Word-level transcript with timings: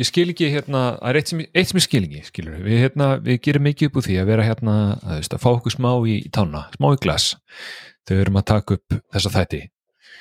ég 0.00 0.08
skil 0.08 0.26
ekki 0.32 0.50
hérna, 0.52 0.84
það 0.98 1.10
er 1.10 1.18
eitt 1.20 1.32
sem, 1.32 1.42
eitt 1.44 1.70
sem 1.70 1.80
ég 1.80 1.86
skil 1.86 2.02
ekki 2.06 2.24
skilur, 2.28 2.56
við, 2.64 2.80
hérna, 2.84 3.10
við 3.22 3.40
gerum 3.46 3.66
mikið 3.68 3.90
upp 3.90 4.00
úr 4.00 4.06
því 4.08 4.18
að 4.22 4.30
vera 4.32 4.48
hérna, 4.48 4.74
að, 5.02 5.20
veist, 5.20 5.36
að 5.36 5.44
fá 5.44 5.50
okkur 5.52 5.76
smá 5.76 5.92
í, 6.10 6.18
í 6.18 6.32
tána, 6.34 6.66
smá 6.74 6.90
í 6.90 7.00
glas 7.04 7.30
við 8.10 8.26
erum 8.26 8.40
að 8.40 8.50
taka 8.50 8.76
upp 8.78 8.98
þessa 9.14 9.32
þætti. 9.38 9.62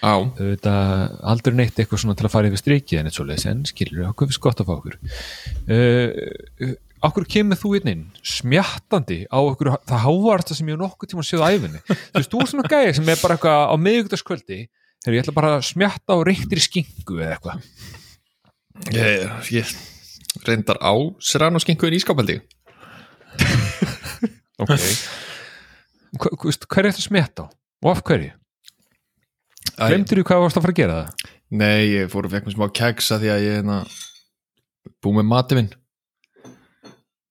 Á, 0.03 0.13
þau 0.35 0.47
veit 0.49 0.65
að 0.67 1.17
aldrei 1.31 1.53
neitt 1.55 1.77
eitthvað 1.79 2.01
svona 2.01 2.15
til 2.19 2.27
að 2.27 2.33
fara 2.33 2.49
yfir 2.49 2.59
strikið 2.59 2.99
en 2.99 3.09
eitt 3.09 3.17
svoleiðis, 3.17 3.45
en 3.51 3.61
skilur 3.67 4.07
okkur 4.09 4.29
finnst 4.29 4.43
gott 4.43 4.63
að 4.63 4.69
fá 4.69 4.73
okkur. 4.75 4.97
Uh, 5.67 6.73
okkur 7.07 7.27
kemur 7.35 7.59
þú 7.59 7.73
inn 7.79 7.91
inn 7.93 8.03
smjattandi 8.23 9.23
á 9.27 9.39
okkur 9.39 9.73
það 9.83 10.03
hávarsta 10.05 10.57
sem 10.57 10.69
ég 10.71 10.79
nokkuð 10.79 11.11
tíma 11.11 11.25
séð 11.27 11.43
á 11.43 11.51
æfinni 11.51 11.81
þú 11.83 12.19
veist, 12.19 12.31
þú 12.31 12.43
er 12.43 12.51
svona 12.51 12.71
gæði 12.71 12.93
sem 12.99 13.11
er 13.11 13.19
bara 13.23 13.37
eitthvað 13.37 13.63
á 13.67 13.75
miðugtaskvöldi, 13.87 14.59
þegar 15.03 15.17
ég 15.17 15.25
ætla 15.25 15.35
bara 15.35 15.51
að 15.57 15.67
smjatta 15.67 16.15
á 16.15 16.17
reyktir 16.29 16.63
skingu 16.63 17.19
eða 17.19 17.35
eitthvað 17.35 18.02
ég, 18.93 19.29
ég 19.53 19.73
reyndar 20.47 20.79
á 20.81 20.93
serrano 21.21 21.61
skinkuðin 21.61 21.97
í 21.97 22.01
skápaldi 22.01 22.39
ok 24.61 24.73
hver 26.13 26.85
er 26.85 26.91
þetta 26.91 27.05
smjatta 27.05 27.45
á? 27.45 27.47
og 27.83 27.91
af 27.93 28.03
hverju? 28.05 28.33
glemdur 29.77 30.21
þú 30.21 30.25
hvað 30.29 30.43
varst 30.45 30.59
að 30.59 30.65
fara 30.65 30.75
að 30.75 30.81
gera 30.81 30.97
það? 30.99 31.31
Nei, 31.53 31.81
ég 31.93 32.09
fór 32.09 32.25
og 32.25 32.33
fekk 32.33 32.47
mér 32.47 32.55
smá 32.55 32.67
kegsa 32.73 33.19
því 33.21 33.29
að 33.29 33.43
ég 33.45 33.57
hérna 33.59 33.79
búið 35.03 35.19
með 35.19 35.29
mati 35.29 35.57
minn 35.59 35.71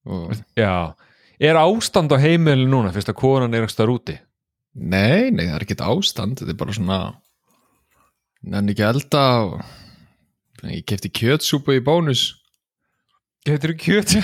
og 0.02 0.34
já, 0.58 0.94
er 1.42 1.58
ástand 1.60 2.14
á 2.14 2.22
heimili 2.22 2.66
núna 2.70 2.94
fyrst 2.94 3.10
að 3.12 3.18
konan 3.22 3.54
er 3.54 3.66
ekki 3.66 3.86
úti? 3.90 4.16
nei, 4.74 5.30
nei, 5.34 5.46
það 5.48 5.56
er 5.58 5.66
ekkert 5.66 5.86
ástand 5.90 6.40
þetta 6.40 6.54
er 6.54 6.60
bara 6.62 6.78
svona 6.78 7.00
nenni 8.42 8.74
ekki 8.74 8.86
að 8.86 8.96
elda 8.96 9.24
og 9.46 9.81
ég 10.70 10.86
kefti 10.86 11.10
kjötsúpu 11.10 11.74
í 11.74 11.82
bónus 11.82 12.28
getur 13.46 13.72
þú 13.74 13.78
kjöt? 13.82 14.16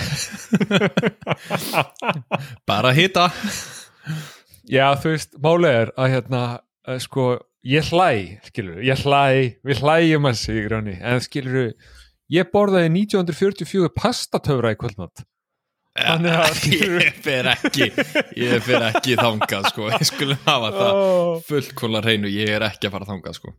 bara 2.70 2.94
hita 2.94 3.26
Já, 4.68 4.92
þú 5.00 5.14
veist, 5.14 5.38
málið 5.40 5.76
er 5.78 5.90
að 5.96 6.10
hérna, 6.12 6.42
að, 6.84 6.98
sko, 7.06 7.24
ég 7.64 7.88
hlæ, 7.88 8.10
skilur, 8.50 8.82
ég 8.84 9.00
hlæ, 9.00 9.56
við 9.64 9.80
hlæjum 9.80 10.28
að 10.28 10.36
sig, 10.42 10.66
Ráni, 10.68 10.96
en 11.00 11.22
skilur, 11.24 11.70
ég 12.28 12.50
borðaði 12.52 12.90
1944 12.92 13.88
pastatöfra 13.96 14.74
í 14.74 14.78
kvöldnátt. 14.80 15.24
Ég 15.98 17.16
fer 17.24 17.48
ekki 17.50 17.88
ég 18.38 18.60
fer 18.62 18.84
ekki 18.86 19.16
þangað 19.18 19.64
sko 19.72 19.88
ég 19.90 20.04
skulle 20.06 20.36
hafa 20.44 20.68
það 20.76 20.98
fullkóla 21.48 22.02
hreinu, 22.04 22.30
ég 22.30 22.52
er 22.54 22.62
ekki 22.68 22.86
að 22.86 22.94
fara 22.94 23.08
þangað 23.08 23.34
sko 23.40 23.50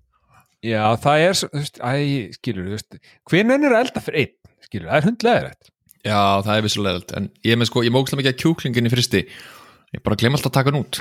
Já, 0.65 0.83
það 0.99 1.21
er, 1.23 1.33
þú 1.39 1.47
veist, 1.55 1.77
æ, 1.79 1.91
skilur, 2.35 2.65
þú 2.67 2.73
veist, 2.75 2.97
hvernig 3.31 3.67
er 3.69 3.75
elda 3.79 4.01
fyrir 4.03 4.19
einn, 4.25 4.33
skilur, 4.65 4.89
það 4.89 4.97
er 4.99 5.05
hundlega 5.07 5.43
rétt. 5.45 5.69
já, 6.03 6.19
það 6.43 6.51
er 6.57 6.65
vissulega 6.65 7.15
en 7.19 7.29
ég 7.47 7.51
er 7.55 7.59
með 7.61 7.69
sko, 7.71 7.83
ég 7.87 7.93
mókslega 7.95 8.19
mikið 8.21 8.33
að 8.33 8.41
kjúklingin 8.43 8.89
í 8.89 8.91
fristi 8.93 9.21
ég 9.95 10.03
bara 10.05 10.19
glem 10.19 10.35
alltaf 10.35 10.51
að 10.51 10.57
taka 10.59 10.69
hann 10.73 10.81
út 10.83 10.99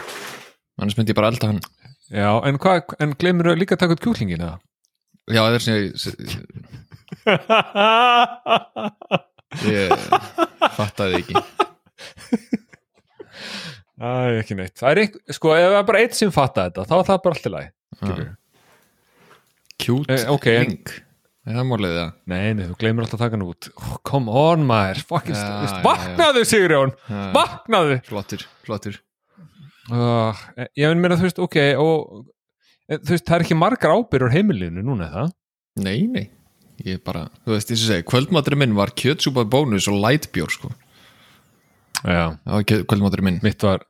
annars 0.79 0.97
myndi 0.99 1.13
ég 1.15 1.19
bara 1.19 1.31
elda 1.35 1.51
hann 1.53 1.61
Já, 2.09 2.31
en 2.49 2.57
hvað, 2.63 2.95
en 3.05 3.11
glemur 3.21 3.51
þú 3.51 3.59
líka 3.61 3.75
að 3.77 3.83
taka 3.83 3.95
út 3.99 4.05
kjúklingin, 4.07 4.41
eða? 4.47 4.57
já, 5.29 5.43
það 5.43 5.55
er 5.59 5.63
sem 5.67 5.77
ég, 9.69 9.93
fattaði 10.79 11.23
ekki 11.23 11.35
Æ, 13.99 14.39
ekki 14.39 14.55
neitt. 14.55 14.77
Það 14.79 14.93
er 14.93 14.99
einhver, 15.03 15.23
sko, 15.35 15.51
ef 15.59 15.65
það 15.73 15.77
er 15.81 15.87
bara 15.89 16.01
einn 16.05 16.13
sem 16.15 16.31
fatta 16.31 16.69
þetta, 16.69 16.85
þá 16.87 16.93
er 17.01 17.07
það 17.09 17.17
bara 17.25 17.35
alltaf 17.35 17.53
læg, 17.55 17.71
skilur. 17.99 18.29
Kjút 19.83 20.11
Eh, 20.11 20.25
ok, 20.33 20.47
en- 20.53 20.65
ring 20.67 20.95
það 21.49 21.59
er 21.63 21.65
málið 21.65 21.93
það. 21.97 22.09
Nei, 22.29 22.53
nei, 22.59 22.65
þú 22.69 22.75
gleymur 22.83 23.05
alltaf 23.07 23.17
að 23.19 23.23
taka 23.25 23.37
hann 23.39 23.47
út. 23.49 23.69
Oh, 23.81 23.97
Come 24.05 24.29
on 24.29 24.67
maður, 24.69 24.99
fucking 25.09 25.35
ja, 25.39 25.81
Vaknaðu 25.85 26.43
Sigurjón, 26.45 26.93
Já. 27.09 27.21
vaknaðu. 27.33 27.95
Flottur, 28.05 28.43
flottur. 28.67 28.99
Uh, 29.89 30.35
Ég 30.77 30.91
finn 30.91 31.01
mér 31.01 31.15
að 31.17 31.23
þú 31.23 31.29
veist, 31.31 31.39
ok 31.41 31.57
og, 31.81 32.27
eh, 32.91 32.99
Þú 32.99 33.15
veist, 33.15 33.25
það 33.25 33.37
er 33.39 33.45
ekki 33.47 33.57
margar 33.57 33.95
ábyrður 33.97 34.35
heimilinu 34.35 34.83
núna, 34.85 35.09
það? 35.15 35.33
nei, 35.81 36.03
nei, 36.07 36.31
ég 36.85 37.01
bara 37.05 37.29
þú 37.47 37.55
veist, 37.55 37.69
þess 37.71 37.85
að 37.87 37.93
segja, 37.95 38.05
kvöldmaturinn 38.11 38.59
minn 38.59 38.75
var 38.77 38.91
kjötsúpa 38.93 39.47
bónus 39.49 39.89
og 39.89 39.97
lightbjór 40.03 40.51
sko. 40.53 40.71
Já, 42.05 42.37
kvöldmaturinn 42.45 43.25
minn. 43.25 43.41
Mitt 43.43 43.63
var 43.63 43.81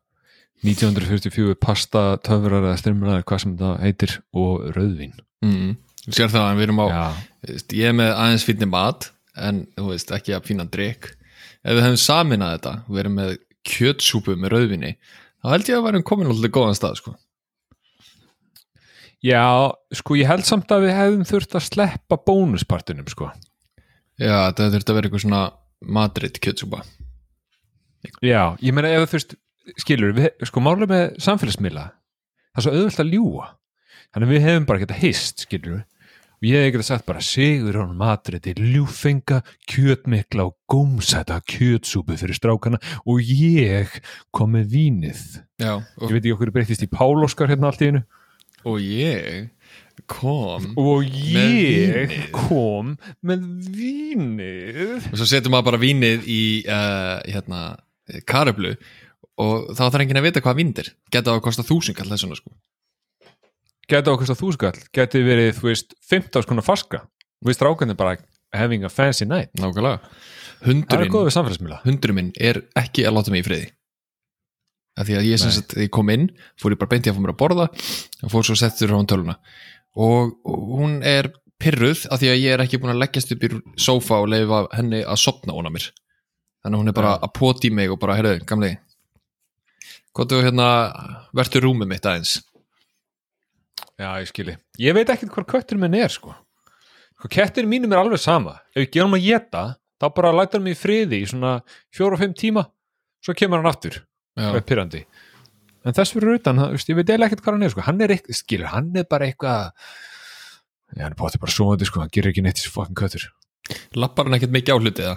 1944 0.62 1.55
pasta, 1.60 2.16
töfrar 2.22 2.62
eða 2.62 2.78
styrmur 2.78 3.22
hvað 3.26 3.41
sem 3.43 3.56
það 3.59 3.81
heitir 3.82 4.15
og 4.34 4.69
rauðvín 4.76 5.12
mm. 5.44 5.76
sér 6.09 6.32
það 6.32 6.47
að 6.47 6.59
við 6.59 6.66
erum 6.66 6.82
á 6.82 6.87
Já, 6.88 7.06
ég 7.78 7.91
er 7.91 7.97
með 7.97 8.12
aðeins 8.15 8.47
fínni 8.49 8.69
mat 8.71 9.10
en 9.38 9.62
þú 9.76 9.93
veist, 9.93 10.12
ekki 10.15 10.34
að 10.37 10.49
fína 10.49 10.66
drikk 10.69 11.12
ef 11.12 11.72
við 11.75 11.84
hefum 11.84 12.03
saminað 12.03 12.54
þetta 12.56 12.75
við 12.88 13.00
erum 13.04 13.19
með 13.21 13.32
kjötsúpu 13.69 14.37
með 14.38 14.54
rauðvinni 14.54 14.93
þá 15.43 15.50
held 15.53 15.71
ég 15.71 15.78
að 15.78 15.88
værum 15.88 16.06
komin 16.06 16.31
alltaf 16.32 16.54
góðan 16.54 16.78
stað 16.78 17.00
sko. 17.00 17.15
Já, 19.25 19.43
sko 19.99 20.15
ég 20.15 20.31
held 20.31 20.47
samt 20.47 20.71
að 20.71 20.87
við 20.87 20.94
hefðum 20.94 21.26
þurft 21.26 21.56
að 21.59 21.65
sleppa 21.66 22.19
bónuspartunum, 22.22 23.09
sko. 23.10 23.32
Já, 24.19 24.47
þetta 24.47 24.69
þurfti 24.75 24.93
að 24.93 24.99
vera 24.99 25.09
eitthvað 25.09 25.25
svona 25.25 25.41
madrid 25.82 26.38
kjötsúpa. 26.43 26.84
Já, 28.22 28.55
ég 28.62 28.75
meina 28.75 28.93
ef 28.94 29.10
þú 29.10 29.19
veist 29.19 29.34
skilur, 29.82 30.15
við, 30.16 30.28
sko 30.49 30.62
málið 30.65 30.93
með 30.93 31.05
samfélagsmiðla 31.25 31.87
það 31.88 32.60
er 32.60 32.65
svo 32.65 32.75
auðvöld 32.75 33.03
að 33.03 33.12
ljúga 33.15 33.49
þannig 34.14 34.32
við 34.34 34.44
hefum 34.48 34.66
bara 34.69 34.82
geta 34.82 34.96
hist, 34.98 35.44
skilur 35.46 35.80
og 36.38 36.46
ég 36.46 36.62
hef 36.69 36.72
geta 36.76 36.86
sagt 36.86 37.06
bara 37.08 37.22
sigur 37.24 37.74
hún 37.80 37.96
matriti, 37.98 38.52
ljúfenga, 38.54 39.41
kjötmikla 39.66 40.44
og 40.46 40.54
gómsæta 40.70 41.41
kjötsúpu 41.50 42.14
fyrir 42.20 42.38
strákana 42.38 42.78
og 43.04 43.19
ég 43.26 43.96
kom 44.30 44.52
með 44.54 44.69
vínið. 44.76 45.22
Já, 45.58 45.72
ég 45.82 46.12
veit 46.14 46.20
ekki 46.22 46.34
okkur 46.36 46.52
breytist 46.54 46.84
í 46.86 46.91
Páloskar 46.92 47.50
hérna 47.50 47.72
allt 47.72 47.82
í 47.82 47.91
einu. 47.91 48.04
Og 48.69 48.78
ég 48.82 49.48
kom 50.06 50.70
og 50.78 51.02
Með 51.02 51.58
ég 51.58 52.14
vínið. 52.14 52.30
kom 52.38 52.94
með 53.26 53.44
vínið. 53.75 55.10
Og 55.10 55.19
svo 55.19 55.26
setjum 55.26 55.54
maður 55.56 55.72
bara 55.72 55.82
vínið 55.82 56.26
í 56.30 56.40
uh, 56.70 57.19
hérna, 57.26 57.64
karablu 58.30 58.76
og 59.42 59.72
þá 59.75 59.82
þarf 59.88 60.02
enginn 60.06 60.19
að 60.22 60.28
vita 60.30 60.42
hvað 60.46 60.58
vínd 60.62 60.78
er. 60.82 60.92
Geta 61.10 61.34
að 61.34 61.42
kosta 61.50 61.66
þúsund 61.66 61.98
kall 61.98 62.10
þessuna 62.14 62.38
sko 62.38 62.54
geti 63.88 64.12
okkar 64.12 64.37
þú 64.38 64.50
skall, 64.54 64.75
geti 64.94 65.22
verið 65.25 65.54
þú 65.59 65.71
veist, 65.71 65.94
15 66.10 66.44
skona 66.44 66.65
faska? 66.65 67.04
Við 67.44 67.56
strákandi 67.56 67.97
bara 67.99 68.19
having 68.53 68.84
a 68.84 68.91
fancy 68.91 69.26
night. 69.28 69.53
Nákvæmlega. 69.59 70.00
Er 70.59 70.66
hundurinn 70.66 71.12
hundurinn 71.84 72.16
minn 72.16 72.31
er 72.34 72.62
ekki 72.78 73.04
að 73.06 73.19
láta 73.19 73.34
mig 73.34 73.44
í 73.44 73.47
friði. 73.47 73.69
Af 74.99 75.06
því 75.06 75.19
að 75.21 75.28
ég 75.28 75.43
sagt, 75.43 75.76
ég 75.78 75.91
kom 75.94 76.09
inn 76.10 76.26
fór 76.59 76.75
ég 76.75 76.81
bara 76.81 76.91
beint 76.91 77.06
í 77.06 77.12
að 77.12 77.19
fá 77.19 77.22
mér 77.22 77.34
að 77.37 77.38
borða 77.38 77.69
og 77.71 78.32
fór 78.32 78.47
svo 78.49 78.56
settur 78.59 78.91
á 78.91 78.99
hann 78.99 79.06
töluna 79.06 79.37
og, 79.94 80.32
og 80.43 80.72
hún 80.81 80.97
er 81.06 81.31
pyrruð 81.62 82.09
af 82.10 82.19
því 82.19 82.32
að 82.32 82.41
ég 82.43 82.56
er 82.56 82.65
ekki 82.65 82.81
búin 82.82 82.97
að 82.97 83.05
leggjast 83.05 83.31
upp 83.34 83.47
í 83.47 83.53
sófa 83.78 84.19
og 84.25 84.32
leifa 84.32 84.65
henni 84.75 85.05
að 85.06 85.22
sopna 85.22 85.55
óna 85.55 85.70
mér. 85.70 85.87
Þannig 86.65 86.75
að 86.75 86.82
hún 86.82 86.91
er 86.91 86.99
bara 86.99 87.15
að 87.15 87.34
poti 87.38 87.70
mig 87.70 87.94
og 87.94 88.00
bara, 88.03 88.19
heyrðu, 88.19 88.43
gamli 88.50 88.75
hvað 90.19 90.32
þú 90.32 90.38
hérna 90.43 90.69
verður 91.37 91.69
rúmið 91.69 91.91
mitt 91.93 92.06
aðeins 92.10 92.32
já, 93.98 94.09
ég 94.22 94.31
skilji, 94.31 94.56
ég 94.82 94.97
veit 94.97 95.10
ekkert 95.12 95.34
hvað 95.34 95.50
köttur 95.54 95.81
minn 95.81 95.97
er 95.98 96.12
sko, 96.12 96.34
sko 97.19 97.31
kettir 97.32 97.69
mínum 97.69 97.92
er 97.94 98.03
alveg 98.03 98.22
sama, 98.22 98.59
ef 98.75 98.86
ég 98.86 98.92
gerum 98.94 99.16
að 99.19 99.26
geta 99.26 99.64
þá 99.98 100.10
bara 100.14 100.34
lætur 100.34 100.60
hann 100.60 100.69
mig 100.69 100.78
í 100.78 100.82
friði 100.82 101.22
í 101.22 101.31
svona 101.31 101.59
fjóra 101.94 102.19
og 102.19 102.22
fimm 102.22 102.37
tíma, 102.38 102.69
svo 103.25 103.34
kemur 103.34 103.58
hann 103.58 103.70
aftur. 103.70 104.04
Já, 104.38 104.53
það 104.53 104.60
er 104.60 104.69
pyrrandi 104.69 105.00
en 105.88 105.97
þess 105.97 106.14
fyrir 106.14 106.38
utan, 106.38 106.60
það, 106.60 106.76
ég 106.91 106.98
veit 106.98 107.10
ekkert 107.16 107.42
hvað 107.44 107.56
hann 107.56 107.66
er 107.66 107.72
sko. 107.72 107.84
hann 107.87 108.04
er 108.04 108.14
eitthvað, 108.14 108.38
skilur, 108.38 108.70
hann 108.72 108.91
er 108.98 109.06
bara 109.08 109.28
eitthvað 109.28 109.70
já, 110.97 111.03
hann 111.04 111.12
er 111.12 111.19
bóttið 111.19 111.42
bara 111.44 111.54
svoandi 111.54 111.88
sko, 111.88 112.03
hann 112.03 112.12
gerir 112.14 112.32
ekki 112.32 112.44
neitt 112.44 112.60
þessi 112.60 112.72
fokkin 112.75 112.98
köttur. 112.98 113.28
Lappar 113.97 114.28
hann 114.28 114.38
ekkert 114.38 114.54
mikið 114.54 114.75
á 114.75 114.78
hluti 114.82 115.06
eða? 115.06 115.17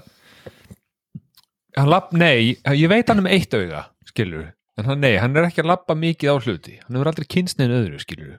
Hann 1.79 1.91
lapp, 1.91 2.11
nei, 2.15 2.57
ég 2.75 2.91
veit 2.91 3.09
hann 3.09 3.23
um 3.23 3.29
eitt 3.31 3.53
auga 3.55 3.85
skilur, 4.09 4.49
en 4.79 4.89
hann, 4.89 5.03
nei, 5.03 5.15
hann 5.21 5.35
er 5.39 5.47
ekki 5.47 5.63
að 5.63 5.71
lappa 5.71 5.95
mikið 5.97 6.33
á 6.33 6.35
hluti, 6.39 6.77
hann 6.83 6.97
hefur 6.97 7.11
aldrei 7.11 7.29
kynstniðin 7.31 7.77
öðru 7.77 8.01
skilur, 8.03 8.33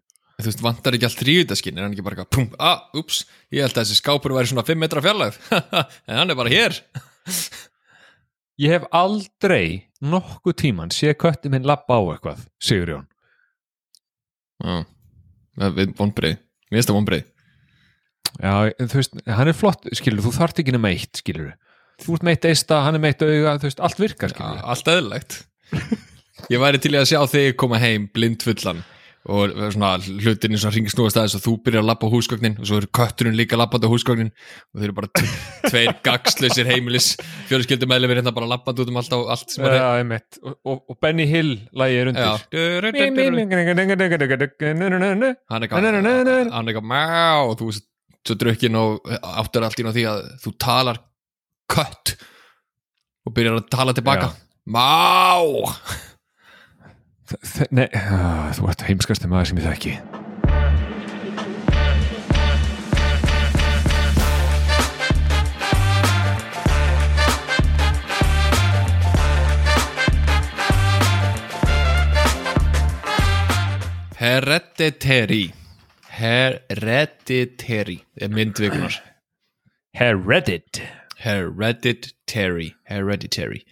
þú 0.44 0.50
veist, 0.52 0.62
vantar 0.64 0.96
ekki 0.96 1.06
allt 1.08 1.20
þrývitaskinn 1.22 1.78
er 1.78 1.86
hann 1.86 1.94
ekki 1.96 2.04
bara 2.06 2.16
eitthvað, 2.18 2.30
pum, 2.36 2.48
ah, 2.62 2.84
ups 2.98 3.22
ég 3.54 3.62
held 3.64 3.76
að 3.76 3.84
þessi 3.86 3.98
skápur 4.00 4.34
væri 4.36 4.50
svona 4.50 4.64
5 4.68 4.80
metra 4.82 5.02
fjarlægð. 5.04 5.38
En 6.10 6.18
hann 6.20 6.30
er 6.34 6.38
bara 6.38 6.52
hér. 6.52 6.78
Ég 8.62 8.74
hef 8.74 8.84
aldrei 8.94 9.88
nokkuð 10.04 10.56
tíman 10.62 10.90
sé 10.94 11.14
kötti 11.18 11.50
minn 11.50 11.64
lappa 11.66 11.96
á 11.98 12.02
eitthvað 12.12 12.42
Sigurjón, 12.62 13.06
Já, 14.62 14.82
við- 15.58 15.76
við 15.78 15.94
vonbreið 15.98 16.36
Mér 16.38 16.78
finnst 16.78 16.90
það 16.90 16.98
vonbreið 16.98 17.28
já, 18.42 18.52
þú 18.88 18.96
veist 18.98 19.16
hann 19.28 19.50
er 19.50 19.56
flott, 19.58 19.88
skilur, 19.98 20.22
þú 20.24 20.30
þarft 20.38 20.60
ekki 20.62 20.72
nema 20.74 20.90
eitt 20.94 21.18
skilur, 21.20 21.50
þú 22.00 22.14
ert 22.16 22.22
meitt 22.28 22.46
eista, 22.48 22.78
hann 22.86 22.96
er 22.96 23.02
meitt 23.04 23.20
auga 23.22 23.56
þú 23.60 23.66
veist, 23.68 23.82
allt 23.84 23.98
virkar, 24.00 24.32
skilur 24.32 24.62
Allt 24.72 24.88
eðlilegt. 24.88 25.34
Ég 26.50 26.62
væri 26.62 26.80
til 26.82 26.94
að 26.96 27.10
sjá 27.10 27.20
þig 27.28 27.50
koma 27.60 27.78
heim 27.82 28.06
blindfullan 28.14 28.80
og 29.30 29.52
svona 29.70 29.92
hlutinni 30.02 30.58
svona 30.58 30.74
ringi 30.74 30.90
snúast 30.90 31.18
aðeins 31.18 31.36
og 31.38 31.42
þú 31.44 31.52
byrjar 31.62 31.84
að 31.84 31.88
lappa 31.92 32.08
á 32.10 32.14
húsgögnin 32.14 32.56
og 32.58 32.66
svo 32.66 32.80
er 32.80 32.88
kötturinn 32.98 33.36
líka 33.38 33.58
lappandi 33.58 33.86
á 33.86 33.92
húsgögnin 33.92 34.32
og 34.34 34.80
þeir 34.80 34.88
eru 34.88 34.96
bara 34.96 35.10
tveir 35.68 35.92
gagslausir 36.02 36.66
heimilis 36.66 37.12
fjölskyldum 37.50 37.92
meðlumir 37.92 38.18
hérna 38.18 38.34
bara 38.34 38.50
lappandi 38.50 38.82
út 38.82 38.90
um 38.90 38.98
allt, 38.98 39.14
á, 39.14 39.18
allt 39.36 39.54
sem 39.54 39.68
er 39.68 39.78
einmitt 40.00 40.40
og, 40.42 40.56
og, 40.66 40.82
og 40.90 40.98
Benny 40.98 41.28
Hill 41.30 41.54
lagi 41.70 42.02
er 42.02 42.10
undir 42.10 42.26
hann 45.54 45.62
er 45.62 45.70
er 46.66 46.74
eitthvað 46.74 46.90
má 46.90 47.06
og 47.46 47.56
þú 47.60 47.70
veist 47.70 47.88
svo 48.26 48.38
drukkin 48.38 48.78
og 48.78 49.12
áttur 49.22 49.66
allt 49.66 49.82
í 49.82 49.86
því 49.86 50.08
að 50.10 50.22
þú 50.42 50.56
talar 50.66 51.02
kött 51.70 52.16
og 53.22 53.34
byrjar 53.36 53.60
að 53.60 53.70
tala 53.70 53.94
tilbaka 53.94 54.32
má 54.66 54.90
Nei, 57.70 57.88
ah, 57.96 58.50
þú 58.56 58.68
ert 58.72 58.84
heimskasti 58.88 59.30
maður 59.30 59.52
sem 59.52 59.62
ég 59.62 59.70
þekki. 59.70 59.94
Hereditary. 74.22 75.52
Hereditary 76.12 78.04
er 78.20 78.28
myndvikunar 78.28 79.00
Heredit. 79.94 80.82
Hereditary. 81.18 82.74
Hereditary 82.84 83.64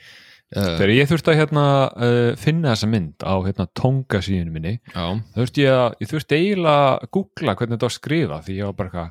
Þegar 0.50 0.90
ég 0.96 1.06
þurfti 1.10 1.30
að 1.30 1.38
hérna, 1.38 1.64
uh, 1.94 2.30
finna 2.42 2.72
þessa 2.74 2.88
mynd 2.90 3.22
á 3.22 3.34
hérna, 3.46 3.66
tonga 3.78 4.18
síðinu 4.26 4.50
minni 4.54 4.72
þurfti 5.36 5.62
ég 5.62 5.76
að, 5.76 5.92
ég 6.02 6.10
þurfti 6.10 6.38
eiginlega 6.40 6.88
að 6.96 7.10
googla 7.14 7.54
hvernig 7.54 7.76
þetta 7.76 7.86
var 7.86 7.92
að 7.94 7.98
skrifa 8.00 8.38
því 8.48 8.56
ég 8.56 8.66
var 8.70 8.78
bara 8.80 9.04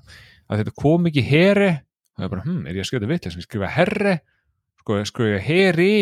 að 0.50 0.60
þetta 0.64 0.74
kom 0.84 1.08
ekki 1.08 1.24
heri 1.30 1.70
og 1.72 2.26
ég 2.26 2.34
bara, 2.34 2.44
hm, 2.44 2.60
er 2.68 2.76
ég 2.76 2.84
að 2.84 2.90
skrifa 2.92 3.12
þetta 3.14 3.32
sem 3.32 3.40
ég 3.40 3.48
skrifa 3.48 3.72
herri 3.78 4.16
sko, 4.82 4.98
ég 5.00 5.08
skrifa 5.08 5.40
heri 5.48 5.94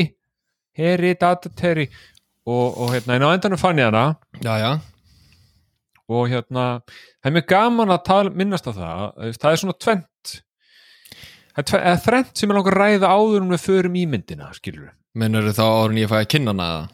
heri, 0.77 1.13
datateri 1.21 1.87
og, 2.47 2.77
og 2.81 2.91
hérna, 2.95 3.17
en 3.17 3.25
á 3.27 3.29
endanum 3.35 3.59
fann 3.61 3.77
ég 3.81 3.89
hana. 3.89 4.03
Já, 4.41 4.53
já. 4.61 4.71
Og 6.07 6.29
hérna, 6.31 6.65
það 7.19 7.29
er 7.29 7.33
mjög 7.35 7.47
gaman 7.51 7.91
að 7.91 8.03
tala, 8.07 8.31
minnast 8.39 8.69
á 8.69 8.71
það, 8.71 9.01
það 9.41 9.49
er 9.51 9.59
svona 9.61 9.77
tvent 9.83 10.35
það 11.57 11.61
er 11.63 11.67
tve- 11.71 11.81
eða 11.89 12.01
þrennt 12.05 12.37
sem 12.39 12.53
er 12.53 12.57
langar 12.59 12.77
að 12.77 12.83
ræða 12.85 13.09
áður 13.17 13.43
um 13.43 13.51
við 13.55 13.65
förum 13.65 13.97
í 13.99 14.05
myndina, 14.07 14.47
skilur 14.55 14.85
við 14.87 14.93
Mennur 15.17 15.49
þá 15.55 15.63
árun 15.65 15.99
ég 16.01 16.09
fæ 16.11 16.19
að 16.21 16.29
kynna 16.35 16.53
hana 16.53 16.67
eða? 16.73 16.85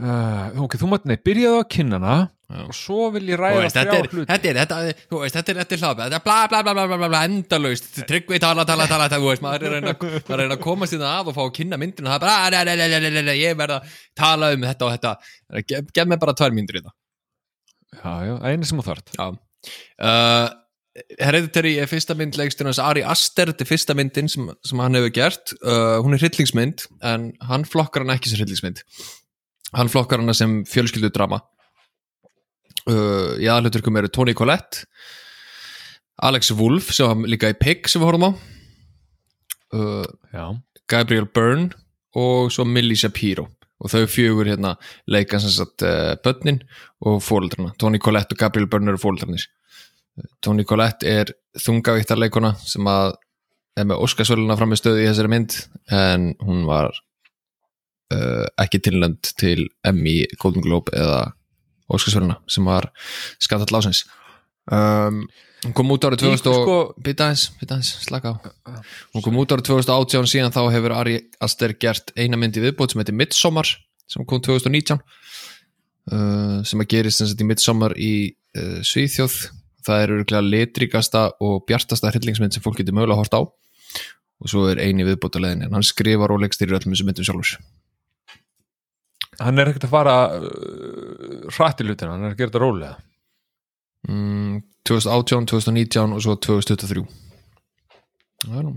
uh, 0.00 0.64
ok, 0.64 0.76
þú 0.80 0.88
mátt, 0.92 1.06
nei, 1.08 1.16
byrjaðu 1.26 1.60
að 1.62 1.68
kynna 1.76 1.98
hana 2.00 2.16
Já. 2.46 2.60
og 2.62 2.74
svo 2.78 3.08
vil 3.10 3.24
ég 3.26 3.40
Þú 3.40 3.42
ræða 3.42 3.62
veist, 3.64 3.76
þetta 3.76 3.96
er, 3.98 4.08
þetta 4.28 4.50
er, 4.50 4.58
þetta 4.60 4.76
er, 4.86 4.98
þú 5.10 5.20
veist, 5.22 5.34
þetta 5.38 5.50
er, 5.52 5.56
þetta 5.62 5.74
er 5.74 5.80
hlaðbæð, 5.82 6.02
þetta 6.04 6.18
er 6.20 6.24
bla 6.28 6.36
bla 6.52 6.60
bla 6.62 6.74
bla 6.76 6.98
bla 7.00 7.08
bla 7.10 7.22
endalaust, 7.26 7.88
tryggvi 8.06 8.38
tala, 8.44 8.66
tala, 8.68 8.86
tala, 8.86 9.08
tala, 9.10 9.18
þú 9.24 9.30
veist, 9.32 9.42
maður 9.42 9.64
er 9.66 9.72
að 9.72 9.74
reyna, 9.80 9.94
maður 9.96 10.36
að 10.36 10.42
reyna 10.44 10.58
að 10.58 10.62
komast 10.66 10.94
í 10.94 11.00
það 11.00 11.08
að 11.16 11.30
og 11.32 11.36
fá 11.38 11.42
að 11.42 11.50
kynna 11.58 11.80
myndinu 11.82 12.06
og 12.06 12.12
það 12.12 12.18
er 12.20 12.24
bara, 12.26 12.36
"Ah, 12.36 12.50
"Nei, 12.54 12.62
nei, 12.68 12.76
nei, 12.76 13.00
nei, 13.00 13.10
nei, 13.16 13.24
nei, 13.26 13.38
ég 13.40 13.56
verð 13.58 13.78
að 13.80 13.96
tala 14.22 14.52
um 14.54 14.68
þetta 14.68 14.86
og 14.86 14.92
þetta, 14.94 15.14
gef, 15.72 15.90
gef 15.98 16.06
mér 16.12 16.22
bara 16.22 16.36
tvær 16.38 16.54
myndir 16.54 16.78
í 16.78 16.84
það. 16.86 16.94
já, 17.96 18.12
já, 18.28 18.34
einu 18.52 18.64
sem 18.70 18.78
þú 18.78 18.86
þart 18.92 19.10
Já. 19.18 19.26
Uh, 19.98 20.48
Hereditary 21.20 21.74
er 21.80 21.90
fyrsta 21.90 22.16
mynd 22.16 22.38
leikstjórnans 22.38 22.80
Ari 22.80 23.02
Aster, 23.04 23.50
þetta 23.50 23.64
er 23.66 23.68
fyrsta 23.68 23.96
myndin 23.98 24.30
sem, 24.32 24.48
sem 24.64 24.80
hann 24.80 24.96
hefur 24.96 25.12
gert, 25.14 25.52
uh, 25.60 25.98
hún 26.04 26.16
er 26.16 26.22
hryllingsmynd 26.22 26.86
en 27.04 27.30
hann 27.50 27.66
flokkar 27.68 28.04
hann 28.04 28.14
ekki 28.14 28.32
sem 28.32 28.40
hryllingsmynd. 28.40 28.80
Hann 29.76 29.92
flokkar 29.92 30.22
hann 30.22 30.36
sem 30.36 30.62
fjölskyldudrama. 30.68 31.42
Uh, 32.86 33.34
í 33.42 33.48
aðluturkum 33.50 33.98
eru 33.98 34.08
Toni 34.14 34.32
Collette 34.36 34.86
Alex 36.22 36.52
Wolff 36.56 36.92
sem 36.94 37.08
var 37.08 37.28
líka 37.28 37.50
í 37.50 37.58
Pig 37.58 37.90
sem 37.90 38.00
við 38.00 38.08
horfum 38.08 38.28
á. 38.30 38.32
Uh, 39.76 40.54
Gabriel 40.88 41.26
Byrne 41.28 41.74
og 42.16 42.52
svo 42.54 42.64
Millie 42.64 42.96
Shapiro. 42.96 43.50
Og 43.82 43.92
þau 43.92 44.06
fjögur 44.08 44.48
hérna 44.48 44.76
leika 45.12 45.36
sem 45.42 45.52
sagt 45.52 45.84
uh, 45.84 46.14
börnin 46.24 46.62
og 47.04 47.18
fóreldrarna 47.20 47.74
Toni 47.76 48.00
Collette 48.00 48.32
og 48.32 48.40
Gabriel 48.40 48.70
Byrne 48.72 48.94
eru 48.94 49.02
fóreldrarnir 49.02 49.44
Toni 50.44 50.64
Collette 50.64 51.08
er 51.08 51.32
þungavíktarleikona 51.60 52.54
sem 52.60 52.86
að 52.88 53.16
er 53.76 53.88
með 53.88 54.02
Óskarsvöluna 54.06 54.56
frammi 54.56 54.78
stöðu 54.78 55.02
í 55.02 55.08
þessari 55.10 55.32
mynd 55.32 55.56
en 55.92 56.30
hún 56.44 56.64
var 56.68 56.88
uh, 58.14 58.46
ekki 58.62 58.80
tilnænd 58.86 59.34
til 59.36 59.66
Emmy, 59.86 60.22
Golden 60.40 60.64
Globe 60.64 60.94
eða 60.96 61.34
Óskarsvöluna 61.92 62.38
sem 62.50 62.66
var 62.66 62.88
skandall 63.42 63.82
ásins 63.82 64.06
um, 64.72 65.26
hún 65.66 65.74
kom 65.76 65.92
út 65.94 66.06
árið 66.08 66.24
2000 66.24 66.50
og 66.52 66.62
sko, 66.62 66.78
Býta 67.02 67.28
aðeins, 67.28 67.44
býta 67.60 67.76
aðeins, 67.76 67.92
slaka 68.06 68.32
á. 68.32 68.34
Hún 69.14 69.24
kom 69.24 69.36
út 69.42 69.52
árið 69.52 69.68
2018 69.70 70.32
síðan 70.32 70.54
þá 70.54 70.62
hefur 70.74 70.96
Ari 70.96 71.18
Aster 71.44 71.76
gert 71.76 72.14
eina 72.16 72.40
mynd 72.40 72.56
í 72.56 72.64
viðbót 72.64 72.94
sem 72.94 73.02
heitir 73.02 73.18
Midsommar 73.18 73.70
sem 74.08 74.24
kom 74.24 74.40
2019 74.40 74.96
uh, 74.96 76.64
sem 76.64 76.82
að 76.82 76.90
gerist 76.94 77.20
sem 77.20 77.30
sagt 77.30 77.44
í 77.44 77.48
Midsommar 77.48 77.96
í 77.98 78.12
uh, 78.56 78.80
Svíþjóð 78.86 79.38
það 79.86 80.02
er 80.02 80.12
örgulega 80.16 80.42
litrikasta 80.44 81.24
og 81.44 81.64
bjartasta 81.68 82.12
hryllingsmynd 82.12 82.56
sem 82.56 82.64
fólk 82.64 82.80
getur 82.80 82.96
mögulega 82.96 83.16
að 83.16 83.22
horta 83.22 83.40
á. 83.40 83.42
Og 84.42 84.52
svo 84.52 84.66
er 84.68 84.82
eini 84.82 85.06
viðbót 85.06 85.38
að 85.38 85.46
leiðin 85.46 85.66
en 85.66 85.76
hann 85.78 85.86
skrifar 85.86 86.34
og 86.34 86.42
leggst 86.42 86.60
í 86.60 86.68
öllum 86.68 86.92
þessum 86.92 87.08
myndum 87.08 87.26
sjálfur. 87.26 87.60
Hann 89.40 89.60
er 89.60 89.70
ekkert 89.70 89.86
að 89.88 89.92
fara 89.92 90.16
uh, 90.36 91.46
hratt 91.56 91.80
í 91.80 91.86
hlutina, 91.86 92.14
hann 92.14 92.24
er 92.24 92.34
að 92.34 92.38
gera 92.40 92.50
þetta 92.50 92.62
rólega. 92.62 92.94
Mm, 94.08 94.60
2018, 94.88 95.48
2019 95.50 96.14
og 96.14 96.22
svo 96.22 96.36
2023 96.46 97.02
Það 98.44 98.58
er 98.60 98.66
nú 98.68 98.76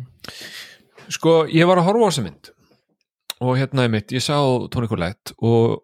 sko, 1.14 1.44
ég 1.50 1.68
var 1.70 1.82
að 1.82 1.90
horfa 1.90 2.08
á 2.08 2.10
þessa 2.12 2.26
mynd. 2.26 2.50
Og 3.40 3.56
hérna 3.60 3.86
er 3.86 3.94
mitt, 3.94 4.14
ég 4.14 4.24
sá 4.24 4.36
Toni 4.72 4.90
Collette 4.92 5.36
og 5.46 5.80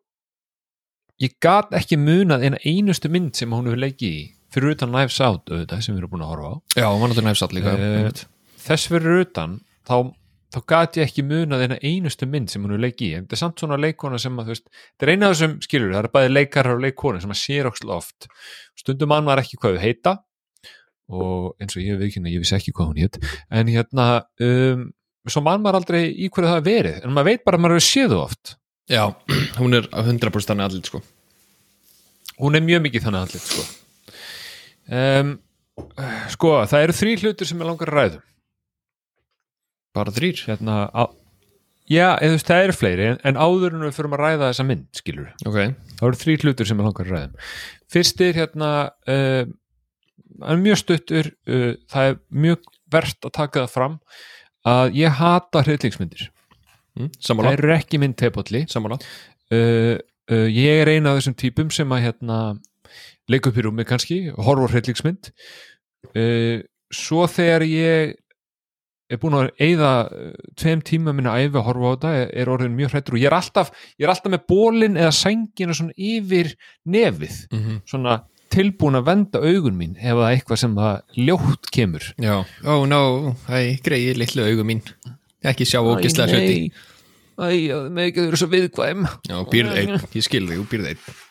ég 1.21 1.37
gat 1.43 1.71
ekki 1.77 1.97
munað 1.99 2.43
eina 2.45 2.59
einustu 2.67 3.09
mynd 3.11 3.37
sem 3.37 3.51
hún 3.53 3.69
hefur 3.69 3.81
leikið 3.85 4.17
í 4.17 4.23
fyrir 4.53 4.75
utan 4.75 4.91
Knives 4.93 5.17
Out 5.25 5.49
auðvitað 5.51 5.81
sem 5.85 5.95
við 5.95 6.03
erum 6.03 6.13
búin 6.15 6.25
að 6.25 6.31
horfa 6.33 6.51
á. 6.51 6.55
Já, 6.79 6.85
hann 6.89 7.01
var 7.01 7.09
náttúrulega 7.11 7.29
nefnsall 7.31 7.55
líka 7.57 7.73
Eh, 7.75 7.97
einmitt. 8.01 8.25
þess 8.65 8.87
fyrir 8.91 9.19
utan 9.25 9.57
þá, 9.87 9.95
þá 10.55 10.59
gat 10.71 10.97
ég 10.99 11.07
ekki 11.09 11.25
munað 11.27 11.63
eina 11.65 11.77
einustu 11.83 12.27
mynd 12.29 12.49
sem 12.53 12.63
hún 12.63 12.71
hefur 12.75 12.85
leikið 12.85 13.07
í. 13.09 13.15
En 13.17 13.25
þetta 13.25 13.35
er 13.37 13.41
samt 13.43 13.59
svona 13.59 13.77
leikona 13.81 14.19
sem 14.21 14.37
að 14.39 14.53
þetta 14.53 15.03
er 15.07 15.11
eina 15.15 15.29
af 15.29 15.35
þessum 15.35 15.57
skilur, 15.65 15.91
það 15.95 16.03
er 16.05 16.11
bæði 16.15 16.31
leikarar 16.35 16.75
og 16.77 16.85
leikona 16.85 17.21
sem 17.21 17.33
að 17.35 17.41
sér 17.41 17.69
okkur 17.71 17.91
oft 17.97 18.27
stundum 18.79 19.09
mann 19.11 19.25
var 19.27 19.41
ekki 19.43 19.57
hvað 19.59 19.75
þau 19.75 19.83
heita 19.83 20.15
og 21.09 21.55
eins 21.61 21.75
og 21.77 21.83
ég 21.85 21.99
viðkynna, 22.01 22.31
ég 22.33 22.41
vissi 22.41 22.55
ekki 22.57 22.71
hvað 22.73 22.87
hún 22.93 23.01
hétt 23.03 23.19
en 23.53 23.67
hérna 23.69 24.05
um, 24.41 24.87
svo 25.29 25.41
mann 25.45 25.61
maður 25.61 25.77
aldrei 25.83 26.07
í 26.09 26.29
hverju 26.33 26.49
það 26.49 26.63
verið 26.65 27.03
en 27.05 27.13
maður 27.13 27.29
veit 27.29 27.43
bara 27.45 27.59
að 27.59 27.61
maður 27.65 27.77
hefur 27.77 27.85
séð 27.91 28.13
þú 28.15 28.21
oft. 28.23 28.55
Já, 28.89 29.03
hún 29.61 29.73
er 29.77 29.85
100% 29.91 30.49
þannig 30.49 30.65
allir 30.69 30.85
sko. 30.89 31.01
Hún 32.41 32.57
er 32.57 32.65
mjög 32.65 32.81
mikið 32.87 33.05
þannig 33.05 33.27
allir 33.27 33.43
sko. 33.45 33.63
Um, 34.85 35.35
sko, 36.33 36.55
það 36.69 36.85
eru 36.85 36.97
þrý 36.99 37.17
hlutur 37.23 37.49
sem 37.49 37.61
ég 37.61 37.69
langar 37.69 37.91
að 37.91 37.99
ræðum 37.99 38.25
Bara 39.95 40.11
þrýr 40.11 40.41
hérna, 40.49 40.75
já, 41.87 42.07
eða 42.19 42.27
þú 42.27 42.35
veist, 42.35 42.49
það 42.49 42.63
eru 42.65 42.75
fleiri 42.75 43.05
en, 43.09 43.19
en 43.25 43.39
áður 43.39 43.77
en 43.77 43.85
við 43.87 43.95
förum 43.95 44.15
að 44.17 44.23
ræða 44.25 44.49
þessa 44.51 44.67
mynd 44.67 44.99
skilur, 44.99 45.29
Ok, 45.47 45.59
það 45.95 46.07
eru 46.09 46.21
þrý 46.21 46.37
hlutur 46.43 46.69
sem 46.69 46.81
ég 46.81 46.89
langar 46.89 47.07
að 47.07 47.15
ræðum 47.15 47.37
fyrst 47.95 48.21
er 48.25 48.37
hérna 48.37 48.71
er 50.43 50.61
mjög 50.61 50.81
stuttur 50.83 51.31
uh, 51.49 51.73
það 51.91 52.11
er 52.11 52.17
mjög 52.45 52.71
verðt 52.91 53.27
að 53.27 53.35
taka 53.39 53.63
það 53.65 53.75
fram 53.75 53.99
að 54.65 54.97
ég 54.97 55.19
hata 55.19 55.61
hryllingsmyndir. 55.65 56.29
Mm, 56.95 57.09
það 57.21 57.51
eru 57.51 57.73
ekki 57.75 57.99
mynd 58.01 58.21
Sammála. 58.71 58.97
Uh, 59.53 59.97
uh, 60.31 60.47
ég 60.49 60.81
er 60.81 60.95
eina 60.95 61.11
af 61.11 61.19
þessum 61.19 61.37
típum 61.37 61.71
sem 61.73 61.91
að 61.93 62.07
hérna 62.07 62.39
leika 63.31 63.49
upp 63.49 63.57
í 63.57 63.65
rúmi 63.65 63.85
kannski, 63.87 64.19
horfa 64.35 64.69
á 64.69 64.73
hryllingsmynd. 64.73 65.31
Uh, 66.13 66.61
svo 66.93 67.25
þegar 67.31 67.65
ég 67.67 68.13
er 69.11 69.19
búin 69.21 69.37
að 69.37 69.49
eyða 69.61 69.89
uh, 70.09 70.29
tveim 70.57 70.81
tíma 70.85 71.13
minna 71.15 71.35
æfi 71.37 71.59
að 71.59 71.67
horfa 71.67 71.89
á 71.89 71.93
þetta 71.95 72.13
er, 72.25 72.53
orðin 72.53 72.77
mjög 72.77 72.93
hrættur 72.93 73.17
og 73.17 73.21
ég 73.21 73.29
er 73.29 73.37
alltaf 73.37 73.73
ég 73.97 74.05
er 74.05 74.13
alltaf 74.13 74.33
með 74.33 74.47
bólin 74.49 74.97
eða 75.01 75.11
sængina 75.13 75.75
svona 75.77 75.93
yfir 75.97 76.53
nefið, 76.89 77.37
mm 77.51 77.59
-hmm. 77.59 77.83
svona 77.89 78.23
tilbúin 78.53 78.97
að 78.99 79.07
venda 79.09 79.41
augun 79.41 79.77
mín 79.77 79.95
ef 79.97 80.13
það 80.13 80.25
er 80.25 80.37
eitthvað 80.37 80.61
sem 80.61 80.75
það 80.79 81.21
ljótt 81.27 81.71
kemur. 81.73 82.09
Já, 82.21 82.35
oh 82.65 82.85
no, 82.87 83.35
hæ, 83.49 83.77
greiði 83.85 84.17
litlu 84.21 84.45
augum 84.45 84.69
mín. 84.69 84.83
Ekki 85.45 85.65
sjá 85.65 85.81
ógislega 85.81 86.37
hluti. 86.37 86.71
Æ, 87.35 87.47
með 87.91 88.05
ekki 88.05 88.21
þau 88.21 88.27
eru 88.29 88.39
svo 88.39 88.47
viðkvæm. 88.53 89.07
Já, 89.27 89.37
býrð 89.51 89.77
einn, 89.81 89.97
ég 90.17 90.23
skil 90.25 90.45
þig, 90.47 90.61
þú 90.61 90.67
býrð 90.71 90.93
einn 90.93 91.24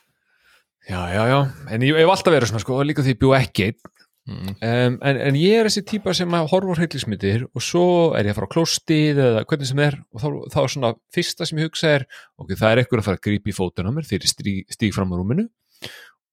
Já, 0.84 1.00
já, 1.08 1.22
já, 1.30 1.38
en 1.72 1.84
ég 1.86 1.96
hef 1.96 2.10
alltaf 2.12 2.34
verið 2.34 2.50
svona 2.50 2.60
sko, 2.60 2.78
líka 2.84 3.04
því 3.04 3.14
ég 3.14 3.20
bjú 3.22 3.30
ekki 3.38 3.68
mm. 3.72 4.50
um, 4.52 4.98
en, 5.00 5.20
en 5.30 5.38
ég 5.40 5.56
er 5.56 5.68
þessi 5.70 5.82
típa 5.88 6.12
sem 6.16 6.36
að 6.36 6.50
horfa 6.52 6.76
á 6.76 6.78
hryllismyndir 6.80 7.46
og 7.48 7.64
svo 7.64 7.86
er 8.18 8.28
ég 8.28 8.34
að 8.34 8.40
fara 8.40 8.48
á 8.52 8.54
klóstið 8.54 9.22
eða 9.28 9.46
hvernig 9.48 9.70
sem 9.70 9.80
er 9.86 9.96
og 10.12 10.20
þá, 10.20 10.28
þá 10.52 10.58
er 10.60 10.74
svona 10.74 10.92
fyrsta 11.16 11.48
sem 11.48 11.62
ég 11.62 11.70
hugsa 11.70 11.94
er 11.94 12.04
ok, 12.36 12.52
það 12.52 12.68
er 12.68 12.82
ekkur 12.84 13.00
að 13.00 13.08
fara 13.08 13.20
að 13.20 13.24
grípa 13.30 13.52
í 13.52 13.56
fótun 13.56 13.88
á 13.88 13.92
mér 13.96 14.08
þegar 14.10 14.28
ég 14.28 14.34
stíg, 14.34 14.60
stíg 14.76 14.96
fram 14.96 15.12
á 15.12 15.16
rúminu. 15.16 15.48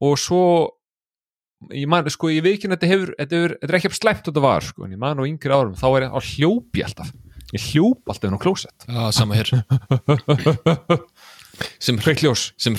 Og 0.03 0.19
svo 0.19 0.43
ég 1.69 1.87
man, 1.89 2.07
sko, 2.11 2.31
ég 2.33 2.43
veit 2.43 2.57
ekki 2.57 2.69
að 2.69 2.75
þetta 2.75 2.91
hefur 2.91 3.15
þetta, 3.19 3.41
er 3.67 3.77
ekki 3.77 3.91
að 3.91 3.97
slæmt 3.99 4.27
þetta 4.27 4.43
var, 4.43 4.65
sko 4.65 4.87
en 4.87 4.95
ég 4.95 5.01
man 5.01 5.21
á 5.21 5.23
yngri 5.27 5.53
árum, 5.53 5.75
þá 5.77 5.87
er 5.91 6.07
ég 6.07 6.15
á 6.15 6.19
hljópi 6.31 6.85
alltaf. 6.87 7.11
Ég 7.51 7.65
hljóp 7.71 8.11
alltaf 8.11 8.29
inn 8.29 8.37
á 8.39 8.41
klósett. 8.41 8.87
Já, 8.87 9.01
sama 9.15 9.35
hér 9.35 9.51
sem, 11.79 11.99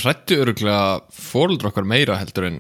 hrættu 0.01 0.39
öruglega 0.43 1.03
fóröldur 1.15 1.71
okkar 1.71 1.87
meira 1.89 2.19
heldur 2.21 2.49
en 2.49 2.59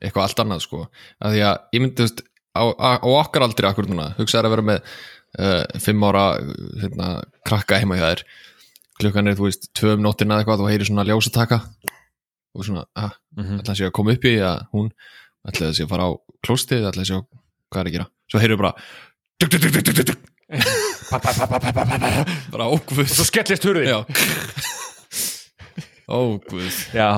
eitthvað 0.00 0.26
allt 0.26 0.42
annað 0.44 0.64
sko. 0.64 0.82
Að 1.22 1.36
því 1.36 1.44
að 1.48 1.76
ég 1.76 1.84
myndi, 1.84 1.96
þú 1.96 2.06
veist, 2.06 2.24
á, 2.56 2.64
á, 2.76 2.90
okkar 3.12 3.46
aldrei 3.46 3.68
akkur 3.70 3.88
núna, 3.90 4.10
hugsaður 4.18 4.50
að 4.50 4.56
vera 4.56 4.66
með 4.70 4.90
uh, 5.40 5.62
fimm 5.82 6.06
ára 6.08 6.26
hérna, 6.82 7.10
krakka 7.48 7.80
heima 7.80 7.98
hjá 7.98 8.06
þér. 8.10 8.24
Klukkan 9.00 9.30
er, 9.30 9.38
þú 9.38 9.48
veist, 9.48 9.68
tvö 9.76 9.96
um 9.96 10.04
nóttina 10.04 10.36
eða 10.36 10.44
eitthvað 10.44 10.62
þú 10.62 10.70
heyrir 10.70 10.90
svona 10.90 11.06
ljósataka. 11.08 11.60
Og 12.56 12.64
svona, 12.64 12.86
ah, 12.96 13.12
mm 13.36 13.44
-hmm. 13.44 13.58
ætla 13.60 13.72
að 13.72 13.78
sé 13.78 13.86
að 13.86 13.96
koma 13.96 14.12
upp 14.12 14.24
í 14.24 14.36
að 14.40 14.62
hún 14.72 14.86
ætla 15.48 15.66
að 15.68 15.76
sé 15.76 15.82
að 15.84 15.90
fara 15.90 16.06
á 16.08 16.10
klóstið 16.40 16.88
ætla 16.88 17.02
að 17.02 17.08
sé 17.08 17.14
að 17.14 17.24
hvað 17.70 17.80
er 17.80 17.86
að 17.86 17.92
gera. 17.92 18.06
Svo 18.30 18.40
heyrðu 18.40 18.56
bara 18.56 18.72
duk, 19.40 19.50
duk, 19.50 19.60
duk, 19.60 20.18
bara 22.52 22.68
og 22.70 22.80
svo 23.10 23.24
skellist 23.26 23.64
hurðin 23.66 24.04
já 26.06 26.14
ógvöð 26.14 26.78
já, 26.94 27.10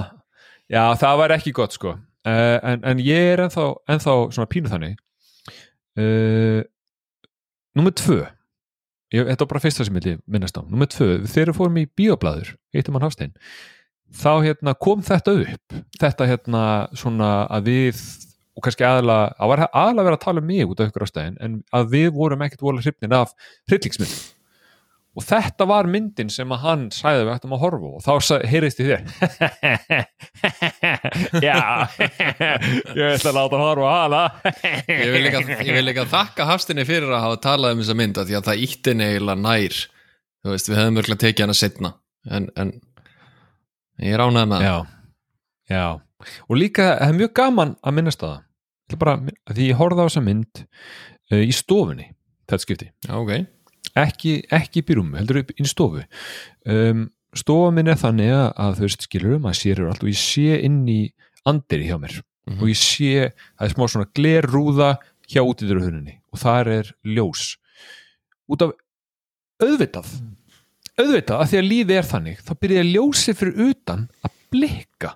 já, 0.68 0.82
það 1.02 1.20
var 1.22 1.36
ekki 1.36 1.54
gott 1.56 1.76
sko. 1.76 1.94
Uh, 2.28 2.58
en, 2.66 2.82
en 2.84 3.00
ég 3.04 3.34
er 3.34 3.44
ennþá, 3.46 3.70
ennþá 3.94 4.16
svona 4.34 4.50
pínu 4.50 4.72
þannig. 4.72 4.98
Uh, 5.98 6.60
Númer 7.78 7.94
tvö. 7.94 8.22
Ég, 9.14 9.24
Þetta 9.28 9.44
var 9.44 9.52
bara 9.54 9.62
fyrsta 9.62 9.86
sem 9.86 9.98
ég 10.02 10.22
minnast 10.26 10.56
á. 10.58 10.62
Númer 10.66 10.88
tvö, 10.90 11.20
þegar 11.24 11.52
við 11.52 11.58
fórum 11.60 11.76
í 11.80 11.88
bioblæður 11.96 12.56
Eittum 12.74 12.96
hann 12.98 13.06
Hafstein 13.06 13.36
þá 14.14 14.30
hérna, 14.44 14.74
kom 14.80 15.02
þetta 15.04 15.34
upp. 15.44 15.76
Þetta 16.00 16.28
hérna 16.28 16.62
svona 16.96 17.30
að 17.52 17.70
við 17.72 18.00
og 18.58 18.64
kannski 18.64 18.86
aðalega, 18.86 19.34
að 19.38 19.50
var 19.52 19.62
aðalega 19.68 20.08
verið 20.08 20.18
að 20.18 20.24
tala 20.24 20.42
um 20.42 20.48
mig 20.48 20.64
út 20.66 20.80
af 20.80 20.88
ykkur 20.90 21.04
ástæðin, 21.06 21.36
en 21.44 21.58
að 21.76 21.92
við 21.92 22.08
vorum 22.16 22.40
ekkert 22.42 22.64
voru 22.64 22.82
hrifnin 22.82 23.14
af 23.14 23.34
hryllingsmynd 23.70 24.16
og 25.18 25.24
þetta 25.26 25.66
var 25.66 25.88
myndin 25.90 26.28
sem 26.30 26.52
að 26.54 26.60
hann 26.62 26.82
sæði 26.94 27.24
við 27.24 27.32
ættum 27.32 27.54
að 27.56 27.62
horfa 27.64 27.88
og 27.90 28.02
þá 28.04 28.44
heyrðist 28.46 28.82
í 28.82 28.86
þér. 28.86 29.00
Já. 31.48 31.58
Ég 32.98 33.16
ætla 33.16 33.32
að 33.32 33.38
láta 33.40 33.60
horfa 33.62 33.94
hana. 33.96 34.20
Ég 34.86 35.10
vil 35.14 35.22
líka, 35.26 35.42
ég 35.58 35.72
vil 35.74 35.86
líka 35.88 36.06
þakka 36.08 36.46
Hafstinni 36.52 36.86
fyrir 36.86 37.10
að 37.10 37.24
hafa 37.26 37.40
talað 37.48 37.74
um 37.74 37.82
þessa 37.82 37.96
mynda 37.98 38.26
því 38.28 38.38
að 38.38 38.50
það 38.50 38.62
ítti 38.68 38.94
neila 39.00 39.34
nær. 39.38 39.80
Þú 40.38 40.54
veist, 40.54 40.70
við 40.70 40.80
hefum 40.82 41.00
örgulega 41.02 41.22
tekið 41.24 41.46
hana 41.48 41.58
setna 41.58 41.94
en, 42.30 42.46
en 42.54 42.70
ég 44.04 44.20
ránaði 44.20 44.52
með 44.52 44.62
það 44.62 44.68
já, 44.68 44.76
já. 45.74 45.86
Og 46.46 46.60
líka, 46.62 46.92
það 47.00 47.10
er 47.10 47.18
mjög 47.24 47.34
gaman 47.40 47.74
að 47.82 47.98
minnast 47.98 48.22
á 48.22 48.28
það. 48.28 48.46
Bara, 49.02 49.18
því 49.50 49.66
ég 49.72 49.82
horfði 49.82 50.06
á 50.06 50.06
þessa 50.06 50.24
mynd 50.24 50.62
uh, 50.62 51.42
í 51.42 51.50
stofunni 51.52 52.12
þetta 52.48 52.64
skipti, 52.64 52.86
já, 53.04 53.12
ok 53.18 53.32
ekki, 54.00 54.40
ekki 54.54 54.82
í 54.82 54.96
rúmi, 54.98 55.18
heldur 55.20 55.42
upp 55.42 55.52
í 55.54 55.66
stofu. 55.68 56.04
Um, 56.68 57.06
stofa 57.36 57.70
minn 57.74 57.90
er 57.90 58.00
þannig 58.00 58.32
að, 58.34 58.78
þau 58.78 58.86
veist 58.86 59.06
skilur 59.06 59.36
um 59.38 59.48
að 59.50 59.60
sér 59.60 59.84
allt 59.86 60.04
og 60.04 60.10
ég 60.10 60.20
sé 60.20 60.58
inn 60.66 60.82
í 60.88 61.00
andiri 61.48 61.90
hjá 61.90 61.98
mér. 62.00 62.20
Mhm. 62.48 62.62
og 62.62 62.68
ég 62.70 62.78
sé, 62.80 63.32
það 63.58 63.66
er 63.66 63.72
smá 63.74 63.84
svona 63.92 64.08
glerrúða 64.16 64.90
hjá 65.28 65.42
útidurhunni 65.44 66.14
og 66.32 66.40
þar 66.40 66.70
er 66.78 66.92
ljós. 67.04 67.58
Út 68.48 68.64
af 68.64 68.72
auðvitað 69.60 70.08
auðvitað 70.98 71.42
að 71.42 71.50
því 71.50 71.58
að 71.58 71.68
lífið 71.68 71.98
er 71.98 72.08
þannig 72.08 72.40
þá 72.46 72.52
byrjaði 72.62 72.94
ljósi 72.94 73.34
fyrir 73.38 73.68
utan 73.68 74.08
að 74.24 74.34
blikka 74.54 75.12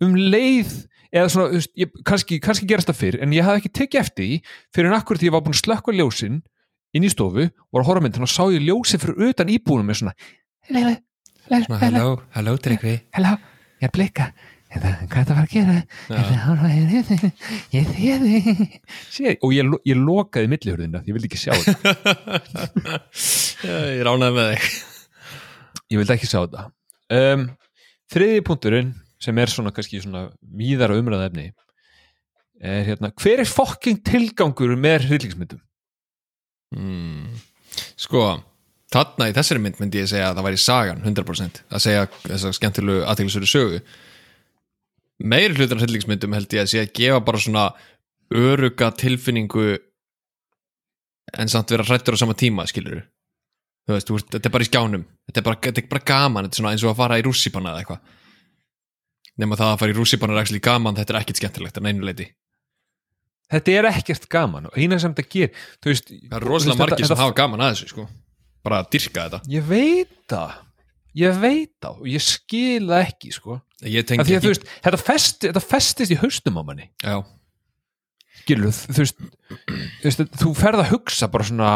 um 0.00 0.14
leið 0.16 0.72
eða 1.10 1.32
svona, 1.32 1.50
þú 1.50 1.82
ég, 1.82 1.92
kannski, 2.06 2.38
kannski 2.40 2.68
gerast 2.70 2.90
það 2.92 3.00
fyrr 3.00 3.18
en 3.24 3.34
ég 3.34 3.44
hafði 3.44 3.62
ekki 3.62 3.72
tekið 3.80 4.00
eftir 4.00 4.28
því 4.28 4.38
fyrir 4.76 4.90
en 4.90 4.96
akkur 4.96 5.20
því 5.20 5.28
ég 5.28 5.34
var 5.34 5.44
búin 5.44 5.56
að 5.56 5.62
slökka 5.64 5.96
ljósin 5.96 6.40
inn 6.96 7.06
í 7.06 7.10
stofu 7.12 7.46
og 7.46 7.76
var 7.76 7.82
að 7.84 7.88
horfa 7.90 8.02
á 8.02 8.04
myndin 8.06 8.26
og 8.26 8.30
sá 8.32 8.42
ég 8.50 8.64
ljósi 8.66 9.00
fyrir 9.00 9.30
utan 9.30 9.50
íbúinum 9.52 9.90
með 9.90 10.00
svona 10.00 10.14
hello, 10.70 10.94
hello, 11.50 11.78
hello, 11.82 12.06
hello 12.36 12.56
Tryggvi. 12.62 12.94
Hello, 13.16 13.36
ég 13.80 13.86
er 13.86 13.92
að 13.92 13.94
blikka. 13.98 14.30
Þetta, 14.70 14.90
hvað 15.10 15.20
er 15.20 15.26
það 15.26 15.32
að 15.32 15.38
fara 15.38 15.46
að 15.46 15.54
gera? 15.54 15.76
Þetta, 16.06 16.34
horfa, 16.44 16.68
ég 16.70 16.82
ég 17.74 18.20
þið, 18.22 18.60
Sé, 19.10 19.32
og 19.42 19.54
ég, 19.56 19.72
ég 19.90 19.98
lokaði 19.98 20.50
millihurðina 20.52 21.00
því 21.02 21.10
ég 21.10 21.16
vildi 21.16 21.30
ekki 21.30 21.40
sjá 21.42 21.56
þetta. 21.58 22.98
Ég 23.96 24.04
ránaði 24.06 24.36
með 24.36 24.52
þig. 24.52 24.68
Ég 25.90 25.98
vildi 25.98 26.14
ekki 26.14 26.30
sjá 26.30 26.38
þetta. 26.44 26.68
Um, 27.10 27.42
þriði 28.14 28.44
punkturinn 28.46 28.92
sem 29.20 29.42
er 29.42 29.50
svona 29.50 29.74
kannski 29.74 29.98
svona 30.04 30.28
víðara 30.40 30.96
umræða 31.02 31.26
efni 31.32 31.48
er 32.60 32.84
hérna, 32.86 33.10
hver 33.16 33.42
er 33.42 33.48
fokking 33.48 33.98
tilgangur 34.06 34.76
með 34.78 35.08
hryllingsmyndum? 35.08 35.60
Mm. 36.76 37.40
sko 38.00 38.24
þarna 38.90 39.30
í 39.30 39.36
þessari 39.36 39.62
mynd 39.62 39.78
myndi 39.80 40.02
ég 40.02 40.10
segja 40.10 40.30
að 40.30 40.40
það 40.40 40.48
væri 40.48 40.62
sagan 40.64 41.04
100% 41.04 41.62
að 41.68 41.84
segja 41.84 42.08
þess 42.24 42.48
að 42.48 42.56
skemmtilegu 42.58 43.04
aðteglisveru 43.06 43.50
sögu. 43.50 43.84
Meiri 45.20 45.54
hlutar 45.54 45.78
hryllingsmyndum 45.82 46.34
held 46.34 46.56
ég 46.56 46.64
að 46.64 46.72
sé 46.72 46.82
að 46.82 46.92
gefa 46.96 47.22
bara 47.24 47.42
svona 47.42 47.64
öruga 48.34 48.90
tilfinningu 48.96 49.68
en 51.38 51.50
samt 51.50 51.70
vera 51.70 51.86
hrættur 51.86 52.16
á 52.16 52.22
sama 52.22 52.34
tíma 52.34 52.66
skilur 52.66 53.04
þú 53.90 54.16
veist, 54.16 54.30
þetta 54.30 54.48
er 54.48 54.54
bara 54.54 54.64
í 54.64 54.68
skjánum. 54.68 55.04
Þetta 55.28 55.40
er 55.40 55.46
bara, 55.46 55.58
þetta 55.66 55.82
er 55.82 55.88
bara 55.90 56.06
gaman, 56.06 56.46
þetta 56.46 56.56
er 56.56 56.62
svona 56.62 56.74
eins 56.74 56.84
og 56.84 56.92
að 56.92 57.00
fara 57.00 57.18
í 57.18 57.24
rússipanna 57.26 57.72
eða 57.72 57.82
eitthvað. 57.82 58.18
Nema 59.40 59.58
það 59.58 59.72
að 59.72 59.80
fara 59.82 59.94
í 59.94 59.96
rússipanna 59.96 60.36
er 60.36 60.42
actually 60.42 60.62
gaman, 60.62 60.98
þetta 60.98 61.14
er 61.14 61.20
ekkit 61.20 61.40
skemmtilegt 61.40 61.80
en 61.80 61.90
einu 61.90 62.06
leiti 62.06 62.28
Þetta 63.50 63.76
er 63.76 63.90
ekkert 63.90 64.28
gaman 64.30 64.68
og 64.70 64.78
eina 64.78 64.98
sem 65.02 65.14
þetta 65.14 65.34
ger 65.34 65.52
veist, 65.86 66.10
það 66.10 66.36
er 66.38 66.46
rosalega 66.46 66.82
margir 66.84 67.10
sem 67.10 67.22
hafa 67.22 67.36
gaman 67.40 67.64
að 67.66 67.74
þessu 67.74 67.90
sko. 67.94 68.06
bara 68.66 68.82
að 68.82 68.90
dyrka 68.94 69.26
þetta. 69.26 69.40
Ég 69.50 69.66
veit 69.66 70.16
það. 70.30 70.54
Ég 71.18 71.42
veit 71.42 71.72
það 71.82 71.98
og 71.98 72.08
ég 72.12 72.22
skil 72.22 72.86
það 72.86 73.04
ekki 73.08 73.34
sko. 73.34 73.60
ég 73.82 74.14
að 74.14 74.46
veist, 74.46 74.70
þetta, 74.84 75.02
festi, 75.02 75.50
þetta 75.50 75.66
festist 75.66 76.14
í 76.14 76.18
haustum 76.20 76.60
á 76.60 76.62
manni. 76.62 76.90
Já, 77.02 77.18
skilur, 78.50 78.74
þú 78.74 79.04
veist, 79.04 80.22
þú, 80.40 80.52
ferð 80.58 80.84
að 80.84 80.94
hugsa 80.94 81.28
bara 81.32 81.46
svona 81.46 81.72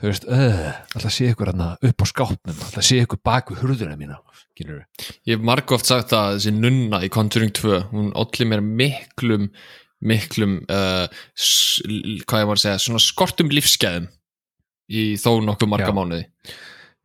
þú 0.00 0.10
veist, 0.10 0.26
alltaf 0.96 1.14
sé 1.14 1.30
ykkur 1.30 1.52
upp 1.52 2.04
á 2.04 2.06
skápnum, 2.10 2.56
alltaf 2.56 2.86
sé 2.86 2.98
ykkur 3.04 3.20
bak 3.24 3.52
við 3.52 3.62
hurðuna 3.62 3.98
mína, 3.98 4.18
skilur 4.52 4.82
Ég 5.28 5.36
hef 5.36 5.46
margóft 5.46 5.88
sagt 5.88 6.14
að 6.16 6.38
þessi 6.38 6.54
nunna 6.56 7.02
í 7.04 7.10
Conjuring 7.12 7.54
2, 7.58 7.78
hún 7.92 8.10
olli 8.18 8.48
mér 8.48 8.64
miklum, 8.64 9.50
miklum, 10.02 10.58
uh, 10.66 11.06
hvað 12.26 12.42
ég 12.42 12.50
var 12.50 12.58
að 12.58 12.64
segja, 12.64 12.82
svona 12.82 13.02
skortum 13.02 13.52
lífsgæðum 13.54 14.08
í 14.92 15.04
þó 15.20 15.30
nokkuð 15.46 15.70
marga 15.72 15.90
Já. 15.92 15.96
mánuði. 15.96 16.24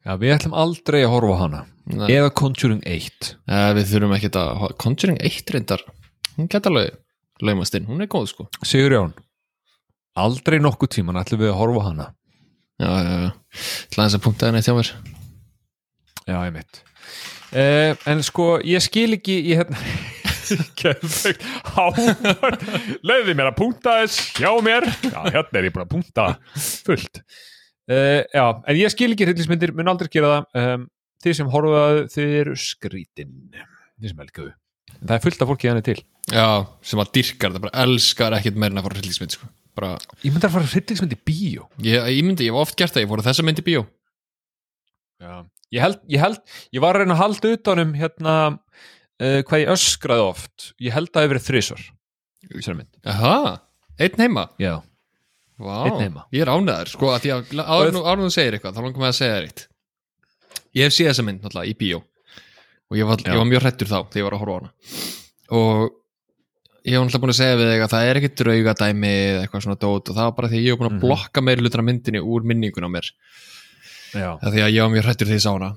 Já, 0.08 0.14
við 0.22 0.34
ætlum 0.38 0.56
aldrei 0.58 1.02
að 1.04 1.12
horfa 1.14 1.36
á 1.36 1.42
hana 1.44 1.62
Nei. 1.92 2.08
eða 2.16 2.34
Conjuring 2.40 2.82
1 2.88 3.34
Uh, 3.48 3.70
við 3.78 3.90
þurfum 3.92 4.16
ekki 4.18 4.32
að, 4.40 4.66
Conjuring 4.82 5.22
1 5.24 5.54
reyndar, 5.56 5.84
hún 6.38 6.50
geta 6.52 6.72
laumast 6.74 7.76
inn, 7.78 7.88
hún 7.88 8.02
er 8.04 8.10
góð 8.12 8.30
sko. 8.32 8.48
Sigur 8.66 8.96
Jón 8.96 9.16
aldrei 10.18 10.58
nokkuð 10.64 10.96
tíman 10.98 11.20
ætlum 11.22 11.44
við 11.44 11.52
að 11.54 11.60
horfa 11.62 11.84
á 11.84 11.88
hana 11.92 12.08
Já, 12.78 12.90
já, 12.94 13.30
ætla 13.90 14.04
aðeins 14.04 14.16
að 14.20 14.22
punkta 14.22 14.50
henni 14.50 14.60
hjá 14.62 14.74
mér. 14.78 14.90
Já, 16.28 16.36
ég 16.46 16.52
mitt 16.54 16.82
uh, 17.58 18.10
En 18.12 18.22
sko, 18.26 18.50
ég 18.66 18.84
skil 18.86 19.18
ekki 19.18 19.40
ég 19.52 19.64
hérna 19.64 19.82
Hávar 21.76 22.58
Leiði 23.06 23.36
mér 23.38 23.52
að 23.52 23.58
punkta 23.60 23.96
þess 24.02 24.34
hjá 24.40 24.52
mér. 24.66 24.88
Já, 25.08 25.20
hérna 25.34 25.62
er 25.62 25.68
ég 25.70 25.76
búin 25.76 25.86
að 25.86 25.94
punkta 25.96 26.28
fullt. 26.88 27.22
Uh, 27.88 28.22
Já, 28.34 28.46
en 28.68 28.80
ég 28.80 28.92
skil 28.94 29.12
ekki 29.14 29.28
hryllismyndir, 29.28 29.74
mun 29.76 29.92
aldrei 29.92 30.12
gera 30.14 30.38
það. 30.38 30.64
Um, 30.64 30.88
Þið 31.26 31.34
sem 31.34 31.48
horfaðu, 31.50 32.02
þið 32.14 32.34
eru 32.44 32.56
skrítin. 32.62 33.32
Þið 33.98 34.12
sem 34.12 34.20
elskaðu 34.22 34.52
En 34.98 35.10
það 35.10 35.16
er 35.18 35.24
fullt 35.26 35.42
af 35.44 35.50
fólki 35.52 35.70
þannig 35.70 35.86
til. 35.86 35.98
Já, 36.34 36.46
sem 36.86 37.02
að 37.02 37.10
dyrkar 37.18 37.54
það, 37.54 37.64
bara 37.66 37.82
elskar 37.84 38.36
ekkit 38.38 38.56
meira 38.58 38.74
en 38.74 38.80
að 38.82 38.88
fara 38.88 38.98
hryllingsmynd 38.98 39.36
sko. 39.36 39.50
Bara, 39.78 39.90
Ég 40.24 40.34
myndi 40.34 40.48
að 40.48 40.56
fara 40.56 40.70
hryllismynd 40.72 41.14
í 41.14 41.20
bíó. 41.28 41.68
Ég, 41.86 42.08
ég 42.16 42.26
myndi, 42.26 42.48
ég 42.48 42.56
var 42.56 42.66
oft 42.66 42.78
gert 42.80 42.96
það, 42.96 43.04
ég 43.06 43.12
fór 43.12 43.22
að 43.22 43.30
þessa 43.30 43.46
mynd 43.46 43.62
í 43.62 43.66
bíó. 43.68 43.84
Já. 45.22 45.34
Ég 45.76 45.84
held, 45.84 46.00
ég 46.14 46.24
held, 46.24 46.40
ég 46.74 46.84
var 46.84 46.96
að 46.98 47.04
reyna 47.04 47.18
að 47.18 47.22
halda 47.26 47.52
utanum 47.58 47.90
hérna 48.00 48.36
uh, 49.22 49.40
hvað 49.48 49.64
ég 49.64 49.72
öskraði 49.74 50.26
oft 50.28 50.68
Ég 50.84 50.94
held 50.96 51.10
að 51.10 51.14
það 51.18 51.26
hefur 51.26 51.34
verið 51.36 51.48
þrisvar. 51.48 51.86
Þessari 52.48 52.78
mynd. 52.78 52.92
Aha, 53.06 53.38
einn 54.00 54.22
heima. 54.24 54.46
Já, 54.62 54.76
Vá, 55.58 55.74
Einn 55.90 56.00
heima. 56.04 56.24
ég 56.32 56.44
er 56.46 56.52
ánæður 56.54 56.92
sko 56.94 57.08
að 57.16 57.24
því 57.24 57.32
að 57.34 57.62
áður 57.66 58.20
nú 58.22 58.28
segir 58.30 58.54
eitthvað 58.60 58.76
þá 58.78 58.82
langar 58.86 59.02
mig 59.02 59.10
að 59.10 59.16
segja 59.18 59.38
þér 59.40 59.48
eitt. 59.48 59.64
Ég 60.78 60.84
hef 60.86 60.94
séð 60.94 61.08
þessa 61.10 61.24
mynd 61.26 61.42
náttúrulega 61.42 61.72
í 61.72 61.78
bíó. 61.80 62.02
Og 62.88 62.98
ég 63.00 63.08
var, 63.10 63.24
ég 63.26 63.40
var 63.42 63.48
mjög 63.50 63.64
hrættur 63.66 63.90
þá 63.90 63.98
þegar 64.06 64.20
ég 64.22 64.28
var 64.28 64.36
að 64.38 64.44
horfa 64.44 64.54
á 64.54 64.58
hana. 64.62 64.70
Og 65.58 65.82
ég 66.86 66.94
hef 66.94 67.02
náttúrulega 67.02 67.24
búin 67.26 67.34
að 67.34 67.40
segja 67.40 67.58
við 67.58 67.72
þig 67.74 67.84
að 67.88 67.92
það 67.96 68.06
er 68.12 68.20
ekki 68.22 68.30
draugadæmi 68.44 69.12
eða 69.18 69.42
eitthvað 69.48 69.66
svona 69.66 69.80
dót 69.82 70.12
og 70.14 70.20
það 70.20 70.28
var 70.30 70.36
bara 70.38 70.52
því 70.54 70.60
að 70.62 70.64
ég 70.68 70.72
hef 70.76 70.80
búin 70.84 70.90
að 70.92 70.96
Mhm. 70.96 71.02
blokka 71.08 71.42
meiri 71.44 71.66
hlutur 71.66 71.82
af 71.84 71.88
myndinni 71.90 72.22
úr 72.22 72.46
minningun 72.48 72.86
á 72.88 72.90
mér. 72.94 73.10
Já, 74.14 74.30
af 74.38 74.54
því 74.54 74.62
að 74.62 74.72
ég 74.78 74.82
var 74.86 74.94
mjög 74.94 75.06
hrættur 75.10 75.28
því 75.28 75.36
ég 75.42 75.44
sá 75.44 75.52
hana. 75.58 75.72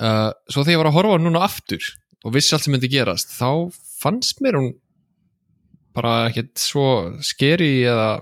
Uh, 0.00 0.32
svo 0.48 0.64
þegar 0.64 0.72
ég 0.74 0.80
var 0.80 0.88
að 0.90 0.96
horfa 0.96 1.12
á 1.12 1.16
hana 1.16 1.24
núna 1.28 1.44
aftur 1.44 1.84
og 2.26 2.34
vissi 2.34 2.54
allt 2.56 2.66
sem 2.66 2.74
myndi 2.74 2.90
gerast 2.90 3.32
þá 3.36 3.70
fannst 4.02 4.42
mér 4.44 4.58
hún 4.58 4.72
bara 5.96 6.26
ekkert 6.28 6.58
svo 6.60 6.86
skeri 7.24 7.86
eða 7.86 8.18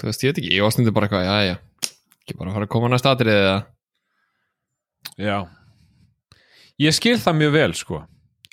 þú 0.00 0.08
veist, 0.08 0.24
ég 0.24 0.32
veit 0.32 0.40
ekki, 0.40 0.54
ég 0.56 0.64
var 0.64 0.74
stundu 0.74 0.94
bara 0.96 1.06
eitthvað 1.06 1.26
já, 1.28 1.36
já, 1.50 1.56
ekki 2.24 2.38
bara 2.40 2.54
fara 2.56 2.66
að 2.66 2.72
koma 2.72 2.90
næst 2.90 3.08
atrið 3.10 3.36
eða 3.36 3.58
já. 5.20 5.36
Ég 6.80 6.96
skil 6.96 7.18
það 7.20 7.36
mjög 7.36 7.52
vel 7.58 7.72
sko. 7.76 7.98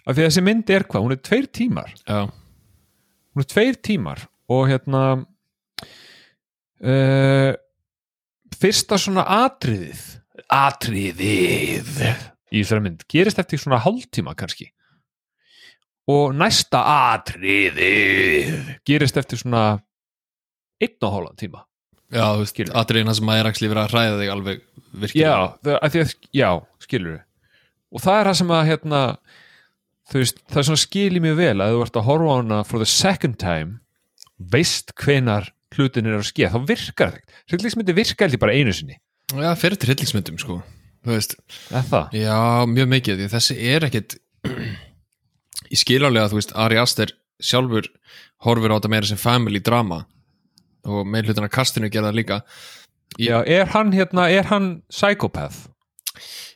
Af 0.04 0.16
því 0.16 0.24
að 0.24 0.28
þessi 0.28 0.44
mynd 0.44 0.72
er 0.76 0.84
hvað, 0.88 1.04
hún 1.06 1.16
er 1.16 1.22
tveir 1.24 1.48
tímar. 1.56 1.94
Já, 2.04 2.20
hún 2.28 3.44
er 3.44 3.50
tveir 3.54 3.80
tímar 3.88 4.24
og 4.52 4.68
hérna 4.68 5.04
uh, 6.84 7.52
fyrsta 8.60 9.00
svona 9.00 9.24
atriðið 9.46 10.04
atriðið 10.54 11.90
í 12.52 12.64
þessari 12.64 12.86
mynd. 12.86 13.06
Gerist 13.12 13.40
eftir 13.42 13.62
svona 13.62 13.82
hálftíma 13.84 14.36
kannski. 14.40 14.72
Og 16.08 16.32
næsta 16.38 16.84
atriðið 17.12 18.54
gerist 18.88 19.18
eftir 19.20 19.42
svona 19.42 19.64
einn 20.80 21.04
og 21.04 21.16
hálfan 21.18 21.40
tíma. 21.40 21.64
Já, 22.08 22.24
þú 22.32 22.46
veist, 22.46 22.62
atriðina 22.80 23.16
sem 23.18 23.32
að 23.32 23.42
er 23.42 23.50
ekki 23.50 23.68
verið 23.68 23.82
að 23.84 23.94
hræða 23.96 24.20
þig 24.22 24.30
alveg 24.32 24.62
virkilega. 25.02 25.32
Já, 25.68 25.74
að 25.76 25.98
að, 26.00 26.14
já, 26.32 26.50
skilur 26.86 27.18
og 27.88 28.04
það 28.04 28.20
er 28.20 28.30
það 28.30 28.40
sem 28.42 28.54
að 28.54 28.64
hérna, 28.72 29.02
veist, 30.14 30.40
það 30.48 30.62
er 30.62 30.70
svona 30.70 30.84
skil 30.84 31.20
í 31.20 31.24
mjög 31.24 31.38
vel 31.42 31.58
að 31.64 31.74
þú 31.74 31.84
ert 31.86 32.00
að 32.00 32.08
horfa 32.08 32.32
á 32.32 32.38
hana 32.38 32.62
for 32.68 32.84
the 32.84 32.90
second 32.90 33.40
time 33.42 33.80
veist 34.38 34.96
hvenar 35.02 35.52
hlutin 35.76 36.08
er 36.08 36.20
að 36.20 36.30
skeða, 36.30 36.56
þá 36.56 36.72
virkar 36.72 37.14
það 37.16 37.38
hryllingsmyndi 37.52 37.96
virka 37.98 38.26
held 38.26 38.38
ég 38.38 38.42
bara 38.42 38.56
einu 38.56 38.74
sinni. 38.76 39.00
Já, 39.34 39.52
fyrir 39.60 39.80
til 39.80 39.92
hryllingsmyndum 39.92 40.40
sko 40.42 40.62
það, 41.92 42.16
Já, 42.18 42.38
mjög 42.72 42.90
mikið, 42.94 43.22
því 43.24 43.30
þessi 43.36 43.58
er 43.74 43.88
ekkit 43.88 44.18
ég 45.74 45.82
skil 45.82 46.02
alveg 46.08 46.24
að 46.26 46.34
þú 46.34 46.40
veist 46.42 46.54
Ari 46.66 46.80
Aster 46.82 47.14
sjálfur 47.44 47.90
horfir 48.46 48.74
á 48.74 48.78
þetta 48.78 48.92
meira 48.94 49.10
sem 49.10 49.20
family 49.22 49.60
drama 49.64 50.04
og 50.88 51.04
með 51.10 51.30
hlutina 51.32 51.50
kastinu 51.52 51.90
gerða 51.92 52.14
líka. 52.16 52.42
Ég- 53.20 53.32
já, 53.32 53.40
er 53.60 53.68
hann 53.74 53.92
hérna 53.96 54.30
er 54.32 54.48
hann 54.52 54.70
psychopath? 54.92 55.66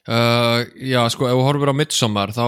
Uh, 0.10 0.64
Já, 0.82 1.04
sko, 1.14 1.28
ef 1.30 1.36
þú 1.38 1.44
horfir 1.46 1.70
á 1.70 1.76
Midsommar 1.78 2.32
þá 2.34 2.46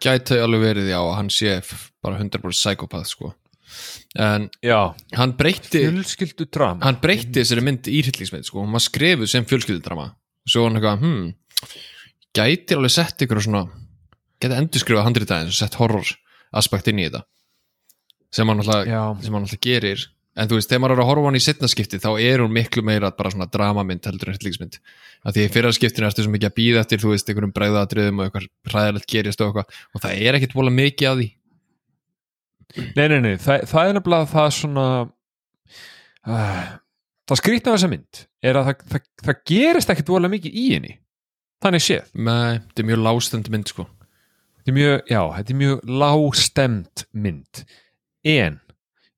gæti 0.00 0.38
alveg 0.40 0.62
verið 0.64 0.86
já 0.88 0.96
að 1.02 1.16
hann 1.18 1.28
sé 1.34 1.58
bara 2.00 2.16
100% 2.22 2.56
psychopath 2.56 3.10
sko. 3.10 3.34
En 4.18 4.48
já, 4.64 4.78
hann 5.14 5.34
breytti 5.38 5.84
fjölskyldu 5.84 6.46
drama 6.50 6.82
hann 6.88 6.96
breytti 7.02 7.36
þessari 7.42 7.62
mynd 7.62 7.86
í 7.92 8.00
hryllingsmynd 8.02 8.48
sko, 8.48 8.64
hún 8.64 8.72
var 8.74 8.82
skrifuð 8.82 9.28
sem 9.30 9.44
fjölskyldudrama 9.46 10.08
svo 10.48 10.66
hann 10.66 10.78
eitthvað, 10.78 11.04
hmm 11.04 11.28
gæti 12.36 12.76
alveg 12.76 12.94
sett 12.94 13.24
ykkur 13.24 13.42
svona 13.42 13.64
gæti 14.40 14.56
endurskrifað 14.56 15.06
handritaðins 15.08 15.56
og 15.56 15.58
sett 15.58 15.76
horror 15.80 16.14
aspekt 16.56 16.90
inn 16.90 17.02
í 17.02 17.08
þetta 17.08 17.24
sem 18.30 18.48
hann 18.48 18.62
alltaf, 18.62 18.86
sem 19.24 19.34
hann 19.34 19.46
alltaf 19.46 19.62
gerir. 19.64 20.04
En 20.38 20.46
þú 20.46 20.60
veist, 20.60 20.68
þegar 20.70 20.80
maður 20.84 20.92
er 20.94 21.00
að 21.02 21.08
horfa 21.08 21.26
hann 21.26 21.36
í 21.36 21.42
setna 21.42 21.68
skipti 21.68 21.98
þá 21.98 22.10
er 22.22 22.42
hún 22.44 22.52
miklu 22.54 22.84
meira 22.86 23.08
bara 23.10 23.32
svona 23.34 23.48
dramamynd 23.50 24.04
heldur 24.06 24.30
en 24.30 24.36
hryllingsmynd. 24.36 24.76
Af 25.26 25.34
því 25.34 25.46
í 25.48 25.50
fyrra 25.50 25.72
skiptinu 25.74 26.06
ertu 26.06 26.22
svo 26.22 26.30
mikið 26.30 26.46
að 26.46 26.54
býða 26.60 26.84
eftir 26.84 27.02
þú 27.02 27.10
veist, 27.10 27.26
einhverjum 27.26 27.54
bregðatriðum 27.56 28.22
og 28.22 28.28
eitthvað 28.28 28.46
hræðilegt 28.70 29.08
gerist 29.10 29.42
og 29.42 29.50
eitthvað 29.50 29.80
og 29.90 30.04
það 30.04 30.22
er 30.28 30.38
ekkit 30.38 30.54
vola 30.54 30.74
mikið 30.76 31.10
af 31.10 31.18
því. 31.18 31.26
Nei, 32.94 33.06
nei, 33.10 33.18
nei, 33.18 33.34
það, 33.42 33.66
það 33.72 33.90
er 33.90 33.98
nefnilega 33.98 34.30
það 34.30 34.48
svona 34.60 34.86
uh, 36.30 36.70
það 37.30 37.40
skrýtna 37.40 37.72
á 37.72 37.74
þessa 37.76 37.90
mynd 37.92 38.24
er 38.42 38.58
að 38.58 38.68
það, 38.68 38.84
það, 38.92 39.06
það 39.26 39.40
gerist 39.52 39.94
ekkit 39.94 40.12
vola 40.12 40.30
mikið 40.32 40.58
í 40.58 40.66
henni. 40.74 40.96
Þannig 41.60 41.84
séð. 41.84 42.12
Nei, 42.16 42.58
þetta 42.58 42.82
er 42.82 42.88
mjög 42.88 43.02
lástend 43.04 43.50
mynd 43.52 43.70
sko. 43.70 43.86
Þetta 44.60 44.72
er 44.72 44.76
mjög, 44.76 44.96
já, 45.08 45.20
þetta 45.36 45.52
er 45.52 45.60
mjög 45.60 45.92
lágstemt 46.02 47.04
mynd. 47.26 47.62
En 48.30 48.58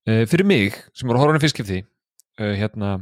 uh, 0.09 0.25
fyrir 0.31 0.47
mig 0.47 0.77
sem 0.95 1.09
var 1.09 1.19
að 1.19 1.25
horfa 1.25 1.37
hann 1.37 1.43
fyrst 1.43 1.57
skipti 1.57 1.81
uh, 1.83 2.53
hérna, 2.59 2.97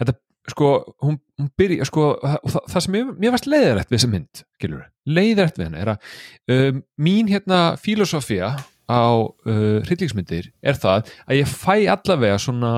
þetta 0.00 0.16
sko, 0.50 0.70
hún, 1.02 1.18
hún 1.38 1.50
byrja 1.58 1.86
sko, 1.88 2.08
og 2.14 2.50
það, 2.52 2.70
það 2.72 2.84
sem 2.84 2.94
mér, 2.96 3.12
mér 3.18 3.34
varst 3.34 3.48
leiðarætt 3.50 3.90
við 3.90 3.98
þessa 3.98 4.12
mynd, 4.12 4.42
skilur, 4.58 4.84
leiðarætt 5.10 5.58
við 5.58 5.68
henni 5.68 5.82
er 5.82 5.92
að 5.92 6.10
um, 6.54 6.82
mín 7.02 7.30
hérna 7.30 7.60
filosofía 7.82 8.52
á 8.86 9.06
uh, 9.18 9.78
hryllingsmyndir 9.86 10.52
er 10.62 10.78
það 10.78 11.10
að 11.26 11.40
ég 11.40 11.50
fæ 11.50 11.74
allavega 11.90 12.38
svona 12.42 12.72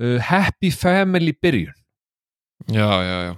uh, 0.00 0.16
happy 0.22 0.70
family 0.74 1.34
byrjun. 1.42 1.74
Já, 2.68 2.88
já, 3.06 3.16
já. 3.28 3.34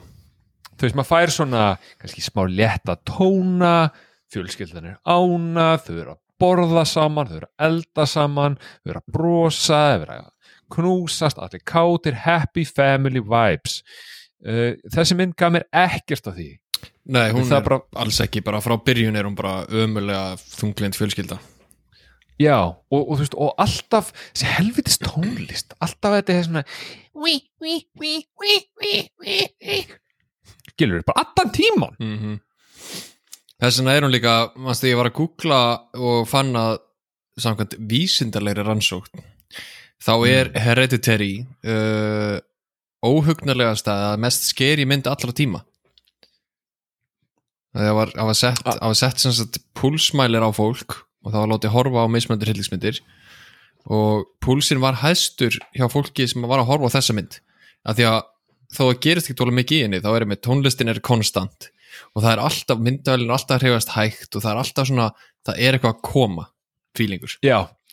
Þú 0.80 0.86
veist, 0.86 0.96
maður 0.96 1.10
fær 1.10 1.32
svona 1.34 1.64
kannski 2.00 2.22
smá 2.24 2.46
létta 2.48 2.94
tóna 3.04 3.90
fjölskyldan 4.32 4.86
er 4.92 4.98
ána 5.04 5.74
þau 5.82 5.96
eru 5.98 6.14
að 6.14 6.20
borða 6.40 6.84
saman, 6.88 7.28
þau 7.28 7.36
eru 7.42 7.48
að 7.50 7.66
elda 7.68 8.06
saman 8.08 8.56
þau 8.62 8.92
eru 8.94 9.02
að 9.02 9.12
brosa, 9.12 9.80
þau 9.90 10.04
eru 10.06 10.16
að 10.16 10.56
knúsast, 10.70 11.38
allir 11.42 11.64
kátir 11.66 12.16
happy 12.24 12.64
family 12.64 13.20
vibes. 13.20 13.80
Uh, 14.40 14.72
þessi 14.88 15.18
mynd 15.18 15.36
gaf 15.36 15.52
mér 15.52 15.66
ekkert 15.68 16.30
af 16.30 16.38
því. 16.38 16.50
Nei, 17.10 17.26
hún 17.34 17.44
er 17.52 17.60
bara- 17.66 17.82
alls 18.00 18.20
ekki, 18.24 18.40
bara 18.46 18.62
frá 18.64 18.76
byrjun 18.80 19.16
er 19.18 19.26
hún 19.28 19.36
bara 19.36 19.66
ömulega 19.68 20.38
þunglind 20.40 20.96
fjölskylda 20.96 21.36
já, 22.40 22.56
og, 22.66 23.00
og 23.02 23.14
þú 23.14 23.20
veist, 23.22 23.36
og 23.46 23.50
alltaf 23.64 24.12
þessi 24.32 24.50
helvitis 24.56 25.00
tónlist, 25.04 25.74
alltaf 25.84 26.16
þetta 26.18 26.36
er 26.38 26.46
svona 26.48 26.64
skilur, 30.70 31.02
bara 31.06 31.26
allan 31.26 31.52
tíman 31.56 31.98
mm 32.00 32.38
Þess 33.60 33.76
vegna 33.82 33.92
er 33.92 34.04
hún 34.06 34.14
líka 34.14 34.34
mannstu 34.56 34.88
ég 34.88 34.96
var 34.96 35.10
að 35.10 35.18
googla 35.18 35.56
og 36.00 36.22
fann 36.30 36.54
að 36.56 36.78
samkvæmt 37.44 37.74
vísindarlegri 37.90 38.64
rannsókn 38.64 39.20
þá 40.00 40.12
er 40.30 40.48
Hereditary 40.56 41.42
uh, 41.68 42.38
óhugnarlegast 43.04 43.90
að 43.92 44.16
mest 44.24 44.48
skeri 44.48 44.86
mynd 44.88 45.08
allra 45.08 45.32
tíma. 45.36 45.60
Það 47.76 47.92
var, 47.96 48.12
var 48.16 48.36
sett, 48.40 48.64
Ah. 48.66 48.92
sett 48.96 49.20
sem 49.22 49.32
sagt 49.36 49.60
púlsmælir 49.76 50.40
á 50.40 50.50
fólk 50.56 51.02
og 51.24 51.32
það 51.32 51.40
var 51.42 51.52
látið 51.54 51.74
horfa 51.74 52.04
á 52.04 52.12
mismöndur 52.12 52.50
hryllingsmyndir. 52.50 53.00
Og 53.90 54.26
púlsin 54.44 54.82
var 54.82 55.00
hæstur 55.00 55.56
hjá 55.76 55.86
fólki 55.92 56.26
sem 56.28 56.44
var 56.44 56.62
að 56.62 56.70
horfa 56.72 56.92
á 56.92 56.94
þessa 56.98 57.16
mynd. 57.16 57.40
Af 57.88 57.96
því 57.96 58.08
að 58.10 58.20
þó 58.76 58.82
að 58.86 59.00
gerist 59.06 59.28
ekki 59.28 59.38
tóla 59.40 59.56
mikið 59.56 59.78
í 59.78 59.84
henni 59.86 60.02
þá 60.04 60.10
er 60.12 60.28
með 60.30 60.42
tónlistin 60.46 60.92
er 60.92 61.02
konstant. 61.04 61.70
Og 62.14 62.22
það 62.22 62.32
er 62.32 62.44
alltaf, 62.46 62.80
myndavælinn 62.86 63.30
er 63.30 63.36
alltaf 63.36 63.56
að 63.56 63.66
hreyfast 63.66 63.92
hægt 63.96 64.36
og 64.36 64.44
það 64.44 64.52
er 64.52 64.62
alltaf 64.62 64.88
svona, 64.88 65.10
það 65.46 65.60
er 65.66 65.76
eitthvað 65.76 65.96
að 65.96 66.02
koma 66.06 66.46
fílingur, 66.96 67.34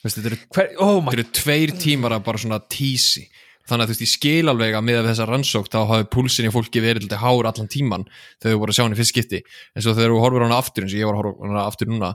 þetta 0.03 0.29
eru, 0.29 0.37
oh 0.83 1.11
eru 1.13 1.25
tveir 1.33 1.73
tímar 1.81 2.15
að 2.15 2.25
bara 2.27 2.41
svona 2.41 2.59
tísi, 2.71 3.25
þannig 3.67 3.83
að 3.83 3.89
þú 3.89 3.95
veist 3.95 4.05
ég 4.05 4.11
skil 4.11 4.51
alveg 4.51 4.77
að 4.77 4.85
með 4.87 5.09
þessa 5.09 5.27
rannsók 5.27 5.69
þá 5.73 5.79
hafi 5.89 6.07
púlsin 6.13 6.47
í 6.47 6.53
fólki 6.53 6.83
verið 6.83 7.07
lítið 7.07 7.23
hár 7.23 7.49
allan 7.49 7.71
tíman 7.71 8.05
þegar 8.37 8.53
þú 8.53 8.61
voru 8.61 8.73
að 8.73 8.77
sjá 8.77 8.83
hann 8.85 8.95
í 8.95 8.99
fyrst 9.01 9.13
skipti. 9.13 9.41
En 9.75 9.83
svo 9.83 9.95
þegar 9.97 10.13
þú 10.13 10.21
horfir 10.23 10.45
á 10.45 10.47
hana 10.47 10.59
aftur 10.61 10.85
eins 10.85 10.95
og 10.95 11.01
ég 11.01 11.09
var 11.09 11.17
að 11.17 11.23
horfa 11.23 11.49
hana 11.49 11.65
aftur 11.65 11.91
núna 11.91 12.13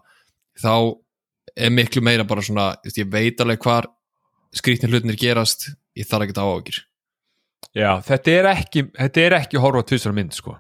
þá 0.61 0.73
er 1.57 1.73
miklu 1.75 2.03
meira 2.05 2.25
bara 2.29 2.45
svona 2.45 2.73
ég 2.89 3.09
veit 3.13 3.41
alveg 3.41 3.61
hvar 3.65 3.89
skrýtni 4.57 4.91
hlutinir 4.91 5.19
gerast 5.21 5.71
ég 5.97 6.09
þarf 6.09 6.27
ekki 6.29 6.37
að 6.39 6.49
áhugjur 6.49 6.83
Já, 7.79 7.91
þetta 8.05 8.33
er 8.37 8.47
ekki, 8.51 8.83
þetta 8.99 9.23
er 9.23 9.35
ekki 9.39 9.61
horfa 9.63 9.85
tvisar 9.89 10.13
mynd, 10.13 10.35
sko. 10.37 10.57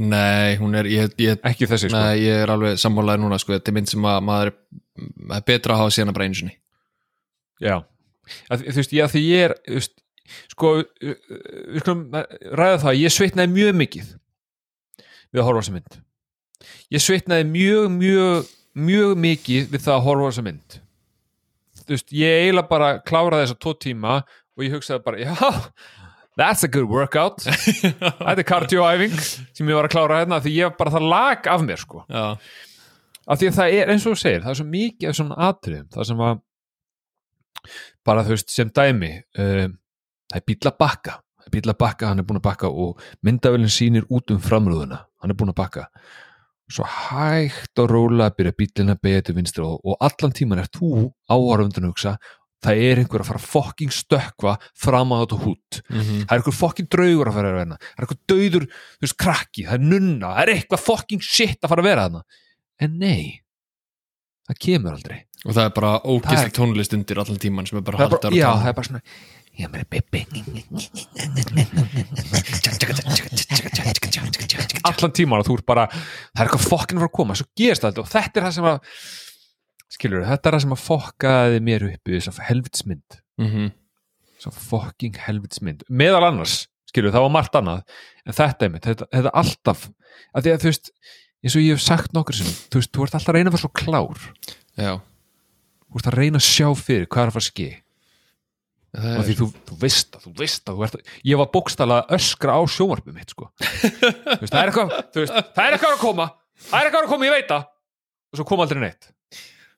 Nei, 0.00 0.56
hún 0.58 0.72
er, 0.74 0.88
ég, 0.90 1.12
ég, 1.20 1.36
Ekki 1.46 1.68
þessi, 1.70 1.90
sko. 1.92 1.98
nei, 2.00 2.22
ég 2.24 2.40
er 2.42 2.50
alveg 2.50 2.78
sammálaður 2.80 3.20
núna 3.26 3.38
sko, 3.38 3.52
þetta 3.54 3.70
er 3.70 3.76
mynd 3.76 3.90
sem 3.92 4.06
að 4.08 4.22
maður 4.26 4.50
er, 4.50 5.42
betra 5.46 5.76
að 5.76 5.82
hafa 5.82 5.92
síðan 5.94 6.10
að 6.10 6.16
bara 6.16 6.26
einu 6.26 6.38
sinni 6.40 6.54
Já. 7.62 7.76
Að, 8.48 8.64
þú 8.64 8.78
veist, 8.80 8.94
já, 8.96 9.04
því 9.12 9.22
ég 9.28 9.44
er, 9.50 9.54
þú 9.68 9.76
veist, 9.76 9.94
sko, 10.54 10.72
við 11.02 11.84
skulum 11.84 12.02
ræða 12.62 12.80
það, 12.86 12.98
ég 13.02 13.14
svitnaði 13.14 13.52
mjög 13.52 13.78
mikið 13.82 14.10
við 15.32 15.42
að 15.42 15.46
horfa 15.46 15.60
á 15.60 15.62
þessa 15.62 15.76
mynd. 15.76 16.00
Ég 16.96 17.04
svitnaði 17.04 17.46
mjög, 17.52 17.86
mjög, 18.00 18.50
mjög 18.78 19.16
mikið 19.24 19.72
við 19.72 19.84
það 19.86 19.96
að 19.96 20.06
horfa 20.06 20.30
þessa 20.30 20.46
mynd. 20.48 20.78
Þú 21.82 21.96
veist, 21.96 22.14
ég 22.14 22.38
eiginlega 22.44 22.70
bara 22.70 22.92
kláraði 23.02 23.46
þessa 23.46 23.60
tvo 23.64 23.74
tíma 23.82 24.18
og 24.22 24.64
ég 24.66 24.76
hugsaði 24.76 25.04
bara, 25.06 25.22
já, 25.22 25.32
that's 26.38 26.66
a 26.66 26.70
good 26.70 26.90
workout. 26.90 27.42
Þetta 27.46 28.36
er 28.38 28.48
kardioæfing 28.48 29.16
sem 29.22 29.66
ég 29.66 29.76
var 29.76 29.88
að 29.88 29.96
klára 29.96 30.20
hérna 30.22 30.42
því 30.44 30.54
ég 30.58 30.76
bara 30.78 30.94
það 30.94 31.08
lag 31.12 31.50
af 31.54 31.66
mér, 31.66 31.82
sko. 31.82 32.04
Já, 32.12 32.36
af 33.26 33.38
því 33.38 33.50
að 33.50 33.58
það 33.58 33.76
er 33.76 33.92
eins 33.92 34.06
og 34.06 34.16
þú 34.16 34.22
segir 34.22 34.42
það 34.42 34.52
er 34.52 34.58
svo 34.60 34.68
mikið 34.70 35.10
af 35.10 35.18
svona 35.18 35.38
atriðum 35.48 35.90
það 35.94 36.08
sem 36.08 36.24
að 36.26 36.40
bara 38.06 38.24
þú 38.26 38.34
veist 38.34 38.50
sem 38.54 38.72
dæmi 38.74 39.12
um, 39.38 39.76
það 40.32 40.40
er 40.40 40.46
bíl 40.48 40.58
að 40.70 40.78
bakka 40.82 41.16
það 41.20 41.48
er 41.48 41.54
bíl 41.56 41.72
að 41.72 41.78
bakka, 41.84 42.10
hann 42.10 42.22
er 42.22 42.26
búin 42.26 42.40
að 42.40 42.46
bakka 42.48 42.70
og 42.70 43.02
myndavölinn 43.26 43.72
sýnir 43.72 44.08
út 44.10 44.34
um 44.34 44.42
framrúðuna 44.42 45.02
hann 45.22 45.34
er 45.34 45.38
búin 45.38 45.52
að 45.52 45.60
bakka 45.62 45.86
svo 46.72 46.86
hægt 46.88 47.82
og 47.82 47.90
róla 47.90 48.28
að 48.30 48.38
byrja 48.38 48.58
bílina 48.58 48.96
að 48.96 49.02
beigja 49.06 49.26
til 49.26 49.36
vinstri 49.38 49.64
og, 49.64 49.80
og 49.84 49.98
allan 50.00 50.36
tíman 50.36 50.62
er 50.62 50.70
þú 50.72 51.10
áhörfundan 51.30 51.88
að 51.88 51.92
hugsa 51.92 52.14
það 52.62 52.84
er 52.86 53.00
einhver 53.02 53.24
að 53.24 53.30
fara 53.32 53.42
fokking 53.42 53.92
stökkva 53.94 54.54
fram 54.78 55.12
á 55.14 55.16
þetta 55.22 55.38
hút 55.42 55.80
mm 55.82 56.00
-hmm. 56.00 56.20
það 56.22 56.32
er 56.32 56.38
einhver 56.38 56.58
fokking 56.58 56.88
draugur 56.88 57.28
að 57.28 57.36
fara 57.36 57.48
að 57.48 57.52
vera 57.52 57.62
hérna. 57.64 57.78
Það 57.82 57.98
er 57.98 58.06
einhver 58.06 58.20
dauður, 58.32 58.64
þú 58.70 59.06
veist, 59.06 59.18
krakki, 59.18 59.66
það 59.66 59.74
er 59.74 59.86
nunna 59.92 60.28
það 60.32 60.42
er 60.42 60.54
eitthvað 60.54 60.86
fokking 60.86 61.22
shit 61.22 61.58
að 61.62 61.68
fara 61.68 61.82
að 61.82 61.88
vera 61.90 62.02
hérna 62.06 62.22
en 62.78 62.98
nei 62.98 63.42
það 64.46 64.58
kemur 64.58 64.96
aldrei. 64.96 65.18
Og 65.42 65.54
það 65.56 65.64
er 65.64 65.74
bara 65.74 65.92
ógislega 66.06 66.54
tónlist 66.54 66.94
undir 66.94 67.18
allan 67.18 67.38
tíman 67.42 67.66
sem 67.66 67.78
er 67.78 67.82
bara 67.86 67.98
það 67.98 68.04
er 68.04 68.10
bara, 68.10 68.20
haldar 68.22 68.38
já, 68.38 68.48
og 68.52 68.62
það 68.62 68.68
er 68.68 68.76
bara 68.78 68.88
svona 68.90 69.02
mér 69.58 69.82
er 69.82 69.88
bibbi. 69.90 70.22
Allan 74.88 75.12
tíman 75.14 75.42
og 75.42 75.46
þú 75.48 75.58
ert 75.58 75.68
bara 75.68 75.84
það 75.92 76.40
er 76.40 76.46
eitthvað 76.46 76.64
fokkin 76.70 76.98
að 76.98 77.04
fara 77.04 77.10
að 77.10 77.16
koma, 77.18 77.36
svo 77.38 77.46
gerist 77.58 77.84
það. 77.84 78.00
Og 78.02 78.10
þetta 78.10 78.40
er 78.40 78.46
það 78.46 78.56
sem 78.56 78.68
að 78.70 78.78
skilur, 79.92 80.26
þetta 80.30 80.48
er 80.48 80.56
það 80.56 80.64
sem 80.64 80.74
að 80.76 80.84
fokkaði 80.86 81.62
mér 81.68 81.86
upp 81.90 82.08
í 82.08 82.18
þess 82.18 82.42
helvitsmynd. 82.48 83.20
Mm 83.42 83.50
-hmm. 83.52 83.70
svo 84.42 84.50
fucking 84.56 85.20
helvitsmynd. 85.26 85.84
Meðal 85.88 86.24
annars, 86.30 86.66
skilur, 86.88 87.12
það 87.12 87.26
var 87.28 87.36
margt 87.36 87.54
annað 87.58 87.84
en 88.26 88.36
þetta 88.40 88.64
er 88.64 88.72
mitt, 88.72 88.88
þetta, 88.88 89.08
þetta 89.12 89.36
alltaf 89.42 89.88
að 90.32 90.42
því 90.42 90.52
að 90.52 90.60
þú 90.62 90.72
veist, 90.72 90.92
eins 91.42 91.56
og 91.56 91.62
ég 91.62 91.76
hef 91.76 91.82
sagt 91.84 92.12
nokkur 92.12 92.36
sem, 92.36 92.50
þú 92.72 92.80
veist, 92.80 92.92
þú 92.92 93.04
ert 93.04 93.14
alltaf 93.14 93.32
að 93.32 93.36
reyna 93.36 93.48
að 93.50 93.54
vera 93.56 93.64
svo 93.64 93.72
klár. 93.72 94.18
Já, 94.76 94.92
þú 95.88 96.00
ert 96.00 96.10
að 96.10 96.18
reyna 96.18 96.40
að 96.40 96.48
sjá 96.48 96.68
fyrir 96.74 97.06
hvað 97.06 97.22
er 97.22 97.32
að 97.32 97.36
fara 97.36 97.44
að 97.44 97.50
ski 97.52 97.70
það 97.72 97.91
og 98.92 99.24
því 99.24 99.34
þú, 99.38 99.46
þú 99.68 99.76
veist 99.80 100.16
að, 100.18 100.24
þú 100.26 100.32
veist 100.42 100.66
að, 100.68 100.76
þú 100.76 100.86
ert 100.86 100.96
að 100.98 101.12
ég 101.30 101.38
var 101.40 101.50
bókstala 101.54 101.98
að 102.02 102.14
öskra 102.18 102.56
á 102.56 102.62
sjónvarpið 102.68 103.14
mitt 103.16 103.32
sko. 103.32 103.48
Veist, 103.62 104.52
það 104.52 104.58
er 104.60 104.72
eitthvað 104.72 104.94
það 105.16 105.62
er 105.64 105.76
eitthvað 105.76 105.94
að 105.94 106.02
koma, 106.02 106.26
það 106.66 106.78
er 106.78 106.88
eitthvað 106.90 107.06
að 107.06 107.12
koma, 107.14 107.28
ég 107.28 107.36
veit 107.36 107.52
það. 107.52 107.68
Og 108.32 108.40
svo 108.40 108.46
kom 108.48 108.64
aldrei 108.64 108.82
neitt. 108.82 109.08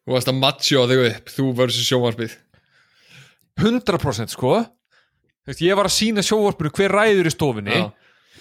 Þú 0.05 0.16
varst 0.16 0.31
að 0.33 0.40
matcha 0.40 0.87
þig 0.90 1.03
upp 1.09 1.31
þú 1.35 1.46
verður 1.61 1.87
sjónvarpið. 1.88 2.38
100% 3.62 4.35
sko. 4.35 4.55
Veist, 5.44 5.62
ég 5.62 5.77
var 5.79 5.88
að 5.88 5.94
sína 5.94 6.24
sjónvarpinu 6.24 6.72
hver 6.74 6.96
ræður 6.98 7.29
í 7.29 7.33
stofinni 7.35 7.77
Já. 7.77 7.85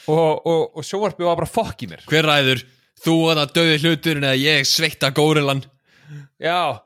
og, 0.10 0.48
og, 0.48 0.64
og 0.80 0.88
sjónvarpið 0.88 1.28
var 1.30 1.38
bara 1.42 1.52
fokk 1.54 1.86
í 1.86 1.90
mér. 1.92 2.02
Hver 2.10 2.28
ræður, 2.30 2.64
þú 3.04 3.16
og 3.28 3.38
það 3.42 3.54
döði 3.60 3.78
hluturinn 3.84 4.28
eða 4.30 4.40
ég 4.42 4.68
sveita 4.70 5.12
górilan 5.16 5.62
Já, 6.42 6.80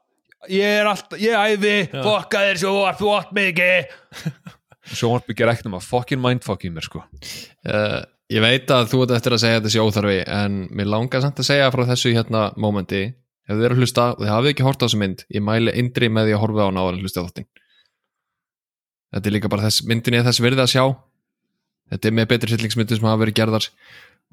ég 0.53 0.79
er 0.81 0.89
alltaf, 0.89 1.19
ég 1.21 1.35
æði 1.35 1.75
fokka 1.91 2.43
þér 2.47 2.61
sjónvarp, 2.63 3.01
þú 3.01 3.13
átt 3.17 3.35
mig 3.37 3.51
ekki. 3.53 4.31
Sjónvarp 4.97 5.33
ekki 5.33 5.47
ræknum 5.47 5.77
að 5.77 5.87
fokkin 5.89 6.23
mindfuck 6.23 6.65
í 6.67 6.71
mér 6.73 6.87
sko. 6.87 7.03
Uh, 7.67 8.01
ég 8.31 8.43
veit 8.43 8.71
að 8.71 8.89
þú 8.93 9.03
ert 9.05 9.15
eftir 9.19 9.35
að 9.35 9.43
segja 9.43 9.63
þessi 9.65 9.83
óþarfi 9.83 10.19
en 10.39 10.59
mér 10.71 10.91
langar 10.93 11.23
samt 11.23 11.43
að 11.43 11.49
segja 11.51 11.71
frá 11.75 11.83
þessu 11.91 12.15
hérna 12.15 12.49
mómenti, 12.55 13.05
ef 13.47 13.55
þið 13.55 13.67
eru 13.67 13.77
að 13.77 13.83
hlusta 13.83 14.09
og 14.15 14.23
þið 14.23 14.33
hafið 14.33 14.53
ekki 14.53 14.67
hort 14.67 14.83
á 14.83 14.85
þessu 14.87 15.01
mynd, 15.03 15.25
ég 15.35 15.43
mæli 15.43 15.75
indri 15.83 16.11
með 16.11 16.29
því 16.29 16.37
að 16.37 16.43
horfa 16.45 16.67
á 16.67 16.69
hana 16.69 16.83
á 16.83 16.87
að 16.87 17.01
hlusta 17.03 17.23
á 17.23 17.27
þáttin 17.27 17.49
þetta 19.13 19.29
er 19.29 19.35
líka 19.35 19.51
bara 19.51 19.67
þess 19.67 19.85
myndinni 19.87 20.19
er 20.19 20.27
þess 20.27 20.43
virði 20.43 20.63
að 20.63 20.73
sjá. 20.73 20.83
Þetta 21.87 22.09
er 22.09 22.17
með 22.17 22.29
betri 22.33 22.51
hryllingsmyndir 22.51 22.99
sem 22.99 23.07
hafa 23.07 23.21
verið 23.21 23.37
gerðar 23.39 23.69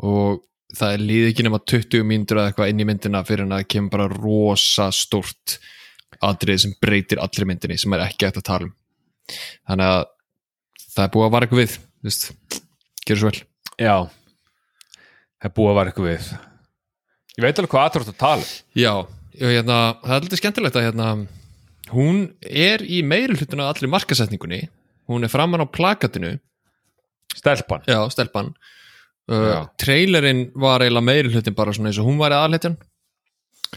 og 0.02 0.42
það 0.74 0.96
er 0.96 1.04
líði 1.04 1.30
ekki 1.30 1.46
nema 1.46 1.60
20 1.62 2.06
mínútur 2.08 2.40
eða 2.40 2.50
eitthvað 2.50 2.72
inn 2.72 2.82
í 2.82 2.88
myndina 2.88 3.22
fyrir 3.26 3.46
en 3.46 3.54
að 3.54 3.68
kemur 3.70 3.94
bara 3.94 4.08
rosa 4.10 4.88
stórt 4.94 5.58
atrið 6.26 6.62
sem 6.64 6.74
breytir 6.82 7.20
allri 7.22 7.48
myndinni 7.48 7.78
sem 7.80 7.94
er 7.96 8.06
ekki 8.06 8.28
eftir 8.28 8.42
að 8.42 8.48
tala 8.50 8.68
um. 8.68 8.74
Þannig 9.68 9.92
að 9.92 10.02
það 10.94 11.04
er 11.06 11.12
búið 11.14 11.26
að 11.26 11.34
vara 11.34 11.46
eitthvað 11.48 11.62
við 11.62 11.76
þú 12.04 12.10
veist, 12.10 12.58
gerur 13.04 13.20
svo 13.22 13.30
vel. 13.30 13.42
Já, 13.80 13.96
það 15.40 15.48
er 15.48 15.54
búið 15.58 15.70
að 15.70 15.78
vera 15.78 15.92
eitthvað 15.92 16.10
við. 16.10 16.30
Ég 17.34 17.46
veit 17.46 17.58
alveg 17.58 17.72
hvað 17.72 17.88
aðtrátt 17.88 18.12
að 18.12 18.20
tala. 18.20 18.48
Já, 18.78 18.92
hérna, 19.40 19.78
það 20.04 20.16
er 20.16 20.20
alltaf 20.20 20.42
skemmtilegt 20.42 20.78
að 20.78 20.86
hérna, 20.86 21.08
hún 21.94 22.20
er 22.44 22.84
í 22.86 23.02
meiri 23.06 23.38
hlutuna 23.38 23.70
allir 23.72 23.92
markasetningunni. 23.92 24.60
Hún 25.10 25.26
er 25.26 25.32
framan 25.32 25.64
á 25.64 25.68
plakatinu. 25.68 26.36
Stelpan. 27.34 27.82
Já, 27.90 27.98
stelpan. 28.14 28.52
Uh, 29.24 29.64
trailerinn 29.80 30.50
var 30.60 30.84
eiginlega 30.84 31.08
meiri 31.08 31.32
hlutin 31.32 31.56
bara 31.56 31.72
svona 31.72 31.88
eins 31.88 31.98
og 32.02 32.10
hún 32.10 32.18
var 32.20 32.34
aðalhetjan 32.36 32.76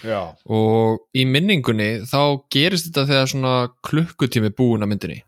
Já, 0.05 0.21
og 0.45 1.03
í 1.17 1.23
minningunni 1.29 2.03
þá 2.09 2.21
gerist 2.53 2.89
þetta 2.89 3.07
þegar 3.09 3.31
svona 3.31 3.53
klukkutími 3.87 4.51
búin 4.57 4.85
að 4.85 4.91
myndinni. 4.93 5.21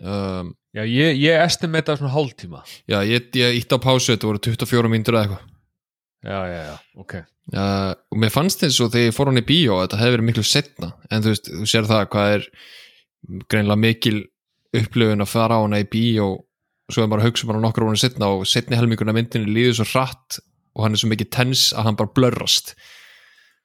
Um, 0.00 0.54
Já 0.70 0.84
ég, 0.86 1.16
ég 1.18 1.40
estimata 1.42 1.96
svona 1.98 2.12
hálftíma. 2.14 2.60
Já, 2.86 3.00
ég, 3.02 3.32
ég 3.34 3.56
ítti 3.58 3.74
á 3.74 3.78
pásu 3.82 4.12
þetta 4.12 4.28
voru 4.28 4.42
24 4.44 4.90
mínútur 4.92 5.16
eða 5.16 5.24
eitthvað. 5.24 5.46
Já, 6.20 6.38
já, 6.46 6.60
já, 6.68 6.76
ok. 7.00 7.14
Uh, 7.50 7.94
og 8.12 8.20
mér 8.22 8.30
fannst 8.30 8.62
eins 8.62 8.76
og 8.84 8.92
þegar 8.92 9.08
ég 9.08 9.16
fór 9.16 9.30
hann 9.30 9.40
í 9.40 9.46
bíó 9.46 9.78
að 9.78 9.88
þetta 9.88 9.98
hefði 10.02 10.14
verið 10.14 10.28
miklu 10.28 10.44
setna 10.46 10.90
en 11.10 11.24
þú 11.24 11.32
veist, 11.32 11.48
þú 11.50 11.66
sér 11.72 11.88
það 11.88 12.04
hvað 12.12 12.34
er 12.36 12.44
greinlega 13.50 13.82
mikil 13.82 14.20
upplifun 14.80 15.24
að 15.24 15.32
fara 15.32 15.58
á 15.58 15.64
hana 15.64 15.80
í 15.82 15.88
bíó 15.90 16.28
og 16.36 16.94
svo 16.94 17.02
er 17.02 17.10
maður 17.10 17.24
að 17.24 17.30
hugsa 17.30 17.48
bara 17.50 17.62
nokkur 17.64 17.86
á 17.86 17.88
hana 17.90 18.02
setna 18.04 18.30
og 18.36 18.46
setni 18.46 18.78
helminguna 18.78 19.16
myndinni 19.16 19.50
líður 19.50 19.80
svo 19.80 19.88
hratt 19.90 20.38
og 20.76 20.84
hann 20.84 20.94
er 20.94 21.02
svo 21.02 21.10
mikið 21.10 21.32
tens 21.34 21.64
að 21.74 21.88
hann 21.88 21.98
bara 21.98 22.14
blörrast 22.14 22.76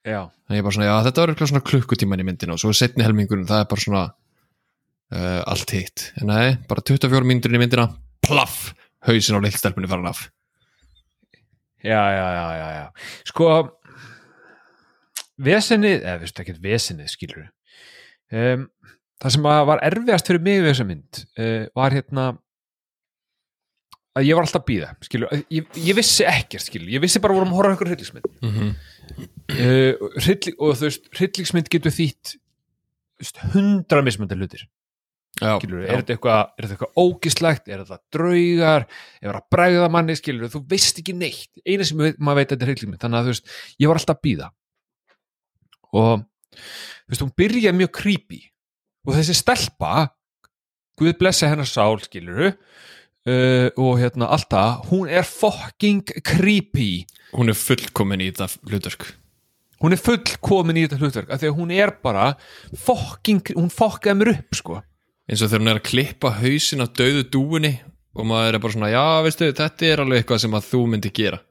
Já, 0.06 0.20
en 0.22 0.54
ég 0.54 0.62
er 0.62 0.66
bara 0.66 0.76
svona, 0.76 0.86
já 0.86 0.96
þetta 1.08 1.22
var 1.22 1.32
eitthvað 1.32 1.50
svona 1.50 1.66
klukkutíman 1.66 2.22
í 2.22 2.26
myndinu 2.28 2.54
og 2.54 2.62
svo 2.62 2.70
er 2.70 2.78
setni 2.78 3.02
helmingurinn, 3.02 3.48
það 3.48 3.64
er 3.64 3.70
bara 3.72 3.82
svona 3.82 4.02
uh, 4.06 5.40
allt 5.50 5.74
hitt. 5.74 6.10
En 6.20 6.30
nei, 6.30 6.54
bara 6.70 6.84
24 6.86 7.26
mínútur 7.26 7.50
inn 7.50 7.58
í 7.58 7.62
myndina 7.64 7.88
plaff, 8.26 8.70
hausin 9.08 9.38
á 9.38 9.42
leiktstelpunni 9.42 9.90
farin 9.90 10.06
af. 10.12 10.28
Já, 11.82 12.02
já, 12.14 12.26
já, 12.36 12.46
já, 12.60 12.68
já. 12.76 12.86
Sko 13.30 13.50
Vesenið, 15.36 16.00
eða 16.00 16.22
veistu 16.22 16.42
ekki 16.42 16.54
vesenið 16.64 17.10
skilur 17.12 17.42
um, 18.32 18.64
Það 19.20 19.34
sem 19.34 19.46
var 19.68 19.82
erfiðast 19.84 20.30
fyrir 20.30 20.42
mig 20.44 20.62
við 20.62 20.70
þessa 20.70 20.86
mynd 20.88 21.20
uh, 21.36 21.66
var 21.76 21.96
hérna 21.96 22.24
að 24.16 24.30
ég 24.30 24.38
var 24.38 24.46
alltaf 24.46 24.62
að 24.62 24.68
býða 24.70 24.90
skilur, 25.04 25.32
ég, 25.52 25.68
ég 25.84 25.96
vissi 25.96 26.24
ekkert 26.28 26.64
skilur, 26.64 26.88
ég 26.94 27.02
vissi 27.04 27.20
bara 27.20 27.36
vorum 27.36 27.52
að 27.52 27.58
horfa 27.58 27.68
á 27.68 27.72
einhver 27.74 27.90
hryllingsmynd. 27.90 28.28
Mm 28.40 28.52
-hmm. 28.54 28.70
Uh, 29.14 30.08
hrylli, 30.22 30.54
og 30.56 30.76
þú 30.78 30.88
veist, 30.88 31.06
hryllingsmynd 31.16 31.70
getur 31.72 31.94
þýtt 31.94 32.36
hundra 33.54 34.02
mismöndir 34.04 34.40
hlutir. 34.40 34.66
Já, 35.36 35.58
skilur, 35.58 35.82
er 35.84 36.00
þetta 36.00 36.14
eitthvað, 36.14 36.52
eitthvað 36.64 37.00
ógislegt? 37.02 37.66
Er 37.68 37.82
þetta 37.84 37.98
draugar, 38.16 38.86
er 39.20 39.28
þetta 39.28 39.52
bræða 39.52 39.88
manni? 39.92 40.16
Skilur, 40.16 40.48
þú 40.52 40.62
veist 40.70 41.00
ekki 41.02 41.12
neitt. 41.16 41.50
Eina 41.66 41.84
sem 41.84 42.00
veit, 42.00 42.20
maður 42.20 42.40
veit 42.40 42.52
þetta 42.52 42.64
er 42.64 42.70
hryllingsmynd. 42.72 43.00
Þannig 43.02 43.18
að 43.18 43.26
þú 43.28 43.34
veist, 43.34 43.56
ég 43.76 43.90
var 43.90 44.00
alltaf 44.00 44.16
að 44.16 44.24
býða 44.26 44.52
og 45.96 46.24
þú 46.56 47.12
veist, 47.12 47.22
hún 47.22 47.34
byrja 47.36 47.72
mjög 47.76 47.92
creepy. 48.00 48.40
Og 49.06 49.14
þessi 49.14 49.36
stelpa 49.38 49.92
Guð 50.96 51.18
blessa 51.20 51.50
hennar 51.50 51.68
sál, 51.68 51.98
skilur 52.00 52.54
uh, 53.26 53.68
og 53.76 53.98
hérna 54.00 54.28
alltaf 54.34 54.86
hún 54.90 55.08
er 55.10 55.26
fucking 55.26 56.04
creepy. 56.26 57.04
Hún 57.36 57.50
er 57.52 57.58
fullkomin 57.58 58.22
í 58.24 58.30
þetta 58.32 58.50
hlutverk. 58.70 59.08
Hún 59.82 59.92
er 59.92 60.00
fullkomin 60.00 60.78
í 60.80 60.86
þetta 60.86 61.00
hlutverk 61.02 61.32
af 61.34 61.42
því 61.42 61.50
að 61.50 61.58
hún 61.58 61.74
er 61.76 61.92
bara 62.04 62.30
fucking, 62.86 63.42
hún 63.58 63.72
fokkaði 63.72 64.20
mér 64.22 64.32
upp 64.36 64.56
sko. 64.56 64.78
Eins 65.26 65.42
og 65.42 65.50
þegar 65.50 65.64
hún 65.64 65.72
er 65.74 65.80
að 65.82 65.88
klippa 65.90 66.30
hausin 66.38 66.84
af 66.86 66.94
döðu 66.96 67.26
dúinni 67.34 67.74
og 68.16 68.24
maður 68.30 68.56
er 68.56 68.62
bara 68.62 68.72
svona, 68.72 68.88
já 68.94 69.02
veistu, 69.26 69.50
þetta 69.52 69.84
er 69.90 70.00
alveg 70.00 70.22
eitthvað 70.22 70.40
sem 70.46 70.54
að 70.56 70.68
þú 70.70 70.80
myndi 70.94 71.10
gera. 71.12 71.42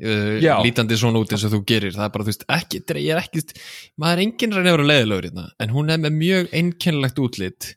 Uh, 0.00 0.38
Já. 0.40 0.54
lítandi 0.64 0.96
svona 0.96 1.20
út 1.20 1.28
eins 1.36 1.42
og 1.44 1.52
þú 1.52 1.58
gerir. 1.68 1.92
Það 1.92 2.06
er 2.06 2.12
bara, 2.14 2.24
þú 2.24 2.32
veist, 2.32 2.44
ekki, 2.56 2.78
er- 2.88 3.00
ég 3.04 3.10
er 3.12 3.20
ekki 3.20 3.42
maður 4.00 4.14
er 4.16 4.22
enginn 4.24 4.54
reynir 4.56 4.70
að 4.72 4.76
vera 4.78 4.86
leiðilegur 4.88 5.26
hérna 5.28 5.44
en 5.60 5.74
hún 5.74 5.92
er 5.92 6.00
með 6.00 6.14
mjög 6.16 6.48
einkennilegt 6.56 7.20
útlit 7.20 7.68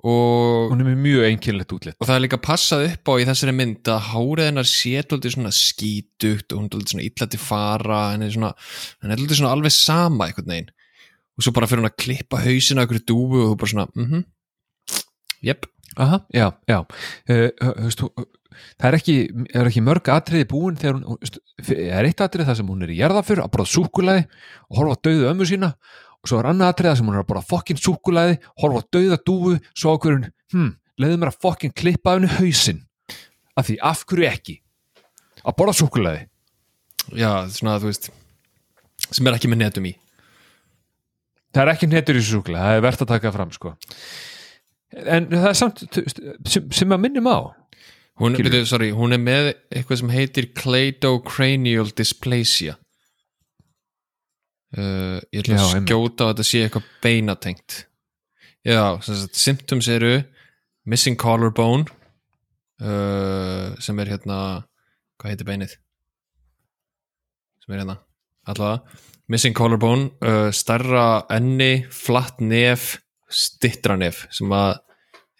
og, 0.00 0.70
hún 0.72 0.82
er 0.84 0.96
mjög 0.96 1.26
einkennlegt 1.28 1.74
útlitt 1.76 1.98
og 1.98 2.08
það 2.08 2.16
er 2.16 2.24
líka 2.24 2.40
passað 2.42 2.86
upp 2.88 3.10
á 3.10 3.14
í 3.20 3.26
þessari 3.28 3.54
mynd 3.56 3.90
að 3.92 4.06
hárið 4.10 4.48
hennar 4.50 4.68
sé 4.68 5.04
tóldi 5.04 5.32
svona 5.34 5.52
skítugt 5.54 6.54
og 6.54 6.60
hún 6.60 6.68
er 6.68 6.74
tóldi 6.74 6.94
svona 6.94 7.06
illa 7.08 7.30
til 7.30 7.42
fara 7.42 8.02
henni 8.14 8.30
er 8.30 8.36
svona, 8.36 8.52
henni 9.00 9.16
er 9.16 9.22
tóldi 9.22 9.40
svona 9.40 9.54
alveg 9.56 9.76
sama 9.76 10.28
einhvern 10.28 10.54
veginn. 10.54 10.70
Og 11.38 11.44
svo 11.44 11.52
bara 11.56 11.68
fyrir 11.68 11.84
hún 11.84 11.90
að 11.90 12.00
klippa 12.00 12.40
hausina 12.42 12.84
okkur 12.84 13.04
dúfu 13.08 13.44
og 13.44 13.52
þú 13.52 13.60
bara 13.60 13.74
svona, 13.74 13.88
mhm. 13.96 14.26
Jep, 15.40 15.64
Aha, 15.96 16.26
já, 16.32 16.52
já. 16.68 16.84
Uh, 17.26 17.48
veist, 17.82 17.98
þú, 17.98 18.26
það 18.78 18.86
er 18.88 18.96
ekki, 18.98 19.16
er 19.56 19.70
ekki 19.70 19.82
mörg 19.82 20.10
atriði 20.14 20.46
búin 20.50 20.78
þegar 20.78 21.00
hún, 21.00 21.18
það 21.66 21.80
er 21.96 22.08
eitt 22.08 22.22
atriði 22.24 22.46
það 22.50 22.60
sem 22.60 22.70
hún 22.70 22.84
er 22.86 22.92
í 22.94 22.98
jarðafur 23.00 23.42
að 23.42 23.50
borða 23.54 23.72
súkulaði 23.72 24.22
og 24.68 24.78
horfa 24.78 24.94
á 24.94 25.02
dauðu 25.06 25.28
ömmu 25.32 25.48
sína 25.50 25.72
og 26.20 26.30
svo 26.30 26.40
er 26.40 26.50
annað 26.50 26.82
það 26.82 26.98
sem 26.98 27.08
hún 27.08 27.16
er 27.16 27.22
að 27.24 27.28
borða 27.30 27.46
fokkin 27.48 27.80
súkulaði 27.80 28.38
horfa 28.60 28.82
á 28.84 28.90
dauða 28.92 29.18
dúfu, 29.24 29.54
svo 29.72 29.94
okkur 29.96 30.18
hm, 30.52 30.72
leiði 31.00 31.20
mér 31.20 31.32
að 31.32 31.40
fokkin 31.40 31.72
klippa 31.72 32.16
henni 32.16 32.30
hausinn. 32.38 32.82
Af 33.56 33.68
því, 33.68 33.78
af 33.84 34.04
hverju 34.08 34.28
ekki? 34.28 34.56
Að 35.40 35.56
borða 35.56 35.76
súkulaði 35.80 36.26
já, 37.16 37.30
svona 37.52 37.78
þú 37.80 37.90
veist 37.90 38.10
sem 39.10 39.26
er 39.26 39.36
ekki 39.36 39.50
með 39.50 39.62
netum 39.64 39.88
í. 39.88 39.94
Það 41.50 41.62
er 41.64 41.72
ekki 41.72 41.88
netur 41.90 42.18
í 42.18 42.20
þessu 42.20 42.36
súkulaði, 42.38 42.66
það 42.66 42.76
er 42.76 42.84
verðt 42.84 43.04
að 43.04 43.12
taka 43.14 43.32
fram 43.34 43.54
sko. 43.54 43.72
En 45.00 45.26
það 45.32 45.48
er 45.48 45.58
samt 45.58 45.82
sem, 46.50 46.68
sem 46.74 46.94
að 46.94 47.02
minnum 47.06 47.30
á. 47.30 47.38
Hún, 48.20 48.36
sorry, 48.68 48.90
hún 48.92 49.16
er 49.16 49.22
með 49.22 49.54
eitthvað 49.72 50.02
sem 50.02 50.12
heitir 50.12 50.50
cleidocranial 50.52 51.88
dysplasia 51.96 52.76
uh, 54.78 55.18
ég 55.32 55.42
ætla 55.42 55.56
Já, 55.56 55.62
að 55.64 55.86
skjóta 55.86 56.26
að 56.26 56.32
þetta 56.32 56.46
sé 56.48 56.62
eitthvað 56.64 56.90
beinatengt. 57.04 57.78
Já, 58.66 58.82
symptoms 59.32 59.88
eru 59.88 60.18
missing 60.88 61.16
collarbone 61.20 61.86
uh, 62.82 63.72
sem 63.80 64.02
er 64.02 64.12
hérna 64.14 64.38
hvað 65.20 65.32
heitir 65.32 65.48
beinið? 65.48 65.76
Sem 67.64 67.74
er 67.74 67.82
hérna 67.82 68.00
allavega. 68.50 69.00
Missing 69.30 69.54
collarbone, 69.54 70.10
uh, 70.26 70.50
starra 70.52 71.24
enni, 71.30 71.86
flatt 71.94 72.40
nef 72.42 72.96
stittra 73.30 73.94
nef 73.94 74.24
sem 74.34 74.50
að 74.50 74.80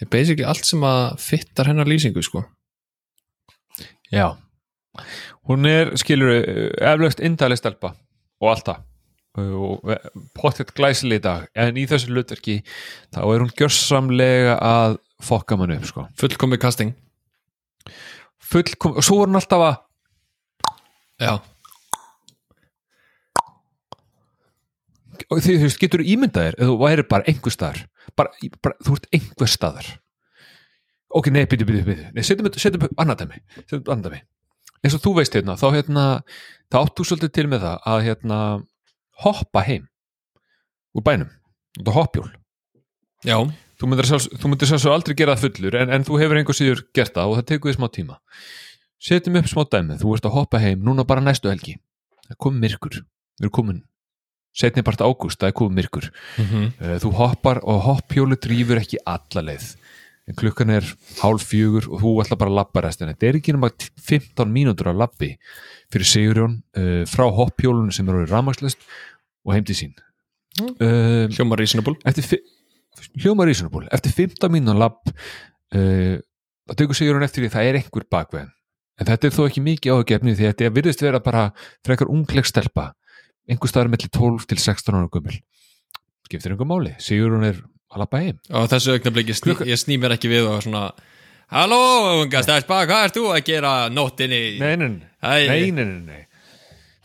er 0.01 0.09
basically 0.09 0.47
allt 0.49 0.64
sem 0.64 0.85
að 0.87 1.19
fittar 1.21 1.69
hennar 1.69 1.88
lýsingu 1.90 2.23
sko. 2.25 2.45
Já. 4.11 4.33
Hún 5.51 5.66
er, 5.69 5.93
skilur, 6.01 6.33
eflaust 6.81 7.21
indæli 7.23 7.59
stelpa 7.59 7.93
og 8.40 8.55
allt 8.55 8.71
það 8.71 8.87
og 9.38 9.93
pottet 10.35 10.73
glæsileg 10.75 11.21
í 11.21 11.23
dag. 11.23 11.45
En 11.55 11.77
í 11.79 11.85
þessu 11.90 12.11
hlutverki 12.11 12.57
þá 13.14 13.21
er 13.23 13.45
hún 13.45 13.53
gjörsamlega 13.55 14.57
að 14.59 14.99
fokka 15.23 15.57
mann 15.61 15.77
upp 15.77 15.85
sko. 15.87 16.07
fullkomi 16.19 16.59
casting. 16.59 16.95
Fullkom, 18.51 18.97
og 18.99 19.05
svo 19.07 19.21
er 19.23 19.29
hún 19.31 19.38
alltaf 19.38 19.62
að 19.62 19.77
já, 21.21 21.35
og 25.31 25.38
því 25.45 25.55
þú 25.61 25.66
veist, 25.69 25.79
getur 25.81 26.03
ímyndaðir 26.03 26.57
eða 26.59 26.69
þú 26.73 26.77
væri 26.81 27.05
bara 27.11 27.27
einhver 27.31 27.55
staðar 27.55 27.83
bara, 28.19 28.33
bara, 28.64 28.75
þú 28.83 28.97
ert 28.97 29.07
einhver 29.14 29.51
staðar. 29.53 29.87
Ok, 31.14 31.29
nei, 31.35 31.45
byrju, 31.51 31.66
byrju, 31.69 31.85
byrju 31.87 32.25
setjum 32.27 32.49
upp- 32.51 32.59
setjum 32.62 32.87
upp 32.88 33.01
annað 33.03 33.21
dæmi 33.25 33.38
setjum 33.61 33.83
upp 33.85 33.93
annað 33.95 34.09
dæmi. 34.11 34.21
Eins 34.81 34.97
og 34.97 35.03
þú 35.05 35.12
veist 35.19 35.35
hérna, 35.37 35.57
þá 35.61 35.66
hérna 35.77 36.05
þá 36.73 36.77
áttu 36.81 37.05
svolítið 37.07 37.33
til 37.37 37.47
með 37.53 37.64
það 37.66 37.88
að 37.93 38.05
hérna 38.09 38.38
hoppa 39.24 39.64
heim 39.66 39.87
úr 40.96 41.04
bænum, 41.06 41.30
út 41.80 41.90
á 41.90 41.92
hoppjól. 41.94 42.30
Já, 43.26 43.37
þú 43.80 43.90
myndir 43.90 44.09
sjálfs 44.09 44.88
aldrei 44.90 45.16
gera 45.18 45.37
það 45.37 45.46
fullur 45.46 45.78
en, 45.83 45.92
en 45.92 46.06
þú 46.06 46.18
hefur 46.22 46.40
einhver 46.40 46.56
síður 46.56 46.83
gert 46.96 47.14
það 47.16 47.30
og 47.30 47.38
það 47.40 47.48
tekur 47.52 47.70
því 47.70 47.76
smá 47.78 47.88
tíma. 47.94 48.18
Setjum 49.00 49.38
upp 49.40 49.48
smá 49.48 49.62
dæmi, 49.70 50.00
þú 50.00 50.16
ert 50.16 50.26
að 50.28 50.37
hoppa 50.37 50.61
heim 50.61 50.83
núna 50.85 51.06
bara 51.09 51.24
næstu 51.24 51.52
helgi. 51.52 51.78
Það 52.26 52.35
er 52.37 52.40
komin 52.44 52.64
myrkur, 52.64 53.00
við 53.00 53.46
erum 53.46 53.56
komin 53.61 53.80
setni 54.56 54.83
part 54.83 55.00
ágúst, 55.00 55.38
það 55.40 55.52
er 55.52 55.56
komin 55.56 55.78
myrkur. 55.78 56.11
Mm 56.37 56.44
Eh, 56.80 56.98
þú 56.98 57.12
hoppar 57.14 57.61
og 57.62 57.83
hoppjólu 57.87 58.37
drýfur 58.37 58.80
ekki 58.80 58.98
alla 59.06 59.42
leið 59.42 59.76
en 60.31 60.37
klukkan 60.38 60.71
er 60.71 60.87
hálf 61.21 61.49
fjögur 61.51 61.88
og 61.90 62.03
þú 62.05 62.12
ætla 62.23 62.37
bara 62.38 62.53
að 62.53 62.59
labba 62.61 62.85
restina. 62.87 63.14
Þetta 63.16 63.29
er 63.31 63.38
ekki 63.40 63.55
nema 63.57 63.71
15 64.07 64.53
mínútur 64.55 64.90
að 64.93 65.01
labbi 65.03 65.33
fyrir 65.90 66.07
Sigurjón 66.07 66.55
uh, 66.79 67.03
frá 67.11 67.27
hoppjólunum 67.35 67.90
sem 67.95 68.09
eru 68.12 68.23
ramagslust 68.31 68.79
og 69.45 69.57
heim 69.57 69.66
til 69.66 69.79
sín. 69.79 69.93
Mm. 70.61 70.71
uh, 70.79 71.27
hljóma 71.35 71.59
reasonable. 71.59 71.97
eftir 72.07 72.27
fi- 72.27 72.45
hljóma 73.25 73.47
reasonable. 73.49 73.88
Eftir 73.95 74.14
15 74.14 74.53
mínútur 74.55 74.79
labb 74.79 75.01
uh, 75.11 76.16
það 76.71 76.79
tekur 76.79 76.99
Sigurjón 77.01 77.27
eftir 77.27 77.43
því 77.45 77.51
að 77.51 77.57
það 77.59 77.69
er 77.73 77.81
einhver 77.81 78.07
bakveðin 78.14 78.55
en 79.01 79.09
þetta 79.09 79.27
er 79.31 79.33
þó 79.35 79.43
ekki 79.49 79.62
mikið 79.64 79.95
áhuggefni 79.95 80.35
því 80.37 80.45
þetta 80.51 80.71
virðist 80.77 81.03
vera 81.03 81.21
bara 81.25 81.45
frekar 81.87 82.11
ungleg 82.12 82.45
stelpa. 82.45 82.90
Einhver 83.49 83.71
staðar 83.73 83.88
mellir 83.90 84.11
12 84.12 84.45
til 84.51 84.59
16 84.61 84.93
ára 84.99 85.09
gömul. 85.11 85.38
Skiptir 86.29 86.53
einhver 86.53 86.69
máli, 86.69 86.93
Sigurjón 87.01 87.47
er 87.49 87.62
að 87.90 88.03
labba 88.05 88.20
heim? 88.22 88.40
Og 88.55 88.68
þessu 88.70 88.94
augnabliki 88.96 89.35
sný, 89.37 89.50
Klukka- 89.53 89.68
ég 89.68 89.81
sný 89.81 89.98
mér 90.00 90.14
ekki 90.16 90.31
við 90.31 90.48
og 90.50 90.62
svona 90.64 90.90
Halló, 91.50 91.81
unga 92.22 92.42
stelpa, 92.46 92.85
hvað 92.87 93.05
ert 93.09 93.16
þú 93.16 93.22
að 93.35 93.40
gera 93.48 93.70
nóttinni? 93.90 94.59
nei, 94.61 94.76
nei, 94.79 94.88
nei, 94.88 95.09
Æ, 95.20 95.48
nei, 95.50 95.70
nei, 95.74 95.85
nei, 95.85 96.03
nei. 96.07 96.26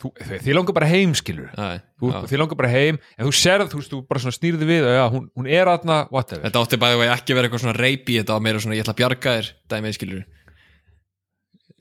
Þú, 0.05 0.11
þið 0.43 0.53
langar 0.53 0.75
bara 0.77 0.89
heim 0.91 1.15
skilur 1.17 1.49
þið 1.55 2.37
langar 2.37 2.59
bara 2.59 2.69
heim 2.69 2.99
en 3.17 3.25
þú 3.25 3.31
sérð, 3.33 3.71
þú 3.73 3.81
þú 3.89 4.01
bara 4.05 4.33
snýrði 4.35 4.67
við 4.69 4.85
já, 4.91 5.05
hún, 5.09 5.25
hún 5.33 5.49
er 5.49 5.71
aðna, 5.71 6.03
whatever. 6.13 6.43
Þetta 6.45 6.61
átti 6.61 6.79
bæði 6.83 6.99
að 7.07 7.13
ekki 7.15 7.37
vera 7.37 7.49
eitthvað 7.49 7.63
svona 7.63 7.79
reypi 7.79 8.19
þetta 8.19 8.35
var 8.37 8.45
meira 8.45 8.61
svona 8.61 8.77
ég 8.77 8.85
ætla 8.85 8.93
að 8.93 9.01
bjarga 9.01 9.35
þér 9.39 9.49
dæmið 9.73 9.97
skilur 9.97 10.23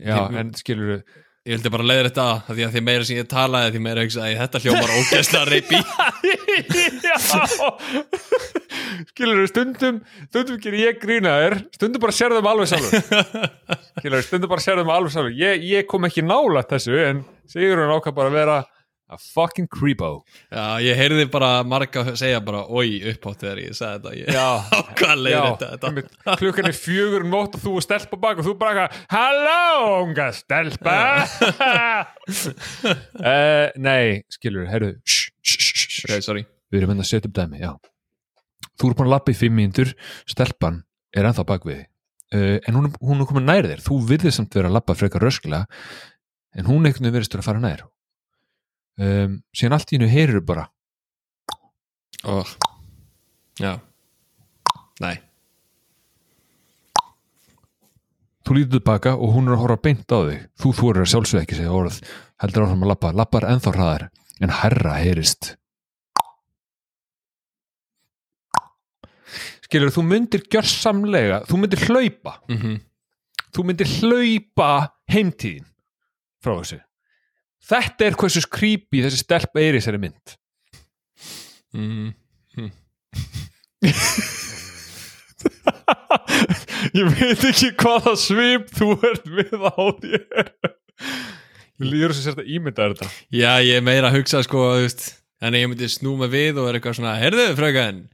já, 0.01 0.17
en 0.40 0.55
skilur 0.57 1.05
Ég 1.45 1.59
vildi 1.59 1.69
bara 1.75 1.85
leiða 1.85 2.07
þetta 2.09 2.25
að 2.49 2.55
því 2.57 2.62
að 2.64 2.71
því 2.73 2.81
meira 2.87 3.05
sem 3.05 3.19
ég 3.19 3.27
talaði 3.29 3.73
því 3.75 3.81
meira 3.85 4.05
hugsa 4.07 4.23
að 4.25 4.38
þetta 4.40 4.61
hljómar 4.64 4.93
ógeðslega 4.99 5.45
reypi 5.53 5.77
já 7.05 7.17
skilur 9.11 9.47
stundum 9.51 10.01
stundum 10.29 10.61
gerir 10.62 10.87
ég 10.88 11.01
grína 11.03 11.37
þér 11.43 11.59
stundum 11.77 12.05
bara 12.05 12.17
sérðum 12.17 12.51
alveg 12.51 12.73
sjálfur. 12.73 13.49
Skilur 14.01 14.27
stundum 14.27 14.53
bara 14.53 14.64
sérðum 14.64 14.93
alveg 14.95 15.14
sjálfur. 15.14 15.37
Ég, 15.38 15.64
ég 15.71 15.88
kom 15.90 16.09
ekki 16.09 16.25
nála 16.27 16.64
þessu 16.69 16.99
en 17.05 17.25
Sigur 17.51 17.83
hann 17.83 17.93
ákvað 17.93 18.17
bara 18.17 18.31
að 18.33 18.38
vera 18.38 18.57
a 19.14 19.19
fucking 19.21 19.69
creepo. 19.69 20.25
Já, 20.49 20.81
ég 20.83 20.97
heyrði 20.97 21.27
bara 21.33 21.51
marga 21.69 22.14
segja 22.17 22.40
bara 22.45 22.64
oi 22.73 23.03
upphátt 23.12 23.45
þegar 23.45 23.61
ég 23.61 23.77
sagði 23.77 24.01
þetta. 24.01 24.14
Ég 24.17 24.33
já. 24.33 25.14
Leiði 25.25 25.35
Já, 25.35 25.45
þetta, 25.61 26.37
klukkan 26.40 26.71
er 26.71 26.79
fjögur 26.79 27.27
um 27.27 27.33
nótt 27.35 27.59
og 27.59 27.64
þú 27.67 27.77
er 27.79 27.87
stelpa 27.87 28.21
bak 28.25 28.40
og 28.40 28.49
þú 28.49 28.57
bara 28.61 28.88
eitthvað, 28.88 29.07
halló 29.12 30.01
unga 30.01 30.29
stelpa. 30.35 30.99
Uh, 33.21 33.67
nei, 33.87 34.25
skilur, 34.33 34.67
herru 34.73 34.95
shh, 35.05 35.29
shh, 35.45 35.59
shh, 35.61 35.75
shh, 35.75 35.99
shh. 36.01 36.07
Ok, 36.09 36.25
sorry. 36.25 36.49
Við 36.73 36.83
erum 36.83 36.97
enn 36.97 37.05
að 37.05 37.12
setja 37.12 37.29
upp 37.29 37.37
dæmi, 37.37 37.61
já 37.61 37.75
þú 38.81 38.91
er 38.91 38.97
búin 38.99 39.09
að 39.09 39.15
lappa 39.15 39.35
í 39.35 39.39
fimm 39.39 39.59
mínútur 39.59 39.93
stelpan 40.31 40.83
er 41.15 41.29
ennþá 41.29 41.47
bak 41.49 41.67
við 41.69 41.85
uh, 42.35 42.59
en 42.59 42.79
hún, 42.79 42.93
hún 43.01 43.23
er 43.23 43.29
komin 43.29 43.49
nær 43.49 43.69
þér. 43.69 43.83
Þú 43.85 43.99
virðið 44.11 44.37
samt 44.39 44.57
vera 44.57 44.71
að 44.71 44.79
lappa 44.79 44.97
frekar 44.99 45.25
rösklega 45.25 45.67
en 46.55 46.69
hún 46.69 46.87
veginn 46.87 47.13
verðist 47.13 47.37
að 47.39 47.47
fara 47.47 47.63
nær. 47.63 47.85
Um, 48.95 49.41
síðan 49.55 49.79
allt 49.79 49.93
í 49.93 49.99
hennu 49.99 50.11
heyrir 50.11 50.45
bara. 50.47 50.69
Oh. 52.25 52.51
Já. 53.61 53.77
Nei. 55.03 55.17
Þú 58.45 58.59
lítur 58.59 58.79
tilbaka 58.79 59.15
og 59.17 59.35
hún 59.35 59.49
er 59.49 59.57
að 59.57 59.65
horfa 59.65 59.83
beint 59.87 60.15
á 60.15 60.19
þig. 60.29 60.47
Þú 60.61 60.73
þorir 60.79 61.05
að 61.05 61.13
sjálfsög 61.15 61.43
ekki 61.43 61.59
segja 61.59 61.75
orð 61.75 62.01
heldur 62.43 62.67
áfram 62.67 62.85
að 62.85 62.93
lappa, 62.93 63.13
lappar 63.17 63.49
ennþá 63.49 63.75
hraðar 63.75 64.09
en 64.43 64.53
herra 64.63 64.99
heyrist 65.01 65.55
skilur, 69.75 69.95
þú 69.95 70.09
myndir 70.09 70.47
gjörsamlega, 70.47 71.45
þú 71.51 71.65
myndir 71.65 71.87
hlaupa. 71.91 72.39
Mm 72.49 72.83
þú 73.55 73.63
myndir 73.69 73.87
hlaupa 74.01 74.71
heimtíðin 75.11 75.67
frá 76.43 76.53
þessu. 76.59 76.81
Þetta 77.65 78.01
er 78.07 78.15
hversu 78.21 78.43
creepy 78.53 78.99
þessi 79.05 79.19
stelpa 79.23 79.59
er 79.63 79.75
í 79.77 79.81
þessari 79.81 80.01
mynd. 80.03 80.27
Mm. 81.75 82.09
ég 86.95 87.05
veit 87.17 87.43
ekki 87.49 87.71
hvaða 87.81 88.15
svip 88.21 88.65
þú 88.77 88.89
ert 89.09 89.27
við 89.29 89.61
á 89.65 89.75
þér. 90.03 90.47
Mér 91.75 91.89
líður 91.91 92.11
að 92.13 92.19
sérst 92.21 92.43
að 92.43 92.51
ímynda 92.55 92.83
þetta? 92.93 93.07
Já, 93.35 93.53
ég 93.65 93.75
er 93.81 93.85
meira 93.85 94.07
að 94.11 94.17
hugsa 94.21 94.39
sko 94.47 94.61
Þannig 95.43 95.61
ég 95.61 95.69
myndi 95.69 95.89
snú 95.91 96.13
mig 96.17 96.31
við 96.33 96.55
og 96.63 96.67
er 96.71 96.75
eitthvað 96.79 96.97
svona 97.01 97.21
Herðu, 97.21 97.47
fröken, 97.59 97.97
eh, 98.07 98.13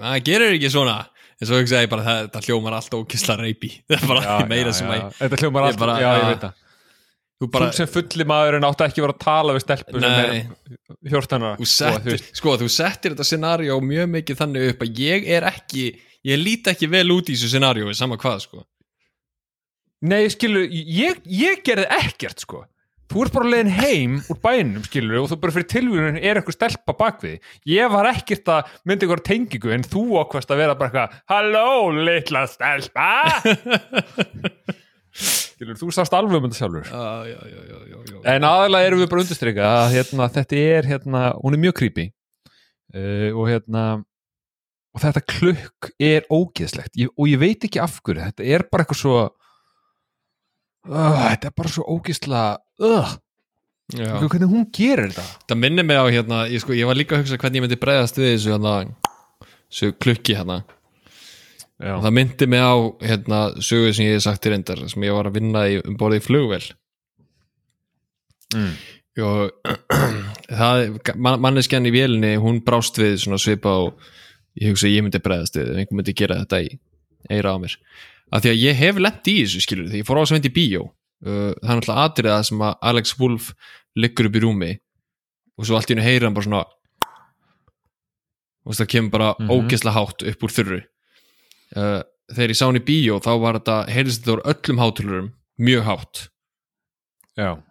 maður 0.00 0.24
gerir 0.26 0.56
ekki 0.56 0.70
svona. 0.72 0.98
En 1.40 1.48
svo 1.48 1.56
hugsa 1.56 1.78
ég 1.80 1.88
bara 1.88 2.02
það, 2.04 2.26
það 2.34 2.46
hljómar 2.50 2.74
alltaf 2.76 2.98
ókisla 3.00 3.36
reypi 3.40 3.70
Það 3.88 3.94
er 3.96 4.08
bara 4.10 4.24
Já, 4.26 4.48
meira 4.50 4.72
já, 4.74 4.76
sem 4.76 4.90
að 4.92 5.04
Þetta 5.22 5.38
hljómar 5.40 5.62
Ég 5.62 5.68
alltaf, 5.70 5.80
bara- 5.86 6.00
já, 6.02 6.08
ég 6.18 6.26
veit 6.28 6.42
það. 6.44 6.58
Þú 7.40 7.46
bara, 7.54 7.68
Þú 7.70 7.78
sem 7.78 7.88
fulli 7.94 8.26
maðurinn 8.28 8.66
átti 8.68 8.84
ekki 8.84 9.00
vera 9.06 9.14
að 9.16 9.22
tala 9.24 9.54
við 9.56 9.62
stelpu 9.64 10.02
sem 10.02 10.12
Nei. 10.12 10.40
er 10.42 11.14
hjórtanara 11.14 11.56
þú 11.56 11.68
settir, 11.72 12.24
sko, 12.36 12.56
þú 12.60 12.68
settir 12.74 13.14
þetta 13.14 13.26
scenario 13.30 13.78
mjög 13.80 14.10
mikið 14.18 14.40
þannig 14.42 14.66
upp 14.74 14.84
að 14.84 15.00
ég 15.06 15.30
er 15.38 15.46
ekki 15.48 15.86
Ég 16.28 16.42
líti 16.42 16.74
ekki 16.74 16.90
vel 16.92 17.06
út 17.14 17.30
í 17.32 17.38
þessu 17.38 17.48
scenario 17.54 17.94
Sama 17.96 18.18
hvað, 18.20 18.42
sko. 18.44 18.66
Nei, 20.12 20.26
skilur, 20.32 20.66
ég, 20.68 21.24
ég 21.24 21.64
gerði 21.64 21.88
ekkert 22.02 22.44
sko 22.44 22.66
Þú 23.10 23.24
ert 23.24 23.34
bara 23.34 23.50
leiðin 23.50 23.72
heim 23.74 24.12
úr 24.30 24.38
bænum, 24.38 24.84
skilur, 24.86 25.16
og 25.24 25.30
þú 25.32 25.38
bara 25.42 25.54
fyrir 25.56 25.68
tilvíðun 25.72 26.18
er 26.20 26.38
einhver 26.38 26.54
stelpa 26.54 26.94
bakvið. 26.94 27.40
Ég 27.66 27.90
var 27.90 28.06
ekkert 28.12 28.52
að 28.54 28.68
mynda 28.86 29.06
einhver 29.06 29.22
tengingu, 29.26 29.72
en 29.74 29.82
þú 29.82 30.04
ákvæmst 30.20 30.52
að 30.54 30.62
vera 30.62 30.76
bara 30.78 30.92
eitthvað, 30.92 31.16
halló, 31.32 31.64
litla 32.06 32.44
stelpa. 32.52 33.08
skilur, 35.56 35.80
þú 35.80 35.90
sást 35.96 36.14
alveg 36.14 36.38
um 36.38 36.46
þetta 36.46 36.60
sjálfur. 36.60 36.86
Já, 36.86 37.32
já, 37.32 37.40
já, 37.50 37.58
já, 37.72 37.80
já, 37.90 37.98
já. 38.12 38.20
En 38.36 38.46
aðalega 38.46 38.92
erum 38.92 39.02
við 39.02 39.10
bara 39.10 39.24
undirstryka 39.26 39.72
að 39.80 39.96
hérna, 39.96 40.30
þetta 40.38 40.62
er, 40.62 40.90
hérna, 40.94 41.24
hún 41.42 41.58
er 41.58 41.64
mjög 41.66 41.76
creepy 41.82 42.06
uh, 42.94 43.28
og 43.34 43.50
hérna 43.50 43.84
og 44.90 45.02
þetta 45.04 45.22
klukk 45.34 45.90
er 46.02 46.26
ógeðslegt 46.30 46.96
ég, 46.98 47.10
og 47.14 47.30
ég 47.30 47.42
veit 47.42 47.66
ekki 47.66 47.82
af 47.82 48.00
hverju, 48.02 48.22
þetta 48.24 48.46
er 48.46 48.66
bara 48.70 48.86
eitthvað 48.86 49.02
svo 49.02 49.18
uh, 50.88 51.20
þetta 51.28 51.50
er 51.50 51.54
bara 51.58 51.72
svo 51.74 51.86
ógeðsla 51.94 52.42
já. 53.94 54.10
hvernig 54.24 54.50
hún 54.50 54.66
gerir 54.74 55.10
þetta? 55.12 55.24
Það 55.50 55.62
minnir 55.64 55.86
mig 55.88 55.98
á 56.00 56.04
hérna 56.08 56.42
ég, 56.50 56.62
sko, 56.62 56.74
ég 56.78 56.88
var 56.88 56.98
líka 56.98 57.16
að 57.16 57.24
hugsa 57.24 57.38
hvernig 57.40 57.60
ég 57.60 57.66
myndi 57.66 57.80
bregðast 57.80 58.20
við 58.20 58.30
þessu 58.34 58.54
hérna 58.56 58.74
Þessu 59.70 59.92
klukki 60.02 60.34
hérna. 60.34 60.56
Já, 61.80 61.94
það 62.02 62.14
myndi 62.16 62.46
mig 62.50 62.60
á 62.60 62.74
hérna 63.06 63.38
sögu 63.62 63.92
sem 63.94 64.08
ég 64.08 64.16
hef 64.18 64.24
sagt 64.26 64.42
til 64.42 64.50
reyndar 64.52 64.80
sem 64.90 65.04
ég 65.06 65.14
var 65.14 65.28
að 65.30 65.36
vinna 65.38 65.62
í, 65.70 65.76
um 65.86 65.94
borðið 66.00 66.20
í 66.20 66.24
flugvél. 66.26 66.64
Mm. 68.50 68.72
og 69.22 69.52
það, 70.60 70.80
man- 71.14 71.38
manneskjan 71.44 71.86
í 71.86 71.92
vélinni 71.94 72.32
hún 72.42 72.58
brást 72.66 72.98
við 72.98 73.20
svona 73.22 73.38
svipa 73.38 73.76
og 73.84 74.00
ég 74.58 74.72
hugsa 74.72 74.90
ég 74.90 75.04
myndi 75.06 75.20
bregðast 75.22 75.54
við 75.60 75.70
ef 75.70 75.78
einhver 75.84 75.98
myndi 76.00 76.14
gera 76.18 76.40
þetta 76.42 76.60
í 76.66 76.72
eira 77.30 77.54
á 77.54 77.56
mér. 77.62 77.76
Af 78.34 78.42
því 78.42 78.50
að 78.52 78.62
ég 78.64 78.80
hef 78.82 78.98
lent 78.98 79.30
í 79.30 79.36
þessu 79.44 79.62
skilur 79.62 79.90
því 79.92 80.02
ég 80.02 80.08
fór 80.08 80.18
á 80.18 80.22
þess 80.24 80.34
að 80.34 80.38
myndi 80.40 80.50
í 80.50 80.56
bíó 80.58 80.82
uh, 81.26 81.52
það 81.60 81.70
er 81.70 81.80
náttúrulega 81.80 82.04
atriða 82.08 82.38
sem 82.48 82.62
að 82.66 82.76
Alex 82.92 83.14
Wolf 83.20 83.50
liggur 83.96 84.28
upp 84.30 84.36
í 84.38 84.42
rúmi 84.44 84.70
og 85.58 85.66
svo 85.66 85.76
allt 85.76 85.90
í 85.90 85.94
hennu 85.94 86.06
heyrir 86.06 86.24
hann 86.28 86.34
bara 86.36 86.46
svona 86.48 86.64
og 88.66 88.76
það 88.76 88.90
kemur 88.92 89.10
bara 89.14 89.28
Mhm. 89.40 89.50
ógeðslega 89.50 89.96
hátt 89.96 90.22
upp 90.30 90.42
úr 90.44 90.52
þurru. 90.54 90.80
Uh, 91.76 92.02
þegar 92.34 92.50
ég 92.52 92.56
sá 92.58 92.66
hann 92.66 92.76
í 92.80 92.84
bíó 92.84 93.20
þá 93.22 93.30
var 93.40 93.58
þetta, 93.58 93.76
heyrðist 93.88 94.22
þetta 94.24 94.34
úr 94.36 94.42
öllum 94.52 94.78
hátölurum 94.82 95.28
mjög 95.58 95.82
hátt. 95.88 96.28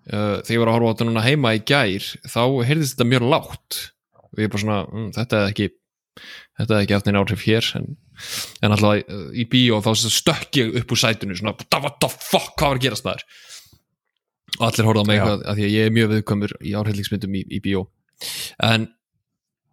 Uh, 0.09 0.41
þegar 0.41 0.55
ég 0.55 0.59
var 0.59 0.67
að 0.71 0.75
horfa 0.77 0.89
á 0.89 0.93
þetta 0.95 1.07
núna 1.09 1.23
heima 1.27 1.53
í 1.55 1.61
gær 1.63 2.05
þá 2.25 2.41
heyrðist 2.65 2.95
þetta 2.97 3.09
mjög 3.11 3.27
lágt. 3.29 3.79
Og 4.33 4.39
ég 4.39 4.49
bara 4.49 4.61
svona, 4.63 4.79
mm, 4.91 5.11
þetta 5.13 5.33
er 5.43 5.51
ekki 5.53 5.69
þetta 6.59 6.75
er 6.77 6.83
ekki 6.85 6.95
haft 6.97 7.07
neina 7.09 7.21
áhrif 7.23 7.43
hér 7.47 7.67
en, 7.79 7.85
en 8.61 8.75
alltaf 8.75 9.13
í 9.33 9.45
bíó 9.51 9.79
þá 9.85 9.91
stökk 10.03 10.59
ég 10.59 10.75
upp 10.81 10.91
úr 10.95 10.99
sætinu 11.01 11.37
svona, 11.39 11.55
what 11.79 11.99
the 12.03 12.09
fuck, 12.11 12.53
hvað 12.59 12.73
var 12.73 12.79
að 12.81 12.85
gerast 12.87 13.07
þar 13.07 13.23
og 14.59 14.65
allir 14.67 15.03
mig 15.07 15.19
Já. 15.19 15.21
eitthvað 15.23 15.43
af 15.45 15.55
því 15.59 15.67
að 15.67 15.75
ég 15.77 15.85
er 15.89 15.93
mjög 15.95 16.09
viðkvæmur 16.15 16.53
í 16.65 16.73
áhriflingsmyndum 16.79 17.35
í, 17.39 17.43
í 17.47 17.59
bíó 17.63 17.85
en 18.65 18.87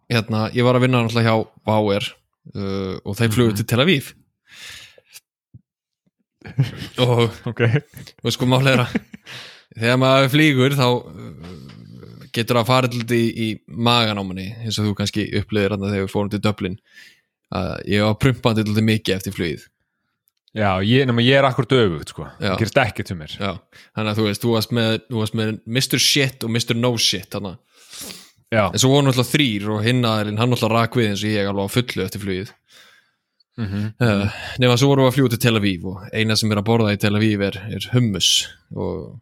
hérna, 0.07 0.45
ég 0.55 0.63
var 0.63 0.77
að 0.77 0.85
vinna 0.85 1.01
náttúrulega 1.03 1.33
hjá 1.33 1.65
Bauer 1.67 2.05
uh, 2.55 2.95
og 3.03 3.17
þeir 3.19 3.33
flugur 3.35 3.51
Mhm. 3.51 3.59
til 3.59 3.67
Tel 3.73 3.83
Aviv 3.83 4.13
og 7.03 7.33
ok 7.49 7.61
og 8.23 8.31
sko 8.31 8.47
málega 8.47 8.85
að 8.85 8.93
þegar 9.77 9.99
maður 10.01 10.29
flýgur 10.31 10.75
þá 10.77 10.85
uh, 10.87 11.57
getur 12.37 12.61
að 12.61 12.69
fara 12.69 12.91
til 12.91 13.03
í, 13.17 13.23
í 13.27 13.47
magan 13.67 14.21
á 14.21 14.23
manni 14.23 14.51
eins 14.63 14.77
og 14.79 14.89
þú 14.89 14.97
kannski 15.01 15.27
upplýðir 15.41 15.75
hann 15.75 15.87
þegar 15.87 16.05
við 16.05 16.13
fórum 16.13 16.33
til 16.33 16.43
Dublin. 16.43 16.77
Að 17.57 17.73
ég 17.93 18.05
var 18.05 18.21
prumpandi 18.21 18.65
til 18.67 18.85
mikið 18.85 19.15
eftir 19.15 19.35
flugið. 19.35 19.65
Já, 20.57 20.71
ég, 20.81 21.05
nema, 21.05 21.21
ég 21.21 21.37
er 21.37 21.45
akkur 21.45 21.67
döfugt 21.69 22.13
sko. 22.13 22.25
Það 22.39 22.61
gerist 22.61 22.79
ekkert 22.81 23.11
um 23.13 23.19
mér. 23.21 23.33
Já, 23.37 23.51
þannig 23.97 24.11
að 24.11 24.19
þú 24.19 24.27
veist, 24.29 24.43
þú 24.43 24.53
varst 24.55 24.73
með, 24.73 24.93
þú 25.05 25.19
varst 25.21 25.35
með 25.37 25.51
Mr. 25.65 26.01
Shit 26.01 26.45
og 26.47 26.53
Mr. 26.53 26.77
No 26.79 26.93
Shit 26.97 27.37
en 28.71 28.79
svo 28.79 28.93
voru 28.93 29.09
náttúrulega 29.09 29.33
þrýr 29.33 29.67
og 29.75 29.83
hinn 29.83 30.05
aðeins, 30.07 30.39
hann 30.39 30.53
náttúrulega 30.53 30.85
rak 30.85 30.95
við 30.95 31.09
eins 31.09 31.23
og 31.25 31.33
ég 31.33 31.49
alveg 31.51 31.67
á 31.67 31.75
fullu 31.75 32.05
eftir 32.05 32.23
flugið. 32.23 32.53
Mm 33.57 33.67
uh, 34.05 34.35
nema 34.61 34.77
svo 34.77 34.91
vorum 34.91 35.07
við 35.07 35.11
að 35.11 35.15
fljúa 35.15 35.29
til 35.33 35.39
Tel 35.41 35.57
Aviv 35.57 35.85
og 35.89 36.03
eina 36.13 36.35
sem 36.37 36.51
er 36.51 36.59
að 36.61 36.67
borða 36.67 36.93
í 36.93 36.99
Tel 37.01 37.15
Aviv 37.17 37.41
er, 37.41 37.57
er 37.73 37.87
hummus 37.91 38.47
og 38.71 39.17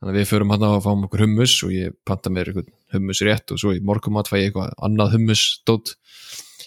þannig 0.00 0.14
að 0.14 0.18
við 0.18 0.30
förum 0.30 0.52
hann 0.54 0.64
á 0.64 0.70
að 0.72 0.84
fáum 0.86 1.04
okkur 1.06 1.24
hummus 1.26 1.56
og 1.66 1.74
ég 1.76 1.96
panta 2.08 2.32
mér 2.32 2.52
hummus 2.94 3.20
rétt 3.26 3.52
og 3.52 3.60
svo 3.60 3.74
í 3.76 3.82
morgumat 3.84 4.30
fæ 4.30 4.38
ég 4.38 4.48
eitthvað 4.48 4.72
annað 4.80 5.16
hummus 5.18 5.44
dót 5.68 5.94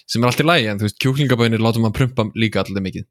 sem 0.06 0.22
er 0.22 0.30
allt 0.30 0.42
í 0.44 0.46
lagi 0.46 0.70
en 0.70 0.80
þú 0.80 0.88
veist 0.88 1.00
kjúklingabænir 1.02 1.62
látum 1.64 1.86
maður 1.86 1.98
prumpa 1.98 2.28
líka 2.38 2.62
allir 2.62 2.84
mikið. 2.84 3.06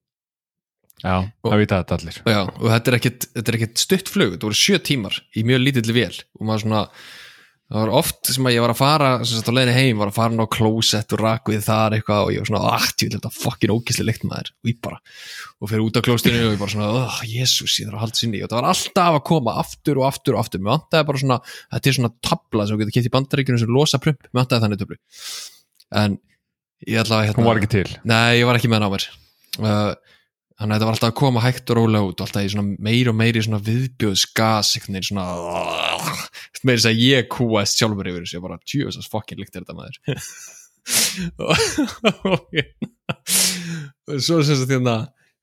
Já, 1.03 1.15
það 1.43 1.59
vita 1.59 1.79
þetta 1.81 1.95
allir. 1.97 2.17
Já, 2.31 2.39
og 2.47 2.67
þetta 2.71 2.91
er 2.91 2.97
ekkit, 2.99 3.25
þetta 3.33 3.51
er 3.51 3.57
ekkit 3.57 3.81
stutt 3.81 4.11
flug 4.13 4.35
þetta 4.35 4.47
voru 4.47 4.59
sjö 4.59 4.79
tímar 4.79 5.17
í 5.35 5.43
mjög 5.47 5.63
lítilli 5.65 5.95
vél 5.97 6.13
og 6.39 6.47
maður 6.47 6.63
svona 6.63 6.83
það 7.73 7.81
var 7.81 7.91
oft 7.97 8.29
sem 8.29 8.45
að 8.45 8.53
ég 8.53 8.61
var 8.61 8.71
að 8.73 8.77
fara 8.77 9.07
sem 9.23 9.39
sagt 9.39 9.47
á 9.49 9.53
leiðinni 9.55 9.73
heim, 9.73 9.97
var 9.97 10.11
að 10.11 10.17
fara 10.19 10.35
ná 10.37 10.43
klósett 10.53 11.15
og 11.15 11.21
rak 11.23 11.49
við 11.49 11.63
þar 11.65 11.95
eitthvað 11.97 12.27
og 12.27 12.33
ég 12.35 12.43
var 12.43 12.49
svona 12.51 12.73
ah, 12.77 12.85
ég 12.85 13.07
vil 13.07 13.15
þetta 13.15 13.31
fokkin 13.33 13.73
ógislega 13.73 14.07
leikt 14.09 14.25
maður. 14.29 14.51
Og 14.53 14.69
ég 14.69 14.77
bara, 14.85 14.99
og 15.57 15.71
fyrir 15.71 15.85
út 15.87 15.97
á 15.97 16.05
klóstinu 16.05 16.43
og 16.43 16.53
ég 16.53 16.61
bara 16.61 16.73
svona, 16.75 16.91
oh, 16.99 17.17
jésús, 17.25 17.79
ég 17.81 17.89
þarf 17.89 17.97
að 17.97 18.03
halda 18.05 18.21
sinni. 18.21 18.43
Og 18.45 18.51
það 18.51 18.59
var 18.59 18.69
alltaf 18.69 19.17
að 19.17 19.25
koma 19.31 19.55
aftur 19.63 20.01
og 20.01 20.07
aftur 20.11 20.37
og 20.37 20.43
aftur. 20.43 20.61
Mér 20.61 20.75
vantaði 20.75 21.09
bara 21.09 21.23
svona, 21.23 21.39
þetta 21.73 21.91
er 21.91 21.97
svona 21.97 22.13
tabla 22.29 22.67
sem 22.67 22.77
þú 22.77 22.83
getur 22.83 22.97
kett 22.99 23.09
í 23.09 23.13
bandaríkjunum 23.17 23.63
sem 23.63 23.73
losa 23.79 24.01
prump. 24.03 24.29
Mér 24.29 24.43
vantaði 24.43 24.67
þannig 24.67 24.83
töflu. 24.83 24.99
En 26.03 26.19
ég 26.85 27.01
ætla 27.01 27.23
að 27.23 27.29
hérna, 27.31 27.41
hún 27.41 27.49
var 27.49 27.63
ekki 27.63 27.73
til. 27.73 27.87
Nei, 28.05 28.27
ég 28.37 28.49
var 28.49 28.61
ekki 28.61 28.69
með 28.69 28.89
mér. 28.93 29.09
Uh, 29.57 29.93
Þannig 30.59 30.75
að 30.75 30.77
þetta 30.77 30.87
var 30.87 30.95
alltaf 30.95 31.09
að 31.09 31.19
koma 31.19 31.43
hægt 31.43 31.71
og 31.73 31.79
rólega 31.79 32.09
út 32.09 32.19
og 32.19 32.27
alltaf 32.27 32.45
í 32.45 32.51
svona 32.53 32.83
meiri 32.87 33.09
og 33.09 33.17
meiri 33.17 33.41
svona 33.43 33.61
viðbjóðsgas 33.65 34.73
veginn 34.77 35.07
svona 35.07 35.25
meiri 36.67 36.77
þess 36.77 36.91
að 36.91 37.01
ég 37.03 37.31
kúast 37.33 37.79
sjálfur 37.79 38.11
yfir 38.11 38.25
þessu 38.25 38.37
ég 38.37 38.45
bara, 38.45 38.59
þess 38.61 39.01
að 39.01 39.09
fokkin 39.15 39.41
líkt 39.41 39.57
er 39.57 39.65
þetta 39.65 39.79
maður. 39.79 39.97
Og, 40.83 42.49
og 44.11 44.17
svo 44.19 44.41
sem 44.43 44.57
sagt 44.59 44.73
hérna 44.73 44.95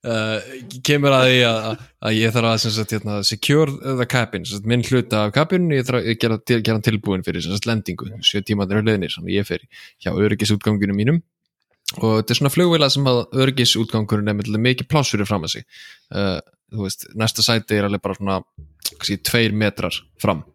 uh, 0.05 0.37
kemur 0.85 1.15
að 1.15 1.27
því 1.29 1.39
að, 1.47 1.83
að 2.05 2.17
ég 2.17 2.35
þarf 2.35 2.49
að 2.51 2.59
sem 2.63 2.75
sagt 2.75 2.95
hérna 2.95 3.17
secure 3.25 3.95
the 3.99 4.07
cabin, 4.09 4.45
sem 4.45 4.59
sagt 4.59 4.69
minn 4.69 4.85
hluta 4.85 5.25
af 5.25 5.33
cabin 5.35 5.69
ég 5.73 5.87
þarf 5.87 6.01
að 6.01 6.21
gera, 6.21 6.39
gera 6.53 6.77
hann 6.77 6.85
tilbúin 6.85 7.25
fyrir 7.25 7.45
sem 7.45 7.55
sagt 7.55 7.69
lendingu, 7.69 8.09
sjö 8.25 8.43
tímaður 8.45 8.81
hlutinir 8.81 9.13
þannig 9.15 9.33
að 9.33 9.37
ég 9.39 9.49
fer 9.49 9.65
hjá 10.01 10.11
öryggisútgangunum 10.13 11.01
mínum 11.01 11.21
og 11.99 12.21
þetta 12.21 12.33
er 12.33 12.39
svona 12.39 12.53
flugvila 12.53 12.89
sem 12.91 13.07
að 13.09 13.21
örgisútgangurinn 13.43 14.31
er 14.31 14.63
mikið 14.63 14.89
pláss 14.91 15.11
fyrir 15.13 15.27
fram 15.29 15.45
að 15.47 15.57
sig. 15.57 15.67
Uh, 16.13 16.39
þú 16.71 16.85
veist, 16.85 17.05
næsta 17.19 17.43
sæti 17.45 17.77
er 17.77 17.87
alveg 17.87 18.03
bara 18.03 18.17
svona 18.17 18.39
kannski, 18.91 19.19
tveir 19.27 19.55
metrar 19.57 19.95
fram. 20.21 20.45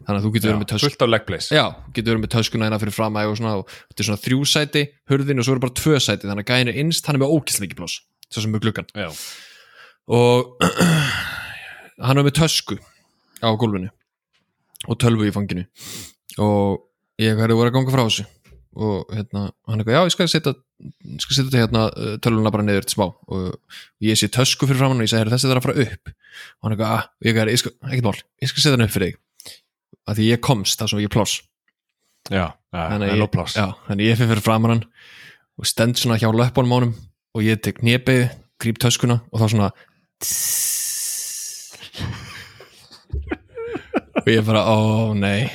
Þannig 0.00 0.16
að 0.16 0.24
þú 0.24 0.32
getur 0.34 0.48
verið 0.48 0.60
með 0.62 0.70
tösk 0.70 0.86
fullt 0.86 1.02
á 1.04 1.08
legplace 1.12 1.52
já, 1.52 1.64
getur 1.92 2.14
verið 2.14 2.22
með 2.22 2.32
töskuna 2.32 2.66
hérna 2.66 2.78
fyrir 2.80 2.94
fram 2.96 3.18
og 3.20 3.34
svona, 3.36 3.52
og 3.60 3.74
þetta 3.90 4.00
er 4.00 4.08
svona 4.08 4.22
þrjú 4.24 4.38
sæti, 4.48 4.84
hurðin 5.12 5.42
og 5.42 5.46
svo 5.46 5.56
er 5.56 5.60
bara 5.60 5.76
tvö 5.76 6.00
sæti, 6.00 6.24
þannig 6.24 6.46
að 6.46 6.52
gæðin 6.54 6.70
er 6.72 6.78
innst 6.80 7.10
hann 7.10 7.18
er 7.18 7.20
með 7.20 7.34
ókýrslega 7.36 7.68
ekki 7.68 7.78
pláss, 7.82 7.98
svo 8.32 8.44
sem 8.46 8.54
með 8.54 8.64
gluggan 8.64 8.88
já, 8.96 9.10
og 10.16 10.64
hann 12.08 12.22
er 12.22 12.24
með 12.24 12.38
tösku 12.40 12.80
á 13.44 13.52
gólfinu 13.60 13.92
og 14.88 15.00
tölvu 15.04 15.28
í 15.28 15.34
fanginu. 15.34 15.66
Og 16.40 16.80
ég 17.20 17.36
hefði 17.36 17.58
voru 17.58 17.68
að 17.68 17.76
ganga 17.76 17.92
frá 17.92 18.06
þessu 18.06 18.24
og 18.76 19.08
hérna, 19.10 19.48
hann 19.66 19.80
eitthvað, 19.82 19.96
já 19.96 20.02
ég 20.06 20.12
skal 20.14 20.28
setja 20.30 20.52
ég 20.54 21.20
skal 21.24 21.34
setja 21.36 21.60
hérna 21.64 21.82
uh, 21.90 22.14
tölvuna 22.22 22.52
bara 22.54 22.64
niður 22.64 22.84
til 22.86 22.94
smá. 22.96 23.06
Og 23.28 23.40
ég 24.04 24.14
sé 24.18 24.26
tösku 24.32 24.64
fyrir 24.68 24.80
framann 24.80 25.00
og 25.00 25.04
ég 25.04 25.10
segi, 25.10 25.20
"Heyrðu, 25.20 25.34
þessi 25.34 25.48
þarf 25.50 25.60
að 25.60 25.66
fara 25.66 25.82
upp. 25.86 26.04
Og 26.10 26.14
hann 26.62 26.72
eitthvað, 26.76 26.92
ah, 26.96 27.04
ég, 27.26 27.32
ég 27.50 27.60
skal, 27.60 27.72
ekkert 27.90 28.06
mál 28.06 28.20
ég 28.20 28.48
skal 28.52 28.62
setja 28.62 28.76
hann 28.76 28.86
upp 28.86 28.94
fyrir 28.94 29.08
þig. 29.10 29.16
Að 30.08 30.14
því 30.16 30.24
ég 30.30 30.40
komst 30.40 30.78
það 30.80 30.88
sem 30.90 31.02
ég 31.02 31.12
pláss. 31.12 31.34
Já, 32.30 32.46
er 32.72 32.94
að 32.94 33.00
nóg 33.00 33.08
ég, 33.16 33.30
pláss. 33.32 33.54
já, 33.56 33.66
þannig 33.88 34.06
ég 34.06 34.18
fyrir 34.20 34.44
framann 34.44 34.72
hann 34.74 34.84
og 35.58 35.64
stend 35.66 35.94
svona 35.98 36.18
hjá 36.20 36.30
löpunum 36.30 36.74
ánum 36.76 36.94
og 37.34 37.40
ég 37.42 37.60
tek 37.64 37.82
nýjabegu, 37.82 38.28
gríp 38.60 38.78
töskuna 38.78 39.20
og 39.32 39.40
þá 39.40 39.46
svona 39.50 39.70
og 44.20 44.28
ég 44.30 44.44
bara, 44.46 44.62
ó 44.68 44.70
nei 45.16 45.50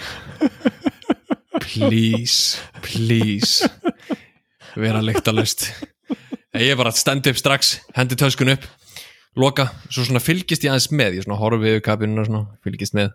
please 1.74 2.58
please. 2.82 3.68
Vera 4.76 5.02
lyktalust 5.04 5.70
ég 6.62 6.78
bara 6.80 6.94
stend 6.96 7.28
upp 7.28 7.40
strax 7.40 7.76
hendi 7.96 8.16
töskun 8.20 8.54
upp. 8.54 8.66
Loka, 9.36 9.68
svo 9.92 10.06
svona 10.06 10.22
fylgist 10.24 10.64
ég 10.64 10.72
aðeins 10.72 10.88
með. 10.96 11.18
Ég 11.18 11.26
svona 11.26 11.40
horfi 11.42 11.74
yfir 11.74 11.84
kabinuna 11.84 12.24
svona, 12.28 12.46
fylgist 12.64 12.96
með. 12.96 13.12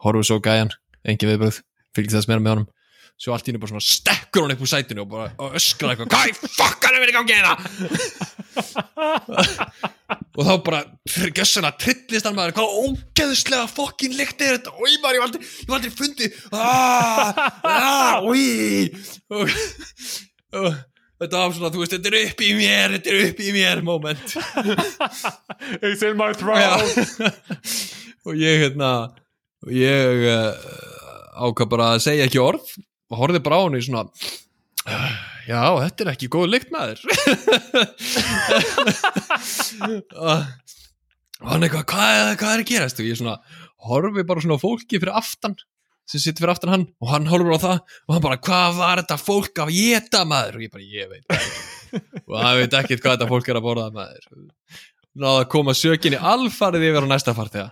Horfi 0.00 0.24
svo 0.24 0.38
gæjan, 0.44 0.72
engin 1.04 1.28
viðbröð 1.34 1.60
fylgist 1.96 2.16
þess 2.16 2.30
meira 2.30 2.44
með 2.44 2.54
honum. 2.54 2.68
Svo 3.18 3.34
allt 3.34 3.48
í 3.48 3.52
henni 3.52 3.60
bara 3.60 3.74
svona 3.74 3.84
stekkur 3.84 4.46
hann 4.46 4.54
upp 4.54 4.64
úr 4.64 4.70
sætinu 4.70 5.04
og 5.04 5.12
bara 5.12 5.52
öskra 5.58 5.92
eitthvað, 5.92 6.12
hvað 6.14 6.30
í 6.30 6.52
fokkan 6.54 6.94
er 6.94 7.02
verið 7.02 7.12
í 7.12 7.18
gangi 7.18 7.34
hérna 7.34 8.37
og 10.38 10.42
þá 10.46 10.52
bara 10.64 10.80
gjössana 11.36 11.72
trillist 11.78 12.26
hann 12.28 12.36
maður. 12.36 12.54
Hvað 12.58 12.76
ógeðslega 12.84 13.66
fokkin 13.70 14.16
lykt 14.18 14.42
er 14.44 14.56
þetta? 14.56 14.74
Maður, 14.78 14.92
ég 14.94 15.22
var 15.22 15.28
aldrei, 15.28 15.48
ég 15.48 15.72
var 15.72 15.80
aldrei 15.80 15.94
fundið 15.98 16.30
aaaah, 16.52 17.30
aaaah, 17.62 18.16
oi 18.28 18.46
og, 19.34 19.44
og 20.58 20.68
þetta 21.18 21.42
var 21.42 21.54
svona, 21.56 21.72
þú 21.74 21.82
veist, 21.82 21.94
þetta 21.96 22.12
er 22.12 22.18
upp 22.24 22.42
í 22.46 22.50
mér 22.58 22.96
þetta 22.96 23.14
er 23.14 23.22
upp 23.28 23.38
í 23.42 23.54
mér 23.56 23.84
moment. 23.86 24.26
It's 25.82 26.04
in 26.06 26.18
my 26.18 26.32
throat. 26.38 26.84
Og 28.28 28.36
ég 28.38 28.64
hérna 28.66 28.92
og 29.64 29.72
ég 29.74 30.28
uh, 30.30 30.52
ákvað 31.48 31.72
bara 31.72 31.94
að 31.94 32.04
segja 32.06 32.26
ekki 32.28 32.40
orð 32.42 32.66
og 33.08 33.18
horfði 33.22 33.40
bara 33.42 33.58
á 33.58 33.64
hann 33.64 33.78
í 33.78 33.82
svona 33.84 34.04
já, 35.48 35.62
þetta 35.82 36.04
er 36.04 36.10
ekki 36.12 36.28
góð 36.32 36.50
lykt 36.52 36.70
maður. 36.74 37.00
Og 41.38 41.50
hann 41.52 41.64
eitthvað, 41.66 41.84
hvað, 41.92 42.36
hvað 42.40 42.52
er 42.52 42.62
að 42.62 42.68
gerast? 42.72 43.00
Og 43.02 43.06
ég 43.08 43.18
svona 43.20 43.36
horfi 43.88 44.24
bara 44.26 44.42
svona 44.42 44.58
fólki 44.60 44.98
fyrir 44.98 45.14
aftan 45.18 45.54
sem 46.08 46.22
situr 46.22 46.42
fyrir 46.42 46.54
aftan 46.54 46.72
hann 46.72 46.86
og 47.04 47.10
hann 47.12 47.28
horfir 47.28 47.54
á 47.54 47.60
það 47.60 47.78
og 47.78 48.14
hann 48.14 48.24
bara, 48.24 48.38
hvað 48.48 48.78
var 48.80 49.02
þetta 49.02 49.18
fólk 49.20 49.60
að 49.62 49.74
geta 49.76 50.24
maður? 50.28 50.58
Og 50.58 50.64
ég 50.64 50.72
bara, 50.72 50.86
ég 50.88 51.06
veit 51.12 51.26
og 52.26 52.34
hann 52.40 52.58
veit 52.62 52.78
ekkert 52.80 53.04
hvað 53.04 53.14
þetta 53.16 53.30
fólk 53.30 53.46
er 53.48 53.60
að 53.60 53.66
borða 53.68 53.88
maður. 53.94 54.24
Náða 55.18 55.42
að 55.44 55.50
koma 55.54 55.74
sökinni 55.76 56.18
alfarið 56.32 56.88
yfir 56.90 57.06
á 57.06 57.12
næsta 57.12 57.34
farþega. 57.36 57.70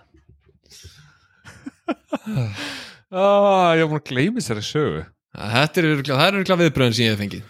Ah, 3.07 3.71
ég 3.77 3.85
var 3.85 3.91
búin 3.93 4.01
að 4.01 4.09
gleyma 4.09 4.41
þessari 4.41 4.65
sögu 4.67 5.03
Þetta 5.35 5.81
er 5.81 5.87
örugglega- 5.91 6.17
það 6.21 6.27
er 6.27 6.37
örgulega 6.39 6.61
viðbröðin 6.63 6.95
sem 6.97 7.05
ég 7.05 7.11
hef 7.13 7.19
fengið. 7.21 7.43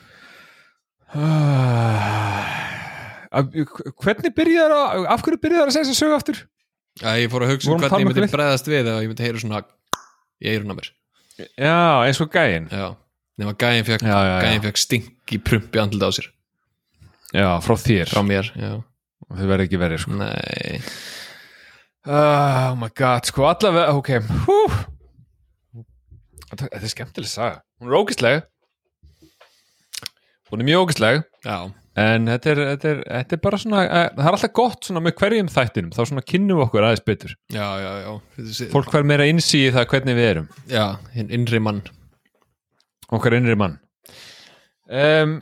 Ah, 2.07 3.43
hvernig 4.01 4.33
byrjar 4.35 4.73
að 4.75 5.05
af 5.13 5.21
hverju 5.25 5.39
byrjar 5.43 5.67
að 5.69 5.73
segja 5.75 5.87
þessa 5.89 5.99
sögu 6.01 6.15
aftur? 6.17 6.39
Að 7.03 7.19
Ég 7.21 7.31
fór 7.31 7.43
að 7.45 7.51
hugsa 7.53 7.69
um 7.71 7.77
að 7.77 7.83
hvernig 7.85 7.99
ég 8.01 8.07
um 8.07 8.09
myndi 8.09 8.21
eitthvað 8.23 8.37
bregðast 8.37 8.69
við 8.71 8.89
og 8.91 9.01
ég 9.03 9.11
myndi 9.11 9.25
heyra 9.27 9.41
svona 9.43 9.61
í 10.41 10.49
eirun 10.51 10.73
á 10.73 10.75
mér. 10.79 10.89
Já, 11.37 11.77
eins 12.07 12.21
og 12.23 12.31
gæinn. 12.33 12.67
Já, 12.73 12.87
nema 13.37 13.53
gæin 13.61 13.85
fekk, 13.85 14.01
gæin 14.07 14.63
fekk 14.65 14.77
stink 14.81 15.35
í 15.35 15.39
prumpi 15.43 15.79
andlita 15.83 16.09
á 16.09 16.11
sér. 16.17 16.27
Já, 17.35 17.47
frá 17.61 17.75
þér. 17.77 18.09
Frá 18.09 18.23
mér, 18.25 18.51
já, 18.57 18.73
Þau 19.27 19.43
verður 19.51 19.65
ekki 19.67 19.79
verið 19.81 19.99
sko. 19.99 20.15
Nei. 20.15 20.79
Oh 22.07 22.75
my 22.79 22.87
god, 22.95 23.25
sko 23.27 23.43
allavega, 23.49 23.91
ok. 23.99 24.09
Hú. 24.47 24.59
Þetta 26.47 26.69
er 26.71 26.87
skemmtileg 26.87 27.27
saga 27.27 27.61
Hún 27.77 27.91
er 27.91 27.97
ógæsleg 27.99 28.45
Hún 30.47 30.63
er 30.63 30.67
mjög 30.69 30.87
ógæsleg 30.87 31.23
já, 31.45 31.57
En 31.97 32.29
þetta 32.29 32.51
er, 32.51 32.59
þetta, 32.71 32.89
er, 32.91 32.99
þetta 33.07 33.35
er 33.35 33.41
bara 33.41 33.59
svona 33.61 33.83
eh, 33.85 34.07
Það 34.13 34.27
er 34.29 34.35
alltaf 34.37 34.53
gott 34.59 34.85
svona 34.85 35.01
með 35.01 35.15
hverjum 35.17 35.47
þættinum. 35.49 35.93
Þá 35.95 36.01
svona 36.03 36.23
kynnum 36.29 36.59
við 36.59 36.65
okkur 36.67 36.85
aðeins 36.85 37.05
betur. 37.07 37.33
Já, 37.49 37.65
já, 37.81 37.89
já. 38.03 38.11
Fólk 38.73 38.91
fær 38.93 39.07
meira 39.09 39.25
innsí 39.25 39.63
í 39.65 39.71
það 39.73 39.87
hvernig 39.93 40.17
við 40.19 40.29
erum. 40.29 40.51
Já, 40.69 40.83
hinn 41.15 41.33
innri 41.33 41.61
mann. 41.65 41.81
Okkar 43.17 43.37
innri 43.39 43.57
mann. 43.57 43.79
Um, 44.87 45.39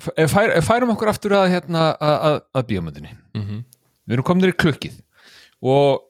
fær, 0.00 0.56
Færum 0.64 0.94
okkur 0.94 1.12
aftur 1.12 1.36
að, 1.36 1.50
hérna, 1.52 1.84
að, 2.00 2.16
að, 2.30 2.38
að 2.56 2.66
bíómyndinni. 2.72 3.12
Mm 3.36 3.44
-hmm. 3.44 3.62
Við 4.08 4.16
erum 4.16 4.28
komin 4.30 4.48
í 4.48 4.56
klukkið. 4.56 4.96
Og 5.60 6.08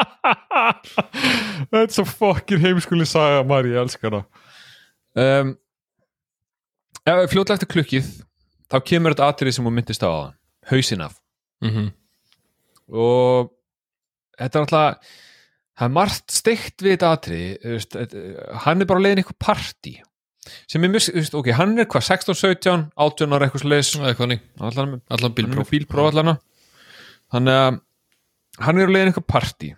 Þetta 1.70 1.82
er 1.84 1.92
svo 1.94 2.04
fokkin 2.08 2.62
heimskuli 2.62 3.06
saga 3.08 3.42
Mari, 3.46 3.74
ég 3.74 3.82
elskar 3.82 4.16
það 4.16 5.24
um, 5.24 5.54
Ef 7.06 7.16
við 7.22 7.30
fljótlega 7.32 7.56
eftir 7.58 7.70
klukkið 7.74 8.10
þá 8.70 8.76
kemur 8.86 9.14
þetta 9.14 9.30
atrið 9.32 9.56
sem 9.56 9.66
hún 9.66 9.74
myndist 9.76 10.04
á 10.04 10.10
það 10.10 10.28
hausinn 10.70 11.02
af. 11.02 11.16
Mm 11.64 11.70
-hmm. 11.74 11.88
og 12.96 13.50
þetta 14.38 14.58
er 14.58 14.62
alltaf 14.64 15.16
það 15.80 15.86
er 15.86 15.94
margt 15.96 16.30
steikt 16.32 16.84
við 16.84 16.94
þetta 16.96 17.10
þetta- 17.94 18.56
hann 18.64 18.80
er 18.80 18.86
bara 18.86 19.00
leiðin 19.00 19.22
eitthvað 19.24 19.44
partí. 19.46 19.94
Sem 20.66 20.84
er 20.84 20.88
þú 20.90 21.12
veist, 21.14 21.34
ok, 21.34 21.50
hann 21.52 21.78
er 21.78 21.84
hvað 21.84 22.02
16, 22.02 22.34
17, 22.34 22.86
18 22.96 23.32
ára 23.32 23.46
eitthvað 23.46 24.28
ný, 24.28 24.40
allan 24.60 25.00
allan 25.10 25.34
bílpróf, 25.34 26.12
allana 26.12 26.38
þannig 27.32 27.54
að 27.54 27.80
hann 28.58 28.78
er 28.78 28.86
að 28.86 28.94
leiðin 28.94 29.12
eitthvað 29.12 29.28
partí 29.28 29.74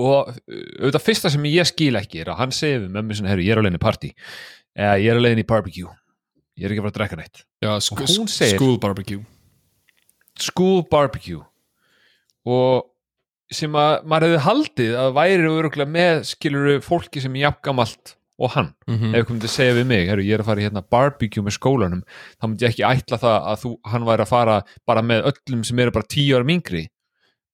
og 0.00 0.30
uh, 0.30 0.38
auðvitað 0.80 1.04
fyrsta 1.04 1.32
sem 1.32 1.50
ég 1.50 1.68
skil 1.70 1.94
ekki 2.00 2.24
er 2.24 2.32
að 2.32 2.40
hann 2.42 2.54
segir 2.54 2.82
við 2.84 2.94
mömmu 2.96 3.18
sinna, 3.18 3.30
herru, 3.32 3.44
ég 3.46 3.54
er 3.54 3.60
að 3.60 3.68
leiðin 3.68 3.80
í 3.80 3.84
partí. 3.84 4.10
Eða 4.74 4.96
ég 5.02 5.12
er 5.12 5.20
að 5.20 5.26
leiðin 5.26 5.44
í 5.44 5.46
barbecue. 5.52 5.92
Ég 6.54 6.66
er 6.66 6.74
ekki 6.74 6.82
að 6.82 6.86
fara 6.86 6.94
að 6.94 6.98
drekka 6.98 7.20
neitt. 7.20 7.44
Já, 7.62 7.70
Og 7.74 8.28
sk 8.30 8.50
school 8.54 8.76
barbecue. 8.82 9.22
School 10.42 10.82
barbecue. 10.90 11.44
Og 12.44 12.90
sem 13.54 13.74
að 13.78 13.94
maður 14.08 14.34
hefði 14.34 14.44
haldið 14.48 14.98
að 14.98 15.14
væri 15.18 15.48
öruglega 15.50 15.94
með 15.94 16.20
skiluru 16.28 16.76
fólki 16.82 17.22
sem 17.22 17.34
er 17.36 17.48
jafngamalt 17.48 18.14
og 18.38 18.50
hann. 18.50 18.72
Mm 18.88 18.98
-hmm. 18.98 19.14
ef 19.14 19.28
þú 19.28 19.34
að 19.34 19.48
segja 19.48 19.74
við 19.74 19.86
mig, 19.86 20.08
herru, 20.08 20.22
ég 20.22 20.34
er 20.34 20.40
að 20.40 20.46
fara 20.46 20.60
í 20.60 20.64
hérna 20.64 20.82
barbecue 20.90 21.42
með 21.42 21.54
skólanum, 21.54 22.02
þá 22.40 22.44
myndi 22.46 22.64
ég 22.64 22.70
ekki 22.70 22.84
ætla 22.84 23.18
það 23.18 23.38
að 23.50 23.60
þú, 23.62 23.70
hann 23.84 24.04
væri 24.04 24.22
að 24.22 24.28
fara 24.28 24.62
bara 24.86 25.02
með 25.02 25.22
öllum 25.30 25.64
sem 25.64 25.78
eru 25.78 25.90
bara 25.90 26.10
tíu 26.10 26.36
ára 26.36 26.50
yngri 26.50 26.88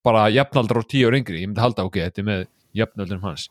bara 0.06 0.28
jafnaldrar 0.32 0.84
og 0.84 0.90
tíu 0.90 1.10
ára 1.10 1.20
yngri 1.20 1.42
ég 1.42 1.50
myndi 1.50 1.62
halda, 1.62 1.86
ok, 1.88 2.00
þetta 2.06 2.22
er 2.22 2.28
með 2.28 2.46
jafnaldrum 2.80 3.26
hans. 3.26 3.48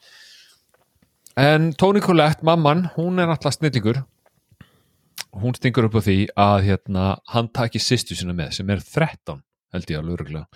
En 1.39 1.71
Toni 1.79 2.01
Collette, 2.03 2.43
mamman, 2.47 2.87
hún 2.97 3.21
er 3.21 3.31
alltaf 3.31 3.55
snillingur. 3.55 4.01
Hún 5.39 5.53
stingur 5.55 5.87
upp 5.87 5.99
á 5.99 6.01
því 6.03 6.17
að 6.33 6.65
hérna, 6.65 7.05
hann 7.31 7.51
taki 7.53 7.79
sýstu 7.79 8.17
sína 8.17 8.33
með 8.35 8.57
sem 8.57 8.71
er 8.73 8.81
13, 8.81 9.43
held 9.75 9.91
ég 9.93 10.01
alveg 10.01 10.17
öruglega 10.17 10.47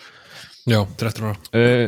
já, 0.65 0.85
13 0.97 1.23
ára. 1.27 1.37
Uh, 1.53 1.87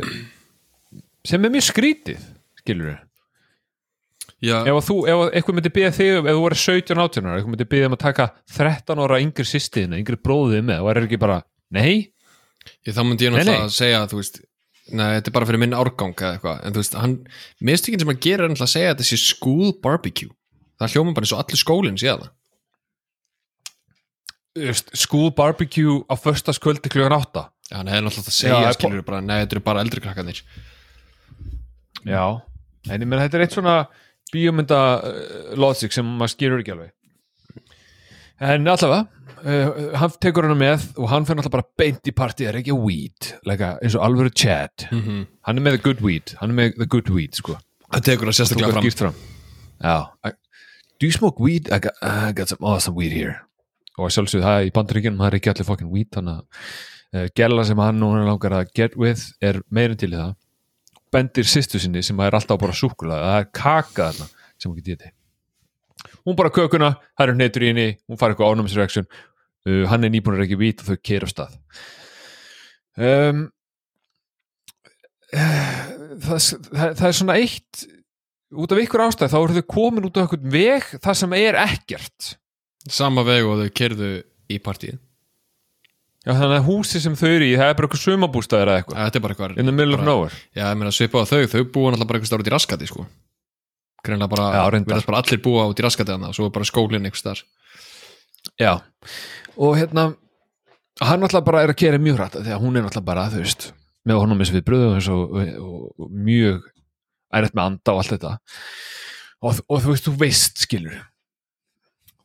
sem 1.26 1.44
er 1.44 1.52
mjög 1.52 1.68
skrítið 1.70 2.24
skilur 2.60 2.90
við 2.92 4.50
já, 4.50 4.58
ef 4.68 4.88
þú, 4.88 4.98
ef 5.08 5.22
að 5.24 5.38
eitthvað 5.38 5.58
myndi 5.58 5.72
byggja 5.76 5.94
þig 5.96 6.10
ef 6.12 6.28
þú 6.28 6.42
voru 6.42 6.60
17 6.62 7.02
18 7.06 7.28
ára, 7.28 7.38
eitthvað 7.38 7.54
myndi 7.54 7.68
byggja 7.72 7.90
um 7.90 7.96
að 7.96 8.04
taka 8.04 8.28
13 8.58 9.04
ára 9.06 9.20
yngri 9.24 9.48
sýstiðina, 9.48 10.00
yngri 10.02 10.20
bróðið 10.20 10.66
með 10.70 10.84
og 10.84 10.92
er 10.92 11.02
ekki 11.04 11.20
bara, 11.22 11.40
nei 11.74 12.12
ég, 12.86 12.94
þá 12.96 13.02
myndi 13.04 13.26
ég 13.26 13.34
náttúrulega 13.34 13.66
að 13.66 13.74
segja 13.76 14.04
þú 14.10 14.20
veist, 14.20 14.40
nei, 14.90 15.06
þetta 15.16 15.30
er 15.30 15.36
bara 15.36 15.48
fyrir 15.50 15.62
minn 15.62 15.76
árgang 15.76 16.14
eða 16.16 16.32
eitthvað, 16.36 16.62
en 16.62 16.76
þú 16.76 16.82
veist, 16.82 16.96
hann 17.02 17.16
mistökin 17.70 18.02
sem 18.02 18.12
hann 18.12 18.22
gerir 18.26 18.46
er 18.46 18.52
náttúrulega 18.52 18.70
að 18.70 18.74
segja 18.76 18.92
að 18.92 18.96
þetta 18.96 19.08
sé 19.10 19.20
school 19.22 19.74
barbecue. 19.84 20.32
Það 20.76 20.96
hljóma 20.96 21.14
bara 21.16 21.24
eins 21.24 21.32
og 21.32 21.42
allir 21.42 21.60
skólinn 21.60 22.00
sé 22.00 22.10
það 22.10 22.26
Þú 24.56 24.64
veist, 24.70 24.90
school 24.96 25.30
barbecue 25.36 26.00
á 26.08 26.14
föstaskvöldi 26.16 26.92
klugan 26.92 27.16
8 27.16 27.44
já, 27.70 27.76
hann 27.76 27.88
hefði 27.92 28.06
náttúrulega 28.06 28.32
að 28.32 28.36
Já, 28.36 28.40
segja, 28.40 28.58
það 28.60 28.68
er 28.68 28.76
skilur 28.78 29.06
bara, 29.08 29.20
nei, 29.24 29.38
þetta 29.42 29.56
eru 29.56 29.64
bara 29.66 29.84
eldri 29.84 30.04
krakkanir 30.04 30.42
já, 32.06 32.22
en 32.86 33.02
ég 33.02 33.08
menn 33.08 33.22
þetta 33.24 33.38
er 33.38 33.44
eitt 33.46 33.56
svona 33.56 33.76
bíómynda 34.32 34.80
uh, 35.00 35.50
logic 35.58 35.94
sem 35.94 36.06
maður 36.06 36.32
skilur 36.34 36.62
ekki 36.62 36.74
alveg. 36.74 36.92
En 38.42 38.68
allavega 38.68 39.06
uh, 39.42 39.92
hann 40.00 40.16
tekur 40.22 40.46
hana 40.46 40.56
með 40.58 40.86
og 40.96 41.10
hann 41.12 41.26
fyrir 41.28 41.42
alltaf 41.42 41.54
bara 41.54 41.66
beint 41.78 42.08
í 42.08 42.14
partí, 42.16 42.44
það 42.46 42.52
er 42.52 42.58
ekki 42.62 42.76
weed 42.78 43.30
like, 43.48 43.70
eins 43.82 43.96
og 43.98 44.04
alvöru 44.06 44.32
Chad 44.32 44.86
mm 44.90 45.02
-hmm. 45.02 45.26
hann 45.48 45.58
er 45.58 45.66
með 45.66 45.76
the 45.76 45.82
good 45.84 46.02
weed, 46.04 46.34
hann 46.40 46.50
er 46.50 46.58
með 46.60 46.76
the 46.76 46.86
good 46.86 47.10
weed 47.10 47.34
sko. 47.34 47.58
Hann 47.92 48.02
tekur 48.02 48.30
það 48.30 48.38
sérstaklega 48.40 48.80
fram. 48.80 48.92
fram. 48.92 49.14
Já. 49.80 50.08
I, 50.24 50.30
do 51.00 51.06
you 51.06 51.12
smoke 51.12 51.42
weed? 51.42 51.68
I 51.72 51.78
got, 51.78 51.92
I 52.02 52.32
got 52.32 52.48
some 52.48 52.64
awesome 52.66 52.96
weed 52.96 53.12
here. 53.12 53.36
Og 53.98 54.10
sjálfsögðu 54.10 54.44
það 54.44 54.66
í 54.66 54.72
bandaríkjunum 54.72 55.18
það 55.18 55.26
er 55.26 55.36
ekki 55.38 55.50
allir 55.52 55.68
fucking 55.68 55.92
weed 55.92 56.10
þannig 56.12 56.34
að 56.34 56.44
uh, 57.16 57.28
gæla 57.34 57.64
sem 57.64 57.78
hann 57.78 58.00
núna 58.00 58.24
langar 58.26 58.52
að 58.52 58.72
get 58.74 58.96
with 58.96 59.22
er 59.40 59.62
meirinn 59.70 59.96
til 59.96 60.12
það. 60.12 60.34
Bendir 61.12 61.44
sýstu 61.44 61.78
sinni 61.78 62.02
sem 62.02 62.18
er 62.20 62.34
alltaf 62.34 62.58
bara 62.60 62.72
súkulega 62.72 63.22
það 63.22 63.38
er 63.40 63.50
kaka 63.52 64.10
þarna 64.10 64.26
sem 64.58 64.70
hún 64.70 64.82
getið 64.82 65.14
hún 66.26 66.36
bara 66.38 66.52
kökuna, 66.54 66.92
það 67.16 67.28
eru 67.28 67.36
neytur 67.40 67.64
í 67.66 67.70
henni 67.72 67.88
hún 68.10 68.18
fara 68.20 68.34
eitthvað 68.34 68.56
ánæmisreaksjón 68.56 69.06
uh, 69.08 69.84
hann 69.90 70.06
er 70.06 70.12
nýbúin 70.14 70.36
að 70.38 70.42
reykja 70.44 70.60
vít 70.62 70.82
og 70.82 70.90
þau 70.90 70.98
keira 71.06 71.28
af 71.28 71.32
stað. 71.34 71.56
Um, 72.96 73.44
það, 75.32 76.36
það, 76.40 76.90
það 76.98 77.08
er 77.10 77.16
svona 77.20 77.38
eitt 77.40 77.86
út 78.56 78.72
af 78.72 78.80
ykkur 78.84 79.02
ástæð 79.06 79.32
þá 79.34 79.38
eru 79.42 79.56
þau 79.58 79.66
komin 79.74 80.06
út 80.08 80.16
af 80.20 80.26
einhvern 80.26 80.52
veg 80.54 80.86
það 81.02 81.18
sem 81.22 81.34
er 81.40 81.58
ekkert. 81.66 82.34
Sama 82.86 83.24
veg 83.26 83.42
og 83.48 83.64
þau 83.64 83.72
kerðu 83.74 84.12
í 84.52 84.60
partíð 84.62 84.94
Já, 86.26 86.32
þannig 86.34 86.56
að 86.56 86.64
húsi 86.66 86.98
sem 87.02 87.14
þau 87.14 87.28
eru 87.28 87.46
í, 87.46 87.52
það 87.54 87.68
er 87.70 87.76
bara 87.78 87.86
eitthvað 87.86 88.00
sumabústæður 88.02 88.70
eða 88.72 88.78
eitthvað, 88.80 88.96
þetta 88.98 89.18
er 89.18 89.22
bara 89.22 89.34
eitthvað 89.36 89.60
in 89.62 89.68
the 89.68 89.74
middle 89.74 89.94
of 89.94 90.00
bara- 90.00 90.08
nowhere. 90.10 90.38
Já, 90.58 90.62
ég 90.72 90.78
meina 90.80 90.90
svipa 90.94 91.22
á 91.22 91.30
þau, 91.30 91.42
þau 91.52 91.60
búa 91.70 91.92
náttúrulega 91.92 92.08
bara 92.10 92.18
eitthvað 92.18 92.30
stáður 92.32 92.42
út 92.42 92.50
í 92.50 92.54
raskati 92.56 92.88
sko 92.90 93.04
greinlega 94.06 94.32
bara, 94.32 94.46
Já, 94.56 95.00
bara 95.06 95.22
allir 95.22 95.42
búa 95.44 95.66
út 95.70 95.80
í 95.80 95.86
raskati 95.86 96.14
þannig 96.14 96.32
og 96.32 96.38
svo 96.38 96.48
er 96.48 96.54
bara 96.54 96.68
skólinn 96.68 97.08
eitthvað 97.08 97.24
starf 97.24 97.42
Já, 98.62 98.72
og 99.56 99.74
hérna 99.76 100.12
hann 101.02 101.20
náttúrulega 101.20 101.48
bara 101.50 101.64
er 101.66 101.74
að 101.74 101.82
gera 101.82 102.00
mjög 102.00 102.20
hrætt 102.20 102.38
því 102.38 102.54
að 102.54 102.62
hún 102.62 102.78
er 102.78 102.86
náttúrulega 102.86 103.10
bara, 103.10 103.26
þú 103.32 103.42
veist 103.42 103.72
með 104.06 104.22
honum 104.22 104.42
eins 104.42 104.52
við 104.54 104.64
bröðum 104.66 104.96
og, 105.12 105.34
og, 105.34 105.52
og, 105.66 106.06
og 106.06 106.14
mjög 106.14 106.64
ærið 107.34 107.56
með 107.56 107.64
anda 107.64 107.92
og 107.92 108.00
allt 108.00 108.14
þetta. 108.14 108.32
Og, 109.42 109.60
og 109.66 109.82
þú 109.82 109.92
veist, 109.92 110.06
þú 110.06 110.14
veist 110.20 110.62
skilur. 110.64 111.00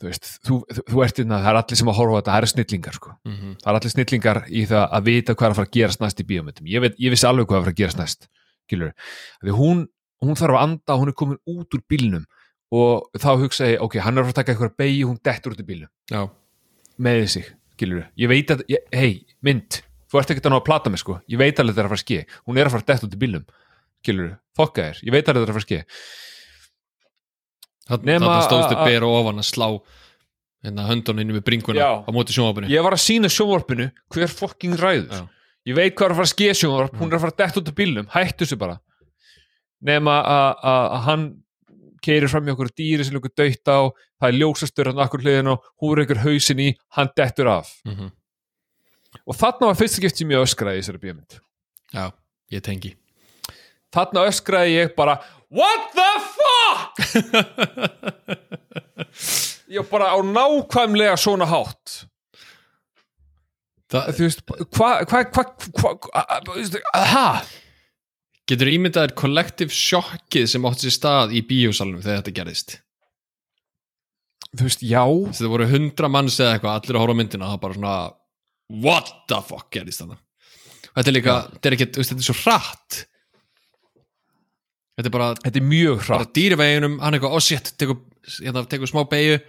Þú 0.02 0.10
veist, 0.10 0.30
þú, 0.42 0.60
þú, 0.66 0.84
þú 0.90 1.04
ert 1.06 1.22
innan 1.22 1.44
það 1.44 1.52
er 1.52 1.60
allir 1.62 1.80
sem 1.80 1.92
að 1.92 1.98
horfa 2.00 2.20
þetta, 2.20 2.32
það 2.32 2.42
eru 2.42 2.52
snillingar 2.52 2.98
sko. 2.98 3.10
mm 3.24 3.34
-hmm. 3.34 3.56
það 3.62 3.72
er 3.72 3.80
allir 3.80 3.94
snillingar 3.96 4.40
í 4.50 4.62
það 4.66 4.86
að 4.98 5.04
vita 5.10 5.36
hvað 5.36 5.48
er 5.48 5.52
að 5.52 5.60
fara 5.60 5.70
að 5.70 5.76
gerast 5.78 6.02
næst 6.02 6.22
í 6.22 6.28
bíómyndum. 6.30 6.68
Ég, 6.68 6.82
veit, 6.82 6.96
ég 6.98 7.12
vissi 7.12 7.28
alveg 7.28 7.48
hvað 7.48 7.58
er 7.58 7.62
að 7.62 7.66
fara 7.66 7.76
að 7.76 7.82
gerast 7.82 7.98
næst 7.98 8.30
skilur, 8.66 8.94
því 9.44 9.52
hún, 9.58 9.88
hún 10.22 10.38
þarf 10.38 10.56
að 10.58 10.64
anda 10.68 10.98
hún 11.02 11.12
er 11.12 11.18
komin 11.18 11.40
út 11.50 11.74
úr 11.78 11.82
bílnum. 11.90 12.26
Og 12.72 13.10
þá 13.20 13.30
hugsa 13.42 13.66
ég, 13.68 13.82
ok, 13.84 13.98
hann 14.00 14.16
er 14.18 14.24
að 14.24 14.30
fara 14.30 14.36
að 14.36 14.40
taka 14.42 14.54
eitthvað 14.54 14.76
beigi, 14.80 15.02
hún 15.04 15.18
dettur 15.24 15.52
út 15.56 15.60
úr 15.60 15.68
bílnum. 15.68 15.90
Já, 16.12 16.22
með 17.02 17.26
sig, 17.34 17.48
skilur 17.76 18.06
ég 18.22 18.30
veit 18.32 18.52
að, 18.54 18.62
hei, 18.94 19.26
mynd 19.42 19.82
þú 20.12 20.20
ert 20.22 20.32
ekkert 20.32 20.46
að 20.48 20.54
ná 20.54 20.58
að 20.60 20.66
plata 20.68 20.92
mig, 20.94 21.00
sko, 21.02 21.16
ég 21.32 21.40
veit 21.42 21.58
alveg 21.60 21.74
þetta 21.74 21.82
er 21.82 21.88
að 21.88 21.92
fara 21.92 22.00
að 22.00 22.06
ske 22.06 22.20
hún 22.46 22.58
er 22.62 22.68
að 22.68 22.74
fara 22.76 22.84
að 22.84 22.90
detta 22.92 23.08
út 23.08 23.16
í 23.16 23.20
bílnum 23.24 23.46
skilur, 24.04 24.30
fokka 24.60 24.86
þér, 24.86 25.00
ég 25.08 25.16
veit 25.16 25.32
alveg 25.32 25.42
þetta 25.42 25.42
er 25.42 25.42
að 25.42 25.56
fara 25.56 25.64
að 25.64 25.70
ske 25.70 25.80
Nema 28.06 28.28
þarna 28.28 28.44
stóðstu 28.46 28.76
að- 28.78 28.86
bera 28.88 29.08
ofan 29.10 29.42
að 29.42 29.48
slá 29.50 29.68
hérna 30.64 30.86
höndunum 30.88 31.22
inn 31.26 31.34
við 31.36 31.44
bringuna 31.48 31.80
Já. 31.82 31.90
á 32.06 32.10
móti 32.14 32.36
sjónvapinu 32.36 32.70
ég 32.70 32.84
var 32.86 32.94
að 32.96 33.02
sína 33.04 33.28
sjónvarpinu 33.34 33.90
hver 34.14 34.30
fokking 34.30 34.78
ræður. 34.78 35.10
Já. 35.10 35.28
ég 35.68 35.76
veit 35.76 35.96
hvað 35.98 36.06
er 36.06 36.12
að 36.14 36.20
fara 36.22 36.30
að 36.30 36.36
ske 36.36 36.50
sjónvarp 36.62 36.94
hún 37.02 37.10
er 37.10 37.18
að 37.18 37.24
fara 37.26 37.34
að 37.34 37.40
detta 37.42 37.60
út 37.64 37.72
í 37.72 37.76
bílnum, 37.82 38.08
hættu 38.14 38.46
þessu 38.46 38.58
bara 38.62 38.78
nema 39.82 40.16
að- 40.22 40.56
að 40.72 40.86
að 40.96 41.02
hann 41.08 41.24
keirir 42.02 42.30
fram 42.32 42.48
í 42.48 42.52
okkur 42.56 42.70
dýri 42.78 43.04
sem 43.06 43.16
okkur 43.20 43.34
döytt 43.38 43.68
á, 43.70 43.80
það 44.22 44.28
er 44.30 44.38
ljósastur 44.40 44.86
hann 44.90 45.00
akkur 45.04 45.22
hliðin 45.22 45.52
og 45.54 45.64
hún 45.82 45.92
er 45.94 46.02
einhver 46.04 46.24
hausin 46.24 46.60
í 46.60 46.70
hann 46.98 47.10
dettur 47.16 47.48
af 47.48 47.70
mm 47.86 47.94
-hmm. 47.96 48.12
og 49.28 49.36
þarna 49.36 49.68
var 49.70 49.76
fyrst 49.76 49.96
skipt 50.00 50.18
sem 50.18 50.30
ég 50.32 50.42
öskraði 50.42 50.78
í 50.78 50.82
þessari 50.82 51.04
bíómynd 51.04 51.40
já, 51.94 52.12
ég 52.52 52.62
tengi 52.62 52.96
þarna 53.94 54.28
öskraði 54.30 54.72
ég 54.82 54.96
bara 54.96 55.20
What 55.52 55.92
the 55.92 56.12
fuck 56.32 56.96
ég 59.70 59.90
bara 59.92 60.12
á 60.16 60.18
nákvæmlega 60.24 61.18
svona 61.20 61.46
hátt 61.46 62.06
það, 63.92 64.14
þú 64.16 64.22
veist, 64.26 64.42
hvað 64.72 65.06
hva, 65.12 65.24
hva, 65.24 65.44
hva, 65.82 65.92
hva? 66.00 67.26
Getur 68.50 68.72
ímyndaðir 68.72 69.14
kollektiv 69.18 69.76
sjokkið 69.76 70.48
sem 70.50 70.66
átt 70.68 70.84
sér 70.84 70.96
stað 70.96 71.36
í 71.38 71.44
bíósalunum 71.48 72.02
þegar 72.04 72.24
þetta 72.24 72.38
gerðist? 72.40 72.80
Þú 74.52 74.66
veist, 74.68 74.82
já. 74.84 75.04
Þetta 75.06 75.54
voru 75.54 75.70
hundra 75.72 76.10
manns 76.12 76.40
eða 76.42 76.58
eitthvað 76.58 76.80
allir 76.80 76.98
að 76.98 77.06
horfa 77.06 77.20
myndina 77.22 77.48
og 77.48 77.54
það 77.54 77.64
bara 77.64 77.78
svona 77.78 77.96
what 78.82 79.16
the 79.32 79.40
fuck 79.46 79.70
gerðist 79.72 80.04
þetta 80.04 80.20
þetta 80.96 81.12
er 81.12 81.16
líka, 81.16 81.36
þetta 81.56 81.70
er 81.70 81.76
ekki, 81.78 81.88
þetta 81.98 82.18
er 82.18 82.28
svo 82.28 82.38
hratt. 82.42 83.00
Þetta 85.00 85.08
er 85.08 85.16
bara, 85.16 85.28
þetta 85.40 85.62
er 85.62 85.68
mjög 85.68 86.02
bara 86.02 86.22
hratt. 86.22 86.34
dýriveginum 86.36 86.98
hann 87.02 87.18
eitthvað, 87.18 87.36
oh 87.38 87.44
shit, 87.44 87.72
tekur, 87.80 88.02
hérna, 88.40 88.66
tekur 88.70 88.92
smá 88.92 89.04
beigju 89.12 89.40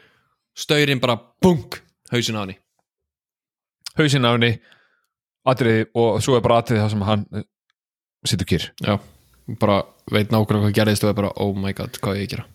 staurinn 0.59 1.03
bara, 1.03 1.18
bunk 1.43 1.80
hausin 2.12 2.38
á 2.38 2.43
henni. 2.45 2.59
Hausinn 3.99 4.28
á 4.28 4.30
henni 4.34 4.53
atriði 5.49 5.88
og 5.99 6.22
svo 6.22 6.38
er 6.38 6.45
bara 6.45 6.61
atriði 6.62 6.84
það 6.84 6.93
sem 6.95 7.07
hann 7.09 7.26
situr 8.28 8.48
kýr 8.48 8.68
já, 8.84 8.96
bara 9.60 9.82
veit 10.12 10.32
nákvæmlega 10.32 10.68
hvað 10.68 10.76
gerðist 10.76 11.04
og 11.06 11.12
er 11.12 11.18
bara, 11.18 11.32
oh 11.42 11.54
my 11.56 11.72
god, 11.76 11.98
hvað 12.02 12.14
á 12.14 12.18
ég 12.20 12.26
að 12.26 12.32
gera? 12.34 12.46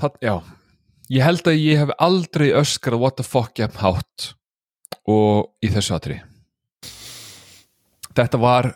Það, 0.00 0.18
já. 0.24 0.34
Ég 1.10 1.26
held 1.26 1.48
að 1.50 1.58
ég 1.58 1.80
hef 1.82 1.92
aldrei 1.98 2.50
öskrað 2.56 3.02
what 3.02 3.18
the 3.18 3.26
fuck 3.26 3.58
ég 3.58 3.70
hef 3.70 3.80
hátt 3.82 4.30
og 5.10 5.50
í 5.64 5.70
þessu 5.72 5.96
atriði. 5.96 6.22
Þetta 8.14 8.40
var 8.42 8.70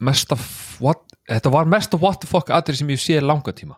mesta 0.00 0.38
what, 0.80 1.04
þetta 1.28 1.52
var 1.52 1.68
mesta 1.68 2.00
what 2.00 2.22
the 2.22 2.30
fuck 2.30 2.52
atriði 2.54 2.82
sem 2.82 2.94
ég 2.94 3.02
sé 3.02 3.20
langa 3.20 3.54
tíma. 3.56 3.76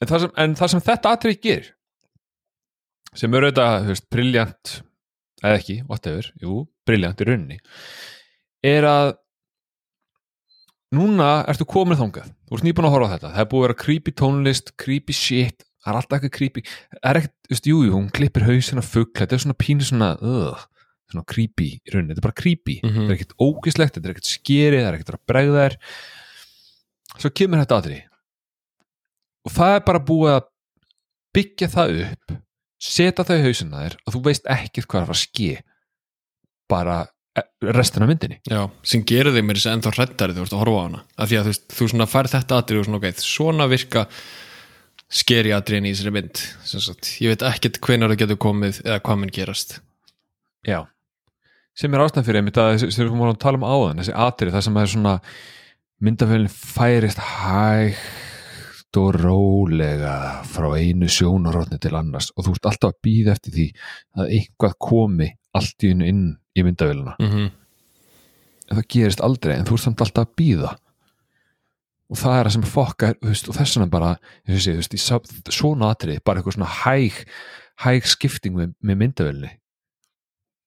En 0.00 0.10
það 0.10 0.24
sem, 0.24 0.34
en 0.42 0.56
það 0.58 0.72
sem 0.72 0.84
þetta 0.88 1.14
atriði 1.16 1.40
gerir 1.44 1.70
sem 3.14 3.34
eru 3.38 3.46
þetta, 3.46 3.66
þú 3.84 3.92
veist, 3.92 4.06
briljant 4.10 4.70
eða 5.44 5.58
ekki, 5.60 5.76
whatever, 5.86 6.28
jú, 6.42 6.64
briljant 6.88 7.20
í 7.22 7.26
rauninni 7.28 7.58
er 8.64 8.86
að 8.88 9.12
núna 10.94 11.28
ertu 11.50 11.66
komin 11.68 11.98
þangað. 11.98 12.30
Þú 12.48 12.58
ert 12.58 12.66
nýbúin 12.66 12.88
að 12.88 12.94
horfa 12.94 13.08
á 13.10 13.12
þetta, 13.14 13.32
það 13.34 13.44
er 13.44 13.48
búið 13.50 13.62
að 13.62 13.66
vera 13.66 13.80
creepy 13.84 14.14
tónlist, 14.20 14.74
creepy 14.80 15.16
shit. 15.16 15.64
Það 15.84 15.90
er 15.90 15.98
alltaf 16.00 16.16
eitthvað 16.16 16.34
creepy. 16.38 16.62
Það 16.94 17.10
er 17.10 17.20
ekkert, 17.20 17.34
þú 17.44 17.54
veist, 17.54 17.66
jú, 17.68 17.80
jú, 17.84 17.92
hún 17.96 18.06
klippir 18.14 18.46
hausina 18.46 18.84
fugg 18.84 19.12
þetta 19.20 19.36
er 19.36 19.42
svona 19.44 19.58
pínu 19.60 19.84
svona, 19.84 20.10
uh, 20.24 20.62
svona 21.12 21.26
creepy 21.28 21.68
í 21.74 21.92
rauninni, 21.92 22.14
þetta 22.14 22.22
er 22.22 22.28
bara 22.28 22.40
creepy. 22.40 22.78
Mhm. 22.80 22.94
þetta 22.94 23.10
er 23.10 23.18
ekkert 23.18 23.36
ógislegt, 23.44 23.98
þetta 23.98 24.08
er 24.08 24.14
ekkert 24.14 24.30
skeri 24.30 24.80
það 24.80 24.88
er 24.88 24.98
ekkert 24.98 25.14
að 25.14 25.24
bregða 25.28 25.64
þær 25.64 25.76
svo 27.20 27.30
kemur 27.30 27.60
þetta 27.62 27.78
aðri 27.78 28.00
og 29.44 29.52
það 29.54 29.74
er 29.76 29.84
bara 29.86 30.00
búið 30.08 30.32
að 30.38 30.48
byggja 31.36 31.68
það 31.74 31.94
upp 32.06 32.34
setja 32.84 33.24
það 33.24 33.40
í 33.40 33.44
hausina 33.48 33.82
þér 33.84 33.96
og 34.00 34.14
þú 34.14 34.22
veist 34.24 34.48
ekkert 34.50 34.88
hvað 34.88 34.98
er 34.98 35.04
að 35.04 35.10
fara 35.10 35.18
að 35.18 35.24
ske. 35.24 35.52
Bara 36.68 36.96
restina 37.74 38.06
af 38.06 38.10
myndinni. 38.12 38.38
Já, 38.50 38.62
sem 38.86 39.02
gerir 39.08 39.34
þig 39.34 39.44
mér 39.46 39.58
þess 39.58 39.68
að 39.70 39.76
ennþá 39.78 39.92
hrettari 39.98 40.36
þú 40.36 40.44
ert 40.44 40.54
að 40.54 40.60
horfa 40.62 40.80
á 40.80 40.84
hana. 40.86 41.00
Af 41.18 41.28
því 41.30 41.38
að 41.40 41.48
þú, 41.48 41.54
þú 41.74 41.88
svona 41.92 42.06
fær 42.10 42.28
þetta 42.30 42.58
atrið 42.62 42.80
og 42.80 42.88
svona, 42.88 43.00
okay, 43.00 43.14
svona 43.24 43.68
virka 43.70 44.04
skeri 45.14 45.52
atriðin 45.54 45.88
í 45.90 45.94
þessari 45.94 46.12
mynd 46.14 46.42
ég 47.22 47.32
veit 47.34 47.44
ekkert 47.46 47.80
hvenær 47.84 48.10
það 48.14 48.20
getur 48.24 48.40
komið 48.44 48.80
eða 48.84 49.00
hvað 49.04 49.18
mun 49.20 49.32
gerast. 49.34 49.76
Já, 50.66 50.80
sem 51.76 51.94
er 51.94 52.04
ástæðan 52.04 52.26
fyrir 52.28 52.40
einmitt 52.40 52.58
að 52.62 52.70
þessi- 52.74 52.92
sem 52.94 53.04
við 53.04 53.12
vorum 53.18 53.34
að 53.34 53.42
tala 53.44 53.60
um 53.60 53.66
áðan 53.68 54.00
þessi 54.02 54.14
atrið, 54.26 54.54
það 54.54 54.64
sem 54.68 54.76
er 54.80 54.92
svona 54.94 55.14
myndafélin 56.04 56.54
færist 56.54 57.18
hægt 57.18 58.98
og 58.98 59.14
rólega 59.18 60.14
frá 60.46 60.68
einu 60.78 61.06
sjónarotni 61.10 61.80
til 61.82 61.94
annars 61.98 62.30
og 62.36 62.46
þú 62.46 62.54
ert 62.54 62.68
alltaf 62.70 62.92
að 62.94 63.00
býða 63.06 63.34
eftir 63.34 63.52
því 63.56 63.66
að 64.22 64.34
eitthvað 64.38 64.76
komi 64.78 65.28
allt 65.54 65.82
í 65.86 65.90
einu 65.90 66.06
inn 66.10 66.24
í 66.54 66.64
myndavélina 66.64 67.16
mm 67.18 67.30
-hmm. 67.30 67.50
en 68.70 68.78
það 68.78 68.88
gerist 68.96 69.20
aldrei, 69.20 69.56
en 69.58 69.66
þú 69.66 69.78
ert 69.78 69.86
samt 69.86 70.00
alltaf 70.00 70.28
að 70.28 70.34
býða 70.40 70.76
og 72.10 72.20
það 72.20 72.38
er 72.38 72.46
það 72.46 72.52
sem 72.52 72.68
fokkar 72.74 73.14
og 73.22 73.56
þess 73.58 73.76
vegna 73.76 73.90
bara 73.90 74.16
sé, 74.46 74.76
veist, 74.76 74.94
í 74.94 75.00
svona 75.00 75.90
atrið, 75.90 76.22
bara 76.24 76.40
eitthvað 76.40 76.58
svona 76.58 76.72
hæg 76.84 77.24
hæg 77.84 78.06
skipting 78.06 78.56
með, 78.56 78.74
með 78.80 79.00
myndavélni 79.02 79.50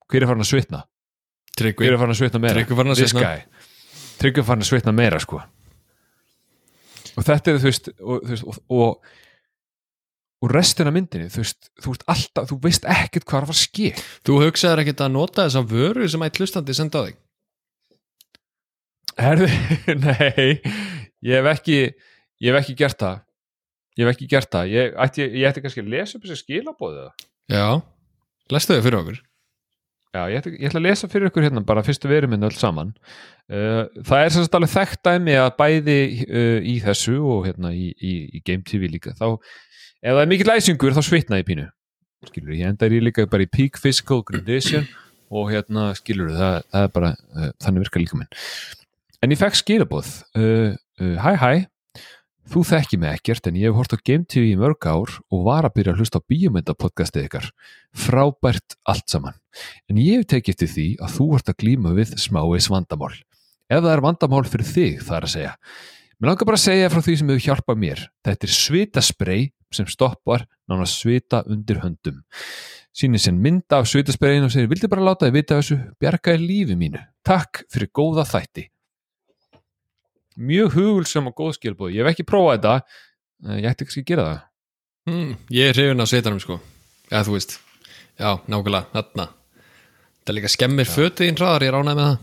hver 0.07 0.23
er 0.23 0.27
farin 0.27 0.43
að 0.43 0.51
svitna? 0.51 0.83
hver 1.57 1.63
Tryggvi, 1.63 1.87
er 1.87 1.97
farin 1.97 2.15
að 2.15 2.19
svitna 2.21 2.39
meira? 2.39 2.55
Tryggvi 2.55 2.75
farin 2.75 2.91
að 2.91 2.99
svitna. 3.01 3.21
Tryggvi 4.17 4.43
farin 4.43 4.61
að 4.61 4.69
svitna 4.69 4.91
meira 4.91 5.19
sko 5.19 5.41
og 7.17 7.25
þetta 7.25 7.51
er 7.51 7.61
þú 7.61 7.71
veist 7.71 7.89
og, 7.97 8.33
og, 8.37 8.59
og, 8.69 9.15
og 10.43 10.51
restina 10.53 10.93
myndinni 10.93 11.31
þú 11.33 11.43
veist, 11.43 11.71
þú 11.81 11.93
veist 11.93 12.03
alltaf, 12.13 12.49
þú 12.51 12.59
veist 12.65 12.83
ekkert 12.85 13.25
hvað 13.25 13.39
er 13.39 13.47
að 13.47 13.51
fara 13.51 13.57
að 13.57 13.63
ske 13.63 13.93
þú 14.27 14.41
hugsaður 14.43 14.83
ekkert 14.83 15.05
að 15.05 15.15
nota 15.15 15.47
þessa 15.47 15.63
vöru 15.71 16.09
sem 16.11 16.27
ætti 16.27 16.43
hlustandi 16.43 16.77
senda 16.77 17.01
á 17.01 17.05
þig? 17.07 17.17
Herðu, 19.17 19.49
nei 20.05 20.61
ég 21.25 21.39
hef 21.39 21.49
ekki 21.55 21.79
ég 22.43 22.53
hef 22.53 22.61
ekki 22.61 22.75
gert 22.77 22.99
það. 23.01 23.23
Ég 23.97 24.05
hef 24.05 24.13
ekki 24.13 24.27
gert 24.29 24.51
það. 24.53 24.73
Ég 24.73 24.99
ætti, 25.05 25.23
ég 25.25 25.47
ætti 25.49 25.63
kannski 25.63 25.83
að 25.83 25.93
lesa 25.95 26.17
upp 26.17 26.27
þessi 26.27 26.43
skilabóðu 26.43 27.07
Já, 27.47 27.79
lestu 28.51 28.75
þau 28.75 28.83
fyrir 28.85 28.99
okkur? 28.99 29.21
Já, 30.15 30.21
ég 30.31 30.39
ætla, 30.39 30.51
ég 30.53 30.69
ætla 30.69 30.81
að 30.81 30.87
lesa 30.87 31.09
fyrir 31.11 31.29
ykkur 31.29 31.45
hérna 31.45 31.63
bara 31.67 31.83
fyrstu 31.85 32.09
verum 32.09 32.31
minna 32.33 32.49
öll 32.49 32.57
saman. 32.57 32.93
Uh, 33.47 33.87
það 34.07 34.23
er 34.25 34.57
alveg 34.59 34.73
þekkt 34.73 35.01
dæmi 35.07 35.37
að 35.39 35.49
bæði 35.59 35.97
uh, 36.25 36.59
í 36.59 36.75
þessu 36.83 37.17
og 37.23 37.47
hérna 37.47 37.71
í, 37.75 37.89
í, 37.95 38.13
í 38.37 38.43
Game 38.45 38.65
TV 38.67 38.89
líka 38.91 39.15
þá, 39.17 39.37
ef 40.03 40.13
það 40.13 40.23
er 40.23 40.31
mikill 40.31 40.51
læsingur 40.51 40.95
þá 40.97 41.03
svitna 41.05 41.41
ég 41.41 41.47
pínu 41.47 41.67
skilur, 42.27 42.55
ég 42.57 42.67
endar 42.71 42.93
í 42.93 43.01
líka 43.03 43.27
bara 43.29 43.45
í 43.45 43.51
peak 43.51 43.79
physical 43.81 44.23
condition 44.25 44.87
og 45.29 45.51
hérna 45.51 45.91
skilur 45.97 46.33
það, 46.33 46.59
það 46.73 46.85
er 46.85 46.93
bara, 46.95 47.13
uh, 47.37 47.49
þannig 47.63 47.85
virka 47.85 48.03
líka 48.03 48.19
minn 48.19 48.31
en 49.23 49.33
ég 49.33 49.41
fekk 49.41 49.59
skilabóð 49.61 50.13
uh, 50.37 50.77
uh, 51.01 51.17
hæ 51.23 51.33
hæ 51.41 51.51
þú 52.47 52.63
þekki 52.63 52.99
mig 53.01 53.17
ekkert 53.17 53.49
en 53.49 53.57
ég 53.59 53.67
hef 53.69 53.77
hort 53.77 53.93
á 53.95 53.99
Game 53.99 54.23
TV 54.23 54.53
í 54.53 54.59
mörg 54.59 54.87
ár 54.87 55.17
og 55.33 55.43
var 55.47 55.67
að 55.67 55.75
byrja 55.77 55.93
að 55.93 56.01
hlusta 56.01 56.21
á 56.23 56.27
bíómyndapodcastið 56.31 57.27
ykkar 57.27 57.49
frábært 57.91 58.77
allt 58.87 59.07
saman 59.11 59.35
en 59.91 59.99
ég 59.99 60.21
hef 60.21 60.29
tekið 60.31 60.53
eftir 60.55 60.71
því 60.71 60.87
að 61.03 61.13
þú 61.17 61.27
ert 61.37 61.51
að 61.51 61.59
glíma 61.63 61.93
við 61.97 62.15
smáis 62.21 62.69
vandamál. 62.71 63.13
Ef 63.67 63.83
það 63.83 63.91
er 63.91 64.03
vandamál 64.05 64.45
fyrir 64.47 64.69
þig, 64.69 64.99
það 65.03 65.17
er 65.17 65.27
að 65.27 65.33
segja. 65.33 65.53
Mér 66.17 66.31
langar 66.31 66.47
bara 66.47 66.59
að 66.59 66.63
segja 66.63 66.91
frá 66.93 67.01
því 67.03 67.15
sem 67.19 67.31
hefur 67.33 67.45
hjálpað 67.45 67.81
mér. 67.81 68.03
Þetta 68.25 68.47
er 68.47 68.53
svitaspray 68.55 69.41
sem 69.73 69.87
stoppar 69.89 70.45
nána 70.69 70.85
svita 70.87 71.43
undir 71.47 71.81
höndum. 71.83 72.21
Sýnir 72.97 73.21
sér 73.21 73.35
mynda 73.37 73.77
af 73.81 73.87
svitasprayin 73.89 74.45
og 74.47 74.51
segir, 74.51 74.69
vildi 74.71 74.87
bara 74.89 75.03
láta 75.05 75.27
þið 75.27 75.35
vita 75.37 75.57
þessu, 75.59 75.77
bjargaði 76.01 76.47
lífi 76.47 76.77
mínu. 76.79 77.01
Takk 77.27 77.63
fyrir 77.69 77.91
góða 77.93 78.23
þætti. 78.25 78.67
Mjög 80.37 80.73
hugulsam 80.77 81.27
og 81.31 81.35
góð 81.37 81.55
skilbúð. 81.57 81.93
Ég 81.95 82.03
hef 82.05 82.11
ekki 82.13 82.25
prófað 82.29 82.57
þetta, 82.57 82.73
eh, 83.47 83.57
ég 83.63 83.69
ætti 83.71 83.85
kannski 83.87 84.03
að 84.03 84.09
gera 84.11 84.25
það. 84.27 84.41
mm, 85.07 85.37
Ég 85.51 85.69
er 85.69 85.73
hrifin 85.73 86.01
af 86.01 86.07
sveitanum 86.11 86.39
sko 86.41 86.59
Já, 87.11 87.21
þú 87.23 87.31
veist 87.37 87.59
Já, 88.19 88.37
nákvæmlega, 88.49 88.85
þarna 88.91 89.25
Það 90.25 90.31
er 90.33 90.35
líka 90.35 90.49
skemmir 90.51 90.85
fötið 90.91 91.29
ín 91.31 91.37
hraðar, 91.39 91.63
ég 91.63 91.71
ránaði 91.71 91.95
með 91.95 92.09
það 92.09 92.17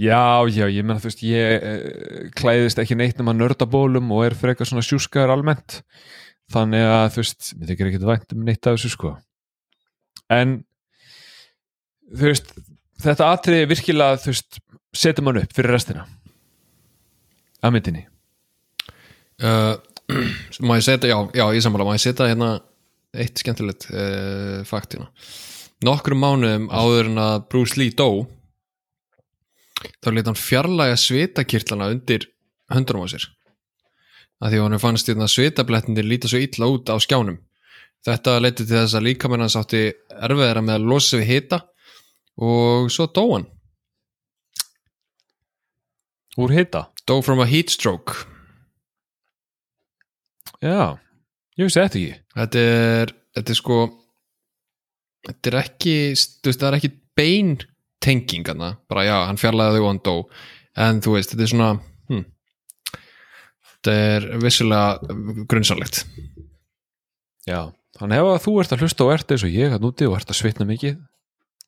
Já, 0.00 0.42
já, 0.50 0.66
ég 0.66 0.82
menna 0.82 0.98
þú 0.98 1.10
veist 1.10 1.22
ég 1.22 1.62
uh, 1.62 2.28
klæðist 2.34 2.80
ekki 2.82 2.96
neitt 2.98 3.20
nema 3.20 3.34
nördabólum 3.36 4.10
og 4.16 4.24
er 4.26 4.34
eitthvað 4.34 4.72
svona 4.72 4.82
sjúskaður 4.86 5.36
almennt. 5.36 5.80
Þannig 6.52 6.86
að 6.90 7.06
þú 7.14 7.22
veist 7.22 7.52
mér 7.54 7.70
þykir 7.70 7.90
ekki 7.90 8.02
vænt 8.08 8.34
um 8.34 8.42
neitt 8.48 8.66
af 8.66 8.76
þessu 8.76 8.90
sko. 8.92 9.14
En 10.34 10.58
þú 12.10 12.28
veist, 12.32 12.52
þetta 13.04 13.30
atriði 13.36 13.70
virkilega 13.70 14.20
þú 14.24 14.32
veist, 14.32 14.60
setur 14.94 15.26
mann 15.26 15.40
upp 15.44 15.54
fyrir 15.54 15.76
restina 15.76 16.06
að 17.64 17.76
myndinni. 17.78 18.06
Uh, 19.40 19.74
Má 20.66 20.76
ég 20.76 20.84
setja, 20.84 21.08
já, 21.08 21.18
já, 21.32 21.46
ég 21.54 21.62
sammála. 21.64 21.86
Má 21.86 21.96
ég 21.96 22.02
setja 22.02 22.28
hérna 22.28 22.56
eitt 23.14 23.38
skemmtilegt 23.40 23.88
uh, 23.92 24.62
faktina 24.66 25.08
Nokkrum 25.84 26.22
mánuðum 26.22 26.68
áður 26.72 27.10
en 27.10 27.20
að 27.20 27.44
Bruce 27.52 27.78
Lee 27.78 27.94
dó 27.94 28.24
þá 30.04 30.10
lét 30.12 30.28
hann 30.28 30.38
fjarlæga 30.38 30.98
svitakirtlana 31.00 31.88
undir 31.94 32.28
höndunum 32.72 33.06
á 33.06 33.12
sér. 33.14 33.26
Að 34.42 34.52
því 34.52 34.60
að 34.60 34.66
hann 34.66 34.82
fannst 34.82 35.08
hérna 35.08 35.28
svitablettinir 35.30 36.06
líta 36.06 36.28
svo 36.28 36.40
illa 36.42 36.68
út 36.68 36.92
á 36.92 36.96
skjánum. 37.00 37.38
Þetta 38.04 38.36
leiti 38.42 38.66
til 38.66 38.76
þess 38.76 38.98
að 38.98 39.06
líkamenn 39.08 39.44
hans 39.44 39.56
átti 39.56 39.86
erfiðara 40.12 40.62
með 40.64 40.76
að 40.76 40.88
losa 40.90 41.20
við 41.20 41.30
hita 41.30 41.60
og 42.44 42.90
svo 42.92 43.08
dó 43.08 43.24
hann. 43.32 43.48
Úr 46.36 46.52
hita? 46.52 46.88
Dó 47.06 47.20
from 47.22 47.40
a 47.40 47.46
heat 47.48 47.70
stroke. 47.72 48.26
Já, 50.60 50.96
ég 51.56 51.68
vissi 51.68 51.80
þetta 51.80 52.00
ekki. 52.00 52.16
Þetta 52.34 52.64
er, 52.74 53.14
þetta 53.36 53.54
er 53.54 53.60
sko 53.60 53.78
þetta 55.24 55.50
er 55.50 55.58
ekki 55.62 55.94
þú 56.16 56.50
veist, 56.50 56.60
það 56.60 56.68
er 56.68 56.78
ekki 56.78 56.92
bein 57.16 57.54
tenging 58.04 58.46
hana, 58.50 58.74
bara 58.90 59.06
já, 59.06 59.16
hann 59.28 59.40
fjarlæði 59.40 59.78
þau 59.78 59.84
og 59.84 59.90
hann 59.90 60.02
dó. 60.04 60.14
En 60.84 61.00
þú 61.04 61.16
veist, 61.16 61.32
þetta 61.32 61.46
er 61.46 61.52
svona 61.52 61.70
hm, 62.10 62.24
þetta 63.70 63.96
er 64.10 64.28
vissulega 64.42 65.16
grunnsanlegt 65.50 66.02
Já, 67.44 67.60
þannig 68.00 68.22
ef 68.22 68.30
að 68.32 68.40
þú 68.46 68.54
ert 68.62 68.72
að 68.74 68.84
hlusta 68.84 69.04
og 69.04 69.12
ert 69.14 69.34
eins 69.34 69.44
og 69.44 69.52
ég 69.52 69.74
að 69.76 69.84
núti 69.84 70.08
og 70.08 70.16
ert 70.16 70.32
að 70.32 70.40
svitna 70.40 70.66
mikið 70.68 70.96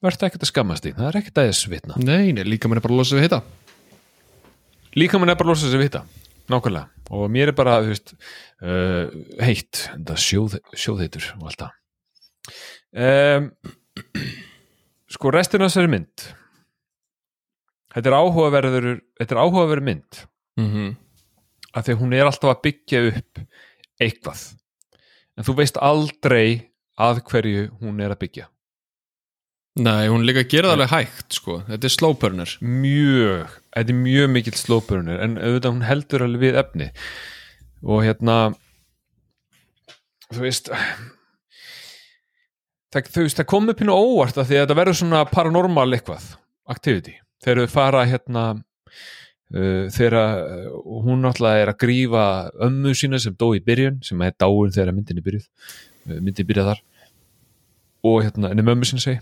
verður 0.04 0.26
ekkert 0.28 0.44
að 0.44 0.50
skammast 0.50 0.84
þín, 0.84 0.96
það 0.96 1.08
er 1.08 1.18
ekkert 1.20 1.38
að 1.40 1.54
svitna. 1.56 1.96
Nei, 2.00 2.32
nei, 2.36 2.44
líka 2.46 2.68
mann 2.68 2.78
er 2.78 2.84
bara 2.84 2.94
að 2.94 3.00
losa 3.00 3.16
við 3.16 3.26
hitta 3.26 3.40
líka 4.96 5.20
mann 5.20 5.32
er 5.32 5.38
bara 5.38 5.50
að 5.50 5.54
losa 5.54 5.70
sig 5.70 5.80
við 5.80 5.90
þetta 5.90 6.02
nákvæmlega, 6.46 6.88
og 7.18 7.30
mér 7.34 7.50
er 7.50 7.56
bara 7.58 7.80
þú 7.82 7.90
veist, 7.90 8.12
uh, 8.62 9.14
heitt 9.42 9.80
þetta 9.88 10.18
sjóð, 10.22 10.58
sjóðheitur 10.78 11.24
og 11.40 11.48
allt 11.50 11.64
það. 11.64 11.72
Um, 13.06 13.48
sko 15.16 15.32
restin 15.34 15.64
af 15.64 15.72
þessari 15.72 15.92
mynd. 15.92 16.26
Þetta 17.96 18.12
er 18.12 18.18
áhugaverður 18.20 18.88
þetta 19.18 19.36
er 19.36 19.42
áhugaverður 19.42 19.86
mynd. 19.88 20.24
Mm 20.56 20.68
-hmm. 20.72 20.92
af 21.76 21.84
því 21.84 21.92
að 21.92 22.00
hún 22.00 22.12
er 22.16 22.24
alltaf 22.24 22.50
að 22.52 22.62
byggja 22.64 23.00
upp 23.10 23.40
eitthvað. 24.00 24.42
En 25.36 25.44
þú 25.44 25.54
veist 25.56 25.76
aldrei 25.76 26.70
að 26.96 27.20
hverju 27.28 27.70
hún 27.80 28.00
er 28.00 28.14
að 28.14 28.22
byggja. 28.24 28.46
Nei, 29.76 30.08
hún 30.08 30.24
líka 30.24 30.46
það 30.48 30.70
alveg 30.72 30.88
hægt 30.88 31.36
sko. 31.36 31.58
Þetta 31.68 31.84
er 31.84 31.92
slow 31.92 32.14
burner. 32.16 32.52
Mjög, 32.64 33.58
þetta 33.76 33.92
er 33.92 33.98
mjög 33.98 34.30
mikill 34.32 34.56
slópurunir 34.56 35.20
en 35.20 35.36
auðvitað 35.36 35.74
hún 35.74 35.84
heldur 35.84 36.24
alveg 36.24 36.40
við 36.46 36.56
efni. 36.62 36.86
Og 37.84 38.00
hérna 38.06 38.36
þú 40.32 40.46
veist 40.46 40.72
það, 42.94 43.10
veist, 43.16 43.38
það 43.40 43.48
kom 43.50 43.70
upp 43.70 43.82
hérna 43.82 43.96
óvart 43.96 44.38
af 44.38 44.48
því 44.48 44.58
að 44.58 44.64
þetta 44.64 44.78
verður 44.80 44.98
svona 45.00 45.22
paranormal 45.30 45.88
eitthvað 45.96 46.30
activity, 46.72 47.16
þegar 47.44 47.62
þau 47.62 47.74
fara 47.74 48.04
hérna 48.08 48.44
uh, 48.56 49.86
þegar 49.94 50.18
uh, 50.20 50.68
hún 51.06 51.24
náttúrulega 51.24 51.64
er 51.64 51.72
að 51.72 51.80
grífa 51.84 52.26
ömmu 52.68 52.94
sína 52.98 53.20
sem 53.22 53.36
dó 53.38 53.50
í 53.56 53.62
byrjun 53.64 54.00
sem 54.06 54.22
er 54.26 54.36
dáin 54.38 54.74
þegar 54.74 54.94
myndin 54.96 55.20
er 55.20 55.26
byrjuð 55.26 55.46
uh, 55.46 56.18
myndin 56.20 56.48
byrjað 56.48 56.72
þar. 56.72 56.84
Og 58.06 58.20
hérna, 58.22 58.52
en 58.52 58.62
ömmu 58.62 58.86
sína 58.86 59.02
segi 59.02 59.20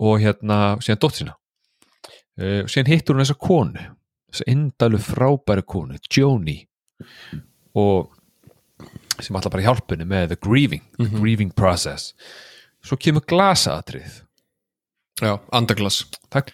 og 0.00 0.20
hérna, 0.22 0.78
síðan 0.80 1.00
dótt 1.02 1.18
sína. 1.18 1.34
Uh, 2.40 2.62
og 2.64 2.70
síðan 2.72 2.92
hittur 2.94 3.16
hún 3.16 3.24
þessa 3.24 3.40
konu 3.40 3.88
þessa 4.30 4.46
indalu 4.50 5.00
frábæri 5.02 5.64
konu 5.66 5.98
Joni. 6.10 6.60
Og 7.78 8.10
sem 9.26 9.36
ætla 9.36 9.50
bara 9.52 9.62
henni 9.94 10.06
með 10.08 10.28
the 10.32 10.36
grieving, 10.36 10.82
the 10.98 11.04
Mhm. 11.08 11.20
grieving 11.20 11.50
process. 11.54 12.12
Svo 12.84 12.96
kemur 12.96 13.24
glasaðatrið 13.28 14.22
Já, 15.20 15.38
andaglas. 15.52 16.04
Takk. 16.30 16.52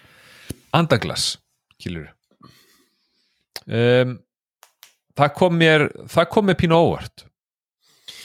andaglas 0.73 1.37
kýlur 1.79 2.09
um, 3.67 4.17
það 5.17 5.33
kom 5.37 5.57
mér 5.57 5.87
það 6.11 6.29
kom 6.33 6.45
mér 6.49 6.55
pínu 6.59 6.75
óvart. 6.77 7.23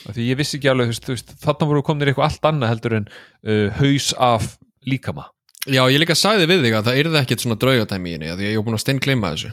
Af 0.09 0.17
því 0.17 0.25
ég 0.33 0.37
vissi 0.41 0.59
ekki 0.59 0.71
alveg 0.73 0.91
þú 1.07 1.15
veist, 1.15 1.31
þarna 1.45 1.69
voru 1.71 1.83
komnir 1.87 2.11
eitthvað 2.11 2.27
allt 2.27 2.49
annað 2.51 2.73
heldur 2.73 2.97
en 2.99 3.07
uh, 3.47 3.71
haus 3.79 4.09
af 4.19 4.59
líkama. 4.87 5.29
Já, 5.71 5.85
ég 5.87 6.01
líka 6.03 6.17
sagði 6.19 6.49
við 6.51 6.65
þig 6.67 6.75
að 6.75 6.89
það 6.89 6.99
yrði 7.05 7.21
ekkert 7.23 7.45
svona 7.45 7.59
draugatæmi 7.63 8.11
í 8.11 8.15
henni 8.17 8.33
Því 8.35 8.49
ég 8.51 8.57
var 8.59 8.65
búin 8.67 8.75
að 8.75 8.83
stein 8.83 8.99
gleyma 8.99 9.31
þessu. 9.37 9.53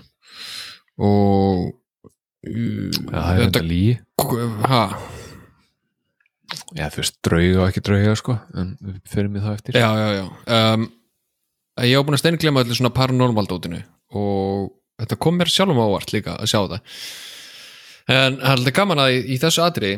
Og 1.06 1.68
það 2.44 3.30
er 3.34 3.42
Þetta 3.46 3.64
líi 3.68 3.98
ha, 4.70 4.82
Já, 6.78 6.86
þú 6.90 7.02
veist, 7.02 7.18
drauga 7.26 7.60
og 7.62 7.68
ekki 7.70 7.84
drauga 7.86 8.14
sko 8.18 8.36
en 8.58 8.72
við 8.82 9.00
fyrir 9.12 9.30
mig 9.30 9.44
það 9.46 9.58
eftir. 9.60 9.78
Já, 9.78 9.90
já, 10.00 10.08
já. 10.18 10.26
Um, 10.58 10.88
Ég 11.80 11.96
var 11.96 12.04
búin 12.10 12.18
að 12.18 12.22
stein 12.24 12.38
gleyma 12.42 12.64
allir 12.66 12.76
svona 12.76 12.92
paranormal 12.92 13.48
dótinu 13.48 13.78
Og 14.20 14.66
þetta 15.00 15.18
kom 15.24 15.38
mér 15.40 15.52
sjálfum 15.52 15.80
á 15.80 15.86
óvart 15.88 16.12
líka 16.12 16.34
að 16.36 16.50
sjá 16.52 16.60
það 16.66 16.80
En 18.10 18.40
það 18.42 18.50
er 18.50 18.56
alltaf 18.58 18.76
gaman 18.80 19.00
að 19.04 19.14
í, 19.16 19.20
í 19.36 19.38
þessu 19.40 19.64
atri 19.64 19.92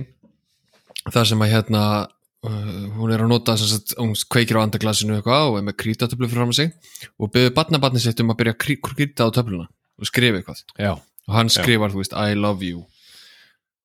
Það 1.07 1.29
sem 1.31 1.41
að 1.41 1.53
hérna 1.55 1.83
uh, 2.05 2.73
hún 2.99 3.13
er 3.15 3.23
að 3.23 3.31
nota 3.31 3.55
sem 3.57 3.71
sagt, 3.71 3.95
hún 3.97 4.11
kveikir 4.33 4.59
á 4.61 4.65
andaglasinu 4.65 5.15
eitthvað 5.17 5.47
og 5.49 5.57
er 5.61 5.65
með 5.71 5.77
krítatöflu 5.81 6.29
að 6.29 6.53
sig 6.59 6.73
og 7.17 7.31
byrði 7.33 7.55
barnabarni 7.57 8.03
sitt 8.03 8.21
um 8.21 8.33
að 8.35 8.41
byrja 8.43 8.53
að 8.57 8.61
krí- 8.65 8.81
krýta 8.91 9.25
á 9.25 9.33
töfluna 9.33 9.65
og 9.97 10.09
skrifa 10.09 10.37
eitthvað. 10.41 10.61
Já, 10.77 10.91
og 11.29 11.37
hann 11.37 11.51
skrifar, 11.53 11.93
þú 11.93 12.01
veist, 12.01 12.15
I 12.17 12.37
love 12.37 12.65
you. 12.65 12.85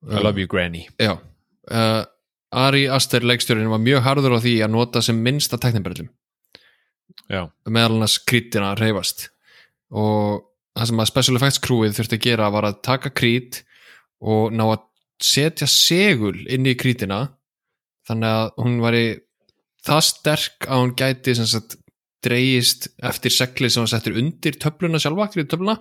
I 0.06 0.22
love 0.22 0.40
you 0.40 0.48
granny. 0.50 0.86
Já. 1.00 1.18
Uh, 1.66 2.04
Ari 2.56 2.86
Aster 2.88 3.24
leikstjórinn 3.26 3.70
var 3.70 3.82
mjög 3.82 4.04
harður 4.06 4.38
á 4.38 4.44
því 4.44 4.54
að 4.64 4.72
nota 4.72 5.02
sem 5.02 5.18
minnsta 5.18 5.58
teknibrellum 5.60 6.06
Já, 7.26 7.48
meðal 7.66 8.06
krítina 8.22 8.70
að 8.70 8.84
reyfast 8.84 9.26
og 9.90 10.44
það 10.76 10.90
sem 10.90 11.00
að 11.02 11.08
special 11.10 11.38
effects 11.38 11.62
crewið 11.64 11.96
þurfti 11.96 12.18
að 12.18 12.26
gera 12.26 12.52
var 12.54 12.68
að 12.68 12.78
taka 12.86 13.10
krít 13.10 13.62
og 14.22 14.54
ná 14.54 14.64
að 14.68 14.84
setja 15.22 15.68
segul 15.70 16.36
inn 16.52 16.66
í 16.68 16.76
krítina. 16.78 17.22
Þannig 18.06 18.34
að 18.38 18.50
hún 18.62 18.78
væri 18.82 19.04
það 19.86 20.02
sterk 20.10 20.66
að 20.68 20.82
hún 20.82 20.94
gæti 20.98 21.34
sem 21.38 21.48
sagt 21.50 21.78
dreigist 22.26 22.90
eftir 23.06 23.34
segli 23.34 23.70
sem 23.70 23.82
hann 23.82 23.90
settur 23.90 24.18
undir 24.18 24.58
töfluna 24.60 25.00
sjálfa, 25.02 25.30
krítöfluna 25.34 25.78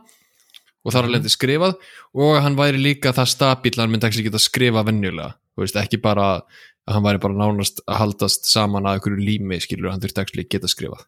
og 0.86 0.94
þar 0.94 1.08
að 1.08 1.16
lendi 1.16 1.32
skrifað. 1.34 1.76
Og 2.16 2.38
hann 2.46 2.58
væri 2.60 2.82
líka 2.82 3.14
það 3.16 3.32
stabíl 3.34 3.76
hann 3.80 3.92
myndi 3.92 4.08
ekki 4.10 4.28
geta 4.28 4.42
skrifa 4.42 4.86
venjulega, 4.86 5.34
þú 5.56 5.66
veist, 5.66 5.80
ekki 5.82 6.00
bara 6.04 6.30
að 6.86 6.94
hann 6.94 7.06
væri 7.08 7.22
bara 7.24 7.38
nánast 7.40 7.82
að 7.90 8.02
haldast 8.04 8.46
saman 8.50 8.86
að 8.86 9.00
einhverju 9.00 9.26
lími, 9.26 9.58
skilur, 9.64 9.90
hann 9.94 10.04
þurfti 10.04 10.22
ekki 10.22 10.46
geta 10.56 10.70
skrifað. 10.70 11.08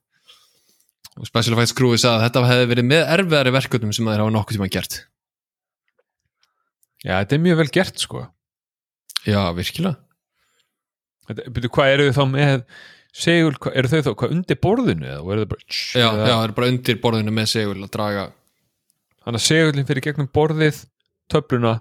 Og 1.17 1.30
Special 1.30 1.55
Effects 1.55 1.73
Crewið 1.78 2.01
sagði 2.01 2.17
að 2.17 2.25
þetta 2.28 2.49
hefði 2.51 2.65
verið 2.71 2.89
með 2.91 3.11
erfiðari 3.15 3.53
verkefnum 3.55 3.93
sem 3.95 4.09
þeir 4.09 4.21
hafa 4.21 4.34
nokkuð 4.36 4.57
tíma 4.57 4.67
gert. 4.73 4.97
Já 7.05 7.13
þetta 7.21 7.38
er 7.38 7.41
mjög 7.45 7.61
vel 7.61 7.71
gert 7.73 8.01
sko. 8.01 8.25
Já, 9.28 9.39
virkilega. 9.57 9.97
Þetta, 11.28 11.49
byrju, 11.55 11.71
Hvað 11.75 11.93
eru 11.93 12.05
þau 12.07 12.17
þá 12.17 12.34
með 12.34 12.53
segul, 13.17 13.55
eru 13.73 13.91
þau 13.91 13.99
þá 14.05 14.11
hvað 14.13 14.36
undir 14.36 14.59
borðinu 14.63 15.09
eða 15.09 15.34
eru 15.34 15.43
þau 15.43 15.51
bara 15.53 15.65
Já, 15.73 16.07
það 16.13 16.43
er 16.43 16.53
bara 16.59 16.69
undir 16.71 16.99
borðinu 17.03 17.34
með 17.36 17.49
segul 17.51 17.80
að 17.82 17.91
draga 17.97 18.28
Þannig 19.28 19.41
að 19.41 19.47
segulinn 19.49 19.88
fyrir 19.89 20.05
gegnum 20.05 20.30
borðið 20.32 20.86
töfluna 21.28 21.73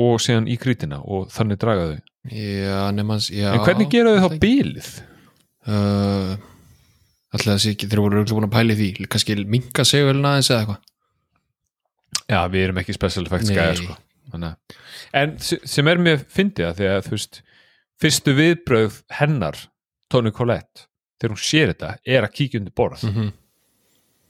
og 0.00 0.20
síðan 0.24 0.46
í 0.48 0.56
krítina 0.56 1.02
og 1.04 1.28
þannig 1.34 1.60
draga 1.60 1.90
þau 1.90 1.98
Já, 2.32 2.88
nefnans, 2.96 3.26
já 3.32 3.50
En 3.52 3.64
hvernig 3.64 3.90
gera 3.92 4.14
þau 4.16 4.30
þá 4.30 4.40
bílið? 4.40 4.88
Uh, 5.68 6.38
Alltaf 7.30 7.52
þessi 7.52 7.74
ekki, 7.74 7.88
þeir 7.90 8.00
voru 8.00 8.24
búin 8.32 8.48
að 8.48 8.54
pæli 8.54 8.76
því 8.78 8.88
kannski 9.12 9.36
minka 9.44 9.84
segulina 9.84 10.32
aðeins 10.32 10.48
eða 10.50 10.62
eitthvað 10.64 10.88
Já, 12.30 12.40
við 12.48 12.64
erum 12.64 12.80
ekki 12.80 12.94
special 12.96 13.26
effects 13.26 13.50
Nei. 13.50 13.56
gæðar 13.58 13.80
sko. 13.80 13.96
En 15.20 15.36
sem 15.42 15.90
er 15.90 16.00
mér 16.02 16.24
fyndið 16.30 16.68
að 16.68 16.80
því 16.80 16.88
að 16.90 17.00
þú 17.06 17.14
veist 17.16 17.40
fyrstu 18.00 18.34
viðbröð 18.38 18.98
hennar 19.18 19.58
Tony 20.10 20.32
Collette, 20.34 20.86
þegar 21.20 21.34
hún 21.34 21.42
sér 21.44 21.72
þetta 21.72 21.92
er 22.16 22.26
að 22.26 22.34
kíkja 22.38 22.60
undir 22.62 22.74
borð 22.76 23.04
mm 23.04 23.14
-hmm. 23.14 23.32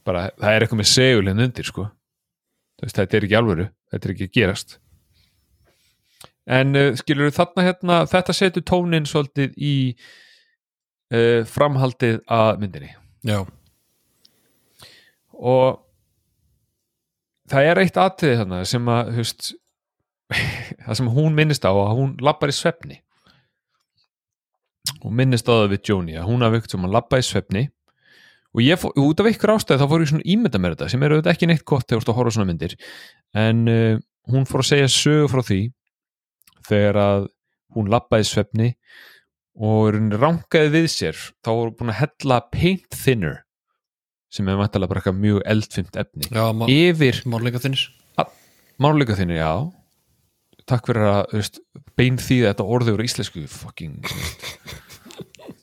bara 0.05 0.31
það 0.35 0.55
er 0.55 0.65
eitthvað 0.65 0.81
með 0.83 0.91
segulinn 0.95 1.45
undir 1.47 1.69
sko. 1.69 1.87
Veist, 2.81 2.97
þetta 2.97 3.19
er 3.19 3.27
ekki 3.27 3.39
alvöru 3.39 3.67
þetta 3.93 4.09
er 4.09 4.15
ekki 4.15 4.31
gerast. 4.39 4.79
En 6.51 6.75
uh, 6.79 6.91
skilur 6.99 7.33
þarna 7.35 7.67
hérna 7.69 8.01
þetta 8.11 8.35
setur 8.37 8.67
tónin 8.67 9.07
svolítið 9.09 9.55
í 9.61 9.77
uh, 11.13 11.47
framhaldið 11.47 12.23
að 12.31 12.63
myndinni. 12.63 12.95
Já, 13.27 13.45
og 15.41 15.81
það 17.51 17.71
er 17.71 17.81
eitt 17.83 18.01
atriði 18.01 18.41
þarna 18.43 18.63
sem 18.69 18.91
að 18.93 19.13
veist, 19.19 19.53
það 20.87 20.99
sem 21.01 21.13
hún 21.17 21.37
minnist 21.37 21.67
á 21.67 21.73
að 21.73 21.95
hún 21.99 22.17
lappar 22.25 22.53
í 22.53 22.57
svefni. 22.57 23.01
Og 25.01 25.13
minnist 25.17 25.49
á 25.49 25.53
það 25.53 25.71
við 25.73 25.93
Jóni 25.93 26.17
að 26.21 26.29
hún 26.29 26.45
hafi 26.45 26.61
ykkur 26.61 26.75
sem 26.75 26.89
að 26.89 26.97
lappa 26.97 27.21
í 27.21 27.25
svefni 27.25 27.67
og 28.51 28.63
ég 28.65 28.87
út 28.89 29.23
af 29.23 29.29
ykkur 29.31 29.55
ástæði 29.55 29.83
þá 29.83 29.91
fór 29.91 30.05
ég 30.05 30.11
svona 30.13 30.27
ímynda 30.35 30.61
mér 30.63 30.75
þetta 30.77 30.91
sem 30.93 31.05
er 31.05 31.15
auðvitað 31.15 31.35
ekki 31.35 31.51
neitt 31.51 31.67
gott 31.69 31.87
þegar 31.87 32.01
þú 32.01 32.03
ert 32.03 32.13
að 32.13 32.19
horfa 32.19 32.35
svona 32.37 32.49
myndir. 32.51 32.75
En 33.39 33.63
uh, 33.71 34.01
hún 34.33 34.49
fór 34.49 34.65
að 34.65 34.71
segja 34.73 34.91
sögu 34.95 35.31
frá 35.31 35.45
því 35.47 35.61
þegar 36.71 37.01
að 37.05 37.29
hún 37.77 37.93
lappaði 37.93 38.27
svefni 38.27 38.73
og 39.61 39.95
hún 39.95 40.11
rangaði 40.17 40.75
við 40.75 40.91
sér. 40.91 41.23
Þá 41.45 41.51
voru 41.53 41.77
búin 41.79 41.95
að 41.95 42.03
hella 42.03 42.43
paint 42.51 43.01
thinner 43.05 43.41
sem 44.31 44.47
er 44.47 44.59
mæntalega 44.59 44.93
bara 44.93 45.01
eitthvað 45.03 45.23
mjög 45.25 45.41
eldfimt 45.51 45.97
efni 45.99 46.29
já 46.31 46.45
yfir 46.71 47.17
máleika 47.27 47.59
þinnir. 47.63 47.89
Máluleika 48.81 49.13
þinni, 49.19 49.37
já. 49.37 49.69
Takk 50.71 50.87
fyrir 50.89 51.05
að 51.05 51.35
veist, 51.35 51.59
bein 51.99 52.17
því 52.21 52.39
að 52.45 52.53
þetta 52.53 52.67
orðið 52.77 52.95
úr 52.97 53.03
íslensku 53.05 53.43
fucking 53.51 53.99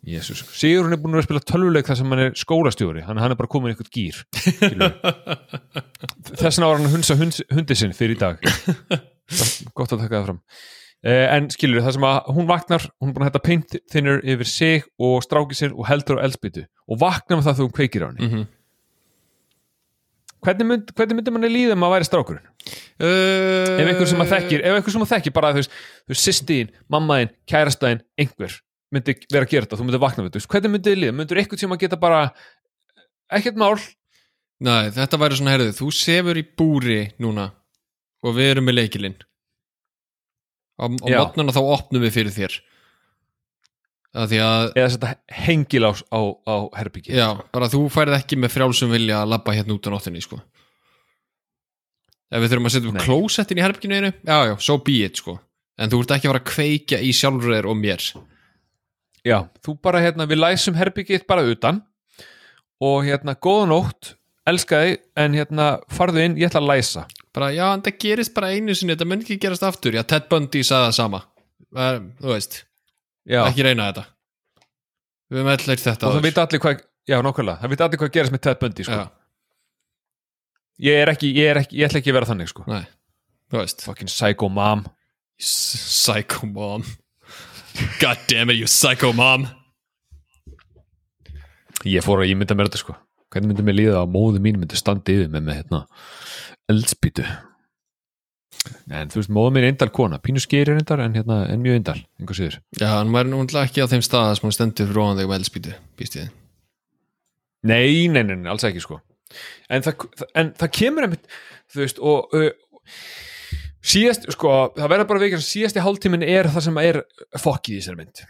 Jésús 0.07 0.39
Sigur 0.55 0.87
hún 0.87 0.95
er 0.95 1.01
búin 1.01 1.17
að 1.19 1.25
spila 1.27 1.43
tölvuleik 1.43 1.87
þar 1.89 1.97
sem 1.99 2.13
hann 2.13 2.23
er 2.23 2.35
skólastjóri. 2.39 3.01
Hann, 3.03 3.19
hann 3.19 3.33
er 3.33 3.39
bara 3.39 3.51
komin 3.51 3.71
í 3.71 3.75
eitthvað 3.75 3.91
gýr 3.91 4.15
þess 6.39 6.57
vegna 6.57 6.69
var 6.69 6.77
hann 6.79 6.87
að 6.87 6.95
hunsa 6.95 7.17
hund, 7.19 7.33
hundi 7.51 7.75
sinn 7.77 7.95
fyrir 7.97 8.15
í 8.15 8.21
dag. 8.21 8.35
Gott 9.75 9.91
að 9.91 10.01
taka 10.05 10.19
það 10.19 10.27
fram. 10.29 10.39
Eh, 11.05 11.25
en 11.29 11.49
skilur 11.53 11.83
það 11.85 11.95
sem 11.97 12.05
að 12.07 12.17
hún 12.33 12.47
vaknar 12.49 12.83
hún 12.97 13.09
er 13.11 13.15
búin 13.15 13.25
að 13.25 13.29
hætta 13.29 13.45
paint 13.45 13.69
thinner 13.91 14.17
yfir 14.25 14.49
sig 14.49 14.79
og 14.97 15.15
stráki 15.25 15.55
sinn 15.59 15.75
og 15.75 15.85
heldur 15.89 16.17
á 16.17 16.25
eldspýtu 16.25 16.63
og 16.87 16.95
vaknar 17.03 17.37
með 17.37 17.45
það 17.49 17.57
þegar 17.59 17.67
hún 17.67 17.77
kveikir 17.77 18.05
á 18.05 18.07
henni. 18.07 18.21
Mm 18.23 18.29
-hmm. 18.31 18.45
hvernig, 20.47 20.65
mynd, 20.71 20.85
hvernig 20.95 21.15
myndi 21.19 21.31
manni 21.35 21.49
líða 21.53 21.73
um 21.77 21.85
að 21.85 21.93
væri 21.97 22.09
strákurinn? 22.09 22.47
uh, 23.01 23.77
ef 23.77 23.91
einhver 23.91 24.09
sem 24.09 24.23
að 24.23 24.31
þekkir, 24.33 24.63
ef 24.63 24.77
einhver 24.77 24.95
sem 24.95 25.05
að 25.05 25.11
þekkir 25.13 25.35
bara 25.35 25.51
þú 25.53 25.61
veist, 25.61 25.75
sýstíðin, 26.23 26.73
mammaðin, 26.89 27.33
kærastæðin 27.49 28.03
einhver 28.17 28.57
myndi 28.93 29.17
vera 29.27 29.45
að 29.45 29.51
gera 29.51 29.67
þetta 29.67 29.79
þú 29.79 29.87
myndi 29.87 30.01
vakna 30.03 30.25
við 30.25 30.33
þetta, 30.37 30.51
hvernig 30.53 30.73
myndi 30.73 30.91
þið 30.91 30.99
líða? 31.01 31.15
Myndur 31.17 31.41
einhvern 31.41 31.61
sem 31.61 31.75
að 31.75 31.81
geta 31.83 31.99
bara 31.99 32.21
ekkert 33.37 33.59
mál, 33.59 33.75
Nei, 34.57 34.89
þetta 34.89 35.19
væri 35.21 35.37
svona, 35.37 35.53
herðu, 35.53 35.73
þú 35.77 35.87
sefur 35.93 36.39
í 36.39 36.43
búri 36.57 37.01
núna 37.21 37.51
og 38.25 38.33
við 38.33 38.55
erum 38.55 38.65
með 38.65 38.79
leikilinn 38.79 39.17
á, 40.81 40.85
á 40.89 41.07
mótnana 41.13 41.53
þá 41.53 41.61
opnum 41.61 42.01
við 42.01 42.15
fyrir 42.15 42.33
þér. 42.33 42.55
Að 44.17 44.31
því 44.31 44.39
að 44.41 44.63
eða 44.81 44.91
setja 44.95 45.11
hengil 45.45 45.83
á, 45.85 45.91
á, 45.93 46.21
á 46.49 46.55
herbyggi 46.79 47.13
já, 47.13 47.27
bara 47.53 47.69
þú 47.69 47.83
færið 47.93 48.17
ekki 48.17 48.39
með 48.41 48.55
frjálsum 48.55 48.93
vilja 48.95 49.19
að 49.21 49.33
labba 49.35 49.53
hérna 49.53 49.75
út 49.75 49.89
á 49.91 49.93
nóttinni 49.93 50.23
sko. 50.25 50.39
ef 52.33 52.41
við 52.41 52.49
þurfum 52.49 52.69
að 52.69 52.73
setja 52.73 52.93
Nei. 52.95 53.03
klósettin 53.03 53.61
í 53.61 53.65
herbygginu 53.65 53.99
einu 53.99 54.11
já, 54.15 54.37
já, 54.49 54.55
so 54.57 54.79
be 54.81 55.03
it 55.05 55.21
sko. 55.21 55.37
En 55.77 55.91
þú 55.93 56.01
ert 56.01 56.15
ekki 56.15 56.25
að 56.25 56.33
fara 56.33 56.41
að 56.41 56.49
kveikja 56.49 57.01
í 57.05 57.13
sjálfur 57.13 57.53
þér 57.53 57.69
og 57.69 57.77
mér 57.77 58.07
Já, 59.27 59.37
þú 59.65 59.75
bara 59.83 60.01
hérna, 60.03 60.27
við 60.29 60.39
læsum 60.39 60.77
herbyggið 60.77 61.25
bara 61.27 61.43
utan 61.47 61.81
og 62.83 63.07
hérna, 63.07 63.33
góða 63.41 63.67
nótt 63.71 64.13
elskaði, 64.47 64.97
en 65.19 65.35
hérna 65.35 65.65
farðu 65.91 66.23
inn, 66.23 66.37
ég 66.39 66.47
ætla 66.47 66.61
að 66.61 66.69
læsa. 66.71 67.03
Bara, 67.35 67.49
já, 67.53 67.65
en 67.73 67.83
það 67.85 67.97
gerist 68.03 68.33
bara 68.37 68.53
einu 68.55 68.75
sinni 68.77 68.95
þetta 68.95 69.07
mun 69.09 69.23
ekki 69.25 69.39
gerast 69.43 69.65
aftur, 69.67 69.97
já, 69.97 70.03
Ted 70.07 70.29
Bundy 70.31 70.61
sagði 70.63 70.87
það 70.87 70.95
sama. 70.97 71.23
Er, 71.75 71.99
þú 72.21 72.31
veist, 72.31 72.61
Já, 73.27 73.41
ekki 73.43 73.65
reyna 73.67 73.89
þetta. 73.89 74.05
Við 75.27 75.41
höfum 75.41 75.51
allir 75.51 75.81
þetta 75.83 76.07
og 76.07 76.13
það 76.15 76.23
veit 76.23 76.37
allir 76.39 76.61
hvað 76.63 76.77
já, 77.11 77.17
nákvæmlega, 77.25 77.59
það 77.59 77.73
veit 77.73 77.81
allir 77.83 78.01
hvað 78.01 78.13
gerist 78.15 78.35
með 78.35 78.43
Ted 78.45 78.61
Bundy 78.61 78.85
sko. 78.87 78.99
já, 79.01 79.07
ég 80.87 81.01
er 81.01 81.11
ekki, 81.11 81.33
ég 81.35 81.51
er 81.51 81.59
ekki, 81.65 81.81
ég 81.81 81.89
ætla 81.89 81.99
ekki 81.99 82.13
að 82.13 82.17
vera 82.21 82.29
þannig 82.29 82.53
sko. 82.53 82.63
nei, 82.71 82.85
þú 83.51 83.59
veist. 83.59 83.83
Fucking 83.83 84.13
psycho 84.13 84.47
mom. 84.53 84.85
Psycho 85.43 86.47
mom 86.47 86.87
God 88.01 88.17
damn 88.29 88.51
it, 88.53 88.59
you 88.59 88.69
psycho 88.69 89.13
mom. 89.13 89.47
Ég 91.87 92.03
fór 92.05 92.23
að 92.23 92.33
ímynda 92.33 92.57
mér 92.57 92.71
þetta 92.71 92.81
sko. 92.81 92.97
Hvernig 93.33 93.51
myndi 93.51 93.67
mér 93.67 93.77
líða 93.77 93.99
að 94.01 94.15
móðu 94.15 94.41
mín 94.43 94.57
myndi 94.61 94.79
standa 94.79 95.13
yfir 95.13 95.29
með 95.31 95.45
með 95.49 95.61
hérna 95.61 95.83
eldspýtu 96.71 97.25
en 98.91 99.11
þú 99.11 99.21
veist, 99.21 99.31
móðu 99.33 99.53
mín 99.55 99.65
er 99.65 99.71
eindal 99.71 99.89
kona. 99.93 100.19
Pínu 100.23 100.41
skeri 100.43 100.73
reyndar 100.73 101.01
en 101.03 101.15
hérna, 101.17 101.39
en 101.51 101.61
mjög 101.63 101.79
eindal 101.79 101.97
einhver 102.19 102.37
síður. 102.37 102.57
Já, 102.79 102.87
hann 102.97 103.13
væri 103.15 103.31
núna 103.31 103.63
ekki 103.63 103.83
á 103.83 103.91
þeim 103.91 104.03
stað 104.05 104.33
sem 104.37 104.47
hann 104.47 104.55
stendur 104.55 104.89
fyrir 104.89 105.03
ofan 105.03 105.19
þig 105.19 105.29
með 105.29 105.39
eldspýtu, 105.41 105.75
býst 105.99 106.19
ég 106.19 106.33
Nei, 107.67 108.07
nei, 108.11 108.21
nei, 108.23 108.35
nei, 108.37 108.49
alls 108.51 108.63
ekki 108.67 108.83
sko. 108.83 108.99
En 109.73 109.83
það, 109.83 110.05
en 110.39 110.51
það 110.55 110.73
kemur 110.77 111.07
einmitt 111.07 111.25
þú 111.73 111.81
veist 111.81 111.97
og 111.99 112.35
uh, 112.37 112.51
síðast, 113.87 114.27
sko, 114.35 114.53
það 114.77 114.91
verður 114.93 115.09
bara 115.11 115.23
vikið 115.23 115.43
síðasti 115.45 115.83
hálftíminn 115.83 116.25
er 116.27 116.49
það 116.53 116.67
sem 116.67 116.79
er 116.83 117.01
fokkið 117.39 117.75
í 117.75 117.81
þessari 117.81 118.01
mynd. 118.01 118.23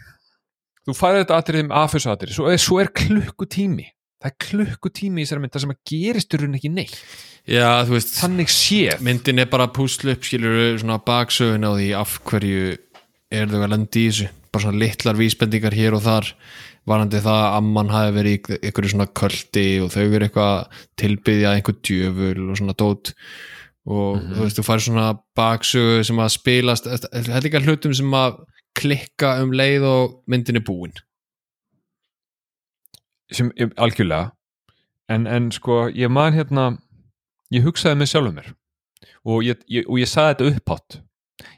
Þú 0.88 0.96
færði 0.96 1.22
þetta 1.22 1.38
atriðum 1.42 1.72
af 1.76 1.94
þessu 1.94 2.12
atrið, 2.14 2.36
svo, 2.36 2.52
svo 2.62 2.78
er 2.82 2.92
klukkutími. 2.96 3.88
Það 4.18 4.30
er 4.30 4.36
klukkutími 4.46 5.20
í 5.20 5.26
þessari 5.26 5.44
mynd 5.44 5.54
það 5.54 5.64
sem 5.64 5.74
að 5.74 5.82
gerist 5.92 6.32
í 6.34 6.40
rauninni 6.40 6.60
ekki 6.60 6.72
neitt. 6.74 6.96
Já, 7.48 7.68
þú 7.88 7.94
veist, 7.94 8.16
þannig 8.18 8.50
séð. 8.52 9.04
myndin 9.04 9.42
er 9.42 9.50
bara 9.52 9.68
púslu 9.72 10.12
upp 10.12 10.26
skilur 10.26 10.78
svona 10.80 10.98
baksögun 11.00 11.64
á 11.64 11.72
því 11.72 11.92
af 11.96 12.16
hverju 12.28 12.64
er 13.32 13.52
þau 13.52 13.60
að 13.62 13.70
lenda 13.72 14.00
í 14.00 14.08
þessu. 14.08 14.32
Bara 14.48 14.64
svona 14.64 14.80
litlar 14.82 15.18
vísbendingar 15.18 15.76
hér 15.76 15.96
og 15.96 16.04
þar 16.04 16.32
varandi 16.88 17.20
það 17.24 17.38
að 17.44 17.54
amman 17.58 17.92
hafi 17.92 18.14
verið 18.16 18.34
í 18.34 18.58
einhverju 18.58 18.92
svona 18.94 19.08
köldi 19.20 19.66
og 19.84 19.92
þau 19.92 20.02
verið 20.02 20.26
eitthvað 20.28 20.82
tilbyðja 21.00 21.54
einhver 21.54 21.78
djöful 21.84 22.44
og 22.48 22.60
svona 22.60 22.76
dót 22.80 23.12
og 23.88 24.20
þú 24.20 24.44
veist, 24.44 24.58
þú 24.58 24.64
fær 24.66 24.84
svona 24.84 25.06
baksögu 25.38 26.02
sem 26.04 26.18
að 26.20 26.32
spilast 26.34 26.88
þetta 26.88 27.38
er 27.38 27.46
líka 27.46 27.62
hlutum 27.64 27.94
sem 27.96 28.16
að 28.16 28.42
klikka 28.78 29.38
um 29.42 29.54
leið 29.56 29.86
og 29.88 30.18
myndin 30.28 30.60
er 30.60 30.64
búin? 30.66 30.94
Sem, 33.32 33.50
algjörlega. 33.76 34.32
En, 35.08 35.26
en 35.26 35.48
sko, 35.52 35.86
ég 35.92 36.12
man 36.12 36.36
hérna 36.36 36.70
ég 37.52 37.64
hugsaði 37.64 38.00
með 38.00 38.10
sjálfum 38.12 38.36
mér. 38.38 38.50
Og 39.28 39.44
ég, 39.44 39.60
ég, 39.72 39.88
og 39.88 40.00
ég 40.00 40.08
saði 40.08 40.34
þetta 40.34 40.50
upphátt. 40.52 40.98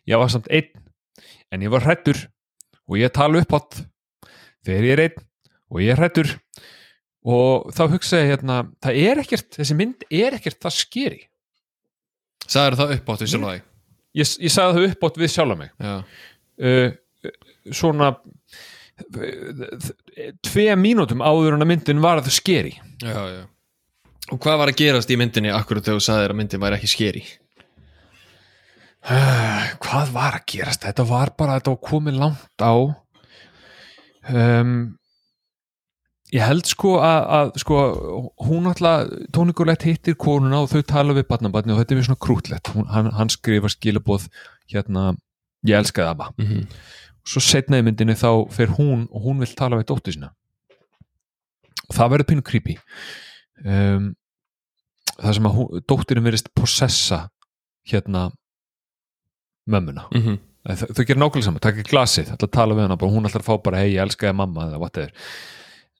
Ég 0.07 0.22
var 0.22 0.31
samt 0.33 0.51
einn 0.55 0.70
en 1.51 1.64
ég 1.64 1.72
var 1.72 1.85
hrættur 1.85 2.28
og 2.87 2.99
ég 3.01 3.12
tala 3.14 3.43
upphátt 3.43 3.83
þegar 4.66 4.87
ég 4.87 4.95
er 4.95 5.03
einn 5.07 5.24
og 5.70 5.83
ég 5.83 5.95
er 5.95 6.03
hrættur 6.03 6.35
og 7.26 7.70
þá 7.74 7.83
hugsaði 7.95 8.26
ég 8.26 8.33
hérna 8.35 8.61
það 8.83 9.01
er 9.03 9.22
ekkert, 9.24 9.51
þessi 9.59 9.76
mynd 9.78 10.07
er 10.09 10.37
ekkert 10.39 10.61
það 10.62 10.76
skeri 10.76 11.22
Sæður 12.47 12.78
það 12.80 12.95
upp 12.97 13.12
áttu 13.14 13.28
sjálf 13.30 13.51
þig? 13.51 13.66
Ég, 14.20 14.30
ég 14.43 14.53
sagði 14.53 14.76
það 14.76 14.88
upphátt 14.91 15.20
við 15.20 15.32
sjálfa 15.34 15.57
mig. 15.61 15.72
Já, 15.78 15.95
uh, 16.70 17.32
svona 17.76 18.14
tvei 20.45 20.68
mínútum 20.76 21.22
áður 21.24 21.57
en 21.57 21.64
að 21.64 21.70
myndin 21.70 22.03
var 22.05 22.20
að 22.20 22.28
það 22.28 22.36
skeri 22.36 22.72
já, 23.01 23.20
já. 23.32 23.45
Og 24.30 24.38
hvað 24.43 24.59
var 24.61 24.70
að 24.70 24.78
gerast 24.78 25.11
í 25.11 25.16
myndinni 25.18 25.51
akkurat 25.55 25.86
þegar 25.86 25.99
þú 25.99 26.05
sagðir 26.05 26.34
að 26.34 26.38
myndin 26.38 26.62
væri 26.62 26.76
ekki 26.76 26.91
skeri? 26.91 27.22
hvað 29.84 30.12
var 30.14 30.36
að 30.38 30.47
gerast? 30.53 30.84
Þetta 30.84 31.07
var 31.09 31.32
bara, 31.38 31.57
þetta 31.59 31.74
var 31.74 31.80
komið 31.88 32.20
langt 32.20 32.62
á. 32.62 32.74
Um, 34.30 34.74
ég 36.35 36.45
held 36.45 36.68
sko 36.68 36.95
að, 37.03 37.20
að 37.37 37.51
sko, 37.62 37.81
hún 38.47 38.70
alltaf 38.70 39.55
Collette 39.57 39.89
hittir 39.89 40.16
konuna 40.20 40.62
og 40.62 40.70
þau 40.70 40.83
tala 40.87 41.16
við 41.16 41.26
barnabarni 41.31 41.74
og 41.74 41.81
þetta 41.81 41.95
er 41.95 42.01
við 42.01 42.09
svona 42.09 42.22
krútlegt. 42.26 42.70
Hún, 42.74 42.87
hann, 42.91 43.11
hann 43.16 43.33
skrifar 43.33 43.72
skilabóð 43.74 44.28
hérna, 44.70 45.14
ég 45.66 45.81
elskaði 45.81 46.12
Abba. 46.12 46.31
Mm 46.39 46.47
-hmm. 46.47 46.78
svo 47.26 47.41
setna 47.45 47.78
í 47.78 47.85
myndinni 47.85 48.14
þá 48.14 48.49
fer 48.51 48.76
hún 48.78 49.09
og 49.11 49.26
hún 49.26 49.43
vil 49.43 49.55
tala 49.55 49.76
við 49.76 49.91
dóttur 49.91 50.14
sína. 50.14 50.33
Og 51.89 51.97
það 51.97 52.11
verður 52.11 52.31
pínu 52.31 52.43
creepy. 52.43 52.78
Um, 53.64 54.14
það 55.18 55.35
sem 55.35 55.47
að 55.47 55.57
hún, 55.59 55.85
dóttirinn 55.87 56.24
verðist 56.24 56.55
possessa 56.55 57.28
hérna 57.85 58.31
mömmuna. 59.66 60.07
Mm 60.14 60.20
-hmm. 60.22 60.39
þau, 60.76 60.87
þau 60.95 61.05
gerir 61.05 61.20
nákvæmlega 61.20 61.45
saman, 61.45 61.61
taka 61.61 61.83
glasið 61.83 62.31
að 62.33 62.51
tala 62.51 62.74
við 62.74 62.83
hana, 62.83 62.97
bara, 62.97 63.11
hún 63.11 63.26
að 63.26 63.43
fá 63.43 63.62
bara 63.62 63.78
hei, 63.78 63.95
ég 63.95 64.03
elska 64.03 64.28
þig 64.28 64.37
mamma 64.37 64.66
eða 64.66 64.78
whatever 64.78 65.12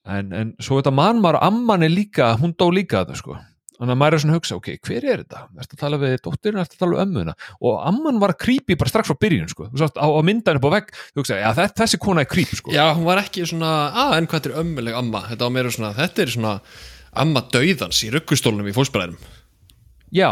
en, 0.05 0.33
en 0.33 0.51
svo 0.61 0.79
þetta 0.79 0.93
mann 0.95 1.21
maður, 1.21 1.41
amman 1.45 1.85
er 1.85 1.93
líka 1.93 2.33
hún 2.41 2.55
dó 2.57 2.69
líka 2.73 3.03
þetta 3.03 3.19
sko 3.19 3.37
þannig 3.81 3.95
að 3.95 3.97
maður 3.97 4.13
er 4.15 4.21
svona 4.21 4.33
að 4.35 4.37
hugsa, 4.37 4.55
ok, 4.59 4.67
hver 4.85 5.05
er 5.09 5.21
þetta? 5.23 5.39
Ertu 5.57 5.73
að 5.73 5.79
tala 5.81 5.97
við 5.97 6.11
dóttirinn, 6.21 6.61
ertu 6.61 6.75
að 6.75 6.81
tala 6.83 6.93
við 6.93 7.01
ömmuna 7.01 7.33
og 7.65 7.79
amman 7.89 8.19
var 8.21 8.35
creepy 8.37 8.77
bara 8.77 8.91
strax 8.91 9.09
frá 9.09 9.17
byrjun 9.25 9.49
sko. 9.49 9.69
þú 9.71 9.81
sást 9.81 9.97
á, 9.97 10.05
á 10.05 10.21
myndan 10.21 10.59
upp 10.59 10.67
á 10.69 10.75
vegg 10.75 10.91
þú 10.99 11.23
hugsa, 11.23 11.39
já, 11.41 11.47
þess, 11.57 11.75
þessi 11.79 11.99
kona 12.05 12.21
er 12.21 12.29
creepy 12.29 12.59
sko. 12.59 12.75
Já, 12.75 12.83
hún 12.93 13.07
var 13.09 13.23
ekki 13.23 13.47
svona, 13.49 13.71
að 14.03 14.13
en 14.19 14.29
hvað 14.29 14.37
þetta 14.37 14.51
er 14.51 14.61
ömmuleg 14.61 14.99
amma 15.01 15.23
Þetta 15.31 15.47
var 15.47 15.55
meira 15.57 15.73
svona, 15.73 15.93
þetta 15.97 16.21
er 16.21 16.33
svona 16.35 16.53
amma 17.25 17.41
dauðans 17.55 18.03
í 18.05 18.11
ruggustólnum 18.13 18.69
í 18.69 18.75
fósbræðum 18.75 19.17
já, 20.11 20.29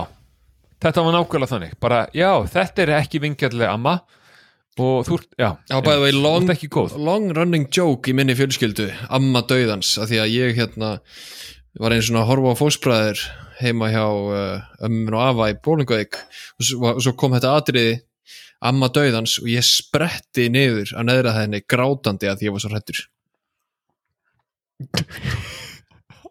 þetta 0.83 1.03
var 1.03 1.15
nákvæmlega 1.15 1.53
þannig 1.53 1.75
bara, 1.81 2.03
já, 2.15 2.31
þetta 2.53 2.85
er 2.85 2.95
ekki 2.99 3.21
vingjallega 3.23 3.73
amma 3.73 3.99
og 4.81 5.05
þú, 5.07 5.19
já, 5.39 5.49
Já, 5.69 5.77
bæði 5.85 6.11
long, 6.15 6.49
long 6.97 7.29
running 7.35 7.67
joke 7.73 8.11
í 8.11 8.15
minni 8.17 8.35
fjölskyldu 8.37 8.89
Amma 9.15 9.43
dauðans, 9.47 9.95
af 10.01 10.09
því 10.11 10.21
að 10.23 10.33
ég 10.33 10.59
hérna 10.59 10.97
var 11.79 11.93
einu 11.93 12.05
svona 12.05 12.25
horfa 12.27 12.55
á 12.55 12.59
fósbræður 12.59 13.23
heima 13.59 13.91
hjá 13.91 14.03
uh, 14.07 14.67
ömmun 14.87 15.17
og 15.17 15.25
afa 15.25 15.49
í 15.51 15.57
Bólingavík 15.63 16.17
og 16.19 16.65
svo, 16.65 16.93
svo 17.03 17.15
kom 17.19 17.35
þetta 17.35 17.55
atriði 17.59 17.97
amma 18.65 18.89
dauðans 18.91 19.37
og 19.43 19.49
ég 19.51 19.65
spretti 19.67 20.49
niður 20.51 20.95
að 20.97 21.09
neðra 21.11 21.35
henni 21.37 21.61
grátandi 21.63 22.31
að 22.31 22.47
ég 22.47 22.55
var 22.55 22.63
svo 22.63 22.73
hrættur 22.73 23.03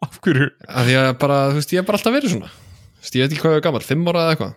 af 0.05 0.19
hverju? 0.25 0.49
Af 0.69 0.87
því 0.87 0.97
að 1.01 1.11
bara, 1.21 1.39
þú 1.51 1.61
veist, 1.61 1.75
ég 1.75 1.83
hef 1.83 1.89
bara 1.89 1.99
alltaf 2.01 2.15
verið 2.15 2.35
svona. 2.35 2.51
Þú 2.99 3.05
veist, 3.05 3.17
ég 3.17 3.25
veit 3.25 3.33
ekki 3.35 3.43
hvað 3.43 3.55
ég 3.55 3.61
er 3.61 3.67
gammal, 3.67 3.85
fimm 3.85 4.11
ára 4.11 4.25
eða 4.25 4.35
eitthvað 4.35 4.57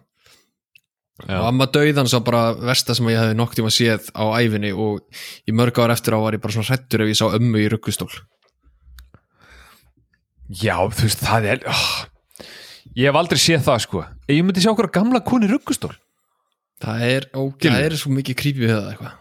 Já. 1.28 1.38
og 1.40 1.48
amma 1.50 1.68
dauðans 1.70 2.14
var 2.18 2.24
bara 2.28 2.44
versta 2.58 2.96
sem 2.98 3.10
ég 3.12 3.20
hefði 3.20 3.38
nokk 3.38 3.58
tíma 3.58 3.72
séð 3.74 4.10
á 4.18 4.24
æfinni 4.42 4.72
og 4.74 5.02
í 5.48 5.56
mörg 5.56 5.80
ár 5.84 5.94
eftir 5.94 6.18
á 6.18 6.20
var 6.24 6.38
ég 6.38 6.44
bara 6.44 6.56
svona 6.56 6.70
hrættur 6.70 7.06
ef 7.06 7.12
ég 7.12 7.20
sá 7.20 7.28
ömmu 7.30 7.62
í 7.62 7.68
ruggustól. 7.72 8.12
Já, 10.52 10.76
þú 10.92 11.08
veist, 11.08 11.22
það 11.24 11.50
er 11.54 11.68
oh, 11.72 11.90
Ég 12.98 13.08
hef 13.08 13.16
aldrei 13.16 13.40
séð 13.40 13.62
það, 13.64 13.84
sko. 13.86 14.04
Ég 14.28 14.44
myndi 14.44 14.64
sjá 14.64 14.74
okkur 14.74 14.90
gamla 14.92 15.22
koni 15.24 15.48
ruggustól. 15.48 15.94
Það 16.82 17.04
er, 17.08 17.28
ó, 17.38 17.42
það 17.62 17.84
er 17.86 17.96
svo 18.02 18.12
mikið 18.12 18.38
creepy 18.42 18.66
við 18.66 18.74
það 18.74 18.90
eitthvað. 18.90 19.18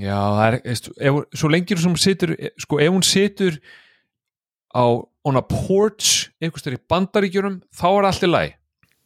Já, 0.00 0.16
það 0.18 0.44
er, 0.46 0.56
veist, 0.64 0.88
ef, 0.98 1.18
svo 1.38 1.50
lengir 1.52 1.80
sem 1.82 1.96
situr 2.02 2.34
sko, 2.58 2.80
ef 2.82 2.90
hún 2.90 3.04
situr 3.06 3.58
á 4.74 4.84
on 5.24 5.38
a 5.38 5.42
porch 5.46 6.32
einhvers 6.42 6.64
þegar 6.64 6.80
í 6.80 6.84
bandaríkjunum 6.90 7.60
þá 7.70 7.86
er 7.92 8.08
allt 8.08 8.26
í 8.26 8.30
læg 8.30 8.56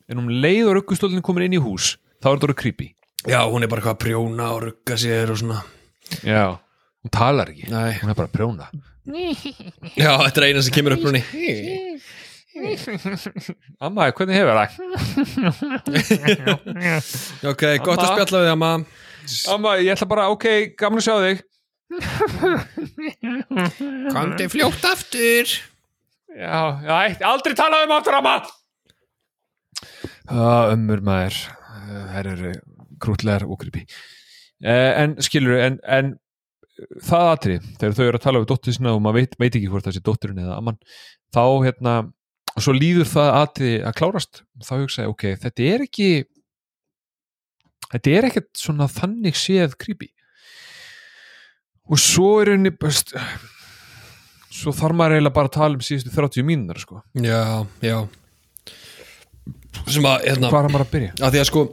en 0.08 0.18
um 0.22 0.28
leið 0.32 0.68
og 0.70 0.74
ruggustólinn 0.78 1.22
komin 1.24 1.44
inn 1.48 1.58
í 1.58 1.62
hús 1.62 1.94
þá 2.18 2.26
er 2.30 2.32
þetta 2.36 2.46
orðið 2.48 2.60
creepy. 2.62 2.88
Já, 3.28 3.40
hún 3.50 3.62
er 3.62 3.68
bara 3.70 3.80
eitthvað 3.82 3.96
að 3.96 4.02
prjóna 4.04 4.46
og 4.54 4.60
rugga 4.64 4.94
sér 4.98 5.30
og 5.34 5.38
svona. 5.40 5.58
Já, 6.24 6.44
hún 7.04 7.10
talar 7.12 7.48
ekki. 7.52 7.66
Nei. 7.72 7.92
hún 8.00 8.10
er 8.12 8.16
bara 8.18 8.28
að 8.30 8.36
prjóna. 8.38 8.68
Já, 9.98 10.12
þetta 10.24 10.38
er 10.42 10.46
eina 10.50 10.60
sem 10.64 10.74
kemur 10.74 10.92
upp 10.98 11.04
núni 11.08 11.22
Amma, 13.86 14.08
hvernig 14.12 14.34
hefur 14.36 14.56
það? 14.58 14.70
ok, 17.52 17.62
gott 17.86 18.02
að 18.02 18.04
Amma. 18.04 18.12
spjalla 18.12 18.40
við 18.42 18.50
amma. 18.52 18.70
Amma, 19.54 19.70
ég 19.78 19.92
ætla 19.94 20.08
bara, 20.10 20.24
ok, 20.34 20.46
gaman 20.80 20.98
að 20.98 21.06
sjá 21.06 21.16
þig. 21.22 21.38
Komdi 24.12 24.48
fljótt 24.52 24.84
aftur. 24.90 25.46
Já, 26.34 26.58
já, 26.84 26.94
eitt- 27.08 27.24
aldrei 27.24 27.54
tala 27.56 27.84
um 27.86 27.94
aftur 27.96 28.18
amma 28.18 28.34
Ömmur 30.28 31.02
maður. 31.06 31.40
Þær 32.12 32.30
eru 32.34 32.54
krútlegar 33.02 33.46
og 33.46 33.60
creepy. 33.62 33.84
Uh, 34.64 35.04
En 35.04 35.14
skilur 35.22 35.60
en, 35.62 35.78
en 35.86 36.16
það 37.02 37.32
atrið, 37.32 37.68
þegar 37.78 37.94
þau 37.96 38.04
eru 38.06 38.18
að 38.18 38.24
tala 38.24 38.40
við 38.42 38.50
dóttir 38.52 38.74
sinna 38.76 38.94
og 38.94 39.02
maður 39.02 39.22
veit, 39.22 39.36
veit 39.38 39.50
ekki 39.54 39.70
hvort 39.70 39.86
það 39.86 39.96
sé 39.96 40.02
dótturinn 40.06 40.42
eða 40.44 40.58
amman, 40.60 40.78
þá 41.34 41.42
hérna 41.66 41.94
og 42.54 42.64
svo 42.64 42.74
líður 42.74 43.08
það 43.10 43.30
atrið 43.42 43.86
að 43.86 43.96
klárast. 44.00 44.42
Þá 44.66 44.74
hugsa 44.76 45.04
ég, 45.04 45.12
ok, 45.12 45.24
þetta 45.44 45.66
er 45.72 45.84
ekki 45.86 46.08
þetta 47.88 48.14
er 48.14 48.28
ekkert 48.28 48.50
svona 48.58 48.88
þannig 48.90 49.38
séð 49.38 49.76
creepy. 49.80 50.10
Og 51.88 52.00
svo 52.02 52.34
er 52.42 52.52
henni 52.56 52.72
svo 54.58 54.74
þarf 54.74 54.96
maður 54.98 55.18
eiginlega 55.18 55.36
bara 55.38 55.50
að 55.50 55.56
tala 55.56 55.78
um 55.78 55.84
síðustu 55.84 56.12
30 56.12 56.46
mínúnar 56.46 56.80
sko. 56.82 57.02
já, 57.14 57.64
já 57.84 57.98
sem 59.88 60.08
að, 60.08 60.24
hérna 60.26 60.50
hvað 60.52 60.68
er 60.68 60.74
maður 60.74 60.86
að 60.86 60.94
byrja? 60.94 61.12
að 61.18 61.34
því 61.34 61.42
að 61.42 61.48
sko 61.50 61.64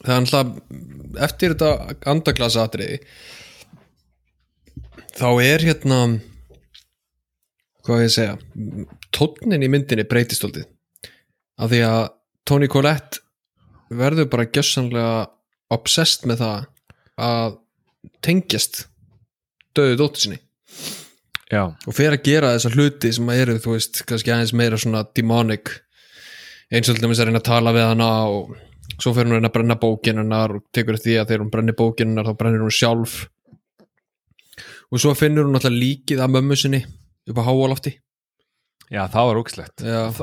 það 0.00 0.14
er 0.14 0.20
alltaf 0.20 0.52
eftir 1.28 1.54
þetta 1.54 1.98
andaglasa 2.14 2.66
atriði 2.66 3.00
þá 5.20 5.28
er 5.44 5.66
hérna 5.68 6.00
hvað 7.84 8.04
ég 8.04 8.10
að 8.10 8.14
segja 8.16 8.86
tónnin 9.16 9.66
í 9.66 9.72
myndinni 9.72 10.06
breytist 10.08 10.46
aldrei 10.46 10.64
af 11.60 11.72
því 11.72 11.82
að 11.88 12.02
Toni 12.48 12.70
Collette 12.72 13.20
verður 13.90 14.30
bara 14.32 14.48
gjössanlega 14.48 15.26
obsessed 15.74 16.26
með 16.28 16.40
það 16.44 16.68
að 17.20 17.58
tengjast 18.24 18.86
döðu 19.76 19.98
dóttir 20.00 20.24
sinni. 20.24 20.40
Já, 21.50 21.66
og 21.66 21.94
fer 21.94 22.14
að 22.14 22.24
gera 22.26 22.52
þessa 22.54 22.72
hluti 22.74 23.10
sem 23.14 23.30
að 23.30 23.40
eru 23.42 23.56
þú 23.62 23.74
veist, 23.74 24.02
kannski 24.06 24.32
aðeins 24.32 24.54
meira 24.56 24.78
svona 24.78 25.02
demonic 25.18 25.72
eins 26.70 26.90
og 26.90 26.96
til 26.96 27.04
dæmis 27.04 27.20
að 27.22 27.30
reyna 27.30 27.42
að 27.42 27.48
tala 27.50 27.74
við 27.74 27.88
hana 27.88 28.10
og 28.30 28.54
svo 28.96 29.14
fer 29.14 29.26
hún 29.26 29.34
að 29.34 29.40
reyna 29.40 29.50
að 29.50 29.56
brenna 29.56 29.78
bókin 29.80 30.22
hennar 30.22 30.56
og 30.58 30.66
tekur 30.74 30.98
því 31.00 31.16
að 31.20 31.32
þegar 31.32 31.44
hún 31.44 31.52
brennir 31.54 31.78
bókin 31.78 32.12
hennar 32.12 32.30
þá 32.30 32.38
brennir 32.38 32.64
hún 32.64 32.74
sjálf. 32.74 33.16
Og 34.90 35.02
svo 35.02 35.14
finnur 35.18 35.46
hún 35.48 35.58
alltaf 35.58 35.74
líkið 35.74 36.22
af 36.22 36.30
mömmu 36.30 36.58
sinni 36.58 36.84
upp 37.30 37.42
á 37.42 37.46
háalofti. 37.46 37.96
Já 38.90 39.04
það 39.06 39.28
var 39.28 39.38
ógislegt 39.38 39.82
þá, 39.84 40.16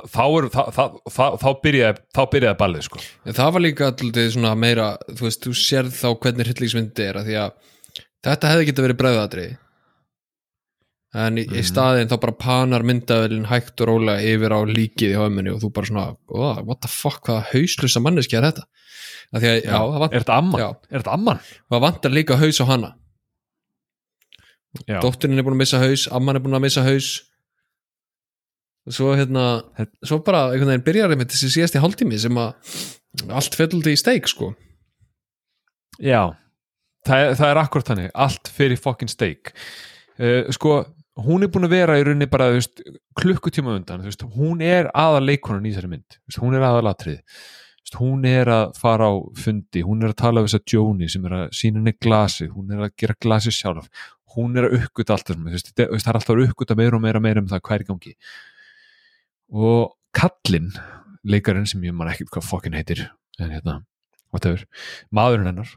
þá, 0.52 0.64
þá, 0.76 0.82
þá, 1.08 1.24
þá 1.39 1.48
byrjaði 1.64 2.02
þá 2.18 2.20
byrjaði 2.34 2.60
ballið 2.60 2.82
sko. 2.84 3.00
en 3.24 3.38
það 3.38 3.54
var 3.56 3.64
líka 3.64 3.88
alltaf 3.88 4.58
meira 4.60 4.88
þú 5.08 5.24
veist, 5.24 5.45
þú 5.45 5.54
sérð 5.56 5.93
þá 5.95 6.08
hvernig 6.26 6.50
hryllingsmyndi 6.50 7.06
er 7.06 7.20
að 7.22 7.30
því 7.30 7.38
að 7.45 7.54
þetta 8.28 8.52
hefði 8.52 8.68
getið 8.68 8.88
verið 8.88 9.00
bregðatriði 9.04 9.56
en 11.16 11.39
í, 11.39 11.45
í 11.47 11.64
staðin 11.66 12.10
þá 12.12 12.18
bara 12.20 12.36
panar 12.36 12.84
myndavelin 12.88 13.47
hægt 13.47 13.80
og 13.84 13.91
rólega 13.91 14.24
yfir 14.28 14.51
á 14.51 14.60
líkið 14.68 15.14
í 15.14 15.20
höfminni 15.20 15.53
og 15.53 15.62
þú 15.64 15.70
bara 15.78 15.89
svona, 15.89 16.05
oh, 16.28 16.60
what 16.68 16.82
the 16.84 16.91
fuck 16.91 17.24
hvaða 17.28 17.45
hauslusa 17.53 18.01
manneski 18.03 18.38
er 18.39 18.49
þetta? 18.49 18.68
Að 19.36 19.47
að, 19.47 19.58
já, 19.60 19.72
það, 19.76 19.97
vant, 20.03 20.14
Er 20.14 20.24
þetta 20.24 20.38
amman? 20.41 20.62
Já. 20.62 20.68
Er 20.89 21.01
þetta 21.01 21.16
amman? 21.16 21.39
það 21.72 21.84
vantar 21.84 22.16
líka 22.16 22.39
haus 22.39 22.60
á 22.64 22.66
hana. 22.68 22.93
Já. 24.86 24.99
dótturinn 25.01 25.39
er 25.39 25.47
búin 25.47 25.55
að 25.55 25.64
missa 25.64 25.80
haus, 25.82 26.05
amman 26.14 26.38
er 26.38 26.43
búin 26.43 26.58
að 26.60 26.66
missa 26.68 26.84
haus. 26.86 27.10
Og 28.88 28.95
svo 28.95 29.16
hérna 29.20 29.45
svo 30.05 30.22
bara 30.24 30.45
einhvern 30.51 30.72
veginn 30.72 30.86
byrjar 30.86 31.16
með 31.18 31.34
þessi 31.34 31.49
síðasti 31.55 31.82
hálftími 31.84 32.20
sem 32.22 32.39
að 32.39 33.32
allt 33.36 33.58
fellur 33.58 33.89
í 33.91 33.97
steik 33.99 34.30
sko. 34.32 34.53
Já, 35.97 36.38
það 37.08 37.24
er, 37.24 37.36
það 37.39 37.51
er 37.51 37.60
akkur 37.64 37.88
þannig. 37.89 38.12
Allt 38.28 38.51
fyrir 38.53 38.80
fucking 38.80 39.12
steak 39.12 39.51
uh, 40.20 40.49
sko, 40.55 40.80
hún 41.28 41.45
er 41.45 41.51
búin 41.53 41.68
að 41.68 41.76
vera 41.76 41.99
í 41.99 42.03
rauninni 42.05 42.30
bara, 42.32 42.49
veist, 42.55 42.84
klukkutíma 43.18 43.76
undan 43.78 44.03
veist, 44.05 44.26
hún 44.38 44.61
er 44.65 44.91
aðal 44.93 45.24
leikonan 45.28 45.65
í 45.65 45.74
þessari 45.74 45.93
mynd 45.95 46.20
veist, 46.20 46.41
hún 46.43 46.57
er 46.57 46.68
aðal 46.68 46.91
atrið 46.91 47.22
veist, 47.22 47.97
hún 48.01 48.28
er 48.30 48.51
að 48.53 48.76
fara 48.82 49.09
á 49.09 49.15
fundi 49.38 49.86
hún 49.86 50.03
er 50.03 50.13
að 50.13 50.22
tala 50.24 50.43
við 50.43 50.53
þessa 50.53 50.76
Jóni 50.76 51.09
sem 51.11 51.26
er 51.30 51.39
að 51.41 51.47
sína 51.57 51.82
henni 51.82 51.95
glasi, 51.97 52.49
hún 52.51 52.76
er 52.76 52.86
að 52.88 52.93
gera 53.01 53.18
glasi 53.24 53.55
sjálf 53.55 53.89
hún 54.38 54.57
er 54.59 54.68
að 54.68 54.78
uppgöta 54.84 55.15
allt 55.15 55.32
það 55.32 55.47
er 55.88 56.20
alltaf 56.20 56.36
að 56.36 56.43
uppgöta 56.45 56.78
meira 56.78 56.97
og 56.99 57.01
meira, 57.01 57.22
meira 57.24 57.41
um 57.41 57.47
það 57.49 57.63
hvað 57.65 57.76
er 57.78 57.84
í 57.84 57.88
gangi. 57.88 58.11
Og 59.49 59.95
Kallinn 60.13 60.70
leikarinn 61.28 61.68
sem 61.70 61.84
ég 61.86 61.95
man 61.95 62.09
ekkert 62.11 62.32
hvað 62.34 62.47
fokkin 62.47 62.78
heitir 62.78 63.03
en 63.41 63.51
hérna, 63.53 63.82
whatever 64.34 64.63
maðurinn 65.13 65.51
hennar 65.51 65.74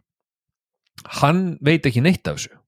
hann 1.20 1.43
veit 1.64 1.86
ekki 1.88 2.03
neitt 2.05 2.28
af 2.28 2.38
þessu 2.38 2.60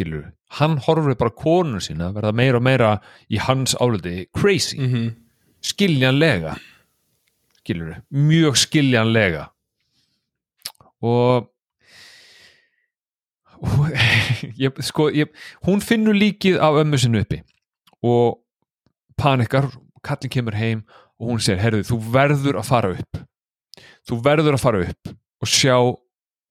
Gilur. 0.00 0.32
hann 0.58 0.78
horfir 0.86 1.16
bara 1.20 1.36
konun 1.44 1.84
sína 1.84 2.10
verða 2.16 2.32
meira 2.32 2.58
og 2.60 2.64
meira 2.64 2.90
í 3.28 3.38
hans 3.38 3.76
áliti 3.76 4.26
crazy, 4.32 4.78
mm 4.78 4.88
-hmm. 4.92 5.14
skiljanlega 5.60 6.56
skilur 7.60 8.02
mjög 8.10 8.56
skiljanlega 8.56 9.48
og 11.02 11.50
ég, 14.64 14.72
sko, 14.80 15.10
ég, 15.12 15.28
hún 15.66 15.82
finnur 15.84 16.16
líkið 16.16 16.58
af 16.64 16.80
ömmu 16.80 16.98
sinni 16.98 17.20
uppi 17.20 17.42
og 18.02 18.40
panikar, 19.20 19.68
kallin 20.02 20.32
kemur 20.32 20.56
heim 20.56 20.84
og 21.20 21.28
hún 21.28 21.42
segir, 21.44 21.60
herðu, 21.60 21.84
þú 21.84 21.98
verður 22.14 22.60
að 22.60 22.68
fara 22.70 22.92
upp 22.96 23.20
þú 24.08 24.20
verður 24.24 24.56
að 24.56 24.64
fara 24.64 24.84
upp 24.86 25.12
og 25.40 25.48
sjá 25.48 25.76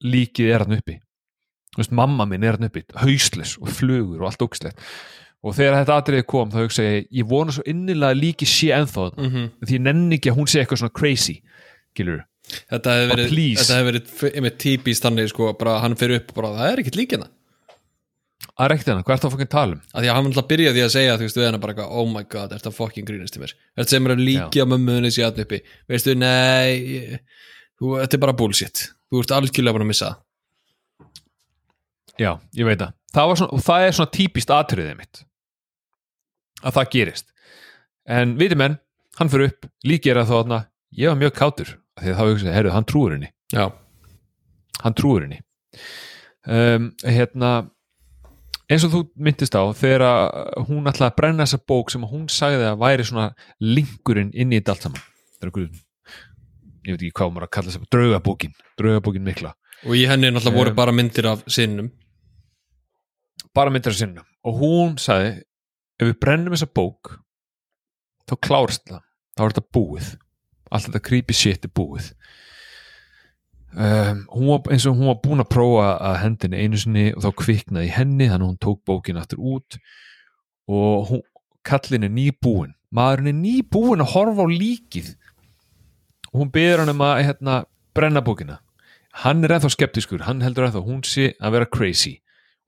líkið 0.06 0.54
er 0.54 0.66
hann 0.66 0.78
uppi 0.78 1.00
veist, 1.78 1.93
mamma 1.95 2.26
minn 2.30 2.43
er 2.43 2.57
hann 2.57 2.70
uppi 2.70 2.86
hauslis 3.03 3.57
og 3.61 3.72
flugur 3.78 4.24
og 4.24 4.30
allt 4.32 4.45
ógislegt 4.45 4.82
og 5.39 5.55
þegar 5.55 5.78
þetta 5.80 5.99
atriði 6.01 6.28
kom 6.28 6.51
þá 6.51 6.59
hugsa 6.63 6.84
ég 6.88 7.09
ég 7.22 7.30
vona 7.30 7.55
svo 7.55 7.63
innilega 7.70 8.15
að 8.15 8.24
líkið 8.24 8.51
sé 8.53 8.72
þarna 8.74 9.30
Mm 9.30 9.49
því 9.63 9.78
ég 9.78 9.86
nenni 9.86 10.20
ekki 10.20 10.32
að 10.34 10.39
hún 10.39 10.49
sé 10.51 10.63
eitthvað 10.63 10.84
svona 10.84 10.97
crazy 10.99 11.39
gilur 11.95 12.26
Þetta 12.49 12.93
hefði 12.95 13.09
verið, 13.11 13.34
hefði 13.61 13.84
verið 13.86 14.22
einmitt 14.34 14.55
típist 14.57 15.03
þannig 15.05 15.28
sko, 15.30 15.51
bara 15.53 15.76
hann 15.84 15.95
fyrir 15.95 16.17
upp 16.17 16.32
og 16.32 16.36
bara 16.39 16.55
það 16.55 16.72
er 16.72 16.82
ekkert 16.82 16.97
líkina 16.97 17.28
að 18.59 18.72
rekti 18.74 18.91
hana, 18.91 19.03
hvað 19.07 19.15
er 19.15 19.22
það 19.22 19.30
að 19.30 19.34
fokkin 19.36 19.51
tala 19.51 19.76
um? 19.76 19.82
Að 19.93 20.03
því 20.03 20.09
að 20.09 20.17
hann 20.17 20.30
alltaf 20.30 20.47
byrja 20.49 20.72
því 20.76 20.82
að 20.84 20.93
segja 20.95 21.17
þú 21.20 21.28
veist 21.28 21.38
við 21.39 21.45
hana 21.47 21.59
bara 21.63 21.86
oh 21.88 22.07
my 22.09 22.24
god, 22.28 22.51
er 22.51 22.61
þetta 22.61 22.76
fucking 22.76 23.07
grínast 23.07 23.38
í 23.38 23.43
mér? 23.43 23.53
Er 23.55 23.84
þetta 23.84 23.95
sem 23.95 24.07
er 24.07 24.13
að 24.15 24.24
líki 24.26 24.63
á 24.63 24.65
mömmuðinni 24.72 25.11
sér 25.15 25.30
hann 25.30 25.43
uppi? 25.45 25.59
Veistu, 25.91 26.15
nei 26.20 27.20
þú, 27.80 27.93
þetta 28.01 28.17
er 28.17 28.24
bara 28.26 28.36
bullshit, 28.41 28.84
þú 29.07 29.24
ert 29.24 29.36
algjörlega 29.38 29.78
búin 29.78 29.86
að 29.88 29.91
missa 29.93 30.09
það. 30.09 30.17
Já, 32.20 32.32
ég 32.57 32.67
veit 32.67 32.82
það, 32.82 32.93
það, 33.15 33.32
var 33.32 33.41
svona, 33.41 33.63
það 33.70 33.88
er 33.88 33.97
svona 33.97 34.13
típist 34.20 34.53
atriðið 34.53 34.95
mitt 34.99 35.24
að 36.59 36.76
það 36.76 36.93
gerist. 36.95 37.30
En 38.09 38.36
viti 38.39 38.57
menn, 38.59 38.78
hann 39.20 39.32
fyrir 39.32 39.53
upp 39.53 39.67
líkið 39.88 40.13
er 40.13 40.22
að 40.24 40.32
ég 40.99 41.11
var 41.11 41.20
mjög 41.20 41.36
kátur 41.38 41.76
því 41.99 42.13
að 42.13 42.20
þá 42.20 42.24
hugsa, 42.28 42.53
herru, 42.55 42.72
hann 42.76 42.88
trúur 42.88 43.15
henni. 43.15 43.32
Já, 43.53 43.65
hann 44.84 44.95
trúur 44.97 45.26
henni. 45.26 45.41
Um, 46.49 46.89
hérna 47.03 47.51
eins 48.70 48.86
og 48.86 48.93
þú 48.93 49.03
myndist 49.20 49.55
á 49.57 49.63
þegar 49.76 50.05
hún 50.67 50.88
ætlaði 50.89 51.09
að 51.09 51.17
brenna 51.17 51.45
þessa 51.45 51.61
bók 51.67 51.91
sem 51.93 52.05
hún 52.07 52.28
sagði 52.32 52.67
að 52.70 52.82
væri 52.84 53.05
svona 53.07 53.30
linkurinn 53.63 54.34
inn 54.34 54.53
í 54.53 54.59
þetta 54.59 54.76
allt 54.76 54.88
saman. 54.88 55.05
Það 55.39 55.45
er 55.45 55.51
einhver 55.51 55.86
ég 56.86 56.95
veit 56.95 57.01
ekki 57.03 57.15
hvað 57.20 57.34
maður 57.34 57.47
að 57.47 57.53
kalla 57.55 57.72
þess 57.72 57.82
að 57.82 57.89
draugabókin. 57.95 58.53
Draugabókin 58.80 59.26
mikla. 59.26 59.53
Og 59.88 59.95
í 59.95 60.05
henni 60.09 60.32
náttúrulega 60.32 60.59
voru 60.59 60.74
Um, 60.74 60.78
bara 60.80 60.95
myndir 60.95 61.28
af 61.30 61.43
sinnum 61.51 61.89
bara 63.56 63.74
myndir 63.74 63.93
að 63.93 64.02
sinna 64.02 64.26
og 64.45 64.62
hún 64.62 64.95
sagði 65.02 65.32
ef 66.00 66.08
við 66.08 66.18
brennum 66.24 66.56
þessa 66.56 66.70
bók 66.80 67.16
þá 68.30 68.36
klárst 68.45 68.86
það. 68.88 69.04
Þá 69.36 69.43
er 69.43 69.54
þetta 69.54 69.76
búið. 69.76 70.10
Allt 70.70 70.88
þetta 70.88 71.04
creepy 71.08 71.36
shit 71.36 71.66
er 71.66 71.74
búið. 71.74 72.10
Um, 73.70 74.24
var, 74.34 74.64
eins 74.74 74.86
og 74.89 74.97
hún 74.97 75.10
var 75.12 75.20
búin 75.24 75.43
að 75.43 75.52
prófa 75.54 75.89
að 76.10 76.20
hendinni 76.24 76.64
einu 76.64 76.80
sinni 76.82 77.06
og 77.14 77.22
þá 77.26 77.30
kviknaði 77.43 77.91
henni 77.93 78.28
þannig 78.30 78.45
að 78.45 78.47
hún 78.47 78.62
tók 78.66 78.82
bókin 78.89 79.20
aftur 79.22 79.41
út. 79.56 79.80
Og 80.70 81.10
hún, 81.10 81.24
kallin 81.66 82.08
er 82.08 82.14
nýbúin 82.14 82.76
maðurinn 82.95 83.32
er 83.32 83.38
nýbúin 83.38 84.04
að 84.04 84.14
horfa 84.16 84.45
á 84.45 84.47
líkið. 84.50 85.12
Og 86.32 86.43
hún 86.43 86.52
beður 86.54 86.84
hann 86.84 86.93
um 86.93 87.06
að 87.06 87.22
hérna, 87.28 87.60
brenna 87.97 88.24
bókina. 88.26 88.60
Hann 89.24 89.43
er 89.43 89.56
ennþá 89.56 89.72
skeptiskur, 89.74 90.26
hann 90.28 90.43
heldur 90.45 90.68
ennþá 90.68 90.84
hún 90.86 91.02
sé 91.08 91.34
að 91.39 91.58
vera 91.58 91.70
crazy. 91.70 92.20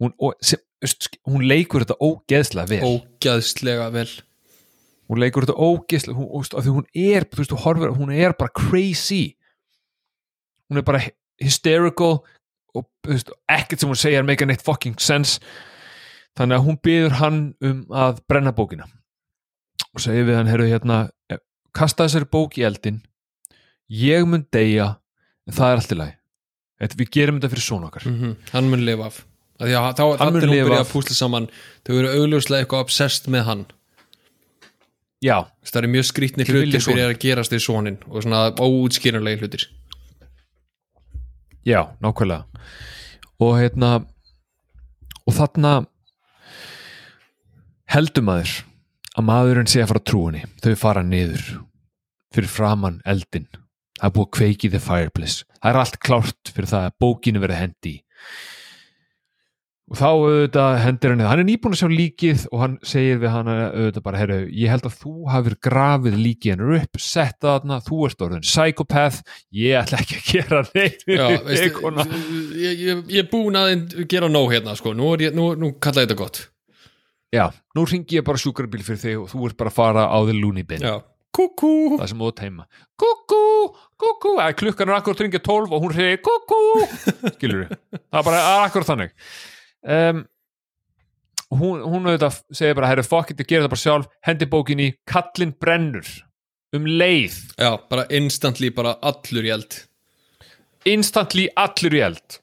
Hún, 0.01 0.13
og, 0.17 0.33
sem, 0.45 0.61
hún 1.29 1.45
leikur 1.47 1.85
þetta 1.85 1.97
ógeðslega 2.01 2.69
vel. 2.71 2.81
Ógæðslega 2.87 3.89
vel. 3.93 4.09
Hún 5.11 5.21
leikur 5.21 5.45
þetta 5.45 5.57
ógeðslega 5.59 6.17
hún, 6.17 6.45
því 6.51 6.75
hún 6.75 6.87
er, 6.95 7.27
veist, 7.37 7.57
horfir 7.65 7.95
hún 7.97 8.13
er 8.15 8.35
bara 8.39 8.53
crazy. 8.55 9.35
Hún 10.71 10.81
er 10.81 10.87
bara 10.87 11.03
hysterical 11.41 12.21
og 12.73 12.87
veist, 13.07 13.33
ekkert 13.51 13.83
sem 13.83 13.91
hún 13.91 13.99
segir 13.99 14.25
make 14.25 14.47
neitt 14.47 14.63
fucking 14.65 14.99
sense. 15.03 15.41
Þannig 16.39 16.57
að 16.57 16.67
hún 16.67 16.81
byður 16.87 17.17
hann 17.19 17.39
um 17.67 17.85
að 17.91 18.21
brenna 18.31 18.55
bókina. 18.55 18.87
Og 19.91 19.99
segir 19.99 20.29
við 20.29 20.39
hann, 20.39 20.47
heyrðu 20.47 20.71
hérna 20.71 21.01
kasta 21.75 22.07
þessari 22.07 22.27
bók 22.31 22.57
í 22.59 22.65
eldin 22.67 23.01
ég 23.91 24.25
mun 24.27 24.45
deyja 24.53 24.95
en 25.47 25.55
það 25.55 25.73
er 25.73 25.81
allt 25.81 25.93
í 25.93 25.99
lagi. 25.99 26.15
Við 26.81 27.11
gerum 27.13 27.37
þetta 27.37 27.51
fyrir 27.51 27.65
svona 27.65 27.89
okkar. 27.91 28.07
Mm 28.07 28.35
hann 28.53 28.69
mun 28.71 28.85
lifa 28.85 29.11
af 29.11 29.25
Því 29.61 29.75
að 29.77 29.91
þá 29.99 30.01
Hann 30.01 30.33
mun 30.33 30.41
allir 30.41 30.47
hún 30.47 30.55
lifa. 30.55 30.69
byrja 30.69 30.81
að 30.85 30.91
púsla 30.95 31.15
saman. 31.17 31.47
Þau 31.85 31.93
eru 31.99 32.11
augljóslega 32.17 32.65
eitthvað 32.65 32.83
obsessed 32.87 33.29
með 33.29 33.43
hann. 33.49 33.63
Já, 35.21 35.35
það 35.69 35.79
eru 35.83 35.91
mjög 35.93 36.05
skrítni 36.09 36.45
hlutir 36.49 36.81
fyrir 36.81 37.03
að 37.11 37.19
gerast 37.21 37.53
í 37.53 37.59
sonin 37.61 37.99
og 38.09 38.23
svona 38.25 38.39
óútskýranlega 38.57 39.43
hlutir. 39.43 39.67
Já, 41.67 41.91
nákvæmlega. 42.01 42.47
Og 43.41 43.53
hérna 43.59 43.91
og 45.29 45.35
þarna 45.37 45.73
heldur 47.93 48.25
maður 48.25 48.55
að 49.19 49.27
maðurinn 49.27 49.69
sé 49.69 49.83
að 49.83 49.91
fara 49.91 50.01
að 50.01 50.09
trúinni 50.09 50.41
þau 50.63 50.73
fara 50.79 51.03
niður 51.05 51.43
fyrir 52.33 52.49
framann 52.49 53.01
eldin 53.05 53.45
það 53.99 54.07
er 54.07 54.13
búið 54.15 54.27
að 54.27 54.35
kveiki 54.39 54.71
the 54.73 54.81
fireplace. 54.81 55.43
Það 55.61 55.69
er 55.73 55.79
allt 55.83 55.99
klárt 56.01 56.53
fyrir 56.55 56.71
það 56.71 56.87
að 56.87 56.97
bókinu 57.03 57.43
verið 57.43 57.61
hendi 57.61 57.93
í 57.93 58.01
og 59.91 59.97
þá 59.99 60.05
auðvitað 60.07 60.77
hendir 60.85 61.11
hann 61.11 61.21
hann 61.27 61.41
er 61.41 61.47
nýbúin 61.49 61.73
að 61.75 61.81
sjá 61.81 61.89
líkið 61.91 62.43
og 62.47 62.61
hann 62.63 62.75
segir 62.87 63.17
við 63.19 63.33
hann 63.33 63.49
auðvitað 63.51 64.05
bara, 64.05 64.21
herru, 64.21 64.37
ég 64.55 64.71
held 64.71 64.85
að 64.87 64.95
þú 65.01 65.15
hafir 65.33 65.57
grafið 65.67 66.15
líkið 66.15 66.53
hennar 66.53 66.77
upp 66.77 67.01
sett 67.03 67.35
það 67.43 67.57
þarna, 67.57 67.79
þú 67.89 67.99
ert 68.07 68.23
orðin 68.23 68.45
psychopath 68.45 69.19
ég 69.59 69.75
ætla 69.81 69.99
ekki 69.99 70.19
að 70.21 70.29
gera 70.29 70.61
neitt 70.69 71.03
Já, 71.11 71.27
kona. 71.75 72.07
ég, 72.55 72.85
ég, 72.87 73.03
ég 73.11 73.25
er 73.25 73.29
búin 73.33 73.59
að 73.59 74.07
gera 74.15 74.31
nóg 74.31 74.55
hérna 74.55 74.77
sko. 74.79 74.95
nú, 74.95 75.11
ég, 75.19 75.35
nú, 75.35 75.51
nú 75.59 75.73
kalla 75.83 76.05
ég 76.05 76.07
þetta 76.07 76.19
gott. 76.23 76.43
Já, 77.35 77.45
nú 77.75 77.85
ringi 77.87 78.21
ég 78.21 78.27
bara 78.27 78.39
sjúkrabíl 78.39 78.87
fyrir 78.87 79.03
þig 79.03 79.21
og 79.25 79.29
þú 79.33 79.45
ert 79.49 79.59
bara 79.59 79.75
að 79.75 79.79
fara 79.81 80.07
á 80.07 80.17
þig 80.23 80.39
lúni 80.39 80.67
bin. 80.67 80.87
Já. 80.87 81.01
kúkú! 81.35 81.97
Það 81.99 82.09
sem 82.11 82.27
ert 82.27 82.41
heima. 82.43 82.65
Kúkú, 82.99 83.43
kúkú, 83.99 84.35
klukkan 84.59 84.89
er 84.91 84.97
akkur 84.99 85.19
ringið 85.19 85.43
12 85.47 85.71
og 85.71 85.83
hún 85.83 85.95
segir 85.95 86.19
kúkú. 86.23 86.59
Skilur 87.35 87.71
það 87.71 88.19
er 88.19 88.27
bara 88.27 88.43
akkur 88.65 88.87
þannig 88.87 89.15
um, 89.85 90.25
hún, 91.51 91.81
hún 91.83 92.07
auðvitað 92.07 92.41
segir 92.55 92.77
bara, 92.77 92.89
herru, 92.91 93.03
it, 93.03 93.39
ég 93.41 93.47
gera 93.47 93.65
það 93.65 93.73
bara 93.73 93.83
sjálf. 93.83 94.11
Hendi 94.25 94.47
bókin 94.49 94.83
í, 94.83 94.91
kallinn 95.09 95.55
brennur 95.59 96.09
um 96.75 96.85
leið, 96.87 97.35
Já, 97.59 97.75
bara 97.91 98.05
instantly 98.15 98.71
bara 98.71 98.95
allur 99.03 99.43
í 99.43 99.51
eld. 99.51 99.75
Instantly 100.87 101.49
allur 101.59 101.95
í 101.97 102.03
eld. 102.05 102.37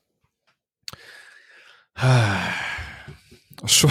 Og 3.64 3.70
svo 3.74 3.89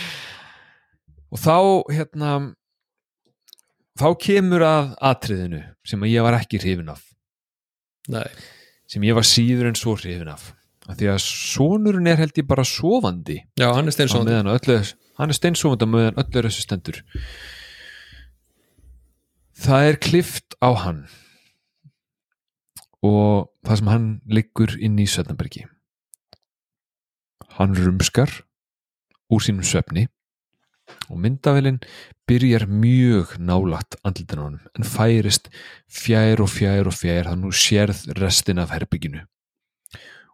og 1.32 1.38
þá 1.40 1.54
hérna 1.94 2.30
þá 3.96 4.08
kemur 4.20 4.64
að 4.66 4.90
atriðinu 5.08 5.62
sem 5.86 6.04
ég 6.10 6.26
var 6.26 6.36
ekki 6.36 6.60
hrifin 6.60 6.90
af. 6.92 7.00
Nei, 8.12 8.26
sem 8.90 9.06
ég 9.06 9.16
var 9.16 9.24
síður 9.24 9.70
en 9.70 9.78
svo 9.78 9.94
hrifin 9.96 10.28
af 10.28 10.50
því 10.98 11.08
að 11.12 11.22
sonurinn 11.24 12.10
er 12.10 12.20
held 12.20 12.38
ég 12.40 12.48
bara 12.48 12.66
sofandi 12.66 13.40
já, 13.58 13.68
hann 13.70 13.88
er 13.88 14.52
öllu, 14.56 14.78
hann 15.20 15.32
er 15.32 15.38
steinsofandi 15.38 15.86
á 15.86 15.92
meðan 15.92 16.20
öllu 16.22 16.40
er 16.40 16.48
þessu 16.48 16.66
stendur. 16.66 17.02
Það 19.60 19.88
er 19.90 20.00
klift 20.00 20.56
á 20.64 20.70
hann 20.86 21.02
og 23.04 23.50
það 23.66 23.80
sem 23.80 23.92
hann 23.92 24.08
liggur 24.28 24.76
inn 24.80 24.98
í 25.00 25.08
Svefnabergi 25.08 25.66
hann 27.60 27.76
rumskar 27.76 28.32
úr 29.30 29.44
sínum 29.44 29.66
svefni 29.66 30.06
og 31.10 31.18
myndavélinn 31.22 31.80
byrjar 32.28 32.66
mjög 32.66 33.36
nálægt 33.38 33.98
andlitin 34.04 34.40
á 34.40 34.44
honum 34.46 34.64
en 34.76 34.86
færist 34.86 35.50
fjær 35.86 36.42
og 36.44 36.50
fjær 36.50 36.90
og 36.90 36.96
fjær 36.96 37.30
þannig 37.30 37.46
nú 37.46 37.52
sérð 37.54 38.04
restin 38.18 38.62
af 38.62 38.72
herbygginu 38.74 39.24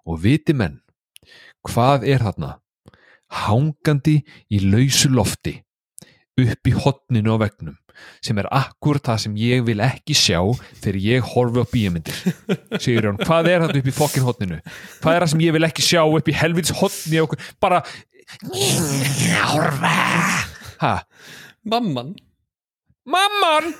og 0.07 0.23
viti 0.23 0.55
menn 0.57 0.81
hvað 1.67 2.07
er 2.07 2.23
þarna? 2.23 2.57
Hangandi 3.27 4.21
í 4.55 4.61
lausu 4.63 5.11
lofti 5.11 5.57
upp 6.39 6.69
í 6.69 6.75
hotninu 6.77 7.35
á 7.35 7.43
vegnum 7.43 7.77
sem 8.23 8.37
er 8.39 8.47
akkur 8.53 9.01
það 9.03 9.23
sem 9.25 9.37
ég 9.41 9.63
vil 9.67 9.81
ekki 9.83 10.15
sjá 10.15 10.39
þegar 10.83 10.99
ég 11.01 11.31
horfi 11.33 11.63
á 11.65 11.67
bíamyndir 11.73 12.19
segir 12.85 13.09
hann, 13.09 13.19
hvað 13.19 13.49
er 13.51 13.65
þetta 13.65 13.81
upp 13.81 13.89
í 13.89 13.97
fokkin 13.97 14.27
hotninu 14.27 14.59
hvað 15.01 15.15
er 15.15 15.25
það 15.25 15.33
sem 15.33 15.45
ég 15.47 15.57
vil 15.57 15.69
ekki 15.71 15.87
sjá 15.87 16.03
upp 16.05 16.29
í 16.29 16.37
helvits 16.37 16.75
hotni 16.77 17.23
og 17.25 17.35
bara 17.63 17.81
horfa! 19.47 19.95
Ha, 20.77 20.95
Mamman. 21.65 22.15
Mamman! 23.07 23.75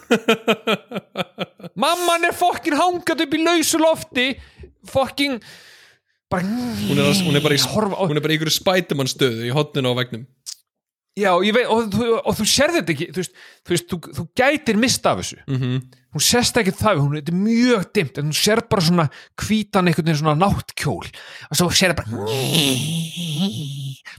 Mamman 1.75 2.25
er 2.25 2.35
fokkin 2.37 2.77
hangandi 2.79 3.27
upp 3.27 3.35
í 3.35 3.43
lausu 3.43 3.81
lofti 3.83 4.27
fokkin 4.87 5.41
bara 6.33 6.43
hún 6.43 6.99
er, 6.99 7.13
hún 7.23 7.39
er 7.39 7.45
bara 7.45 7.55
í, 7.57 7.61
í 7.61 8.39
ykkur 8.39 8.53
spætumann 8.53 9.11
stöðu 9.11 9.47
í 9.47 9.55
hotninu 9.55 9.95
á 9.95 9.99
vegnum 10.01 10.27
Já, 11.17 11.31
ég 11.41 11.55
veit, 11.57 11.65
og, 11.73 11.95
og, 11.97 12.17
og 12.29 12.35
þú 12.37 12.45
sér 12.45 12.75
þetta 12.75 12.93
ekki 12.93 13.07
þú 13.09 13.23
veist, 13.23 13.39
þú, 13.65 13.73
veist, 13.73 13.87
þú, 13.89 13.99
þú 14.19 14.25
gætir 14.37 14.77
mista 14.77 15.15
af 15.15 15.23
þessu. 15.23 15.39
Mm 15.47 15.57
-hmm. 15.57 15.79
hún 16.13 16.23
sérst 16.23 16.57
ekki 16.61 16.73
það, 16.77 17.01
hún 17.01 17.17
er 17.17 17.33
mjög 17.33 17.87
dimmt 17.95 18.19
en 18.19 18.27
hún 18.27 18.37
sér 18.37 18.61
bara 18.69 18.83
svona 18.83 19.09
hvítan 19.37 19.89
einhvern 19.89 20.07
veginn 20.07 20.21
svona 20.21 20.37
náttkjól. 20.37 21.09
Og 21.51 21.57
svo 21.57 21.71
sér 21.71 21.95
það 21.95 21.97
bara 21.97 22.09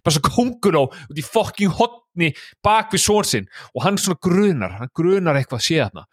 bara 0.04 0.16
svo 0.16 0.22
kongur 0.22 0.74
á 0.74 0.84
út 0.90 1.18
í 1.18 1.22
fokking 1.22 1.72
hotni 1.72 2.34
bak 2.64 2.92
við 2.92 3.02
són 3.02 3.24
sinn. 3.24 3.48
Og 3.76 3.84
hann 3.84 3.98
svona 3.98 4.18
grunar, 4.20 4.72
hann 4.80 4.90
grunar 4.96 5.36
eitthvað 5.36 5.62
sé 5.62 5.78
þarna. 5.78 6.06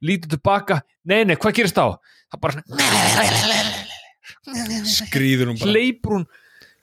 Lítur 0.00 0.28
tilbaka, 0.28 0.82
nei 1.04 1.24
nei, 1.24 1.34
hvað 1.34 1.54
gerist 1.54 1.74
þá? 1.74 1.98
það 2.34 2.40
bara 2.40 2.52
svona 2.52 3.73
skrýður 4.90 5.52
hún 5.52 5.60
bara. 5.60 5.72
Hleypur 5.72 6.18
hún 6.18 6.26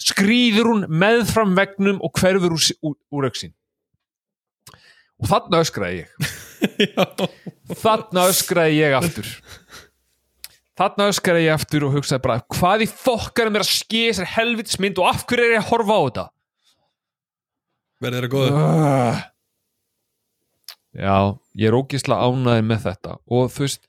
skrýður 0.01 0.71
hún 0.71 0.85
meðfram 0.89 1.55
vegnum 1.57 1.99
og 2.01 2.13
hverfur 2.17 2.55
úr, 2.57 2.69
úr, 2.81 2.95
úr 3.13 3.29
auksin 3.29 3.53
og 5.21 5.29
þarna 5.29 5.61
öskraði 5.61 6.01
ég. 6.01 6.29
Þarna 7.83 8.27
öskraði 8.31 8.77
ég 8.79 8.95
aftur. 8.97 9.27
Þarna 10.77 11.09
öskraði 11.11 11.45
ég 11.45 11.57
aftur 11.57 11.85
og 11.87 11.97
hugsaði 11.97 12.23
bara 12.25 12.43
hvað 12.55 12.85
í 12.85 12.89
fokkarum 12.89 13.57
er 13.57 13.65
að 13.65 13.73
skeið 13.75 14.07
þessar 14.07 14.31
helvitsmynd 14.35 15.01
og 15.01 15.09
af 15.11 15.25
hverju 15.29 15.47
er 15.47 15.55
ég 15.57 15.61
að 15.61 15.69
horfa 15.69 15.97
á 15.97 16.01
þetta? 16.01 16.25
Verður 18.01 18.17
þeirra 18.17 18.31
góðu 18.33 18.53
uh. 18.57 19.19
já, 20.97 21.17
ég 21.61 21.69
er 21.69 21.77
ógislega 21.77 22.31
ánæði 22.31 22.65
með 22.71 22.87
þetta. 22.87 23.17
Og 23.29 23.53
þú 23.53 23.67
veist 23.67 23.85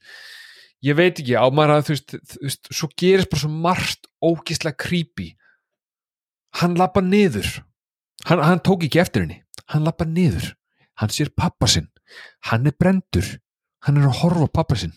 ég 0.82 0.96
veit 0.98 1.20
ekki, 1.20 1.36
á 1.38 1.46
maður 1.54 1.76
að 1.76 1.84
þú 1.86 1.94
veist, 1.96 2.16
þú 2.32 2.40
veist 2.46 2.72
svo 2.72 2.88
gerist 2.98 3.30
bara 3.32 3.42
svo 3.44 3.52
margt 3.68 4.10
ógislega 4.22 4.78
creepy. 4.82 5.28
Hann 6.60 6.76
lappa 6.78 7.00
niður. 7.04 7.48
Hann, 8.28 8.42
hann 8.44 8.60
tók 8.64 8.84
ekki 8.86 9.00
eftir 9.02 9.24
henni. 9.24 9.40
Hann 9.72 9.86
lappa 9.86 10.04
niður, 10.04 10.52
hann 11.00 11.12
sér 11.14 11.32
pappa 11.36 11.68
sinn. 11.70 11.88
Hann 12.50 12.66
er 12.68 12.74
brendur 12.76 13.38
hann 13.86 13.98
er 13.98 14.08
að 14.08 14.20
horfa 14.22 14.46
á 14.48 14.56
pappa 14.60 14.78
sinn. 14.78 14.94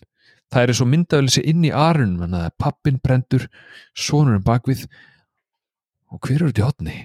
Það 0.53 0.61
er 0.61 0.71
eins 0.71 0.81
og 0.83 0.89
myndavelsi 0.91 1.43
inn 1.49 1.65
í 1.65 1.73
arunum 1.73 2.21
þannig 2.21 2.47
að 2.47 2.55
pappin 2.61 2.99
brendur, 3.03 3.47
sonurinn 3.97 4.45
bakvið. 4.45 4.85
Og 6.13 6.21
hver 6.21 6.37
eru 6.37 6.51
þetta 6.51 6.61
í 6.63 6.67
hotni? 6.69 6.97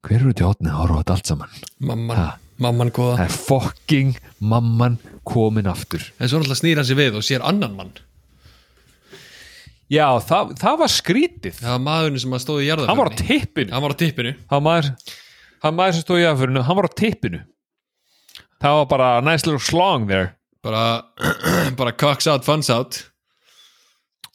hver 0.00 0.16
eru 0.16 0.30
þetta 0.32 0.42
í 0.42 0.48
hotni 0.48 0.70
að 0.72 0.78
horfa 0.80 1.00
þetta 1.02 1.14
allt 1.14 1.30
saman? 1.30 1.58
mamman, 1.78 2.16
Ha. 2.16 2.28
Mamman 2.62 2.92
góða. 2.94 3.16
Það 3.20 3.26
er 3.26 3.34
fokking 3.48 4.14
mamman 4.52 4.98
komin 5.28 5.68
aftur. 5.70 6.04
En 6.18 6.30
svo 6.30 6.40
náttúrulega 6.40 6.60
snýr 6.60 6.80
hann 6.80 6.88
sér 6.88 6.98
við 7.00 7.18
og 7.20 7.26
sér 7.26 7.44
annan 7.46 7.76
mann. 7.78 7.92
Já, 9.90 10.06
það, 10.22 10.54
það 10.60 10.76
var 10.84 10.92
skrítið. 10.94 11.56
Það 11.58 11.72
var 11.74 11.84
maðurinn 11.86 12.22
sem 12.22 12.36
stóði 12.44 12.68
í 12.68 12.70
hann 12.70 13.00
var 13.00 13.10
á 13.10 13.14
tippinu. 13.18 13.72
Hann 13.74 13.84
var 13.84 13.94
á 13.96 13.98
tippinu. 13.98 14.34
Hann 14.52 14.62
maður, 14.62 14.90
hann 15.64 15.78
maður 15.78 15.96
sem 15.96 16.04
stóð 16.06 16.22
í 16.22 16.26
aðförinu 16.30 16.62
hann 16.68 16.78
var 16.78 16.86
á 16.86 16.92
tippinu. 17.00 17.40
Það 18.60 18.76
var 18.78 18.90
bara 18.92 19.08
nice 19.24 19.48
little 19.48 19.62
slong 19.64 20.06
there. 20.06 20.36
Bara, 20.62 20.84
bara 21.80 21.96
cocks 21.96 22.28
out, 22.30 22.46
funs 22.46 22.70
out. 22.70 23.00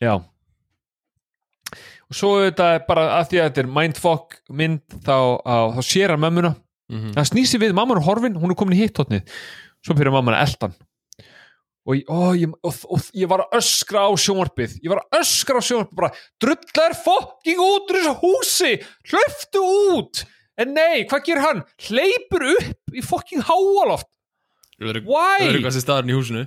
Já. 0.01 0.17
Og 2.05 2.17
svo 2.19 2.35
þetta 2.43 2.73
er 2.75 2.83
bara 2.89 3.05
að 3.15 3.31
því 3.31 3.39
að 3.39 3.47
þetta 3.47 3.63
er 3.63 3.73
mindfuck 3.79 4.39
mynd 4.53 4.83
þá, 5.05 5.17
á, 5.41 5.55
þá 5.77 5.81
sér 5.87 6.13
hann 6.13 6.21
mömmuna 6.25 6.51
mm 6.91 7.13
hann 7.15 7.29
snýsi 7.29 7.61
við, 7.61 7.73
mamman 7.77 7.97
er 7.97 8.05
horfin, 8.05 8.35
hún 8.37 8.51
er 8.51 8.59
komin 8.59 8.77
í 8.77 8.83
hittótnið 8.83 9.23
svo 9.85 9.95
fyrir 9.95 10.13
mamman 10.13 10.37
að 10.37 10.45
eldan 10.47 10.75
og, 11.85 12.01
ó, 12.09 12.33
ég, 12.37 12.53
og, 12.65 12.79
og 12.89 13.09
ég 13.13 13.29
var 13.29 13.45
að 13.45 13.59
öskra 13.59 14.07
á 14.09 14.11
sjónvarpið. 14.17 14.79
Ég 14.81 14.91
var 14.91 15.03
að 15.03 15.19
öskra 15.21 15.61
á 15.61 15.63
sjónvarpið 15.67 15.99
bara, 15.99 16.11
drullar 16.41 16.97
fokking 16.97 17.61
út 17.61 17.93
úr 17.93 17.99
þessu 17.99 18.15
húsi! 18.23 18.71
Hlöftu 19.11 19.63
út! 19.93 20.23
En 20.57 20.73
nei, 20.73 21.05
hvað 21.09 21.25
gerir 21.27 21.43
hann? 21.43 21.63
hleypur 21.87 22.47
upp 22.55 22.95
í 22.95 23.03
fokking 23.05 23.43
háaloft. 23.45 24.09
Why? 24.79 25.45
öðrugast 25.45 25.79
í 25.79 25.83
staðurinn 25.83 26.13
í 26.13 26.17
húsinu. 26.17 26.45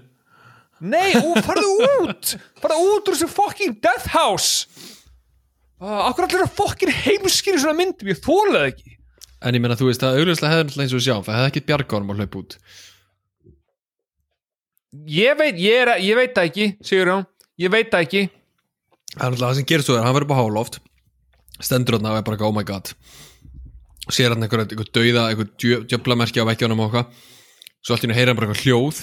Nei, 0.79 1.15
farðu 1.47 1.71
út! 2.03 2.35
Farðu 2.63 2.93
út 2.97 3.11
úr 3.11 3.17
þessu 3.17 3.31
fokking 3.31 3.79
death 3.85 4.11
house! 4.15 4.67
Uh, 5.79 6.09
akkur 6.09 6.27
allir 6.27 6.43
að 6.43 6.57
fokking 6.59 6.91
heimskir 6.91 7.55
í 7.55 7.63
svona 7.63 7.79
myndum, 7.79 8.11
ég 8.11 8.19
þólaði 8.25 8.73
ekki 8.73 8.98
en 9.43 9.59
ég 9.59 9.63
meina 9.63 9.79
þú 9.79 9.91
veist 9.91 10.05
að 10.05 10.21
augljóslega 10.21 10.53
hefði 10.55 10.67
náttúrulega 10.67 10.87
eins 10.89 10.97
og 10.99 11.05
sjáum 11.05 11.27
það 11.27 11.39
hefði 11.39 11.53
ekki 11.53 11.67
bjargárum 11.69 12.13
að 12.13 12.23
hlaupa 12.23 12.43
út. 12.43 12.59
Ég 15.09 15.39
veit, 15.39 15.57
ég, 15.61 15.81
er, 15.85 15.95
ég 16.01 16.17
veit 16.17 16.35
það 16.35 16.49
ekki 16.49 16.69
Sigur 16.81 17.13
Jón, 17.13 17.27
ég 17.61 17.73
veit 17.73 17.91
það 17.93 18.07
ekki. 18.07 18.23
Það 19.15 19.25
er 19.25 19.33
náttúrulega 19.33 19.49
það 19.49 19.59
sem 19.61 19.69
gerist 19.73 19.91
svo 19.91 19.99
er, 19.99 20.07
hann 20.07 20.17
verður 20.17 20.29
upp 20.29 20.37
á 20.37 20.41
háloft 20.41 20.81
stendur 21.63 21.99
hann 21.99 22.09
og 22.09 22.19
er 22.19 22.25
bara 22.27 22.37
eitthvað, 22.37 22.53
oh 22.53 22.57
my 22.57 22.67
god. 22.67 22.93
Sér 24.09 24.33
hann 24.33 24.45
eitthvað, 24.45 24.69
eitthvað 24.69 24.93
dauða 24.95 25.25
eitthvað 25.29 25.89
djöflamerki 25.91 26.43
á 26.43 26.49
vekkjónum 26.49 26.83
og 26.85 26.89
eitthvað. 26.89 27.25
Svo 27.83 27.95
allt 27.95 28.05
í 28.05 28.09
hennu 28.09 28.19
heyra 28.19 28.33
hann 28.33 28.39
bara 28.39 28.51
eitthvað 28.51 28.65
hljóð. 28.67 29.03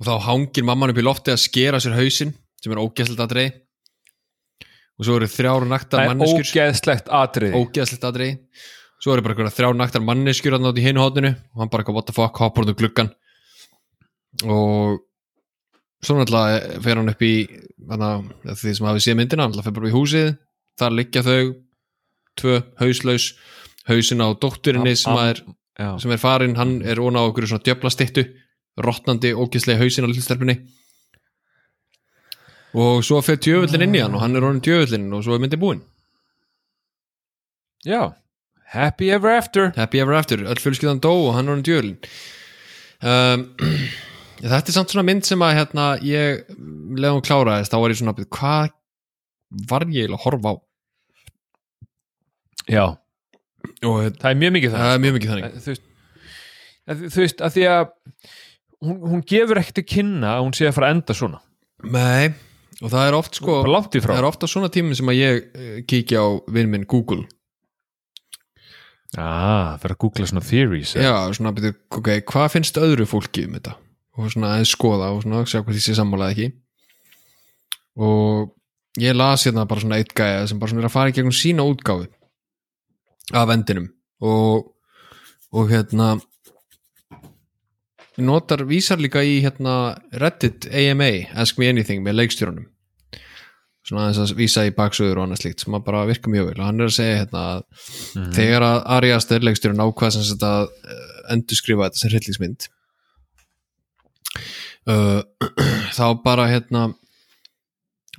Og 0.00 0.08
þá 0.08 0.14
hangir 0.28 0.66
mamman 0.66 0.94
upp 0.94 1.02
í 1.02 1.06
lofti 1.06 1.34
að 1.34 1.42
skera 1.42 1.82
sér 1.82 1.98
hausinn 1.98 2.32
sem 2.62 2.74
er 2.74 2.82
ógæslega 2.82 3.26
að 3.26 3.34
dreig 3.34 3.58
og 4.98 5.06
svo 5.06 5.16
eru 5.18 5.30
þrjár 5.30 5.66
naktar 5.70 6.00
það 6.00 6.04
er 6.04 6.12
manneskjur. 6.12 6.50
ógeðslegt 6.52 7.10
atrið 7.22 7.56
ógeðslegt 7.58 8.08
aðri 8.08 8.28
svo 9.02 9.14
eru 9.14 9.24
bara 9.24 9.34
einhverja 9.34 9.56
þrjá 9.56 9.78
naktar 9.78 10.04
manneskjur 10.06 10.58
að 10.58 10.66
nátt 10.66 10.82
í 10.82 10.84
hinu 10.86 11.02
hóttinu 11.02 11.32
og 11.32 11.64
hann 11.64 11.72
bara 11.72 11.94
what 11.96 12.06
the 12.06 12.14
fuck? 12.16 12.38
Hoppar 12.38 12.66
út 12.66 12.74
um 12.74 12.78
gluggan 12.78 13.10
og 14.42 15.00
svo 16.02 16.18
náttúrulega 16.18 16.82
fer 16.82 16.98
hann 16.98 17.12
upp 17.12 17.22
í 17.22 17.34
hana, 17.90 18.12
því 18.48 18.74
sem 18.76 18.88
hafi 18.88 19.04
séð 19.04 19.18
myndina 19.20 19.46
hann 19.46 19.64
fer 19.64 19.74
bara 19.74 19.90
í 19.90 19.94
húsið. 19.94 20.36
Þar 20.80 20.96
liggja 20.98 21.24
þau 21.26 21.40
tvö 22.40 22.60
hauslaus. 22.80 23.32
Hausin 23.88 24.22
á 24.22 24.30
dótturinni 24.38 24.94
sem, 24.94 25.16
er, 25.18 25.40
sem 25.98 26.12
er 26.14 26.20
farin 26.22 26.54
hann 26.54 26.76
er 26.86 27.00
ón 27.02 27.18
á 27.18 27.22
okkur 27.26 27.48
svona 27.50 27.64
djöfla 27.66 27.90
stittu 27.90 28.22
rottnandi 28.78 29.32
ógeðslega 29.34 29.82
hausin 29.82 30.06
á 30.06 30.10
lillstelpunni 30.10 30.54
og 32.72 33.04
svo 33.04 33.20
fer 33.24 33.40
djöfullin 33.42 33.84
inn 33.86 33.96
í 33.98 34.02
hann 34.02 34.16
og 34.16 34.24
hann 34.24 34.36
er 34.36 34.46
orðin 34.46 34.64
djöfullin 34.64 35.12
og 35.12 35.24
svo 35.26 35.36
er 35.36 35.42
myndi 35.44 35.60
búin. 35.60 35.82
Já 37.84 38.12
happy 38.72 39.10
ever 39.10 39.30
after. 39.30 39.72
Happy 39.76 40.00
Ever 40.00 40.14
After, 40.16 40.38
öll 40.38 40.60
fjölskyldan 40.60 41.02
dó 41.02 41.12
og 41.28 41.34
hann 41.36 41.48
er 41.48 41.56
hann 41.56 41.66
djölin 41.66 41.98
um, 43.04 43.44
Þetta 44.42 44.72
er 44.72 44.74
samt 44.74 44.90
svona 44.90 45.06
mynd 45.06 45.26
sem 45.26 45.42
að 45.44 45.54
hérna, 45.60 45.86
ég 46.02 46.48
leðum 46.98 47.22
kláraðist, 47.22 47.70
þá 47.70 47.78
var 47.78 47.92
ég 47.92 48.00
svona 48.00 48.14
hvað 48.24 48.72
var 49.70 49.84
ég 49.92 50.10
að 50.10 50.22
horfa 50.24 50.50
á? 50.50 50.54
Já, 52.72 52.84
og 53.86 54.00
það 54.16 54.28
er 54.32 54.40
mjög 54.40 54.54
mikið 54.56 54.74
er 54.80 55.02
mjög 55.02 55.16
mikið 55.18 55.32
þannig. 55.32 55.54
Þú 55.62 55.70
veist, 55.70 55.84
að, 56.88 57.04
þú 57.04 57.22
veist 57.22 57.44
að 57.46 57.54
því 57.54 57.66
að 57.70 57.84
hún, 58.82 58.98
hún 59.12 59.24
gefur 59.30 59.62
ekkert 59.62 59.78
til 59.78 59.86
kynna 59.92 60.34
að 60.34 60.44
hún 60.48 60.56
sé 60.58 60.66
að 60.66 60.76
fara 60.78 60.90
að 60.90 60.96
enda 60.96 61.18
svona. 61.20 61.42
Nei, 61.92 62.32
og 62.82 62.90
það 62.90 63.06
er 63.08 63.16
oft 63.16 63.38
sko 63.38 63.60
það 63.62 64.16
er 64.16 64.26
ofta 64.26 64.48
svona 64.50 64.70
tíminn 64.72 64.98
sem 64.98 65.10
að 65.12 65.20
ég 65.20 65.38
uh, 65.38 65.76
kíkja 65.88 66.24
á 66.24 66.28
vinn 66.50 66.72
minn 66.72 66.88
Google. 66.90 67.24
Ah, 69.12 69.76
fyrir 69.76 69.92
að 69.92 70.00
googla 70.00 70.24
svona 70.24 70.40
theories 70.40 70.94
Já, 70.96 71.12
svona 71.36 71.50
byrju, 71.52 71.74
ok, 71.98 72.06
hvað 72.30 72.46
finnst 72.54 72.78
öðru 72.80 73.04
fólki 73.04 73.44
um 73.44 73.58
þetta? 73.58 73.74
Og 74.16 74.32
svona 74.32 74.54
aðeins 74.54 74.72
skoða 74.72 75.10
og 75.12 75.20
svona 75.24 75.42
sjá 75.44 75.60
hvað 75.60 75.76
því 75.76 75.82
sé 75.84 75.96
sammálaði 75.98 76.32
ekki. 76.32 76.54
Og 78.00 79.02
ég 79.04 79.16
las 79.16 79.44
hérna 79.44 79.66
bara 79.68 79.84
svona 79.84 80.00
eitt 80.00 80.14
gæja 80.16 80.46
sem 80.48 80.60
bara 80.60 80.72
svona 80.72 80.84
er 80.84 80.88
að 80.88 80.94
fara 80.96 81.12
í 81.12 81.16
gegnum 81.16 81.36
sína 81.36 81.66
útgáfu 81.68 82.08
af 83.36 83.52
endinum. 83.52 83.90
Og, 84.24 84.72
og 85.52 85.72
hérna 85.72 86.14
notar 88.16 88.64
vísar 88.68 89.00
líka 89.00 89.20
í 89.24 89.42
hérna 89.44 89.98
Reddit 90.24 90.70
AMA 90.72 91.12
Ask 91.36 91.60
Me 91.60 91.68
Anything 91.68 92.04
með 92.04 92.22
leikstjórunum 92.22 92.71
svona 93.86 94.06
aðeins 94.06 94.20
að 94.22 94.38
vísa 94.38 94.64
í 94.68 94.74
baksöður 94.76 95.18
og 95.18 95.26
annað 95.26 95.42
slíkt 95.42 95.64
sem 95.64 95.74
að 95.76 95.84
bara 95.88 96.04
virka 96.06 96.30
mjög 96.30 96.50
vel. 96.50 96.58
Og 96.60 96.66
hann 96.68 96.80
er 96.80 96.90
að 96.90 96.96
segja 96.98 97.18
hérna 97.22 97.42
að 97.48 97.64
þegar 98.36 98.66
að 98.68 98.78
Ari 98.96 99.12
Aster 99.16 99.46
leikstjórun 99.46 99.82
ákvað 99.82 100.14
sem 100.16 100.26
sagt 100.28 100.46
að 100.46 100.68
endur 101.34 101.58
skrifa 101.58 101.88
þetta 101.88 102.02
sem 102.02 102.12
hryllingsmynd 102.12 102.68
uh, 104.90 105.20
þá 105.98 106.06
bara 106.24 106.48
hérna 106.50 106.88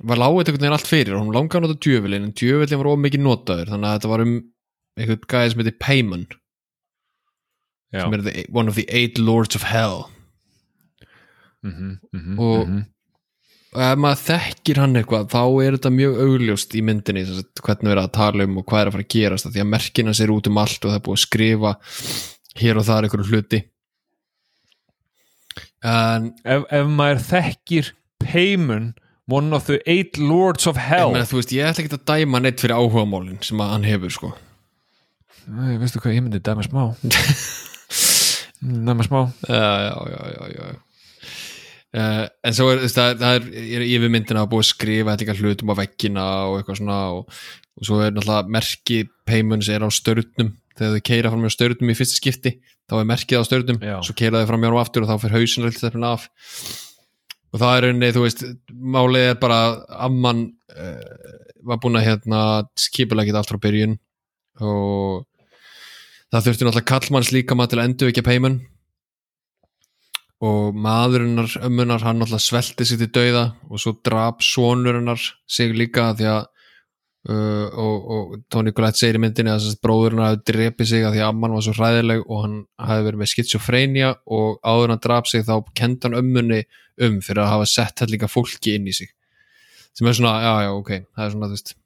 var 0.04 0.18
lágið 0.20 0.48
einhvern 0.50 0.62
veginn 0.64 0.76
allt 0.76 0.90
fyrir. 0.90 1.16
Og 1.16 1.24
hún 1.24 1.36
langaði 1.36 1.60
að 1.60 1.68
nota 1.68 1.82
djöfulin 1.86 2.26
en 2.28 2.34
djöfulin 2.36 2.80
var 2.82 2.92
ómikið 2.92 3.24
notaður 3.24 3.70
þannig 3.72 3.90
að 3.90 3.98
þetta 3.98 4.12
var 4.12 4.24
um 4.24 4.34
einhvern 4.98 5.28
gæði 5.30 5.52
sem 5.52 5.62
heitir 5.62 5.78
Payman 5.82 6.24
já. 7.94 8.02
sem 8.02 8.16
er 8.18 8.24
the, 8.26 8.44
one 8.52 8.68
of 8.68 8.76
the 8.78 8.86
eight 8.88 9.18
lords 9.18 9.56
of 9.56 9.66
hell. 9.70 10.10
Mm 11.64 11.72
-hmm, 12.12 12.38
Og- 12.38 12.68
og 13.74 13.82
ef 13.82 14.00
maður 14.00 14.22
þekkir 14.22 14.80
hann 14.82 14.98
eitthvað 15.00 15.28
þá 15.32 15.40
er 15.42 15.76
þetta 15.76 15.92
mjög 15.94 16.18
augljóst 16.24 16.74
í 16.78 16.82
myndinni 16.86 17.24
sem 17.26 17.40
sagt, 17.40 17.62
hvernig 17.66 17.88
við 17.90 17.94
erum 17.96 18.08
að 18.08 18.16
tala 18.16 18.46
um 18.46 18.58
og 18.60 18.66
hvað 18.70 18.80
er 18.80 18.90
að 18.90 18.96
fara 18.96 19.06
að 19.06 19.14
gerast 19.16 19.48
því 19.50 19.62
að 19.64 19.70
merkina 19.74 20.14
sér 20.14 20.32
út 20.34 20.50
um 20.50 20.60
allt 20.62 20.78
og 20.80 20.92
það 20.92 20.98
er 21.00 21.04
búið 21.08 21.18
að 21.18 21.24
skrifa 21.24 21.72
hér 22.62 22.80
og 22.80 22.86
þar 22.86 23.08
einhverju 23.08 23.30
hluti. 23.32 23.60
En 25.84 26.30
ef, 26.46 26.68
ef 26.70 26.92
maður 26.94 27.24
þekkir 27.28 27.90
Payman 28.24 28.92
one 29.26 29.52
of 29.56 29.66
the 29.66 29.80
eight 29.90 30.18
lords 30.18 30.66
of 30.70 30.78
hell. 30.80 31.12
Meina, 31.12 31.26
þú 31.28 31.40
veist, 31.40 31.52
ég 31.56 31.68
ætla 31.68 31.84
ekki 31.84 31.96
að 31.96 32.06
dæma 32.10 32.40
neitt 32.44 32.62
fyrir 32.62 32.76
áhugamálin 32.78 33.40
sem 33.44 33.60
að 33.60 33.72
hann 33.74 33.86
hefur 33.88 34.14
sko. 34.14 34.32
Nei, 35.44 35.76
veistu 35.80 36.00
hvað, 36.00 36.16
ég 36.16 36.24
myndi 36.24 36.40
dæma 36.44 36.64
smá. 36.64 36.86
Dæma 38.64 39.04
smá. 39.04 39.20
Já, 39.44 39.70
já, 39.84 39.96
já, 40.08 40.20
já, 40.32 40.44
já. 40.56 40.83
Uh, 41.94 42.24
en 42.42 42.56
svo 42.56 42.72
er, 42.72 42.80
það 42.90 43.12
er, 43.12 43.18
það 43.20 43.36
er, 43.38 43.44
er 43.78 43.86
yfir 43.86 44.10
myndina 44.10 44.42
að 44.42 44.50
búið 44.50 44.64
að 44.64 44.70
skrifa 44.72 45.12
þetta 45.14 45.24
líka 45.24 45.36
hlutum 45.38 45.70
á 45.70 45.74
veggina 45.78 46.24
og 46.48 46.56
eitthvað 46.58 46.80
svona 46.80 47.00
og, 47.14 47.42
og 47.78 47.86
svo 47.86 48.00
er 48.02 48.14
náttúrulega 48.16 48.54
merki 48.56 48.96
Paymans 49.28 49.70
er 49.70 49.84
á 49.86 49.88
störnum. 49.94 50.50
Þegar 50.74 50.96
þau 50.96 51.04
keira 51.06 51.30
fram 51.30 51.44
hjá 51.46 51.54
störnum 51.54 51.92
í 51.92 51.94
fyrsta 51.94 52.18
skipti 52.18 52.56
þá 52.90 52.96
er 52.98 53.06
merkið 53.12 53.38
á 53.38 53.42
störnum, 53.46 53.78
svo 54.02 54.16
keira 54.18 54.42
þau 54.42 54.50
fram 54.50 54.64
hjá 54.64 54.70
hann 54.72 54.80
aftur 54.82 55.06
og 55.06 55.12
þá 55.12 55.22
fyrir 55.22 55.38
hausin 55.38 55.68
alltaf 55.68 56.00
af 56.10 56.26
og 57.54 57.60
það 57.62 57.76
er 57.76 57.86
einni, 57.88 58.10
þú 58.10 58.24
veist 58.24 58.42
málið 58.74 59.28
er 59.28 59.36
bara 59.38 59.60
að 59.68 59.76
amman 60.08 60.40
uh, 60.74 61.34
var 61.64 61.80
búin 61.82 61.98
að 62.00 62.08
hérna 62.08 62.40
skipulega 62.78 63.30
geta 63.30 63.40
allt 63.40 63.52
frá 63.52 63.60
byrjun. 63.62 63.94
Og 64.58 65.22
það 66.34 66.48
þurfti 66.48 66.66
náttúrulega 66.66 66.90
kallmanns 66.90 67.30
líka 67.34 67.56
maður 67.56 67.74
til 67.74 67.80
að 67.80 67.88
endur 67.88 68.10
ekki 68.10 68.24
Payman 68.26 68.58
og 70.42 70.74
maðurinnar 70.74 71.52
ömmunar 71.62 72.02
hann 72.02 72.18
náttúrulega 72.20 72.42
svelti 72.42 72.86
sig 72.88 72.98
til 72.98 73.12
dauða 73.14 73.44
og 73.70 73.80
svo 73.80 73.94
drap 74.04 74.42
sonurinnar 74.42 75.20
sig 75.46 75.74
líka 75.76 76.10
því 76.18 76.26
að 76.32 76.42
uh, 77.30 77.68
og, 77.80 78.08
og 78.16 78.34
Tony 78.50 78.72
Collette 78.74 79.00
segir 79.00 79.18
í 79.18 79.22
myndinni 79.22 79.52
að 79.52 79.62
þess 79.62 79.78
að 79.78 79.84
bróðurinn 79.86 80.24
hafi 80.24 80.42
drepið 80.50 80.90
sig 80.90 81.06
að 81.06 81.16
því 81.16 81.22
að 81.22 81.30
amman 81.30 81.56
var 81.56 81.66
svo 81.66 81.76
hræðileg 81.78 82.24
og 82.26 82.42
hann 82.42 82.58
hafi 82.90 83.06
verið 83.08 83.22
með 83.22 83.32
skitsofrenia 83.32 84.10
og 84.38 84.58
áður 84.66 84.94
hann 84.94 85.04
drap 85.06 85.30
sig 85.30 85.46
þá 85.46 85.54
kendi 85.72 86.08
hann 86.08 86.18
ömmunni 86.20 86.60
um 87.04 87.18
fyrir 87.24 87.44
að 87.44 87.52
hafa 87.54 87.70
sett 87.70 87.96
þetta 87.96 88.12
líka 88.12 88.30
fólki 88.30 88.76
inn 88.78 88.90
í 88.90 88.94
sig. 88.94 89.10
Sem 89.94 90.06
er 90.10 90.16
svona, 90.18 90.36
já 90.42 90.54
já 90.66 90.70
ok 90.74 90.92
það 91.14 91.24
er 91.24 91.34
svona, 91.34 91.50
þú 91.50 91.58
veist, 91.58 91.76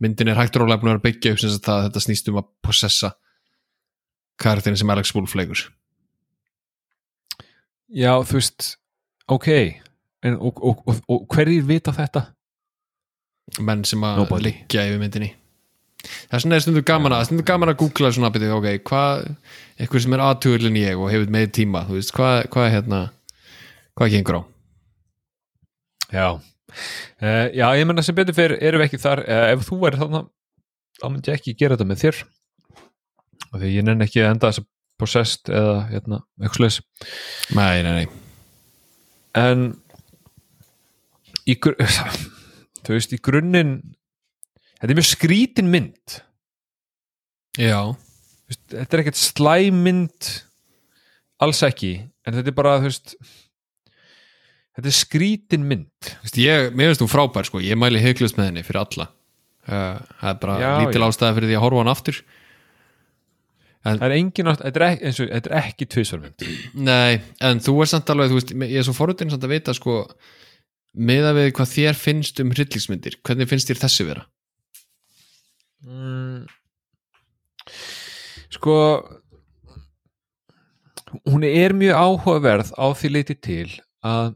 myndin 0.00 0.32
er 0.32 0.40
hægt 0.40 0.56
rólega 0.56 0.82
búin 0.82 0.96
að 0.96 1.04
byggja 1.04 1.34
upp 1.34 1.42
sem 1.42 1.58
þetta 1.58 2.04
snýst 2.04 2.30
um 2.32 2.40
að 2.40 2.52
possessa 2.64 3.12
karakterin 4.38 4.78
sem 4.78 4.90
Alex 4.94 5.14
Wolff 5.14 5.36
leikur 5.38 5.68
já, 7.88 8.12
þú 8.24 8.40
veist, 8.40 8.72
ok 9.28 9.48
en, 9.58 10.34
og, 10.36 10.58
og, 10.64 10.82
og, 10.88 11.00
og 11.08 11.26
hverjir 11.32 11.66
vita 11.68 11.94
þetta? 11.94 12.28
menn 13.64 13.84
sem 13.88 14.02
að 14.04 14.22
Nobody. 14.22 14.44
liggja 14.48 14.84
yfir 14.88 15.00
myndinni. 15.00 15.30
Það 16.28 16.36
er 16.36 16.42
svona 16.44 16.58
stundu 16.62 16.82
gaman 16.86 17.14
að 17.16 17.24
stundu 17.28 17.44
gaman 17.46 17.72
að 17.72 17.80
googla 17.80 18.10
svona 18.14 18.30
byrju, 18.34 18.50
ok, 18.58 18.68
hvað 18.86 19.24
eitthvað 19.80 20.04
sem 20.04 20.14
er 20.14 20.22
aðtugurlinn 20.24 20.78
ég 20.78 21.00
og 21.00 21.10
hefur 21.10 21.32
með 21.34 21.48
tíma 21.58 21.82
þú 21.88 21.96
veist, 21.98 22.12
hvað, 22.14 22.36
hvað 22.52 22.66
er 22.68 22.74
hérna 22.76 23.00
hvað 23.98 24.12
gengur 24.14 24.38
á? 24.38 24.42
Já, 26.08 26.26
uh, 26.38 27.46
já, 27.50 27.66
ég 27.80 27.88
menna 27.88 28.04
sem 28.06 28.16
betur 28.16 28.36
fyrir 28.36 28.62
erum 28.62 28.84
við 28.84 28.88
ekki 28.88 29.02
þar, 29.02 29.24
uh, 29.26 29.46
ef 29.56 29.66
þú 29.66 29.80
væri 29.82 30.00
þannig 30.04 30.28
þá 30.98 31.06
myndi 31.08 31.32
ég 31.32 31.40
ekki 31.40 31.56
gera 31.58 31.76
þetta 31.76 31.88
með 31.90 32.04
þér. 32.04 32.22
Og 33.48 33.60
því 33.60 33.74
ég 33.74 33.86
nenni 33.86 34.06
ekki 34.06 34.22
að 34.22 34.32
enda 34.36 34.52
þess 34.52 34.62
að 34.62 34.68
possessed 34.98 35.50
eða 35.52 35.76
hérna, 35.92 36.20
eitthvað 36.40 36.58
slags 36.58 36.80
nei, 37.56 37.82
nei, 37.86 37.92
nei. 38.00 38.06
En 39.38 39.68
í 41.48 41.56
þú 42.84 42.94
veist, 42.96 43.14
í 43.14 43.20
grunninn 43.22 43.76
þetta 44.78 44.90
er 44.92 44.98
mjög 44.98 45.10
skrítin 45.12 45.70
mynd. 45.72 46.18
Já, 47.58 47.80
veist, 48.48 48.62
þetta 48.72 48.96
er 48.98 49.04
ekkert 49.04 49.20
slæmynd 49.20 50.32
alls 51.42 51.62
ekki 51.66 51.92
en 52.26 52.34
þetta 52.34 52.50
er 52.50 52.56
bara, 52.58 52.78
þú 52.82 52.90
veist 52.90 53.14
þetta 54.78 54.90
er 54.90 54.96
skrítin 54.98 55.64
mynd. 55.68 56.10
Veist, 56.24 56.40
ég, 56.42 56.72
mér 56.74 56.92
finnst 56.92 57.04
þú 57.04 57.10
frábær 57.12 57.48
sko, 57.48 57.62
ég 57.64 57.78
mæli 57.78 58.02
heiklust 58.02 58.38
með 58.38 58.52
henni 58.52 58.66
fyrir 58.66 58.84
alla. 58.84 59.08
Uh, 59.68 59.98
það 60.22 60.30
er 60.30 60.36
bara 60.42 60.58
Já, 60.62 60.68
lítil 60.80 61.02
já. 61.02 61.06
ástæða 61.10 61.34
fyrir 61.36 61.50
því 61.50 61.56
að 61.58 61.64
horfa 61.66 61.80
hann 61.82 61.90
aftur 61.92 62.20
það 63.84 64.04
er 64.08 64.16
engin 64.16 64.50
átt, 64.50 64.64
þetta 64.64 64.80
er 64.80 64.86
ekki, 64.88 65.48
ekki 65.60 65.88
tvisvarmynd 65.94 66.46
nei, 66.88 67.20
en 67.44 67.62
þú 67.64 67.76
er 67.84 67.92
samt 67.92 68.10
alveg, 68.12 68.32
þú 68.32 68.40
veist, 68.40 68.54
ég 68.64 68.80
er 68.80 68.86
svo 68.86 68.96
forutinn 68.96 69.32
samt 69.32 69.46
að 69.46 69.54
vita 69.54 69.74
sko, 69.76 70.00
meða 70.98 71.34
við 71.36 71.52
hvað 71.58 71.74
þér 71.76 72.00
finnst 72.00 72.42
um 72.42 72.52
hryllingsmyndir, 72.54 73.20
hvernig 73.26 73.50
finnst 73.50 73.70
þér 73.70 73.82
þessi 73.84 74.08
vera? 74.08 74.26
mm. 75.86 76.42
sko 78.56 78.74
hún 81.28 81.46
er 81.46 81.74
mjög 81.76 81.96
áhugaverð 81.96 82.74
á 82.76 82.86
því 82.92 83.12
leiti 83.14 83.38
til 83.38 83.70
að 84.04 84.34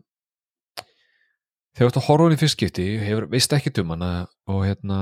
þegar 1.72 1.82
þú 1.82 1.88
ert 1.88 2.00
að 2.00 2.06
horfa 2.08 2.26
hún 2.26 2.36
í 2.36 2.40
fyrstskipti 2.40 2.86
hefur, 3.02 3.28
veist 3.32 3.52
ekki 3.56 3.72
um 3.82 3.94
hana 3.94 4.12
og 4.50 4.64
hérna 4.66 4.98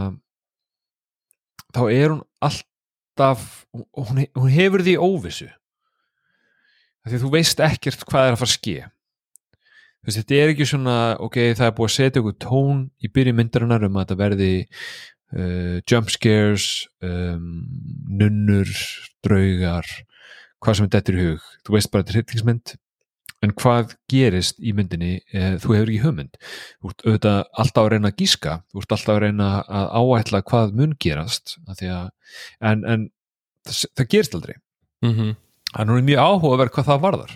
þá 1.75 1.83
er 1.91 2.15
hún 2.15 2.25
alltaf 3.11 3.67
hún, 3.73 4.27
hún 4.35 4.51
hefur 4.51 4.83
því 4.85 4.97
óvissu. 4.99 5.49
Því 7.09 7.21
þú 7.23 7.31
veist 7.33 7.61
ekkert 7.61 8.05
hvað 8.07 8.27
er 8.27 8.35
að 8.35 8.41
fara 8.41 8.51
að 8.51 8.57
ske. 8.57 8.77
Þú 10.01 10.09
veist, 10.09 10.19
þetta 10.21 10.37
er 10.37 10.53
ekki 10.53 10.67
svona 10.69 10.99
ok, 11.21 11.39
það 11.57 11.67
er 11.67 11.77
búið 11.77 11.89
að 11.91 11.97
setja 11.97 12.21
ykkur 12.23 12.37
tón 12.41 12.85
í 13.01 13.11
byrju 13.13 13.37
myndarinnar 13.37 13.87
um 13.89 13.97
að 13.97 14.05
þetta 14.05 14.21
verði 14.21 14.53
uh, 14.61 15.81
jump 15.89 16.13
scares 16.13 16.69
um, 17.05 17.49
nunnur 18.09 18.71
draugar 19.25 19.89
hvað 20.61 20.77
sem 20.77 20.87
er 20.87 20.95
dettur 20.95 21.19
í 21.19 21.27
hug. 21.27 21.51
Þú 21.65 21.77
veist 21.77 21.93
bara 21.93 22.05
þetta 22.05 22.17
er 22.17 22.21
hryllingsmynd 22.21 22.77
en 23.45 23.53
hvað 23.57 23.95
gerist 24.11 24.59
í 24.61 24.75
myndinni 24.77 25.13
eh, 25.33 25.55
þú 25.63 25.75
hefur 25.77 25.93
ekki 25.93 26.03
hugmynd? 26.05 26.41
Þú 26.81 26.91
ert 26.93 27.05
auðvitað 27.07 27.39
alltaf 27.63 27.87
að 27.87 27.93
reyna 27.95 28.11
að 28.11 28.19
gíska 28.21 28.57
þú 28.73 28.83
ert 28.83 28.97
alltaf 28.97 29.15
að 29.15 29.23
reyna 29.25 29.51
að 29.65 29.95
áætla 30.01 30.43
hvað 30.51 30.75
mun 30.81 30.97
gerast 31.01 31.55
því 31.71 31.93
að, 31.97 32.11
en, 32.61 32.85
en 32.85 33.07
það, 33.67 33.81
það 33.97 34.11
gerist 34.15 34.37
aldrei. 34.37 34.57
Mm 35.01 35.15
-hmm. 35.17 35.37
þannig 35.77 35.97
er 35.97 36.09
mjög 36.11 36.21
áhugaverð 36.27 36.75
hvað 36.75 36.91
það 36.91 37.05
varðar. 37.07 37.33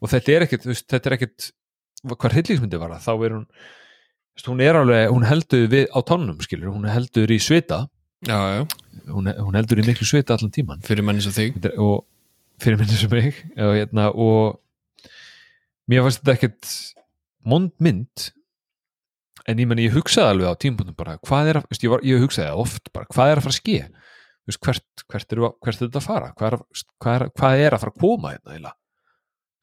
Og 0.00 0.08
þetta 0.08 0.32
er 0.32 0.46
ekkit, 0.46 0.66
veist, 0.66 0.88
þetta 0.88 1.10
er 1.10 1.16
ekkit 1.18 1.50
hvað 2.08 2.32
hryllingsmyndi 2.32 2.80
var 2.80 2.96
það, 2.96 3.04
þá 3.04 3.24
er 3.24 3.36
hún 3.36 3.46
hún 4.48 4.60
er 4.64 4.78
alveg, 4.78 5.10
hún 5.12 5.26
heldur 5.28 5.66
við 5.68 5.90
á 5.92 6.00
tónum 6.00 6.38
skilur, 6.40 6.72
hún 6.72 6.88
heldur 6.88 7.28
í 7.28 7.36
svita. 7.42 7.88
Já, 8.24 8.36
já, 8.56 8.62
hún, 9.12 9.28
hún 9.28 9.56
heldur 9.56 9.80
í 9.80 9.84
miklu 9.84 10.06
svita 10.08 10.36
allan 10.36 10.52
tíman 10.52 10.80
fyrir 10.84 11.04
menni 11.04 11.20
svo 11.20 11.32
þig. 11.32 11.58
Og 11.76 12.06
fyrir 12.60 12.80
minni 12.80 12.96
sem 12.96 13.10
mig 13.12 13.36
og, 13.56 13.74
hérna, 13.76 14.08
og 14.12 14.60
mér 15.90 16.04
fannst 16.06 16.22
þetta 16.22 16.36
ekkert 16.38 16.70
mond 17.50 17.72
mynd 17.82 18.28
en 19.48 19.60
ég 19.62 19.68
menn 19.70 19.80
ég 19.82 19.94
hugsaði 19.96 20.34
alveg 20.34 20.52
á 20.52 20.60
tímpunktum 20.62 20.96
bara 20.98 21.16
hvað 21.26 21.50
er 21.52 21.60
að, 21.62 21.70
ég, 21.80 21.90
var, 21.92 22.04
ég 22.06 22.20
hugsaði 22.22 22.50
oft 22.64 22.90
bara 22.94 23.08
hvað 23.10 23.32
er 23.32 23.40
að 23.40 23.46
fara 23.48 23.56
að 23.56 23.60
ske? 23.62 23.78
Veist, 24.48 24.60
hvert, 24.64 25.04
hvert, 25.10 25.32
er, 25.34 25.40
hvert 25.62 25.76
er 25.76 25.86
þetta 25.86 26.00
að 26.00 26.06
fara? 26.06 26.28
Hvað 26.36 26.46
er, 26.50 26.56
að- 26.58 26.84
hvað, 27.02 27.14
er, 27.16 27.24
hvað 27.40 27.64
er 27.64 27.74
að 27.76 27.82
fara 27.84 27.94
að 27.94 28.02
koma 28.04 28.34
hérna 28.34 28.74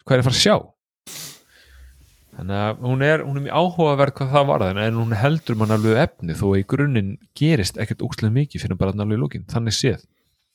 hvað 0.07 0.15
er 0.17 0.21
að 0.23 0.27
fara 0.29 0.37
að 0.37 0.43
sjá? 0.43 0.57
Þannig 2.37 2.59
að 2.61 2.83
hún 2.85 3.01
er, 3.01 3.23
hún 3.25 3.39
er 3.39 3.43
mjög 3.47 3.55
áhugaverð 3.57 4.13
hvað 4.19 4.33
það 4.35 4.45
var 4.51 4.65
en 4.69 4.97
hún 4.99 5.15
heldur 5.17 5.57
mann 5.57 5.73
alveg 5.73 5.97
efni 6.03 6.35
þó 6.37 6.45
að 6.51 6.59
í 6.59 6.65
grunninn 6.69 7.13
gerist 7.39 7.79
ekkert 7.81 8.03
úkslega 8.05 8.35
mikið 8.35 8.61
fyrir 8.65 8.77
bara 8.77 8.93
alveg 8.93 9.17
lókin, 9.23 9.47
þannig 9.49 9.73
séð. 9.73 10.03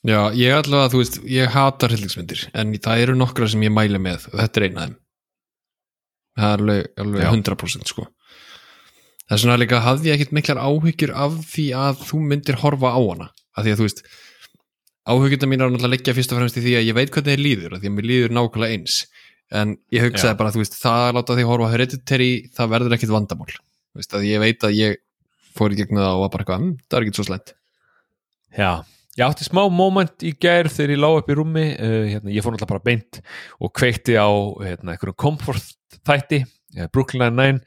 Já, 0.07 0.20
ég 0.35 0.55
allavega, 0.55 0.93
þú 0.93 1.01
veist, 1.01 1.19
ég 1.31 1.51
hata 1.55 1.89
hryllingsmyndir 1.90 2.44
en 2.59 2.73
það 2.82 3.03
eru 3.05 3.16
nokkra 3.19 3.49
sem 3.51 3.62
ég 3.66 3.74
mæli 3.74 3.99
með 4.03 4.28
og 4.31 4.39
þetta 4.39 4.61
er 4.62 4.66
eina 4.69 4.78
af 4.85 4.86
þeim 4.93 4.97
það 6.39 6.49
er 6.49 6.63
alveg, 6.63 6.91
alveg 7.05 7.25
Já. 7.25 7.31
100% 7.31 7.93
sko. 7.93 8.07
Það 9.23 9.37
er 9.37 9.43
svona 9.45 9.61
líka 9.61 9.81
hafði 9.81 10.11
ég 10.11 10.19
ekkit 10.19 10.35
miklar 10.37 10.61
áhyggjur 10.61 11.15
af 11.25 11.39
því 11.53 11.67
að 11.79 12.05
þú 12.09 12.21
myndir 12.31 12.61
horfa 12.61 12.93
á 12.93 13.01
hana. 13.01 13.29
Af 13.57 13.65
því 13.65 13.75
að 13.75 13.81
þú 13.81 13.87
veist 13.89 14.03
áhyggjurna 15.09 15.49
mín 15.51 15.63
er 15.63 15.71
náttúrulega 15.73 15.93
leggja 15.97 16.15
fyrst 16.17 16.33
og 16.35 16.41
fremst 16.41 16.59
í 16.59 16.65
því 16.65 16.75
að 16.79 16.89
ég 16.89 16.99
veit 16.99 17.13
hvernig 17.15 17.37
þið 17.37 17.45
líður 17.47 17.77
af 17.77 17.83
því 17.83 17.91
að 17.91 17.97
mér 17.97 18.09
líður 18.11 18.37
nákvæmlega 18.37 18.77
eins. 18.77 18.99
En 19.53 19.75
ég 19.93 20.07
hugsaði 20.07 20.33
Já. 20.33 20.39
bara, 20.39 20.53
þú 20.55 20.63
veist, 20.63 20.77
það 20.81 21.07
að 21.07 21.17
láta 21.19 21.37
því 21.37 21.47
horfa 21.49 21.73
hereditary, 21.73 22.31
það 22.57 22.71
verður 22.73 22.97
ekkit 22.97 23.13
vandamál. 23.13 23.51
Þú 23.53 24.01
veist, 24.01 24.15
að 24.17 24.29
ég 24.29 24.41
veit 24.41 24.65
að 24.65 24.79
ég 24.79 25.01
fór 25.53 25.75
í 25.75 25.79
gegnum 25.81 26.01
það 26.01 26.15
og 26.17 26.23
var 26.23 26.33
bara 26.33 26.45
eitthvað, 26.45 26.63
hm, 26.63 26.73
það 26.89 26.99
er 26.99 27.07
ekkit 27.07 27.19
svo 27.19 27.27
slæmt. 27.29 27.53
Já, 28.57 28.71
ég 29.19 29.25
átti 29.27 29.49
smá 29.49 29.63
moment 29.73 30.25
í 30.25 30.33
gær 30.41 30.71
þegar 30.73 30.95
ég 30.95 31.03
lá 31.03 31.09
upp 31.11 31.29
í 31.29 31.37
rúmi 31.37 31.67
uh, 31.77 31.99
hérna, 32.15 32.33
ég 32.33 32.45
fór 32.45 32.55
náttúrulega 32.55 32.73
bara 32.73 32.87
beint 32.87 33.21
og 33.61 33.73
kveikti 33.77 34.17
á 34.17 34.29
hérna, 34.65 34.95
einhverjum 34.95 35.19
comfort 35.21 35.77
þætti 36.01 36.43
uh, 36.44 36.86
Brooklyn 36.93 37.24
Nine-Nine 37.24 37.60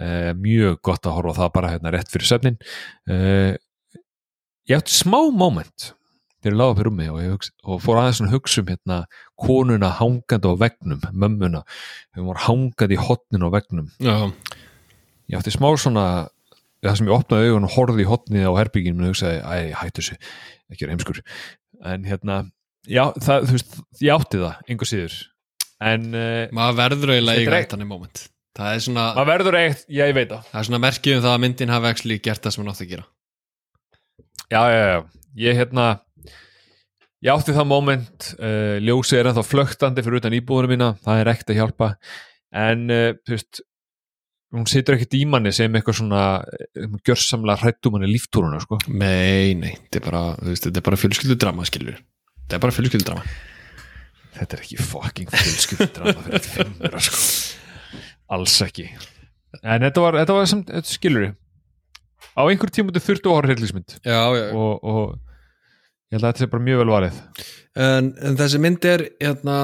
uh, 0.00 0.32
mjög 0.38 0.80
gott 0.86 1.08
að 1.08 1.16
horfa 1.18 1.38
það 1.42 1.54
bara 1.56 1.72
hérna, 1.74 1.94
rétt 1.94 2.12
fyrir 2.12 2.28
söfnin 2.30 2.60
uh, 3.10 3.54
ég 4.70 4.76
átti 4.78 4.94
smá 4.94 5.18
moment 5.32 5.90
þegar 6.40 6.54
ég 6.54 6.58
lá 6.60 6.66
upp 6.70 6.80
í 6.80 6.84
rúmi 6.86 7.06
og, 7.12 7.22
hugsa, 7.34 7.54
og 7.68 7.80
fór 7.84 8.00
aðeins 8.00 8.22
að 8.24 8.34
hugsa 8.34 8.62
um 8.62 8.70
hérna, 8.70 8.98
konuna 9.40 9.90
hangandi 9.98 10.48
á 10.48 10.54
vegnum, 10.56 11.02
mömmuna. 11.12 11.60
Hún 12.16 12.30
var 12.30 12.44
hangandi 12.46 12.96
í 12.96 13.00
hotnin 13.00 13.44
á 13.44 13.48
vegnum 13.52 13.90
Já, 14.00 14.14
ég 15.28 15.36
átti 15.36 15.52
smá 15.52 15.68
svona 15.76 16.06
það 16.80 16.96
sem 16.96 17.10
ég 17.10 17.16
opnaði 17.16 17.50
augun 17.50 17.66
og 17.68 17.74
horfði 17.74 18.06
í 18.06 18.08
hotnið 18.08 18.46
á 18.48 18.52
herbygginu 18.56 19.04
og 19.04 19.12
hugsaði, 19.12 19.42
æ, 19.44 19.56
hættu 19.82 20.00
þessu 20.00 20.16
ekki 20.70 20.86
er 20.86 20.92
heimskur. 20.94 21.20
En 21.92 22.06
hérna, 22.08 22.38
já, 22.88 23.04
það, 23.20 23.50
þú 23.50 23.56
veist, 23.58 23.76
ég 24.00 24.14
átti 24.16 24.40
það 24.40 24.70
einhver 24.70 24.88
síður 24.88 25.18
en 25.80 26.10
uh, 26.12 26.44
maður 26.56 26.78
verður 26.82 27.14
eiginlega 27.14 27.44
eiga 27.44 27.62
eitt. 27.62 27.74
hann 27.74 27.88
moment. 27.88 28.26
Það 28.58 28.74
er 28.74 28.84
svona, 28.84 29.06
maður 29.16 29.30
verður 29.30 29.58
eitt, 29.60 29.82
já, 29.86 30.04
ég 30.04 30.16
veit 30.16 30.28
það. 30.28 30.44
Það 30.50 30.60
er 30.60 30.68
svona 30.68 30.82
merkið 30.84 31.16
um 31.16 31.24
það 31.24 31.34
að 31.36 31.42
myndin 31.44 31.72
hafi 31.72 31.90
ekki 31.94 32.20
gert 32.26 32.44
það 32.44 32.54
sem 32.54 32.62
hann 32.62 32.72
átti 32.72 32.86
að 32.86 32.92
gera. 32.94 33.06
Já, 34.50 34.62
já, 34.66 34.80
já, 34.90 35.00
ég 35.44 35.58
hérna 35.60 35.86
ég 37.20 37.32
átti 37.32 37.54
það 37.56 37.68
moment 37.70 38.30
uh, 38.40 38.76
ljósið 38.82 39.20
er 39.20 39.30
ennþá 39.30 39.46
flögtandi 39.46 40.04
fyrir 40.04 40.20
utan 40.20 40.36
íbúðunum 40.40 40.74
mína, 40.74 40.92
það 41.04 41.22
er 41.22 41.32
ekkert 41.34 41.52
að 41.54 41.60
hjálpa. 41.60 41.90
En, 42.60 42.86
uh, 42.90 43.10
þú 43.24 43.36
veist 43.36 43.62
hún 44.50 44.66
situr 44.66 44.96
ekkert 44.96 45.14
í 45.14 45.22
manni 45.30 45.52
sem 45.54 45.78
eitthvað 45.78 46.00
svona 46.00 46.24
um, 46.42 46.98
gjörsamlega 47.06 47.62
hrættum 47.62 47.96
hann 47.96 48.08
í 48.08 48.10
líftúruna, 48.10 48.58
sko. 48.64 48.80
Nei, 48.90 49.54
nei, 49.54 49.76
þetta 49.86 50.02
er 50.02 50.06
bara, 50.08 50.82
bara 50.90 51.00
fjölskyldudrama, 51.00 51.68
skilur 51.70 52.00
Þetta 52.42 52.58
er 52.58 52.64
bara 52.64 52.74
fjölskyldudrama 52.74 53.24
þetta 54.36 54.56
er 54.56 54.64
ekki 54.64 54.80
fucking 54.82 55.32
fjölskyldrama 55.34 56.26
fyrir 56.26 56.46
fimmur 56.46 56.98
sko. 57.04 57.22
alls 58.36 58.58
ekki. 58.66 58.88
En 59.62 59.82
þetta 59.82 60.04
var, 60.04 60.20
þetta 60.22 60.36
var 60.36 60.50
sem, 60.50 60.64
þetta 60.68 60.94
skilur 60.94 61.30
á 62.38 62.42
einhver 62.46 62.70
tíma 62.70 62.94
þurftu 62.94 63.26
að 63.26 63.34
horfa 63.34 63.50
hryllismynd 63.50 63.96
Já, 64.06 64.20
já, 64.38 64.44
og, 64.54 64.84
og 64.86 65.00
ég 66.10 66.18
held 66.18 66.22
að 66.22 66.28
þetta 66.28 66.44
sé 66.44 66.50
bara 66.52 66.66
mjög 66.68 66.82
vel 66.84 66.92
varið. 66.94 67.24
En, 67.80 68.12
en 68.22 68.38
þessi 68.38 68.60
mynd 68.62 68.86
er, 68.86 69.08
hérna 69.22 69.56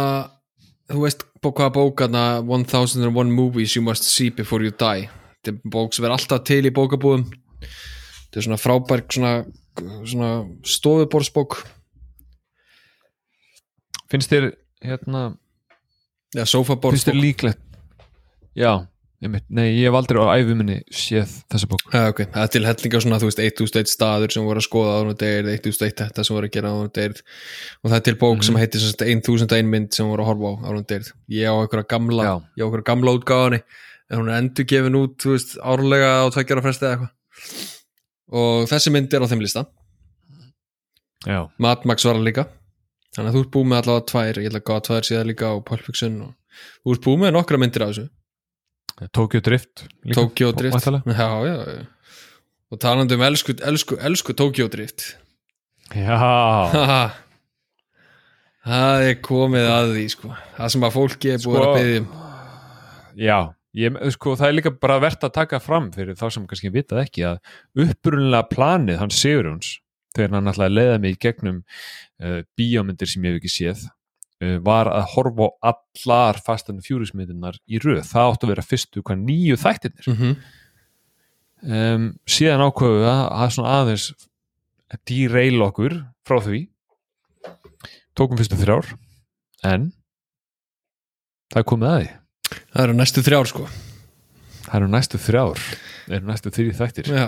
Þú 0.87 1.03
veist 1.03 1.25
hvaða 1.43 1.73
bók, 1.75 2.03
hérna 2.05 2.25
1001 2.47 3.33
movies 3.35 3.75
you 3.75 3.83
must 3.83 4.07
see 4.07 4.31
before 4.31 4.63
you 4.63 4.71
die. 4.71 5.09
Þetta 5.43 5.55
er 5.55 5.73
bók 5.75 5.97
sem 5.97 6.07
er 6.07 6.15
alltaf 6.15 6.45
til 6.47 6.63
í 6.63 6.73
bókabúðum. 6.75 7.25
Þetta 7.59 8.39
er 8.39 8.47
svona 8.47 8.59
frábær, 8.61 9.03
svona, 9.11 9.33
svona 10.07 10.31
stofuborðsbók 10.67 11.59
finnst 14.13 14.33
þér 14.33 14.51
hérna, 14.85 15.23
Já, 16.35 16.45
finnst 16.45 17.09
þér 17.09 17.17
líklegt? 17.17 17.63
Já, 18.57 18.87
einmitt, 19.23 19.45
nei 19.53 19.69
ég 19.77 19.87
hef 19.89 19.97
aldrei 19.97 20.21
á 20.21 20.37
æfuminni 20.41 20.77
séð 20.93 21.33
þessa 21.53 21.69
bók. 21.71 21.85
Já, 21.93 22.11
ok, 22.11 22.23
það 22.35 22.43
er 22.43 22.53
til 22.55 22.63
hellinga 22.67 23.01
svona, 23.05 23.19
þú 23.23 23.31
veist, 23.31 23.43
1001 23.45 23.93
staður 23.93 24.35
sem 24.35 24.47
voru 24.49 24.63
að 24.63 24.67
skoða 24.67 24.95
á 24.97 25.01
hún 25.01 25.19
deyrð, 25.21 25.51
1001 25.55 25.97
þetta 26.03 26.27
sem 26.27 26.37
voru 26.37 26.51
að 26.51 26.55
gera 26.57 26.73
á 26.73 26.77
hún 26.77 26.93
deyrð 26.99 27.23
og 27.23 27.91
það 27.91 27.97
er 27.99 28.05
til 28.09 28.17
bók 28.23 28.47
sem 28.49 28.61
heitir 28.61 28.83
sem 28.83 28.93
sagt 28.93 29.07
1001 29.07 29.73
mynd 29.73 29.97
sem 29.97 30.11
voru 30.11 30.25
að 30.25 30.31
horfa 30.33 30.53
á 30.53 30.55
á 30.67 30.69
hún 30.73 30.89
deyrð 30.93 31.13
ég 31.37 31.53
á 31.53 31.55
einhverja 31.57 31.91
gamla, 31.95 32.29
gamla 32.91 33.17
útgáðani 33.21 33.63
en 34.11 34.21
hún 34.21 34.31
er 34.31 34.43
endur 34.43 34.69
gefin 34.69 34.99
út, 34.99 35.17
þú 35.23 35.35
veist, 35.35 35.57
árlega 35.61 36.13
á 36.23 36.25
tveggjara 36.35 36.65
fresti 36.65 36.87
eða 36.87 36.97
eitthvað. 36.97 37.65
Og 38.37 38.69
þessi 38.71 38.93
mynd 38.95 39.15
er 39.15 39.25
á 39.27 39.31
þeim 39.31 39.43
lista. 39.43 39.67
Já, 41.27 41.41
Mad 41.59 41.87
Max 41.89 42.07
var 42.07 42.19
það 42.19 42.29
líka 42.29 42.47
þannig 43.17 43.31
að 43.33 43.37
þú 43.39 43.43
ert 43.47 43.53
búið 43.57 43.69
með 43.73 43.81
allavega 43.83 44.07
tvær 44.13 44.41
ég 44.43 44.49
ætla 44.51 44.61
að 44.63 44.67
gáða 44.71 44.85
tvær 44.91 45.09
síðan 45.09 45.31
líka 45.33 45.49
á 45.51 45.55
Pulp 45.71 45.85
Fiction 45.89 46.17
og 46.27 46.61
þú 46.85 46.95
ert 46.97 47.05
búið 47.09 47.21
með 47.25 47.35
nokkra 47.37 47.61
myndir 47.63 47.85
á 47.85 47.89
þessu. 47.91 48.07
Tokyo 49.13 49.41
Drift 49.45 49.85
líka, 50.05 50.17
Tokyo 50.21 50.53
Drift. 50.57 50.87
já, 50.89 51.29
já, 51.45 51.57
já. 51.77 51.87
og 52.73 52.79
talandi 52.81 53.17
um 53.19 53.25
elsku, 53.27 53.57
elsku, 53.61 53.99
elsku 54.01 54.33
Tokyo 54.37 54.69
Drift. 54.73 55.11
Já, 55.95 56.17
það 58.67 59.05
er 59.11 59.19
komið 59.23 59.69
að 59.71 59.93
því 59.95 60.07
sko. 60.15 60.33
það 60.57 60.73
sem 60.75 60.87
að 60.89 60.97
fólki 60.97 61.31
er 61.35 61.43
búið 61.45 61.61
Sko- 61.61 61.67
að 61.67 61.77
byggja 61.77 62.01
um. 62.01 62.09
já 63.27 63.37
ég, 63.77 63.99
sko, 64.17 64.35
það 64.41 64.49
er 64.49 64.57
líka 64.59 64.73
bara 64.83 64.97
verðt 65.05 65.27
að 65.29 65.35
taka 65.37 65.61
fram 65.63 65.91
fyrir 65.95 66.17
þá 66.19 66.27
sem 66.35 66.47
kannski 66.51 66.73
vitað 66.75 67.03
ekki 67.05 67.27
að 67.29 67.39
upprunlega 67.87 68.49
planið 68.51 68.99
hans 69.05 69.21
Sigurjóns 69.23 69.75
þegar 70.17 70.37
hann 70.37 70.51
að 70.53 70.73
leiða 70.73 70.99
mig 71.03 71.17
í 71.17 71.21
gegnum 71.27 71.63
uh, 71.63 72.41
bíómyndir 72.59 73.11
sem 73.11 73.25
ég 73.27 73.37
hef 73.37 73.41
ekki 73.43 73.53
séð 73.53 73.85
uh, 73.87 74.57
var 74.65 74.91
að 74.93 75.09
horfa 75.15 75.51
á 75.63 75.73
allar 75.73 76.41
fastan 76.45 76.83
fjúrismyndirnar 76.85 77.59
í 77.67 77.81
röð. 77.83 78.05
Það 78.09 78.31
áttu 78.31 78.49
að 78.49 78.55
vera 78.55 78.67
fyrstu 78.67 79.03
hvað 79.03 79.25
nýju 79.25 79.59
þættirnir. 79.63 80.09
Mm 80.11 80.17
-hmm. 80.21 80.37
um, 81.79 82.09
síðan 82.27 82.67
við 82.67 83.09
að, 83.11 83.25
að 83.41 83.53
svona 83.57 83.75
aðeins 83.81 84.09
dýreil 85.07 85.63
okkur 85.67 85.99
frá 86.27 86.41
því. 86.43 86.67
Tókum 88.17 88.39
fyrstu 88.39 88.57
þrjár 88.57 88.95
en 89.67 89.91
það 91.53 91.61
er 91.61 91.69
komið 91.69 91.91
að 91.91 92.01
því. 92.01 92.15
Það 92.73 92.83
eru 92.85 92.95
næstu 92.97 93.23
þrjár 93.23 93.51
sko. 93.51 93.69
Það 94.67 94.77
eru 94.81 94.89
næstu 94.91 95.19
þrjár 95.19 95.61
það 96.07 96.17
eru 96.19 96.31
næstu 96.31 96.53
þrjú 96.55 96.75
þættir. 96.79 97.11
Já. 97.11 97.27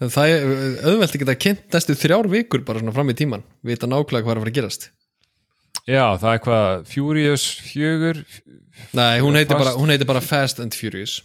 Það 0.00 0.30
er 0.32 0.46
auðvelt 0.88 1.16
að 1.28 1.36
kynnt 1.44 1.74
næstu 1.76 1.96
þrjár 1.98 2.28
vikur 2.32 2.62
bara 2.66 2.80
svona 2.80 2.94
fram 2.96 3.12
í 3.12 3.16
tíman 3.18 3.44
vita 3.66 3.88
nákvæmlega 3.90 4.24
hvað 4.24 4.32
er 4.34 4.40
að 4.40 4.44
fara 4.44 4.52
að 4.54 4.58
gerast. 4.60 4.86
Já, 5.88 6.04
það 6.20 6.32
er 6.32 6.40
hvað 6.44 6.86
Furious 6.90 7.44
4 7.70 8.24
Nei, 8.96 9.20
hún 9.20 9.36
heitir, 9.36 9.58
bara, 9.60 9.74
hún 9.76 9.92
heitir 9.92 10.08
bara 10.08 10.22
Fast 10.24 10.60
and 10.62 10.74
Furious. 10.76 11.18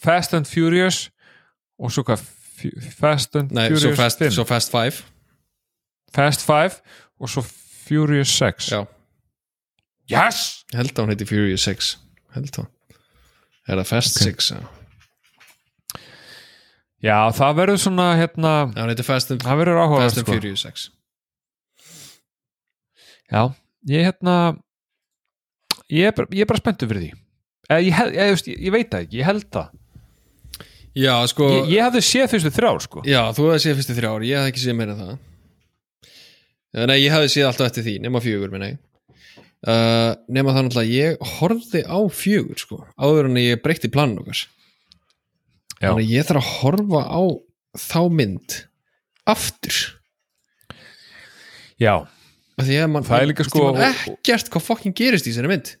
Fast 0.00 0.34
and 0.36 0.48
Furious 0.48 1.06
og 1.78 1.92
svo 1.92 2.04
hvað 2.08 2.24
Fast 2.96 3.36
and 3.36 3.52
Nei, 3.52 3.68
Furious 3.68 3.84
svo 3.84 3.94
fast, 3.98 4.22
5 4.24 4.36
svo 4.36 4.46
fast 4.48 4.72
5 4.72 5.02
Fast 6.16 6.46
5 6.48 6.78
og 7.20 7.32
svo 7.32 7.44
Furious 7.86 8.32
6 8.40 8.70
Já, 8.72 8.80
Yes! 10.10 10.64
held 10.72 10.92
að 10.94 11.02
hún 11.04 11.12
heitir 11.14 11.28
Furious 11.28 11.66
6 11.68 11.92
Held 12.36 12.60
að 12.62 12.72
Er 13.66 13.80
það 13.80 13.88
Fast 13.90 14.20
Ok. 14.20 14.28
6? 14.30 14.50
Já, 14.54 14.60
Já, 17.04 17.16
það 17.36 17.58
verður 17.60 17.80
svona 17.82 18.06
hérna, 18.16 18.52
það 18.72 19.58
verður 19.60 19.82
áhuga 19.82 20.04
Fast 20.06 20.20
and 20.20 20.24
sko. 20.26 20.36
Furious 20.36 20.62
6 20.64 20.86
Já, 23.26 23.42
ég 23.90 24.06
hérna 24.06 24.36
ég 25.92 26.08
er 26.08 26.26
ég 26.32 26.44
er 26.44 26.48
bara 26.48 26.62
spenntur 26.62 26.88
fyrir 26.90 27.02
því. 27.04 27.10
Eða, 27.66 27.82
ég, 27.82 27.92
hel, 27.98 28.08
ég, 28.14 28.32
ég, 28.46 28.62
ég 28.68 28.74
veit 28.74 28.88
það 28.92 29.04
ekki, 29.06 29.20
ég 29.20 29.26
held 29.28 29.46
það. 29.56 29.74
Já, 30.96 31.12
sko 31.28 31.48
ég, 31.50 31.70
ég 31.74 31.84
hafði 31.84 32.02
séð 32.06 32.28
fyrstu 32.32 32.52
þrjár 32.56 32.82
sko. 32.86 33.04
Já, 33.04 33.20
þú 33.36 33.48
hefði 33.50 33.62
séð 33.66 33.80
fyrstu 33.80 33.96
þrjár, 33.98 34.26
ég 34.26 34.40
hefði 34.40 34.52
ekki 34.54 34.62
séð 34.64 34.78
meira 34.78 34.96
það. 34.96 35.14
Eh, 36.76 36.86
Nei, 36.88 36.96
ég 37.02 37.12
hefði 37.12 37.32
séð 37.34 37.48
alltaf 37.50 37.70
eftir 37.70 37.86
því 37.86 37.96
nema 38.06 38.22
fjögur, 38.24 38.52
minna 38.54 38.72
ég. 38.72 38.82
Uh, 39.66 40.12
nema 40.30 40.52
það 40.54 40.66
náttúrulega 40.66 40.92
ég 40.94 41.30
horfði 41.40 41.80
á 41.88 41.98
fjögur, 42.12 42.60
sko 42.60 42.76
áður 43.00 43.30
en 43.30 43.38
ég 43.40 43.62
breytti 43.64 43.90
planin 43.90 44.20
okkar. 44.22 44.44
Þannig 45.80 46.06
að 46.06 46.12
ég 46.14 46.28
þarf 46.28 46.42
að 46.42 46.52
horfa 46.60 47.02
á 47.06 47.22
þá 47.76 48.00
mynd 48.20 48.58
aftur. 49.26 49.80
Já, 51.80 51.94
að 52.56 52.70
man, 52.88 53.04
Það 53.04 53.20
er 53.20 53.28
líka, 53.32 53.44
sko- 53.44 53.72
man 53.74 53.82
ekkert 53.90 54.48
hvað 54.52 54.64
fokkin 54.64 54.94
gerist 54.96 55.26
í 55.28 55.32
þessari 55.32 55.50
mynd. 55.52 55.74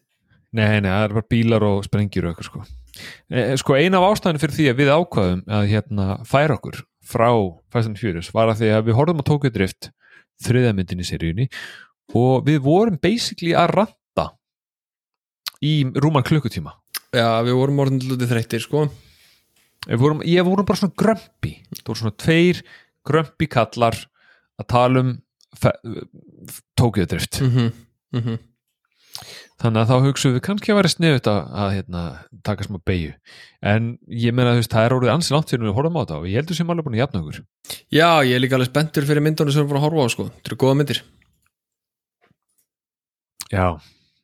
Nei, 0.56 0.80
nei, 0.80 0.90
það 0.90 1.04
er 1.06 1.14
bara 1.16 1.30
bílar 1.30 1.64
og 1.66 1.84
sprengjur 1.86 2.26
og 2.26 2.34
eitthvað 2.34 2.50
sko. 2.50 2.64
E, 3.28 3.56
Sko, 3.60 3.74
eina 3.76 3.98
af 4.00 4.14
ástæðinu 4.14 4.40
fyrir 4.40 4.56
því 4.56 4.66
að 4.70 4.78
við 4.80 4.90
ákvaðum 4.94 5.40
að 5.52 5.66
hérna 5.68 6.06
færa 6.24 6.56
okkur 6.56 6.78
frá 7.04 7.28
Fast 7.72 7.90
and 7.90 7.98
Furious 8.00 8.30
var 8.32 8.48
að 8.48 8.62
því 8.62 8.70
að 8.72 8.86
við 8.88 8.96
horfum 8.96 9.20
á 9.20 9.28
Tokyo 9.28 9.50
Drift 9.52 9.90
þriðamyndin 10.46 11.02
í 11.02 11.06
seríunni 11.06 11.46
og 12.16 12.46
við 12.46 12.62
vorum 12.64 12.96
basically 13.02 13.52
að 13.52 13.74
ranta 13.76 14.26
í 15.60 15.74
rúman 15.96 16.24
klukkutíma. 16.24 16.72
Já, 17.12 17.40
við 17.44 17.56
vorum 17.56 17.84
orðin 17.84 18.00
lutið 18.08 18.32
þreyttir, 18.32 18.64
sko 18.64 18.86
vorum, 19.94 20.24
ég 20.26 20.44
vorum 20.46 20.66
bara 20.66 20.80
svona 20.80 20.98
grömpi 20.98 21.52
það 21.70 21.86
voru 21.86 22.02
svona 22.02 22.18
tveir 22.18 22.62
grömpi 23.06 23.48
kallar 23.50 23.96
að 24.58 24.68
tala 24.72 25.04
um 25.04 25.14
Tokyo 26.76 27.06
Drift. 27.08 27.40
Mm 27.40 27.50
-hmm. 27.50 27.72
Mm 28.12 28.22
-hmm. 28.22 28.38
þannig 29.62 29.80
að 29.80 29.88
þá 29.88 30.04
hugsaum 30.04 30.34
við 30.34 30.42
kannski 30.44 30.72
að 30.72 30.76
vera 30.76 30.88
sniðut 30.88 31.26
að, 31.32 31.40
að 31.62 31.70
hérna, 31.74 32.02
taka 32.44 32.64
smá 32.64 32.76
beigju 32.84 33.14
en 33.62 33.98
ég 34.08 34.34
meina 34.34 34.52
þú 34.52 34.60
veist, 34.60 34.72
það 34.72 34.84
er 34.84 34.94
orðið 34.96 35.12
ansi 35.14 35.32
langt 35.34 35.50
fyrir 35.50 35.64
við 35.64 35.76
horfum 35.76 35.96
á 35.96 36.02
þetta 36.02 36.18
og 36.18 36.26
ég 36.28 36.36
heldur 36.36 36.56
sem 36.56 36.70
alveg 36.70 36.84
búin 36.84 36.96
að 36.96 37.02
jafna 37.04 37.20
okkur. 37.20 37.44
Já, 37.90 38.10
ég 38.24 38.34
er 38.36 38.40
líka 38.40 38.54
alveg 38.54 38.68
spenntur 38.68 39.06
fyrir 39.06 39.22
myndunum 39.22 39.52
sem 39.52 39.62
við 39.62 39.70
erum 39.70 39.80
að 39.80 39.86
horfa 39.86 40.04
á, 40.04 40.08
sko. 40.12 40.24
Þetta 40.24 40.48
eru 40.50 40.60
góða 40.60 40.76
myndir. 40.76 41.02
Já, 43.50 43.66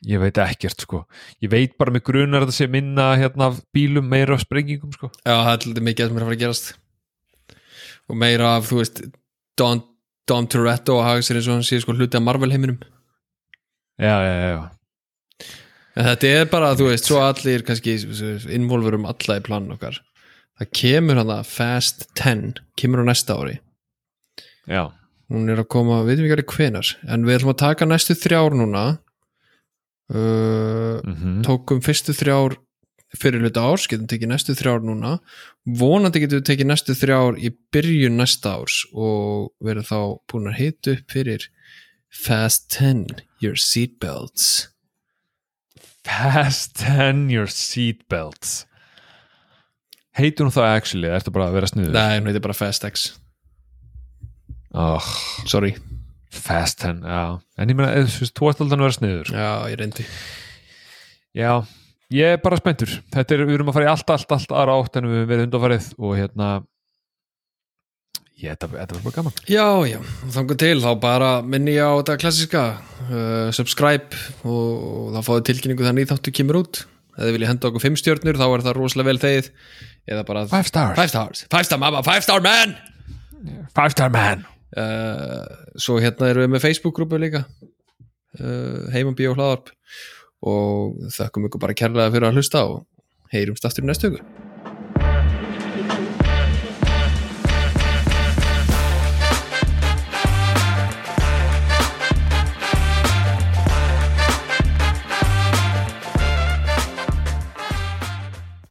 ég 0.09 0.21
veit 0.23 0.39
ekkert 0.43 0.85
sko. 0.85 1.03
Ég 1.45 1.53
veit 1.53 1.77
bara 1.81 1.95
með 1.95 2.05
grunar 2.09 2.43
að 2.43 2.51
þetta 2.51 2.59
sé 2.59 2.69
minna 2.71 3.13
hérna 3.21 3.49
af 3.51 3.63
bílum 3.75 4.09
meira 4.11 4.37
af 4.37 4.45
sprengingum 4.45 4.93
sko. 4.95 5.11
Já, 5.23 5.35
það 5.35 5.53
er 5.55 5.67
lítið 5.71 5.87
mikið 5.89 6.11
sem 6.11 6.19
er 6.19 6.23
að 6.23 6.29
fara 6.29 6.39
að 6.39 6.45
gerast. 6.45 6.71
Og 8.11 8.19
meira 8.19 8.53
af, 8.59 8.69
þú 8.69 8.79
veist 8.81 9.03
Dom, 9.61 9.83
Dom 10.29 10.49
Toretto 10.51 10.99
og 10.99 11.07
hafa 11.07 11.27
sér 11.27 11.41
eins 11.41 11.51
og 11.51 11.59
hann 11.59 11.67
sé 11.67 11.81
sko 11.83 11.95
hluti 11.97 12.19
af 12.19 12.25
Marvel 12.25 12.55
heiminum. 12.55 12.79
Já, 14.01 14.17
já, 14.25 14.33
já, 14.33 14.49
já, 14.57 14.63
en 15.93 16.07
þetta 16.09 16.31
er 16.33 16.49
bara, 16.49 16.73
þú 16.79 16.89
veist, 16.89 17.07
svo 17.07 17.21
allir 17.21 17.63
kannski 17.67 17.99
involver 18.57 18.97
um 18.97 19.05
alla 19.11 19.37
í 19.39 19.45
planin 19.45 19.75
okkar. 19.75 20.01
Það 20.59 20.71
kemur 20.79 21.21
hann 21.21 21.33
að 21.35 21.51
Fast 21.53 22.07
10 22.19 22.57
kemur 22.81 23.05
á 23.05 23.11
næsta 23.11 23.37
ári. 23.37 23.59
Já. 24.67 24.89
hún 25.33 25.49
er 25.49 25.63
að 25.63 25.71
koma, 25.73 26.03
veitum 26.05 26.27
við 26.27 26.35
ekki 26.37 26.59
hvenar 26.59 26.89
en 27.09 27.25
við 27.25 27.39
ætlum 27.39 27.55
að 27.55 27.63
taka 27.63 27.87
næstu 27.89 28.17
þrjár 28.19 28.57
núna 28.59 28.83
uh, 30.13 31.01
Mm 31.03 31.41
tókum 31.43 31.81
fyrstu 31.83 32.15
þrjár 32.15 32.55
fyrir 33.19 33.43
hluta 33.43 33.65
árs, 33.67 33.89
getum 33.91 34.07
tekið 34.09 34.31
næstu 34.31 34.55
þrjár 34.57 34.85
núna. 34.87 35.17
Vonandi 35.67 36.23
getum 36.23 36.41
við 36.41 36.47
tekið 36.49 36.69
næstu 36.71 36.95
þrjár 36.97 37.37
í 37.37 37.51
byrjun 37.75 38.17
næsta 38.21 38.55
árs 38.61 38.83
og 38.95 39.51
verið 39.61 39.91
þá 39.91 39.99
búin 40.31 40.49
að 40.53 40.61
hita 40.61 40.95
upp 40.97 41.17
fyrir 41.17 41.49
Fast 42.13 42.71
10 42.79 43.25
Your 43.43 43.57
Seatbelts 43.57 44.69
Fast 46.05 46.77
10 46.83 47.31
your 47.31 47.47
seatbelts 47.47 48.67
heitur 50.19 50.49
hún 50.49 50.55
það 50.55 50.77
actually, 50.77 51.09
ertu 51.09 51.33
bara 51.33 51.49
að 51.49 51.57
vera 51.57 51.69
sniður? 51.71 51.95
Nei, 51.97 52.19
hún 52.19 52.29
heitir 52.29 52.45
bara 52.45 52.57
Fast 52.57 52.85
X. 52.89 53.07
Oh, 54.77 55.13
Sorry, 55.49 55.73
Fast 56.33 56.81
10, 56.81 57.03
já. 57.05 57.41
En 57.61 57.71
ég 57.71 57.77
meina, 57.77 57.93
þú 58.09 58.25
veist, 58.25 58.35
þú 58.39 58.49
ert 58.49 58.61
alltaf 58.65 58.79
að 58.79 58.85
vera 58.87 58.97
sniður. 58.97 59.31
Já, 59.37 59.49
ég 59.69 59.79
reyndi. 59.79 60.05
Já, 61.37 61.51
ég 62.13 62.37
er 62.37 62.43
bara 62.43 62.59
spenntur. 62.61 62.93
Þetta 63.13 63.37
er, 63.37 63.43
við 63.49 63.59
erum 63.59 63.73
að 63.73 63.77
fara 63.77 63.89
í 63.89 63.91
allt, 63.93 64.13
allt, 64.15 64.33
allt 64.37 64.55
aðra 64.57 64.77
átt 64.81 64.97
en 65.01 65.09
við 65.11 65.27
verið 65.29 65.49
undanfarið 65.49 65.89
og 66.01 66.15
hérna 66.17 66.49
ég, 68.41 68.55
þetta, 68.55 68.71
var 68.73 69.03
bara 69.05 69.17
gaman. 69.19 69.43
Já, 69.49 69.67
já, 69.91 69.99
þangur 70.37 70.61
til 70.63 70.79
þá 70.83 70.91
bara 71.03 71.33
minni 71.45 71.77
ég 71.77 71.85
á 71.85 72.01
þetta 72.01 72.19
klassiska 72.25 72.63
uh, 73.11 73.51
subscribe 73.55 74.23
og, 74.49 74.71
og 74.89 75.13
þá 75.17 75.29
fáðu 75.29 75.45
tilkynningu 75.51 75.87
þannig 75.89 76.09
þáttu 76.15 76.35
kemur 76.41 76.63
út. 76.63 76.85
Ef 77.13 77.27
þið 77.27 77.37
viljið 77.37 77.53
henda 77.53 77.69
okkur 77.69 77.85
fimm 77.85 77.99
stjörnur 78.01 78.41
þá 78.41 78.47
er 78.49 78.65
það 78.65 78.79
rosalega 78.81 79.13
vel 79.13 79.21
þegið. 79.21 79.53
Eða 80.09 80.25
bara 80.33 80.47
Five 80.49 80.73
stars, 80.73 80.97
Five 80.97 81.13
stars, 81.13 81.45
five 81.53 81.69
star 81.69 81.85
mamma, 81.85 82.01
five 82.07 82.25
star 82.25 82.43
man. 82.45 82.75
Five 83.77 83.93
star 83.95 84.11
man 84.15 84.49
Svo 84.73 85.99
hérna 86.01 86.31
erum 86.33 86.47
við 86.47 86.55
með 86.55 86.65
Facebook-grúpu 86.65 87.21
líka. 87.21 87.45
Uh, 88.41 88.89
Heiman 88.95 89.17
Bíó 89.19 89.35
hlaðarp 89.37 89.69
og 90.49 91.03
þakkum 91.13 91.51
ykkur 91.51 91.61
bara 91.61 91.77
kærlega 91.77 92.15
fyrir 92.15 92.31
að 92.31 92.41
hlusta 92.41 92.65
og 92.65 92.81
heyrumst 93.35 93.69
aftur 93.69 93.85
í 93.85 93.91
næstu 93.91 94.09
ykkur 94.09 94.42